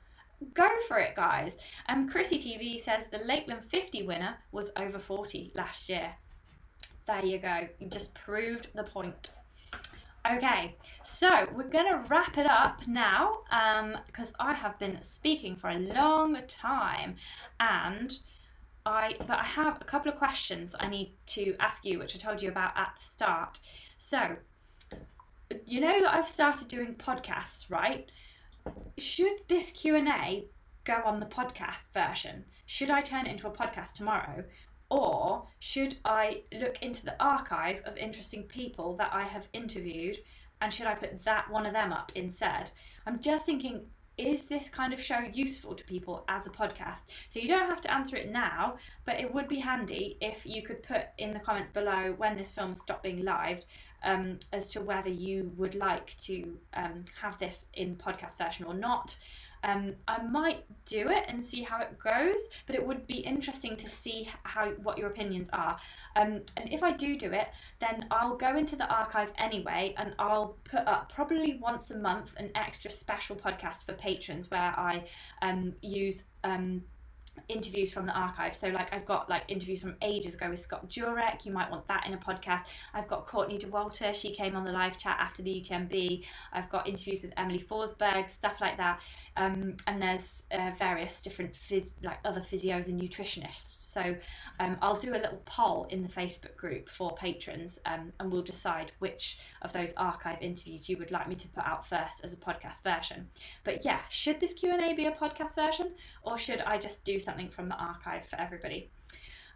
go 0.55 0.69
for 0.89 0.99
it 0.99 1.15
guys 1.15 1.57
um 1.89 2.09
chrissy 2.09 2.39
tv 2.39 2.81
says 2.81 3.09
the 3.09 3.19
lakeland 3.19 3.63
50 3.69 4.03
winner 4.05 4.37
was 4.53 4.71
over 4.77 4.99
40 4.99 5.53
last 5.55 5.89
year 5.89 6.15
there 7.07 7.25
you 7.25 7.39
go. 7.39 7.69
You 7.79 7.89
just 7.89 8.13
proved 8.15 8.69
the 8.75 8.85
point. 8.85 9.31
Okay, 10.31 10.75
so 11.05 11.47
we're 11.55 11.69
going 11.69 11.93
to 11.93 12.03
wrap 12.09 12.37
it 12.37 12.51
up 12.51 12.87
now 12.89 13.43
because 14.07 14.31
um, 14.31 14.35
I 14.41 14.55
have 14.55 14.77
been 14.79 15.01
speaking 15.01 15.55
for 15.55 15.71
a 15.71 15.79
long 15.79 16.37
time 16.49 17.15
and 17.61 18.19
I 18.85 19.15
but 19.21 19.39
I 19.39 19.45
have 19.45 19.81
a 19.81 19.85
couple 19.85 20.11
of 20.11 20.19
questions 20.19 20.75
I 20.81 20.89
need 20.89 21.13
to 21.27 21.55
ask 21.61 21.85
you 21.85 22.01
which 22.01 22.17
I 22.17 22.19
told 22.19 22.43
you 22.43 22.49
about 22.49 22.77
at 22.77 22.95
the 22.99 23.05
start. 23.05 23.61
So, 23.99 24.37
you 25.65 25.81
know 25.81 26.01
that 26.01 26.17
I've 26.17 26.29
started 26.29 26.67
doing 26.67 26.95
podcasts, 26.95 27.71
right? 27.71 28.11
Should 28.99 29.43
this 29.47 29.71
Q&A 29.71 30.47
go 30.85 31.03
on 31.05 31.21
the 31.21 31.27
podcast 31.27 31.93
version? 31.95 32.45
Should 32.67 32.91
I 32.91 33.01
turn 33.01 33.27
it 33.27 33.31
into 33.31 33.47
a 33.47 33.51
podcast 33.51 33.93
tomorrow? 33.93 34.45
Or 34.91 35.47
should 35.59 35.97
I 36.05 36.43
look 36.53 36.83
into 36.83 37.05
the 37.05 37.21
archive 37.23 37.83
of 37.85 37.97
interesting 37.97 38.45
people 38.45 38.97
that 38.97 39.13
I 39.13 39.25
have 39.25 39.49
interviewed 39.53 40.19
and 40.61 40.73
should 40.73 40.87
I 40.87 40.95
put 40.95 41.25
that 41.25 41.51
one 41.51 41.67
of 41.67 41.73
them 41.73 41.93
up 41.93 42.13
instead? 42.15 42.71
I'm 43.07 43.21
just 43.21 43.45
thinking, 43.45 43.87
is 44.17 44.45
this 44.45 44.71
kind 44.71 44.95
of 44.95 45.01
show 45.01 45.19
useful 45.33 45.75
to 45.75 45.85
people 45.85 46.25
as 46.29 46.47
a 46.47 46.51
podcast? 46.51 47.01
So 47.29 47.39
you 47.39 47.49
don't 47.49 47.69
have 47.69 47.83
to 47.83 47.93
answer 47.93 48.17
it 48.17 48.31
now, 48.31 48.77
but 49.05 49.21
it 49.21 49.33
would 49.33 49.47
be 49.47 49.59
handy 49.59 50.17
if 50.23 50.41
you 50.45 50.63
could 50.63 50.83
put 50.83 51.09
in 51.19 51.35
the 51.35 51.41
comments 51.41 51.71
below 51.71 52.15
when 52.17 52.37
this 52.37 52.51
film 52.51 52.75
stopped 52.75 53.03
being 53.03 53.25
live 53.25 53.65
um, 54.05 54.39
as 54.53 54.69
to 54.69 54.81
whether 54.81 55.11
you 55.11 55.53
would 55.57 55.75
like 55.75 56.17
to 56.23 56.57
um, 56.73 57.05
have 57.21 57.39
this 57.39 57.67
in 57.75 57.97
podcast 57.97 58.39
version 58.39 58.65
or 58.65 58.75
not. 58.75 59.15
Um, 59.67 59.95
I 60.07 60.23
might 60.23 60.65
do 60.87 61.07
it 61.09 61.25
and 61.29 61.45
see 61.45 61.63
how 61.63 61.81
it 61.81 61.99
goes, 61.99 62.49
but 62.67 62.77
it 62.77 62.87
would 62.87 63.07
be 63.07 63.17
interesting 63.17 63.77
to 63.77 63.89
see 63.89 64.29
how 64.45 64.69
what 64.85 64.97
your 64.97 65.09
opinions 65.09 65.51
are. 65.53 65.77
Um, 66.15 66.43
and 66.57 66.73
if 66.73 66.83
I 66.83 66.93
do 66.93 67.17
do 67.17 67.33
it, 67.33 67.49
then 67.81 68.07
I'll 68.11 68.37
go 68.37 68.57
into 68.57 68.77
the 68.77 68.89
archive 68.89 69.31
anyway, 69.39 69.95
and 69.99 70.15
I'll 70.19 70.57
put 70.65 70.87
up 70.87 71.13
probably 71.13 71.59
once 71.61 71.91
a 71.91 71.97
month 71.97 72.33
an 72.39 72.51
extra 72.55 72.91
special 72.91 73.35
podcast 73.35 73.85
for 73.85 73.93
patrons 73.95 74.51
where 74.51 74.73
I 74.79 75.05
um, 75.43 75.75
use 75.83 76.23
um, 76.45 76.83
interviews 77.49 77.91
from 77.91 78.07
the 78.07 78.13
archive. 78.13 78.57
So 78.57 78.69
like 78.69 78.93
I've 78.93 79.07
got 79.07 79.29
like 79.29 79.43
interviews 79.49 79.81
from 79.81 79.97
ages 80.03 80.35
ago 80.35 80.51
with 80.51 80.59
Scott 80.59 80.89
Jurek. 80.89 81.45
You 81.45 81.53
might 81.53 81.71
want 81.71 81.87
that 81.89 82.07
in 82.07 82.15
a 82.15 82.19
podcast. 82.19 82.63
I've 82.95 83.09
got 83.09 83.27
Courtney 83.27 83.59
Dauwalter. 83.59 84.15
She 84.15 84.33
came 84.35 84.57
on 84.57 84.65
the 84.65 84.73
live 84.73 84.99
chat 84.99 85.17
after 85.21 85.43
the 85.43 85.61
UTMB. 85.61 86.25
I've 86.53 86.69
got 86.71 86.89
interviews 86.89 87.23
with 87.23 87.33
Emelie 87.37 87.65
Forsberg, 87.65 88.29
stuff 88.29 88.57
like 88.61 88.77
that. 88.79 89.01
Um, 89.37 89.77
and 89.87 90.01
there's 90.01 90.45
uh, 90.51 90.73
various 90.79 91.21
different 91.21 91.53
phys- 91.53 91.93
like 92.03 92.19
other 92.25 92.41
physios 92.41 92.87
and 92.87 93.01
nutritionists. 93.01 93.86
So 93.97 94.15
um, 94.61 94.77
I'll 94.83 94.99
do 94.99 95.13
a 95.13 95.17
little 95.17 95.41
poll 95.47 95.87
in 95.89 96.03
the 96.03 96.09
Facebook 96.09 96.55
group 96.55 96.91
for 96.91 97.15
patrons, 97.15 97.79
um, 97.87 98.13
and 98.21 98.31
we'll 98.31 98.43
decide 98.43 98.93
which 98.99 99.39
of 99.63 99.73
those 99.73 99.95
archive 99.97 100.37
interviews 100.43 100.87
you 100.87 100.99
would 100.99 101.11
like 101.11 101.29
me 101.29 101.35
to 101.37 101.49
put 101.49 101.65
out 101.65 101.87
first 101.87 102.23
as 102.23 102.35
a 102.35 102.37
podcast 102.37 102.83
version. 102.83 103.27
But 103.65 103.87
yeah, 103.87 104.01
should 104.11 104.39
this 104.39 104.53
Q 104.53 104.73
and 104.73 104.83
A 104.83 104.93
be 104.93 105.07
a 105.07 105.13
podcast 105.13 105.55
version, 105.55 105.93
or 106.23 106.37
should 106.37 106.61
I 106.61 106.77
just 106.77 107.03
do 107.05 107.19
something 107.19 107.49
from 107.49 107.69
the 107.69 107.77
archive 107.77 108.27
for 108.27 108.39
everybody. 108.39 108.91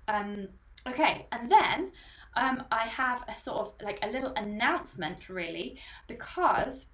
Um, 0.08 0.48
okay, 0.88 1.26
and 1.32 1.50
then 1.50 1.92
um, 2.34 2.62
I 2.72 2.86
have 2.86 3.24
a 3.28 3.34
sort 3.34 3.58
of 3.58 3.72
like 3.82 3.98
a 4.02 4.08
little 4.08 4.32
announcement 4.36 5.28
really 5.28 5.78
because 6.08 6.86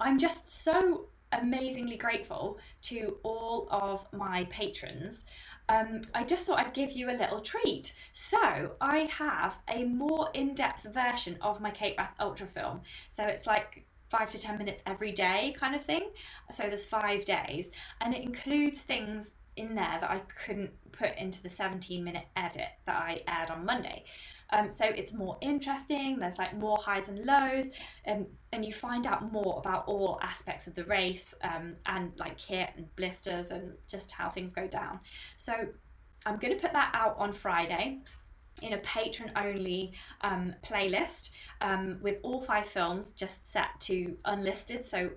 I'm 0.00 0.18
just 0.18 0.46
so 0.48 1.08
amazingly 1.32 1.96
grateful 1.96 2.58
to 2.82 3.16
all 3.22 3.68
of 3.70 4.06
my 4.12 4.44
patrons. 4.44 5.24
Um, 5.68 6.00
I 6.14 6.24
just 6.24 6.46
thought 6.46 6.58
I'd 6.58 6.72
give 6.72 6.92
you 6.92 7.10
a 7.10 7.12
little 7.12 7.40
treat. 7.40 7.92
So, 8.14 8.72
I 8.80 9.08
have 9.12 9.56
a 9.68 9.84
more 9.84 10.30
in 10.34 10.54
depth 10.54 10.84
version 10.84 11.36
of 11.42 11.60
my 11.60 11.70
Cape 11.70 11.98
Wrath 11.98 12.14
Ultra 12.18 12.46
film. 12.46 12.80
So, 13.10 13.22
it's 13.22 13.46
like 13.46 13.84
five 14.08 14.30
to 14.30 14.38
10 14.38 14.56
minutes 14.56 14.82
every 14.86 15.12
day 15.12 15.54
kind 15.58 15.74
of 15.74 15.84
thing. 15.84 16.10
So, 16.50 16.64
there's 16.64 16.84
five 16.84 17.24
days, 17.24 17.70
and 18.00 18.14
it 18.14 18.22
includes 18.22 18.80
things 18.80 19.32
in 19.58 19.74
there 19.74 19.98
that 20.00 20.10
I 20.10 20.22
couldn't 20.44 20.70
put 20.92 21.16
into 21.16 21.42
the 21.42 21.50
17 21.50 22.02
minute 22.02 22.24
edit 22.36 22.68
that 22.86 22.96
I 22.96 23.20
aired 23.28 23.50
on 23.50 23.64
Monday. 23.64 24.04
Um, 24.50 24.72
so 24.72 24.84
it's 24.86 25.12
more 25.12 25.36
interesting. 25.40 26.18
There's 26.18 26.38
like 26.38 26.56
more 26.56 26.78
highs 26.78 27.08
and 27.08 27.24
lows, 27.24 27.70
and 28.04 28.20
um, 28.20 28.26
and 28.52 28.64
you 28.64 28.72
find 28.72 29.06
out 29.06 29.30
more 29.30 29.58
about 29.58 29.86
all 29.86 30.18
aspects 30.22 30.66
of 30.66 30.74
the 30.74 30.84
race 30.84 31.34
um, 31.42 31.76
and 31.84 32.12
like 32.16 32.38
kit 32.38 32.70
and 32.76 32.86
blisters 32.96 33.50
and 33.50 33.72
just 33.88 34.10
how 34.10 34.30
things 34.30 34.54
go 34.54 34.66
down. 34.66 35.00
So 35.36 35.52
I'm 36.24 36.38
going 36.38 36.54
to 36.54 36.60
put 36.60 36.72
that 36.72 36.90
out 36.94 37.16
on 37.18 37.32
Friday 37.34 37.98
in 38.62 38.72
a 38.72 38.78
patron 38.78 39.30
only 39.36 39.92
um, 40.22 40.54
playlist 40.64 41.30
um, 41.60 41.98
with 42.02 42.16
all 42.22 42.40
five 42.40 42.66
films 42.66 43.12
just 43.12 43.52
set 43.52 43.68
to 43.80 44.16
unlisted. 44.24 44.84
So 44.84 45.10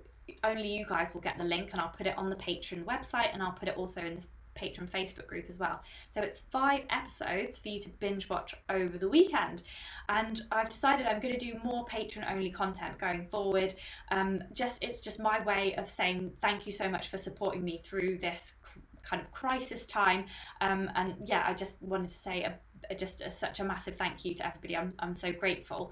only 0.44 0.68
you 0.68 0.86
guys 0.86 1.14
will 1.14 1.22
get 1.22 1.38
the 1.38 1.44
link, 1.44 1.72
and 1.72 1.82
I'll 1.82 1.90
put 1.90 2.08
it 2.08 2.18
on 2.18 2.30
the 2.30 2.36
patron 2.36 2.84
website 2.84 3.34
and 3.34 3.42
I'll 3.42 3.52
put 3.52 3.68
it 3.68 3.78
also 3.78 4.02
in 4.02 4.24
patron 4.54 4.88
Facebook 4.88 5.28
group 5.28 5.46
as 5.50 5.58
well. 5.58 5.82
So 6.10 6.22
it's 6.22 6.42
five 6.52 6.84
episodes 6.90 7.58
for 7.58 7.70
you 7.70 7.80
to 7.82 7.90
binge 7.90 8.30
watch 8.30 8.56
over 8.70 8.98
the 8.98 9.10
weekend. 9.10 9.64
And 10.10 10.42
I've 10.52 10.70
decided 10.70 11.08
I'm 11.08 11.20
going 11.20 11.38
to 11.38 11.40
do 11.40 11.60
more 11.64 11.86
patron 11.86 12.26
only 12.30 12.52
content 12.52 12.98
going 12.98 13.28
forward. 13.28 13.74
Um, 14.12 14.44
just 14.54 14.84
it's 14.84 15.00
just 15.00 15.20
my 15.20 15.42
way 15.44 15.76
of 15.76 15.88
saying 15.88 16.32
thank 16.42 16.66
you 16.66 16.72
so 16.72 16.90
much 16.90 17.10
for 17.10 17.18
supporting 17.18 17.64
me 17.64 17.82
through 17.84 18.18
this 18.18 18.54
kind 19.04 19.22
of 19.22 19.32
crisis 19.32 19.86
time. 19.86 20.26
Um, 20.62 20.90
and 20.96 21.16
yeah, 21.26 21.44
I 21.46 21.54
just 21.54 21.82
wanted 21.82 22.10
to 22.10 22.16
say 22.16 22.44
a, 22.44 22.54
a, 22.90 22.96
just 22.96 23.22
a, 23.22 23.32
such 23.32 23.60
a 23.60 23.64
massive 23.64 23.96
thank 23.96 24.26
you 24.26 24.36
to 24.36 24.48
everybody. 24.48 24.78
I'm, 24.78 24.94
I'm 25.00 25.14
so 25.14 25.32
grateful. 25.32 25.92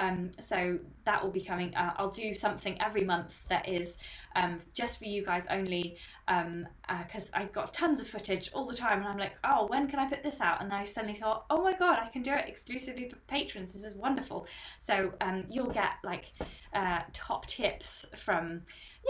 Um, 0.00 0.30
so 0.40 0.78
that 1.04 1.22
will 1.22 1.30
be 1.30 1.42
coming. 1.42 1.74
Uh, 1.74 1.92
I'll 1.98 2.10
do 2.10 2.34
something 2.34 2.80
every 2.80 3.04
month 3.04 3.44
that 3.50 3.68
is 3.68 3.98
um, 4.34 4.58
just 4.72 4.98
for 4.98 5.04
you 5.04 5.24
guys 5.24 5.44
only 5.50 5.98
because 6.26 7.26
uh, 7.34 7.40
I 7.40 7.44
got 7.44 7.74
tons 7.74 8.00
of 8.00 8.06
footage 8.06 8.50
all 8.54 8.66
the 8.66 8.74
time 8.74 9.00
and 9.00 9.08
I'm 9.08 9.18
like, 9.18 9.34
oh, 9.44 9.66
when 9.66 9.88
can 9.88 9.98
I 9.98 10.08
put 10.08 10.22
this 10.22 10.40
out? 10.40 10.62
And 10.62 10.72
I 10.72 10.86
suddenly 10.86 11.18
thought, 11.18 11.44
oh 11.50 11.62
my 11.62 11.74
god, 11.74 11.98
I 11.98 12.08
can 12.08 12.22
do 12.22 12.32
it 12.32 12.46
exclusively 12.48 13.10
for 13.10 13.16
patrons. 13.28 13.74
This 13.74 13.84
is 13.84 13.94
wonderful. 13.94 14.46
So 14.80 15.12
um, 15.20 15.44
you'll 15.50 15.70
get 15.70 15.92
like 16.02 16.32
uh, 16.72 17.00
top 17.12 17.44
tips 17.46 18.06
from 18.16 18.62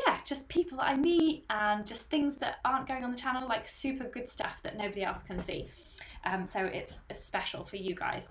yeah, 0.06 0.18
just 0.24 0.48
people 0.48 0.78
that 0.78 0.88
I 0.88 0.96
meet 0.96 1.44
and 1.50 1.86
just 1.86 2.02
things 2.10 2.36
that 2.36 2.56
aren't 2.64 2.88
going 2.88 3.04
on 3.04 3.12
the 3.12 3.16
channel, 3.16 3.48
like 3.48 3.68
super 3.68 4.08
good 4.08 4.28
stuff 4.28 4.60
that 4.64 4.76
nobody 4.76 5.04
else 5.04 5.22
can 5.22 5.42
see. 5.44 5.68
Um, 6.24 6.46
so 6.46 6.60
it's 6.60 6.94
special 7.12 7.64
for 7.64 7.76
you 7.76 7.94
guys. 7.94 8.28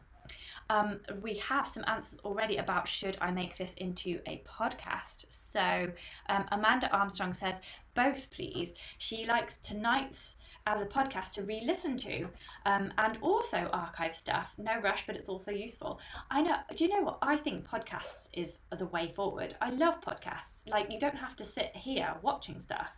Um, 0.69 0.99
we 1.21 1.36
have 1.36 1.67
some 1.67 1.84
answers 1.88 2.19
already 2.19 2.57
about 2.57 2.88
should 2.88 3.17
I 3.21 3.32
make 3.32 3.57
this 3.57 3.73
into 3.73 4.19
a 4.27 4.43
podcast. 4.47 5.25
So 5.30 5.88
um, 6.30 6.45
Amanda 6.51 6.91
Armstrong 6.91 7.34
says, 7.34 7.59
both 7.95 8.30
please. 8.30 8.73
She 8.97 9.25
likes 9.25 9.57
tonight's 9.57 10.36
as 10.67 10.82
a 10.82 10.86
podcast 10.86 11.34
to 11.34 11.43
re 11.43 11.61
listen 11.65 11.97
to 11.97 12.27
um, 12.65 12.93
and 12.99 13.17
also 13.21 13.69
archive 13.73 14.13
stuff. 14.15 14.47
No 14.57 14.80
rush, 14.82 15.05
but 15.07 15.15
it's 15.15 15.30
also 15.30 15.51
useful. 15.51 15.99
I 16.30 16.41
know, 16.41 16.57
do 16.75 16.86
you 16.86 16.91
know 16.91 17.01
what? 17.01 17.17
I 17.21 17.38
think 17.38 17.67
podcasts 17.67 18.30
is 18.34 18.59
the 18.77 18.86
way 18.86 19.11
forward. 19.15 19.55
I 19.61 19.71
love 19.71 20.01
podcasts. 20.01 20.61
Like, 20.67 20.91
you 20.91 20.99
don't 20.99 21.17
have 21.17 21.36
to 21.38 21.45
sit 21.45 21.75
here 21.75 22.13
watching 22.21 22.59
stuff. 22.59 22.89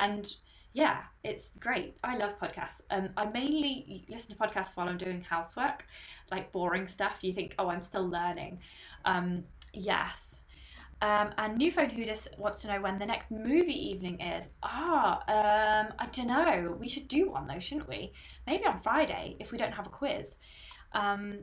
And 0.00 0.34
yeah, 0.72 1.02
it's 1.24 1.50
great. 1.58 1.96
I 2.04 2.16
love 2.16 2.38
podcasts. 2.38 2.80
Um, 2.90 3.10
I 3.16 3.26
mainly 3.26 4.04
listen 4.08 4.30
to 4.30 4.36
podcasts 4.36 4.76
while 4.76 4.88
I'm 4.88 4.98
doing 4.98 5.22
housework, 5.22 5.84
like 6.30 6.52
boring 6.52 6.86
stuff. 6.86 7.18
You 7.22 7.32
think, 7.32 7.54
oh, 7.58 7.68
I'm 7.68 7.80
still 7.80 8.08
learning. 8.08 8.60
Um, 9.04 9.44
yes. 9.72 10.38
Um, 11.02 11.30
and 11.38 11.56
New 11.56 11.72
Phone 11.72 11.90
Hoodus 11.90 12.28
wants 12.36 12.60
to 12.62 12.68
know 12.68 12.80
when 12.80 12.98
the 12.98 13.06
next 13.06 13.30
movie 13.30 13.88
evening 13.90 14.20
is. 14.20 14.48
Ah, 14.62 15.22
um, 15.28 15.94
I 15.98 16.06
don't 16.12 16.26
know. 16.26 16.76
We 16.78 16.88
should 16.88 17.08
do 17.08 17.30
one 17.30 17.46
though, 17.46 17.58
shouldn't 17.58 17.88
we? 17.88 18.12
Maybe 18.46 18.66
on 18.66 18.80
Friday 18.80 19.36
if 19.40 19.50
we 19.50 19.58
don't 19.58 19.72
have 19.72 19.86
a 19.86 19.90
quiz. 19.90 20.36
Um, 20.92 21.38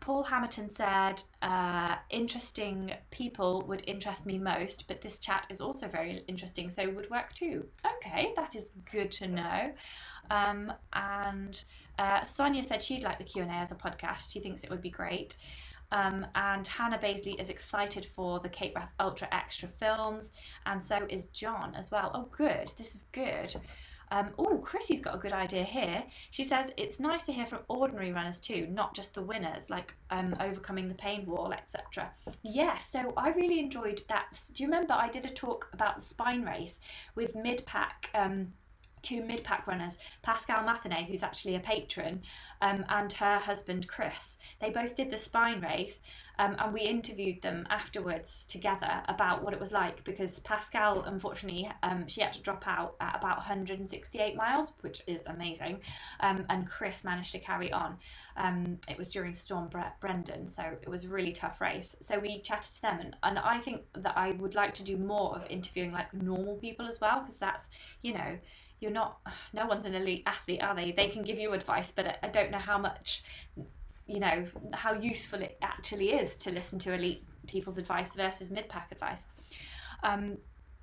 Paul 0.00 0.24
Hamilton 0.24 0.68
said, 0.68 1.22
uh, 1.42 1.96
interesting 2.10 2.92
people 3.10 3.62
would 3.68 3.82
interest 3.86 4.26
me 4.26 4.38
most, 4.38 4.88
but 4.88 5.00
this 5.00 5.18
chat 5.18 5.46
is 5.48 5.60
also 5.60 5.86
very 5.86 6.24
interesting, 6.26 6.70
so 6.70 6.88
would 6.90 7.08
work 7.10 7.32
too. 7.34 7.66
Okay, 7.96 8.32
that 8.36 8.56
is 8.56 8.72
good 8.90 9.12
to 9.12 9.28
know. 9.28 9.72
Um, 10.30 10.72
and 10.92 11.62
uh, 11.98 12.24
Sonia 12.24 12.62
said 12.62 12.82
she'd 12.82 13.04
like 13.04 13.18
the 13.18 13.24
Q&A 13.24 13.46
as 13.46 13.70
a 13.70 13.76
podcast. 13.76 14.32
She 14.32 14.40
thinks 14.40 14.64
it 14.64 14.70
would 14.70 14.82
be 14.82 14.90
great. 14.90 15.36
Um, 15.92 16.26
and 16.34 16.66
Hannah 16.66 16.98
Baisley 16.98 17.38
is 17.38 17.50
excited 17.50 18.06
for 18.06 18.40
the 18.40 18.48
Cape 18.48 18.74
Wrath 18.74 18.92
Ultra 18.98 19.28
Extra 19.30 19.68
films, 19.68 20.32
and 20.64 20.82
so 20.82 21.06
is 21.10 21.26
John 21.26 21.74
as 21.76 21.90
well. 21.90 22.10
Oh, 22.14 22.28
good. 22.36 22.72
This 22.78 22.94
is 22.94 23.04
good. 23.12 23.54
Um, 24.12 24.28
oh, 24.38 24.58
Chrissy's 24.58 25.00
got 25.00 25.14
a 25.14 25.18
good 25.18 25.32
idea 25.32 25.64
here. 25.64 26.04
She 26.32 26.44
says 26.44 26.70
it's 26.76 27.00
nice 27.00 27.24
to 27.24 27.32
hear 27.32 27.46
from 27.46 27.60
ordinary 27.68 28.12
runners 28.12 28.38
too, 28.38 28.66
not 28.70 28.94
just 28.94 29.14
the 29.14 29.22
winners, 29.22 29.70
like 29.70 29.94
um, 30.10 30.36
overcoming 30.38 30.86
the 30.86 30.94
pain 30.94 31.24
wall, 31.24 31.54
etc. 31.54 32.12
Yeah, 32.42 32.76
so 32.76 33.14
I 33.16 33.30
really 33.30 33.58
enjoyed 33.58 34.02
that. 34.10 34.38
Do 34.52 34.62
you 34.62 34.68
remember 34.68 34.92
I 34.92 35.08
did 35.08 35.24
a 35.24 35.30
talk 35.30 35.70
about 35.72 35.96
the 35.96 36.02
spine 36.02 36.44
race 36.44 36.78
with 37.14 37.34
mid 37.34 37.64
pack? 37.64 38.10
Um, 38.14 38.52
two 39.02 39.22
mid 39.22 39.44
pack 39.44 39.66
runners, 39.66 39.98
Pascal 40.22 40.62
Mathenet, 40.64 41.06
who's 41.06 41.22
actually 41.22 41.56
a 41.56 41.60
patron, 41.60 42.22
um, 42.60 42.84
and 42.88 43.12
her 43.12 43.38
husband 43.38 43.88
Chris. 43.88 44.36
They 44.60 44.70
both 44.70 44.96
did 44.96 45.10
the 45.10 45.16
spine 45.16 45.60
race, 45.60 46.00
um, 46.38 46.56
and 46.58 46.72
we 46.72 46.80
interviewed 46.80 47.42
them 47.42 47.66
afterwards 47.70 48.44
together 48.46 49.02
about 49.08 49.42
what 49.42 49.52
it 49.52 49.60
was 49.60 49.72
like 49.72 50.02
because 50.04 50.38
Pascal, 50.40 51.02
unfortunately, 51.02 51.70
um, 51.82 52.08
she 52.08 52.20
had 52.20 52.32
to 52.32 52.40
drop 52.40 52.66
out 52.66 52.96
at 53.00 53.16
about 53.16 53.36
168 53.38 54.36
miles, 54.36 54.72
which 54.80 55.02
is 55.06 55.22
amazing, 55.26 55.80
um, 56.20 56.44
and 56.48 56.68
Chris 56.68 57.04
managed 57.04 57.32
to 57.32 57.38
carry 57.38 57.72
on. 57.72 57.96
Um, 58.36 58.78
it 58.88 58.96
was 58.96 59.08
during 59.08 59.34
Storm 59.34 59.68
Bre- 59.68 59.80
Brendan, 60.00 60.48
so 60.48 60.62
it 60.62 60.88
was 60.88 61.04
a 61.04 61.08
really 61.08 61.32
tough 61.32 61.60
race. 61.60 61.94
So 62.00 62.18
we 62.18 62.40
chatted 62.40 62.72
to 62.76 62.82
them, 62.82 63.00
and, 63.00 63.16
and 63.22 63.38
I 63.38 63.58
think 63.58 63.82
that 63.98 64.16
I 64.16 64.32
would 64.32 64.54
like 64.54 64.74
to 64.74 64.82
do 64.82 64.96
more 64.96 65.36
of 65.36 65.46
interviewing 65.50 65.92
like 65.92 66.12
normal 66.14 66.56
people 66.56 66.86
as 66.86 67.00
well 67.00 67.20
because 67.20 67.38
that's, 67.38 67.68
you 68.02 68.14
know, 68.14 68.38
you're 68.82 68.90
not 68.90 69.20
no 69.52 69.66
one's 69.66 69.84
an 69.84 69.94
elite 69.94 70.22
athlete 70.26 70.62
are 70.62 70.74
they 70.74 70.92
they 70.92 71.08
can 71.08 71.22
give 71.22 71.38
you 71.38 71.52
advice 71.52 71.90
but 71.90 72.18
i 72.22 72.28
don't 72.28 72.50
know 72.50 72.58
how 72.58 72.76
much 72.76 73.22
you 74.06 74.18
know 74.20 74.46
how 74.74 74.92
useful 74.92 75.40
it 75.40 75.56
actually 75.62 76.10
is 76.10 76.36
to 76.36 76.50
listen 76.50 76.78
to 76.78 76.92
elite 76.92 77.24
people's 77.46 77.78
advice 77.78 78.12
versus 78.12 78.50
mid-pack 78.50 78.90
advice 78.90 79.22
um, 80.02 80.36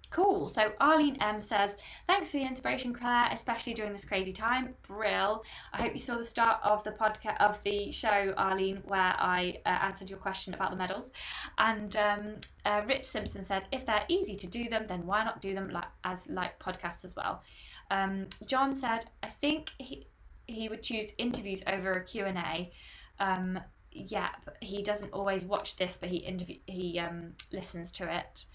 Cool. 0.10 0.50
So 0.50 0.72
Arlene 0.80 1.18
M 1.22 1.40
says, 1.40 1.76
"Thanks 2.08 2.32
for 2.32 2.38
the 2.38 2.44
inspiration, 2.44 2.94
Claire, 2.94 3.30
especially 3.32 3.76
during 3.76 3.92
this 3.92 4.06
crazy 4.06 4.34
time. 4.34 4.74
Brill. 4.88 5.44
I 5.72 5.84
hope 5.84 5.94
you 5.94 6.00
saw 6.00 6.18
the 6.18 6.26
start 6.26 6.60
of 6.64 6.84
the 6.84 6.92
podcast 6.92 7.38
of 7.40 7.62
the 7.62 7.92
show, 7.92 8.34
Arlene, 8.36 8.82
where 8.86 9.16
I 9.20 9.60
uh, 9.68 9.70
answered 9.70 10.10
your 10.10 10.18
question 10.18 10.56
about 10.56 10.72
the 10.72 10.78
medals." 10.78 11.12
And 11.60 11.96
um, 11.96 12.36
uh, 12.66 12.82
Rich 12.88 13.06
Simpson 13.06 13.44
said, 13.44 13.68
"If 13.72 13.86
they're 13.86 14.06
easy 14.08 14.36
to 14.38 14.48
do 14.48 14.68
them, 14.68 14.86
then 14.88 15.06
why 15.06 15.24
not 15.24 15.42
do 15.42 15.54
them 15.54 15.70
like 15.70 15.90
as 16.04 16.26
like 16.28 16.58
podcasts 16.58 17.06
as 17.06 17.16
well?" 17.16 17.44
Um, 17.92 18.28
John 18.46 18.76
said, 18.76 19.06
"I 19.24 19.30
think 19.30 19.72
he 19.78 20.08
he 20.48 20.70
would 20.70 20.84
choose 20.84 21.08
interviews 21.18 21.62
over 21.68 21.92
a 21.92 22.04
Q 22.04 22.26
and 22.26 22.38
A." 22.38 22.72
Um, 23.20 23.60
yeah, 23.92 24.30
he 24.62 24.84
doesn't 24.84 25.14
always 25.14 25.44
watch 25.44 25.76
this, 25.76 25.98
but 26.00 26.10
he 26.10 26.18
interview 26.18 26.58
he 26.68 27.00
um, 27.00 27.34
listens 27.52 27.92
to 27.94 28.14
it. 28.14 28.46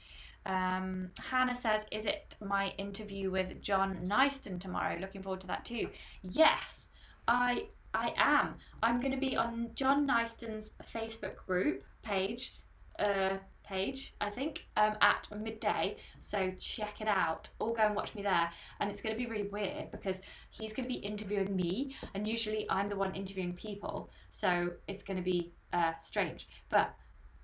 Um, 0.46 1.10
Hannah 1.18 1.54
says, 1.54 1.84
Is 1.90 2.04
it 2.04 2.36
my 2.40 2.68
interview 2.78 3.30
with 3.30 3.62
John 3.62 3.96
Kynaston 3.96 4.60
tomorrow? 4.60 4.98
Looking 5.00 5.22
forward 5.22 5.40
to 5.42 5.46
that 5.48 5.64
too. 5.64 5.88
Yes, 6.22 6.86
I 7.26 7.66
I 7.94 8.12
am. 8.16 8.56
I'm 8.82 9.00
going 9.00 9.12
to 9.12 9.18
be 9.18 9.36
on 9.36 9.70
John 9.74 10.06
Kynaston's 10.06 10.72
Facebook 10.92 11.36
group 11.46 11.84
page, 12.02 12.54
uh, 12.98 13.38
page, 13.64 14.14
I 14.20 14.30
think, 14.30 14.66
um, 14.76 14.96
at 15.00 15.26
midday. 15.36 15.96
So 16.18 16.52
check 16.58 17.00
it 17.00 17.08
out. 17.08 17.48
All 17.58 17.72
go 17.72 17.82
and 17.82 17.94
watch 17.94 18.14
me 18.14 18.22
there. 18.22 18.50
And 18.80 18.90
it's 18.90 19.00
going 19.00 19.14
to 19.14 19.18
be 19.18 19.30
really 19.30 19.48
weird 19.48 19.90
because 19.90 20.20
he's 20.50 20.72
going 20.72 20.88
to 20.88 20.94
be 20.94 21.00
interviewing 21.00 21.54
me, 21.54 21.96
and 22.14 22.26
usually 22.26 22.66
I'm 22.70 22.86
the 22.86 22.96
one 22.96 23.14
interviewing 23.14 23.54
people. 23.54 24.10
So 24.30 24.70
it's 24.88 25.02
going 25.02 25.16
to 25.16 25.22
be 25.22 25.52
uh, 25.72 25.92
strange. 26.02 26.48
But 26.70 26.94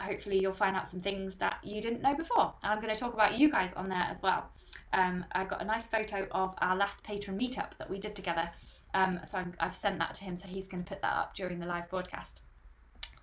hopefully 0.00 0.40
you'll 0.40 0.52
find 0.52 0.76
out 0.76 0.88
some 0.88 1.00
things 1.00 1.36
that 1.36 1.58
you 1.62 1.80
didn't 1.80 2.02
know 2.02 2.14
before. 2.14 2.54
And 2.62 2.72
I'm 2.72 2.80
going 2.80 2.94
to 2.94 2.98
talk 2.98 3.14
about 3.14 3.38
you 3.38 3.50
guys 3.50 3.70
on 3.76 3.88
there 3.88 4.06
as 4.10 4.20
well. 4.22 4.50
Um, 4.92 5.24
I 5.32 5.44
got 5.44 5.62
a 5.62 5.64
nice 5.64 5.86
photo 5.86 6.26
of 6.32 6.54
our 6.58 6.76
last 6.76 7.02
patron 7.02 7.38
meetup 7.38 7.76
that 7.78 7.88
we 7.88 7.98
did 7.98 8.16
together. 8.16 8.50
Um, 8.94 9.20
so 9.26 9.38
i 9.38 9.64
have 9.64 9.76
sent 9.76 9.98
that 9.98 10.14
to 10.14 10.24
him, 10.24 10.36
so 10.36 10.48
he's 10.48 10.66
going 10.66 10.82
to 10.82 10.88
put 10.88 11.00
that 11.02 11.16
up 11.16 11.34
during 11.34 11.60
the 11.60 11.66
live 11.66 11.88
broadcast. 11.88 12.42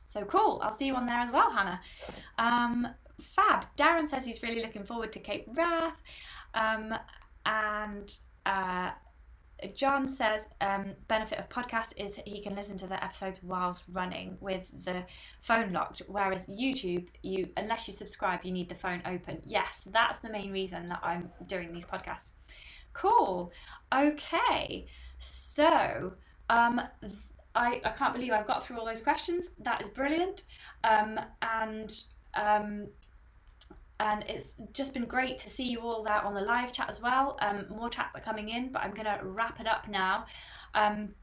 So 0.07 0.23
cool. 0.23 0.59
I'll 0.63 0.73
see 0.73 0.85
you 0.85 0.95
on 0.95 1.05
there 1.05 1.19
as 1.19 1.31
well, 1.31 1.51
Hannah. 1.51 1.81
Um, 2.39 2.87
fab. 3.21 3.65
Darren 3.77 4.07
says 4.07 4.25
he's 4.25 4.41
really 4.41 4.61
looking 4.61 4.83
forward 4.83 5.11
to 5.13 5.19
Cape 5.19 5.45
Wrath. 5.53 6.01
Um, 6.53 6.95
and 7.45 8.17
uh, 8.45 8.91
John 9.73 10.07
says 10.07 10.43
um, 10.61 10.93
benefit 11.07 11.39
of 11.39 11.49
podcast 11.49 11.89
is 11.97 12.19
he 12.25 12.41
can 12.41 12.55
listen 12.55 12.77
to 12.77 12.87
the 12.87 13.03
episodes 13.03 13.39
whilst 13.43 13.83
running 13.91 14.37
with 14.39 14.67
the 14.85 15.03
phone 15.41 15.73
locked, 15.73 16.01
whereas 16.07 16.45
YouTube, 16.47 17.07
you 17.23 17.49
unless 17.57 17.87
you 17.87 17.93
subscribe, 17.93 18.41
you 18.43 18.51
need 18.51 18.69
the 18.69 18.75
phone 18.75 19.01
open. 19.05 19.41
Yes, 19.45 19.83
that's 19.91 20.19
the 20.19 20.29
main 20.29 20.51
reason 20.51 20.87
that 20.89 20.99
I'm 21.03 21.29
doing 21.47 21.73
these 21.73 21.85
podcasts. 21.85 22.31
Cool. 22.93 23.51
Okay, 23.93 24.85
so 25.19 26.13
um, 26.49 26.81
I 27.57 27.81
I 27.83 27.89
can't 27.89 28.13
believe 28.13 28.31
I've 28.31 28.47
got 28.47 28.63
through 28.63 28.79
all 28.79 28.85
those 28.85 29.01
questions. 29.01 29.49
That 29.59 29.81
is 29.81 29.89
brilliant. 29.89 30.43
Um, 30.83 31.19
and 31.41 32.01
um, 32.35 32.87
and 33.99 34.23
it's 34.29 34.55
just 34.73 34.93
been 34.93 35.05
great 35.05 35.39
to 35.39 35.49
see 35.49 35.63
you 35.63 35.79
all 35.81 36.03
there 36.03 36.21
on 36.21 36.35
the 36.35 36.41
live 36.41 36.71
chat 36.71 36.87
as 36.87 37.01
well. 37.01 37.37
Um, 37.41 37.65
more 37.69 37.89
chats 37.89 38.15
are 38.15 38.21
coming 38.21 38.49
in, 38.49 38.71
but 38.71 38.83
I'm 38.83 38.91
going 38.91 39.05
to 39.05 39.19
wrap 39.23 39.59
it 39.59 39.65
up 39.65 39.87
now. 39.87 40.25
Um, 40.75 41.15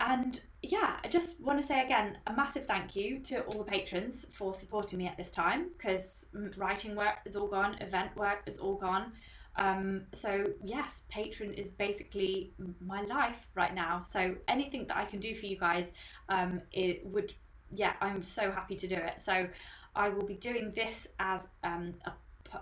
and 0.00 0.40
yeah, 0.62 0.96
I 1.04 1.08
just 1.08 1.38
want 1.40 1.60
to 1.60 1.64
say 1.64 1.84
again 1.84 2.18
a 2.26 2.32
massive 2.32 2.66
thank 2.66 2.96
you 2.96 3.20
to 3.20 3.42
all 3.44 3.58
the 3.58 3.70
patrons 3.70 4.24
for 4.30 4.54
supporting 4.54 4.98
me 4.98 5.06
at 5.06 5.16
this 5.16 5.30
time 5.30 5.68
because 5.76 6.26
writing 6.56 6.96
work 6.96 7.18
is 7.26 7.36
all 7.36 7.46
gone, 7.46 7.76
event 7.80 8.16
work 8.16 8.42
is 8.46 8.56
all 8.56 8.74
gone. 8.74 9.12
Um, 9.56 10.02
so 10.12 10.44
yes, 10.64 11.02
Patreon 11.12 11.54
is 11.54 11.70
basically 11.70 12.52
my 12.80 13.02
life 13.02 13.46
right 13.54 13.74
now. 13.74 14.02
So 14.08 14.34
anything 14.48 14.86
that 14.88 14.96
I 14.96 15.04
can 15.04 15.20
do 15.20 15.34
for 15.34 15.46
you 15.46 15.58
guys, 15.58 15.92
um, 16.28 16.60
it 16.72 17.06
would 17.06 17.34
yeah, 17.76 17.94
I'm 18.00 18.22
so 18.22 18.50
happy 18.50 18.76
to 18.76 18.86
do 18.86 18.96
it. 18.96 19.20
So 19.20 19.48
I 19.96 20.08
will 20.08 20.26
be 20.26 20.34
doing 20.34 20.72
this 20.74 21.08
as 21.18 21.48
um, 21.62 21.94
a 22.04 22.12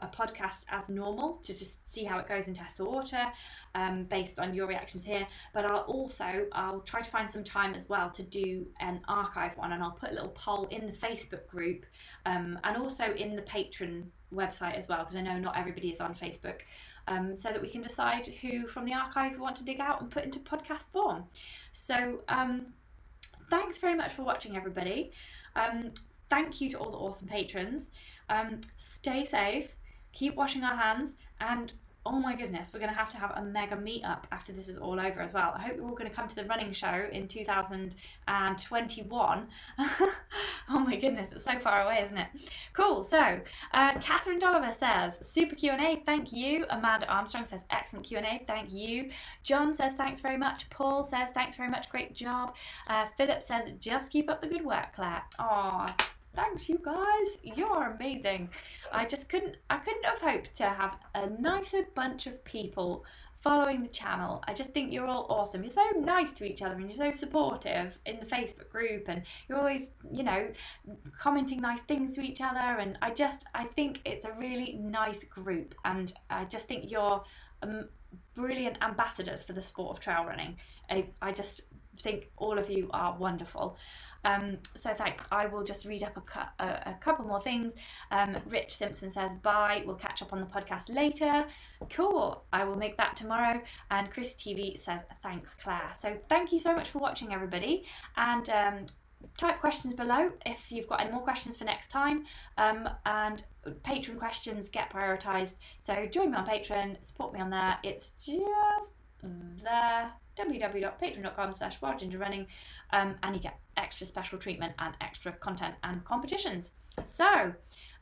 a 0.01 0.06
podcast 0.06 0.64
as 0.70 0.89
normal 0.89 1.40
to 1.43 1.52
just 1.52 1.93
see 1.93 2.05
how 2.05 2.19
it 2.19 2.28
goes 2.28 2.47
and 2.47 2.56
test 2.56 2.77
the 2.77 2.85
water 2.85 3.27
um, 3.74 4.05
based 4.05 4.39
on 4.39 4.55
your 4.55 4.66
reactions 4.66 5.02
here. 5.02 5.27
But 5.52 5.70
i'll 5.70 5.81
also 5.81 6.47
i'll 6.52 6.81
try 6.81 7.01
to 7.01 7.10
find 7.10 7.31
some 7.31 7.44
time 7.44 7.74
as 7.74 7.89
well 7.89 8.10
to 8.10 8.23
do 8.23 8.66
an 8.81 9.01
archive 9.09 9.56
one 9.56 9.73
and 9.73 9.82
i'll 9.82 9.90
put 9.93 10.10
a 10.10 10.12
little 10.12 10.31
poll 10.31 10.66
in 10.70 10.86
the 10.86 10.93
facebook 10.93 11.47
group 11.47 11.85
um, 12.27 12.59
and 12.64 12.77
also 12.77 13.12
in 13.14 13.36
the 13.36 13.43
patron 13.43 14.10
website 14.35 14.74
as 14.74 14.89
well 14.89 15.01
because 15.01 15.16
i 15.16 15.20
know 15.20 15.39
not 15.39 15.56
everybody 15.59 15.90
is 15.90 16.01
on 16.01 16.14
facebook 16.14 16.60
um, 17.09 17.36
so 17.36 17.51
that 17.51 17.60
we 17.60 17.69
can 17.69 17.82
decide 17.82 18.27
who 18.27 18.66
from 18.66 18.85
the 18.85 18.93
archive 18.93 19.32
we 19.32 19.39
want 19.39 19.56
to 19.56 19.64
dig 19.64 19.81
out 19.81 20.01
and 20.01 20.10
put 20.10 20.24
into 20.24 20.39
podcast 20.39 20.89
form. 20.93 21.24
So 21.73 22.20
um, 22.28 22.66
thanks 23.51 23.78
very 23.78 23.94
much 23.94 24.12
for 24.12 24.23
watching 24.23 24.56
everybody. 24.56 25.12
Um, 25.56 25.93
thank 26.31 26.60
you 26.60 26.70
to 26.70 26.78
all 26.78 26.90
the 26.90 26.97
awesome 26.97 27.28
patrons. 27.28 27.90
Um, 28.28 28.60
stay 28.77 29.24
safe, 29.24 29.74
keep 30.12 30.34
washing 30.34 30.64
our 30.64 30.76
hands, 30.76 31.14
and 31.40 31.72
oh 32.05 32.18
my 32.18 32.34
goodness, 32.34 32.70
we're 32.72 32.80
going 32.80 32.90
to 32.90 32.98
have 32.98 33.10
to 33.10 33.16
have 33.16 33.30
a 33.36 33.43
mega 33.43 33.76
meetup 33.76 34.24
after 34.32 34.52
this 34.52 34.66
is 34.66 34.76
all 34.76 34.98
over 34.98 35.20
as 35.20 35.32
well. 35.32 35.55
I 35.56 35.62
hope 35.62 35.76
you're 35.76 35.86
all 35.86 35.94
going 35.94 36.10
to 36.10 36.16
come 36.16 36.26
to 36.26 36.34
the 36.34 36.44
running 36.47 36.72
show 36.72 37.06
in 37.12 37.28
2021. 37.28 39.48
oh 39.78 40.10
my 40.68 40.97
goodness, 40.97 41.30
it's 41.32 41.44
so 41.44 41.60
far 41.60 41.82
away, 41.82 42.02
isn't 42.05 42.18
it? 42.18 42.26
Cool. 42.72 43.05
So, 43.05 43.39
uh, 43.72 44.01
Catherine 44.01 44.40
Dolliver 44.40 44.72
says, 44.72 45.16
super 45.20 45.55
Q&A, 45.55 46.02
thank 46.05 46.32
you. 46.32 46.66
Amanda 46.70 47.06
Armstrong 47.06 47.44
says, 47.44 47.60
excellent 47.70 48.05
Q&A, 48.05 48.43
thank 48.48 48.72
you. 48.72 49.10
John 49.44 49.72
says, 49.72 49.93
thanks 49.93 50.18
very 50.18 50.36
much. 50.36 50.68
Paul 50.70 51.05
says, 51.05 51.30
thanks 51.30 51.55
very 51.55 51.70
much, 51.70 51.89
great 51.89 52.14
job. 52.14 52.56
Uh, 52.89 53.06
Philip 53.16 53.44
says, 53.44 53.66
just 53.78 54.10
keep 54.10 54.28
up 54.28 54.40
the 54.40 54.48
good 54.48 54.64
work, 54.64 54.93
Claire. 54.97 55.22
Aw, 55.39 55.94
thanks 56.35 56.69
you 56.69 56.79
guys. 56.83 57.57
You're 57.57 57.95
amazing. 57.95 58.49
I 58.91 59.05
just 59.05 59.29
couldn't 59.29 59.57
i 59.71 59.79
couldn't 59.79 60.05
have 60.05 60.21
hoped 60.21 60.55
to 60.57 60.65
have 60.65 60.97
a 61.15 61.29
nicer 61.41 61.85
bunch 61.95 62.27
of 62.27 62.43
people 62.45 63.05
following 63.41 63.83
the 63.83 63.89
channel. 63.89 64.43
I 64.47 64.55
just 64.55 64.71
think 64.71 64.93
you're 64.93 65.07
all 65.07 65.27
awesome. 65.29 65.63
You're 65.63 65.71
so 65.71 65.85
nice 65.99 66.33
to 66.35 66.45
each 66.45 66.63
other 66.63 66.75
and 66.75 66.89
you're 66.89 67.13
so 67.13 67.19
supportive 67.19 67.99
in 68.07 68.21
the 68.21 68.27
facebook 68.27 68.69
group 68.69 69.09
and 69.09 69.23
you're 69.49 69.59
always 69.59 69.91
you 70.13 70.23
know 70.23 70.49
commenting 71.19 71.61
nice 71.61 71.83
things 71.83 72.15
to 72.17 72.21
each 72.21 72.41
other. 72.41 72.79
And 72.79 72.99
i 73.03 73.11
just 73.11 73.45
i 73.55 73.65
think 73.65 74.01
it's 74.05 74.25
a 74.25 74.33
really 74.33 74.75
nice 74.81 75.25
group. 75.25 75.75
And 75.85 76.13
i 76.31 76.45
just 76.45 76.69
think 76.69 76.91
you're 76.91 77.23
um, 77.63 77.89
brilliant 78.35 78.77
ambassadors 78.83 79.43
for 79.43 79.53
the 79.53 79.61
sport 79.61 79.97
of 79.97 80.01
trail 80.01 80.25
running. 80.25 80.57
I, 80.91 81.07
I 81.21 81.33
just 81.33 81.63
think 82.03 82.31
all 82.37 82.59
of 82.59 82.69
you 82.70 82.89
are 82.93 83.16
wonderful. 83.16 83.77
Um, 84.24 84.59
so 84.74 84.95
thanks. 84.95 85.24
I 85.31 85.47
will 85.47 85.65
just 85.65 85.85
read 85.85 86.03
up 86.03 86.16
a, 86.16 86.20
cu- 86.20 86.41
a, 86.61 86.65
a 86.65 86.99
couple 87.01 87.24
more 87.24 87.41
things. 87.41 87.74
Um, 88.11 88.37
Rich 88.47 88.77
Simpson 88.77 89.11
says 89.11 89.35
bye. 89.37 89.83
We'll 89.87 89.97
catch 89.97 90.23
up 90.23 90.33
on 90.33 90.41
the 90.41 90.47
podcast 90.47 90.95
later. 90.95 91.47
Cool. 91.91 92.45
I 92.53 92.65
will 92.65 92.77
make 92.77 92.97
that 92.97 93.16
tomorrow. 93.16 93.61
And 93.91 94.11
Chris 94.11 94.35
TV 94.35 94.81
says 94.81 95.03
thanks, 95.23 95.55
Claire. 95.55 95.93
So 96.01 96.16
thank 96.29 96.53
you 96.53 96.59
so 96.59 96.74
much 96.74 96.91
for 96.91 96.99
watching, 96.99 97.33
everybody. 97.33 97.85
And 98.16 98.49
um, 98.51 98.87
type 99.37 99.61
questions 99.61 99.95
below 99.95 100.31
if 100.47 100.70
you've 100.70 100.89
got 100.89 101.01
any 101.01 101.11
more 101.11 101.23
questions 101.23 101.57
for 101.57 101.65
next 101.65 101.91
time. 101.91 102.24
Um, 102.59 102.89
and 103.07 103.43
patron 103.83 104.19
questions 104.19 104.69
get 104.69 104.91
prioritized. 104.93 105.55
So 105.81 106.07
join 106.07 106.31
me 106.31 106.37
on 106.37 106.47
Patreon, 106.47 107.03
support 107.05 107.33
me 107.33 107.41
on 107.41 107.51
there. 107.51 107.79
It's 107.83 108.11
just 108.11 108.93
there 109.62 110.12
www.patreon.com 110.39 111.53
slash 111.53 111.81
wildgingerrunning 111.81 112.47
um, 112.93 113.17
and 113.23 113.35
you 113.35 113.41
get 113.41 113.59
extra 113.77 114.07
special 114.07 114.39
treatment 114.39 114.73
and 114.79 114.95
extra 115.01 115.33
content 115.33 115.75
and 115.85 116.05
competitions. 116.05 116.71
So, 117.05 117.53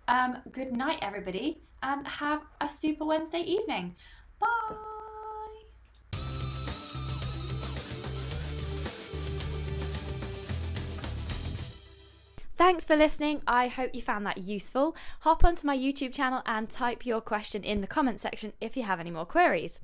um, 0.09 0.39
good 0.53 0.73
night, 0.73 0.99
everybody, 1.03 1.63
and 1.83 2.07
have 2.07 2.43
a 2.61 2.69
super 2.69 3.05
Wednesday 3.05 3.41
evening. 3.41 3.95
Bye. 4.39 4.90
Thanks 12.61 12.85
for 12.85 12.95
listening. 12.95 13.41
I 13.47 13.69
hope 13.69 13.95
you 13.95 14.03
found 14.03 14.27
that 14.27 14.37
useful. 14.37 14.95
Hop 15.21 15.47
onto 15.47 15.67
my 15.67 15.75
YouTube 15.75 16.13
channel 16.13 16.43
and 16.45 16.69
type 16.69 17.07
your 17.07 17.23
question 17.23 17.65
in 17.65 17.81
the 17.81 17.87
comment 17.87 18.21
section 18.21 18.53
if 18.61 18.77
you 18.77 18.83
have 18.83 19.01
any 19.01 19.11
more 19.11 19.25
queries. 19.25 19.81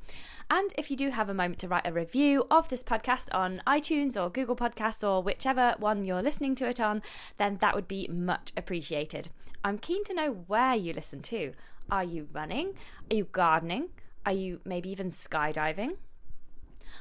And 0.50 0.74
if 0.76 0.90
you 0.90 0.96
do 0.98 1.08
have 1.08 1.30
a 1.30 1.34
moment 1.34 1.58
to 1.60 1.68
write 1.68 1.86
a 1.86 1.92
review 1.92 2.44
of 2.50 2.68
this 2.68 2.82
podcast 2.82 3.28
on 3.32 3.62
iTunes 3.66 4.14
or 4.14 4.28
Google 4.28 4.56
Podcasts 4.56 5.02
or 5.02 5.22
whichever 5.22 5.74
one 5.78 6.04
you're 6.04 6.20
listening 6.20 6.54
to 6.56 6.68
it 6.68 6.78
on, 6.78 7.00
then 7.38 7.54
that 7.62 7.74
would 7.74 7.88
be 7.88 8.08
much 8.08 8.52
appreciated. 8.58 9.30
I'm 9.64 9.78
keen 9.78 10.04
to 10.04 10.14
know 10.14 10.32
where 10.46 10.74
you 10.74 10.92
listen 10.92 11.22
to. 11.22 11.54
Are 11.90 12.04
you 12.04 12.28
running? 12.34 12.74
Are 13.10 13.16
you 13.16 13.24
gardening? 13.32 13.88
Are 14.26 14.32
you 14.32 14.60
maybe 14.66 14.90
even 14.90 15.08
skydiving? 15.08 15.96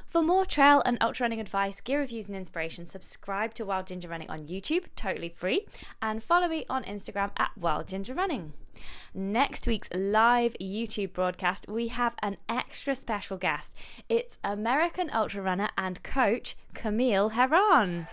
For 0.07 0.21
more 0.21 0.45
trail 0.45 0.81
and 0.85 0.97
ultra 1.01 1.25
running 1.25 1.39
advice, 1.39 1.81
gear 1.81 1.99
reviews, 1.99 2.27
and 2.27 2.35
inspiration, 2.35 2.87
subscribe 2.87 3.53
to 3.55 3.65
Wild 3.65 3.87
Ginger 3.87 4.07
Running 4.07 4.29
on 4.29 4.47
YouTube, 4.47 4.85
totally 4.95 5.29
free, 5.29 5.65
and 6.01 6.23
follow 6.23 6.47
me 6.47 6.65
on 6.69 6.83
Instagram 6.83 7.31
at 7.37 7.51
Wild 7.57 7.87
Ginger 7.87 8.13
Running. 8.13 8.53
Next 9.13 9.67
week's 9.67 9.89
live 9.93 10.55
YouTube 10.59 11.13
broadcast, 11.13 11.67
we 11.67 11.89
have 11.89 12.15
an 12.21 12.37
extra 12.49 12.95
special 12.95 13.37
guest. 13.37 13.73
It's 14.09 14.37
American 14.43 15.09
ultra 15.13 15.41
runner 15.41 15.69
and 15.77 16.03
coach 16.03 16.55
Camille 16.73 17.29
Herron. 17.29 18.07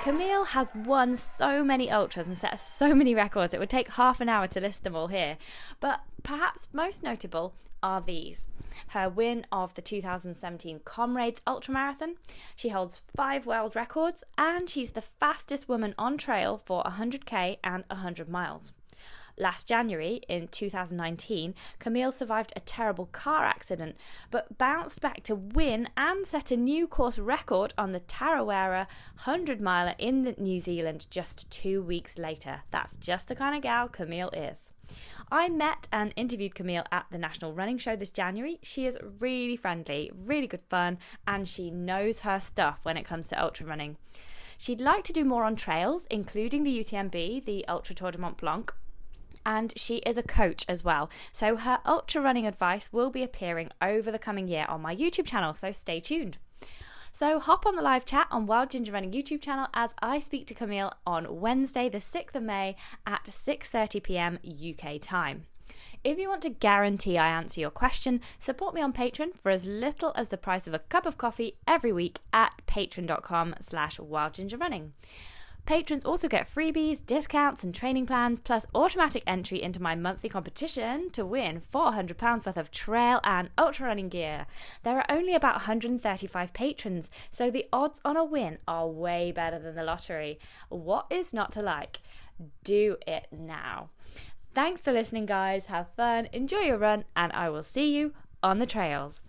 Camille 0.00 0.44
has 0.44 0.70
won 0.72 1.16
so 1.16 1.64
many 1.64 1.90
ultras 1.90 2.28
and 2.28 2.38
set 2.38 2.56
so 2.60 2.94
many 2.94 3.12
records, 3.12 3.52
it 3.52 3.58
would 3.58 3.68
take 3.68 3.88
half 3.88 4.20
an 4.20 4.28
hour 4.28 4.46
to 4.46 4.60
list 4.60 4.84
them 4.84 4.94
all 4.94 5.08
here. 5.08 5.36
But 5.80 6.02
perhaps 6.22 6.68
most 6.72 7.02
notable 7.02 7.54
are 7.82 8.00
these 8.00 8.46
her 8.88 9.08
win 9.08 9.46
of 9.52 9.74
the 9.74 9.82
2017 9.82 10.80
Comrades 10.84 11.40
Ultramarathon. 11.46 12.16
She 12.54 12.70
holds 12.70 13.00
five 13.16 13.46
world 13.46 13.76
records 13.76 14.24
and 14.36 14.68
she's 14.68 14.92
the 14.92 15.00
fastest 15.00 15.68
woman 15.68 15.94
on 15.98 16.18
trail 16.18 16.56
for 16.64 16.82
100k 16.84 17.58
and 17.62 17.84
100 17.88 18.28
miles. 18.28 18.72
Last 19.38 19.68
January, 19.68 20.22
in 20.28 20.48
2019, 20.48 21.54
Camille 21.78 22.12
survived 22.12 22.54
a 22.56 22.60
terrible 22.60 23.06
car 23.06 23.44
accident, 23.44 23.96
but 24.30 24.56
bounced 24.56 25.02
back 25.02 25.22
to 25.24 25.34
win 25.34 25.90
and 25.94 26.26
set 26.26 26.50
a 26.50 26.56
new 26.56 26.86
course 26.86 27.18
record 27.18 27.74
on 27.76 27.92
the 27.92 28.00
Tarawera 28.00 28.86
100 29.24 29.60
miler 29.60 29.94
in 29.98 30.34
New 30.38 30.58
Zealand 30.58 31.06
just 31.10 31.50
two 31.50 31.82
weeks 31.82 32.16
later. 32.16 32.62
That's 32.70 32.96
just 32.96 33.28
the 33.28 33.34
kind 33.34 33.54
of 33.54 33.60
gal 33.60 33.88
Camille 33.88 34.30
is. 34.30 34.72
I 35.30 35.48
met 35.48 35.88
and 35.92 36.12
interviewed 36.16 36.54
Camille 36.54 36.84
at 36.92 37.06
the 37.10 37.18
National 37.18 37.52
Running 37.52 37.78
Show 37.78 37.96
this 37.96 38.10
January. 38.10 38.58
She 38.62 38.86
is 38.86 38.98
really 39.20 39.56
friendly, 39.56 40.10
really 40.14 40.46
good 40.46 40.62
fun, 40.68 40.98
and 41.26 41.48
she 41.48 41.70
knows 41.70 42.20
her 42.20 42.38
stuff 42.38 42.80
when 42.84 42.96
it 42.96 43.04
comes 43.04 43.28
to 43.28 43.42
ultra 43.42 43.66
running. 43.66 43.96
She'd 44.58 44.80
like 44.80 45.04
to 45.04 45.12
do 45.12 45.24
more 45.24 45.44
on 45.44 45.56
trails, 45.56 46.06
including 46.10 46.62
the 46.62 46.78
UTMB, 46.78 47.44
the 47.44 47.66
Ultra 47.68 47.94
Tour 47.94 48.12
de 48.12 48.18
Mont 48.18 48.38
Blanc, 48.38 48.74
and 49.44 49.72
she 49.76 49.96
is 49.98 50.16
a 50.16 50.22
coach 50.22 50.64
as 50.68 50.82
well. 50.82 51.10
So 51.30 51.56
her 51.56 51.80
ultra 51.84 52.22
running 52.22 52.46
advice 52.46 52.92
will 52.92 53.10
be 53.10 53.22
appearing 53.22 53.70
over 53.82 54.10
the 54.10 54.18
coming 54.18 54.48
year 54.48 54.66
on 54.68 54.82
my 54.82 54.94
YouTube 54.94 55.26
channel, 55.26 55.54
so 55.54 55.70
stay 55.70 56.00
tuned. 56.00 56.38
So 57.18 57.40
hop 57.40 57.64
on 57.64 57.76
the 57.76 57.80
live 57.80 58.04
chat 58.04 58.26
on 58.30 58.44
Wild 58.44 58.68
Ginger 58.68 58.92
Running 58.92 59.10
YouTube 59.12 59.40
channel 59.40 59.68
as 59.72 59.94
I 60.02 60.18
speak 60.18 60.46
to 60.48 60.54
Camille 60.54 60.92
on 61.06 61.40
Wednesday, 61.40 61.88
the 61.88 61.96
6th 61.96 62.34
of 62.34 62.42
May 62.42 62.76
at 63.06 63.24
6:30 63.24 64.02
p.m. 64.02 64.38
UK 64.44 65.00
time. 65.00 65.46
If 66.04 66.18
you 66.18 66.28
want 66.28 66.42
to 66.42 66.50
guarantee 66.50 67.16
I 67.16 67.28
answer 67.28 67.58
your 67.58 67.70
question, 67.70 68.20
support 68.38 68.74
me 68.74 68.82
on 68.82 68.92
Patreon 68.92 69.34
for 69.40 69.48
as 69.48 69.66
little 69.66 70.12
as 70.14 70.28
the 70.28 70.36
price 70.36 70.66
of 70.66 70.74
a 70.74 70.78
cup 70.78 71.06
of 71.06 71.16
coffee 71.16 71.56
every 71.66 71.90
week 71.90 72.18
at 72.34 72.52
patreon.com 72.66 73.54
slash 73.62 73.96
wildgingerrunning. 73.96 74.90
Patrons 75.66 76.04
also 76.04 76.28
get 76.28 76.48
freebies, 76.48 77.04
discounts, 77.04 77.64
and 77.64 77.74
training 77.74 78.06
plans, 78.06 78.40
plus 78.40 78.68
automatic 78.72 79.24
entry 79.26 79.60
into 79.60 79.82
my 79.82 79.96
monthly 79.96 80.28
competition 80.28 81.10
to 81.10 81.26
win 81.26 81.60
£400 81.74 82.46
worth 82.46 82.56
of 82.56 82.70
trail 82.70 83.18
and 83.24 83.50
ultra 83.58 83.88
running 83.88 84.08
gear. 84.08 84.46
There 84.84 84.96
are 84.96 85.04
only 85.08 85.34
about 85.34 85.56
135 85.56 86.52
patrons, 86.52 87.10
so 87.32 87.50
the 87.50 87.66
odds 87.72 88.00
on 88.04 88.16
a 88.16 88.24
win 88.24 88.58
are 88.68 88.86
way 88.86 89.32
better 89.32 89.58
than 89.58 89.74
the 89.74 89.82
lottery. 89.82 90.38
What 90.68 91.06
is 91.10 91.34
not 91.34 91.50
to 91.52 91.62
like? 91.62 91.98
Do 92.62 92.96
it 93.04 93.26
now. 93.32 93.90
Thanks 94.54 94.80
for 94.80 94.92
listening, 94.92 95.26
guys. 95.26 95.66
Have 95.66 95.88
fun, 95.96 96.28
enjoy 96.32 96.60
your 96.60 96.78
run, 96.78 97.06
and 97.16 97.32
I 97.32 97.50
will 97.50 97.64
see 97.64 97.92
you 97.92 98.12
on 98.40 98.60
the 98.60 98.66
trails. 98.66 99.20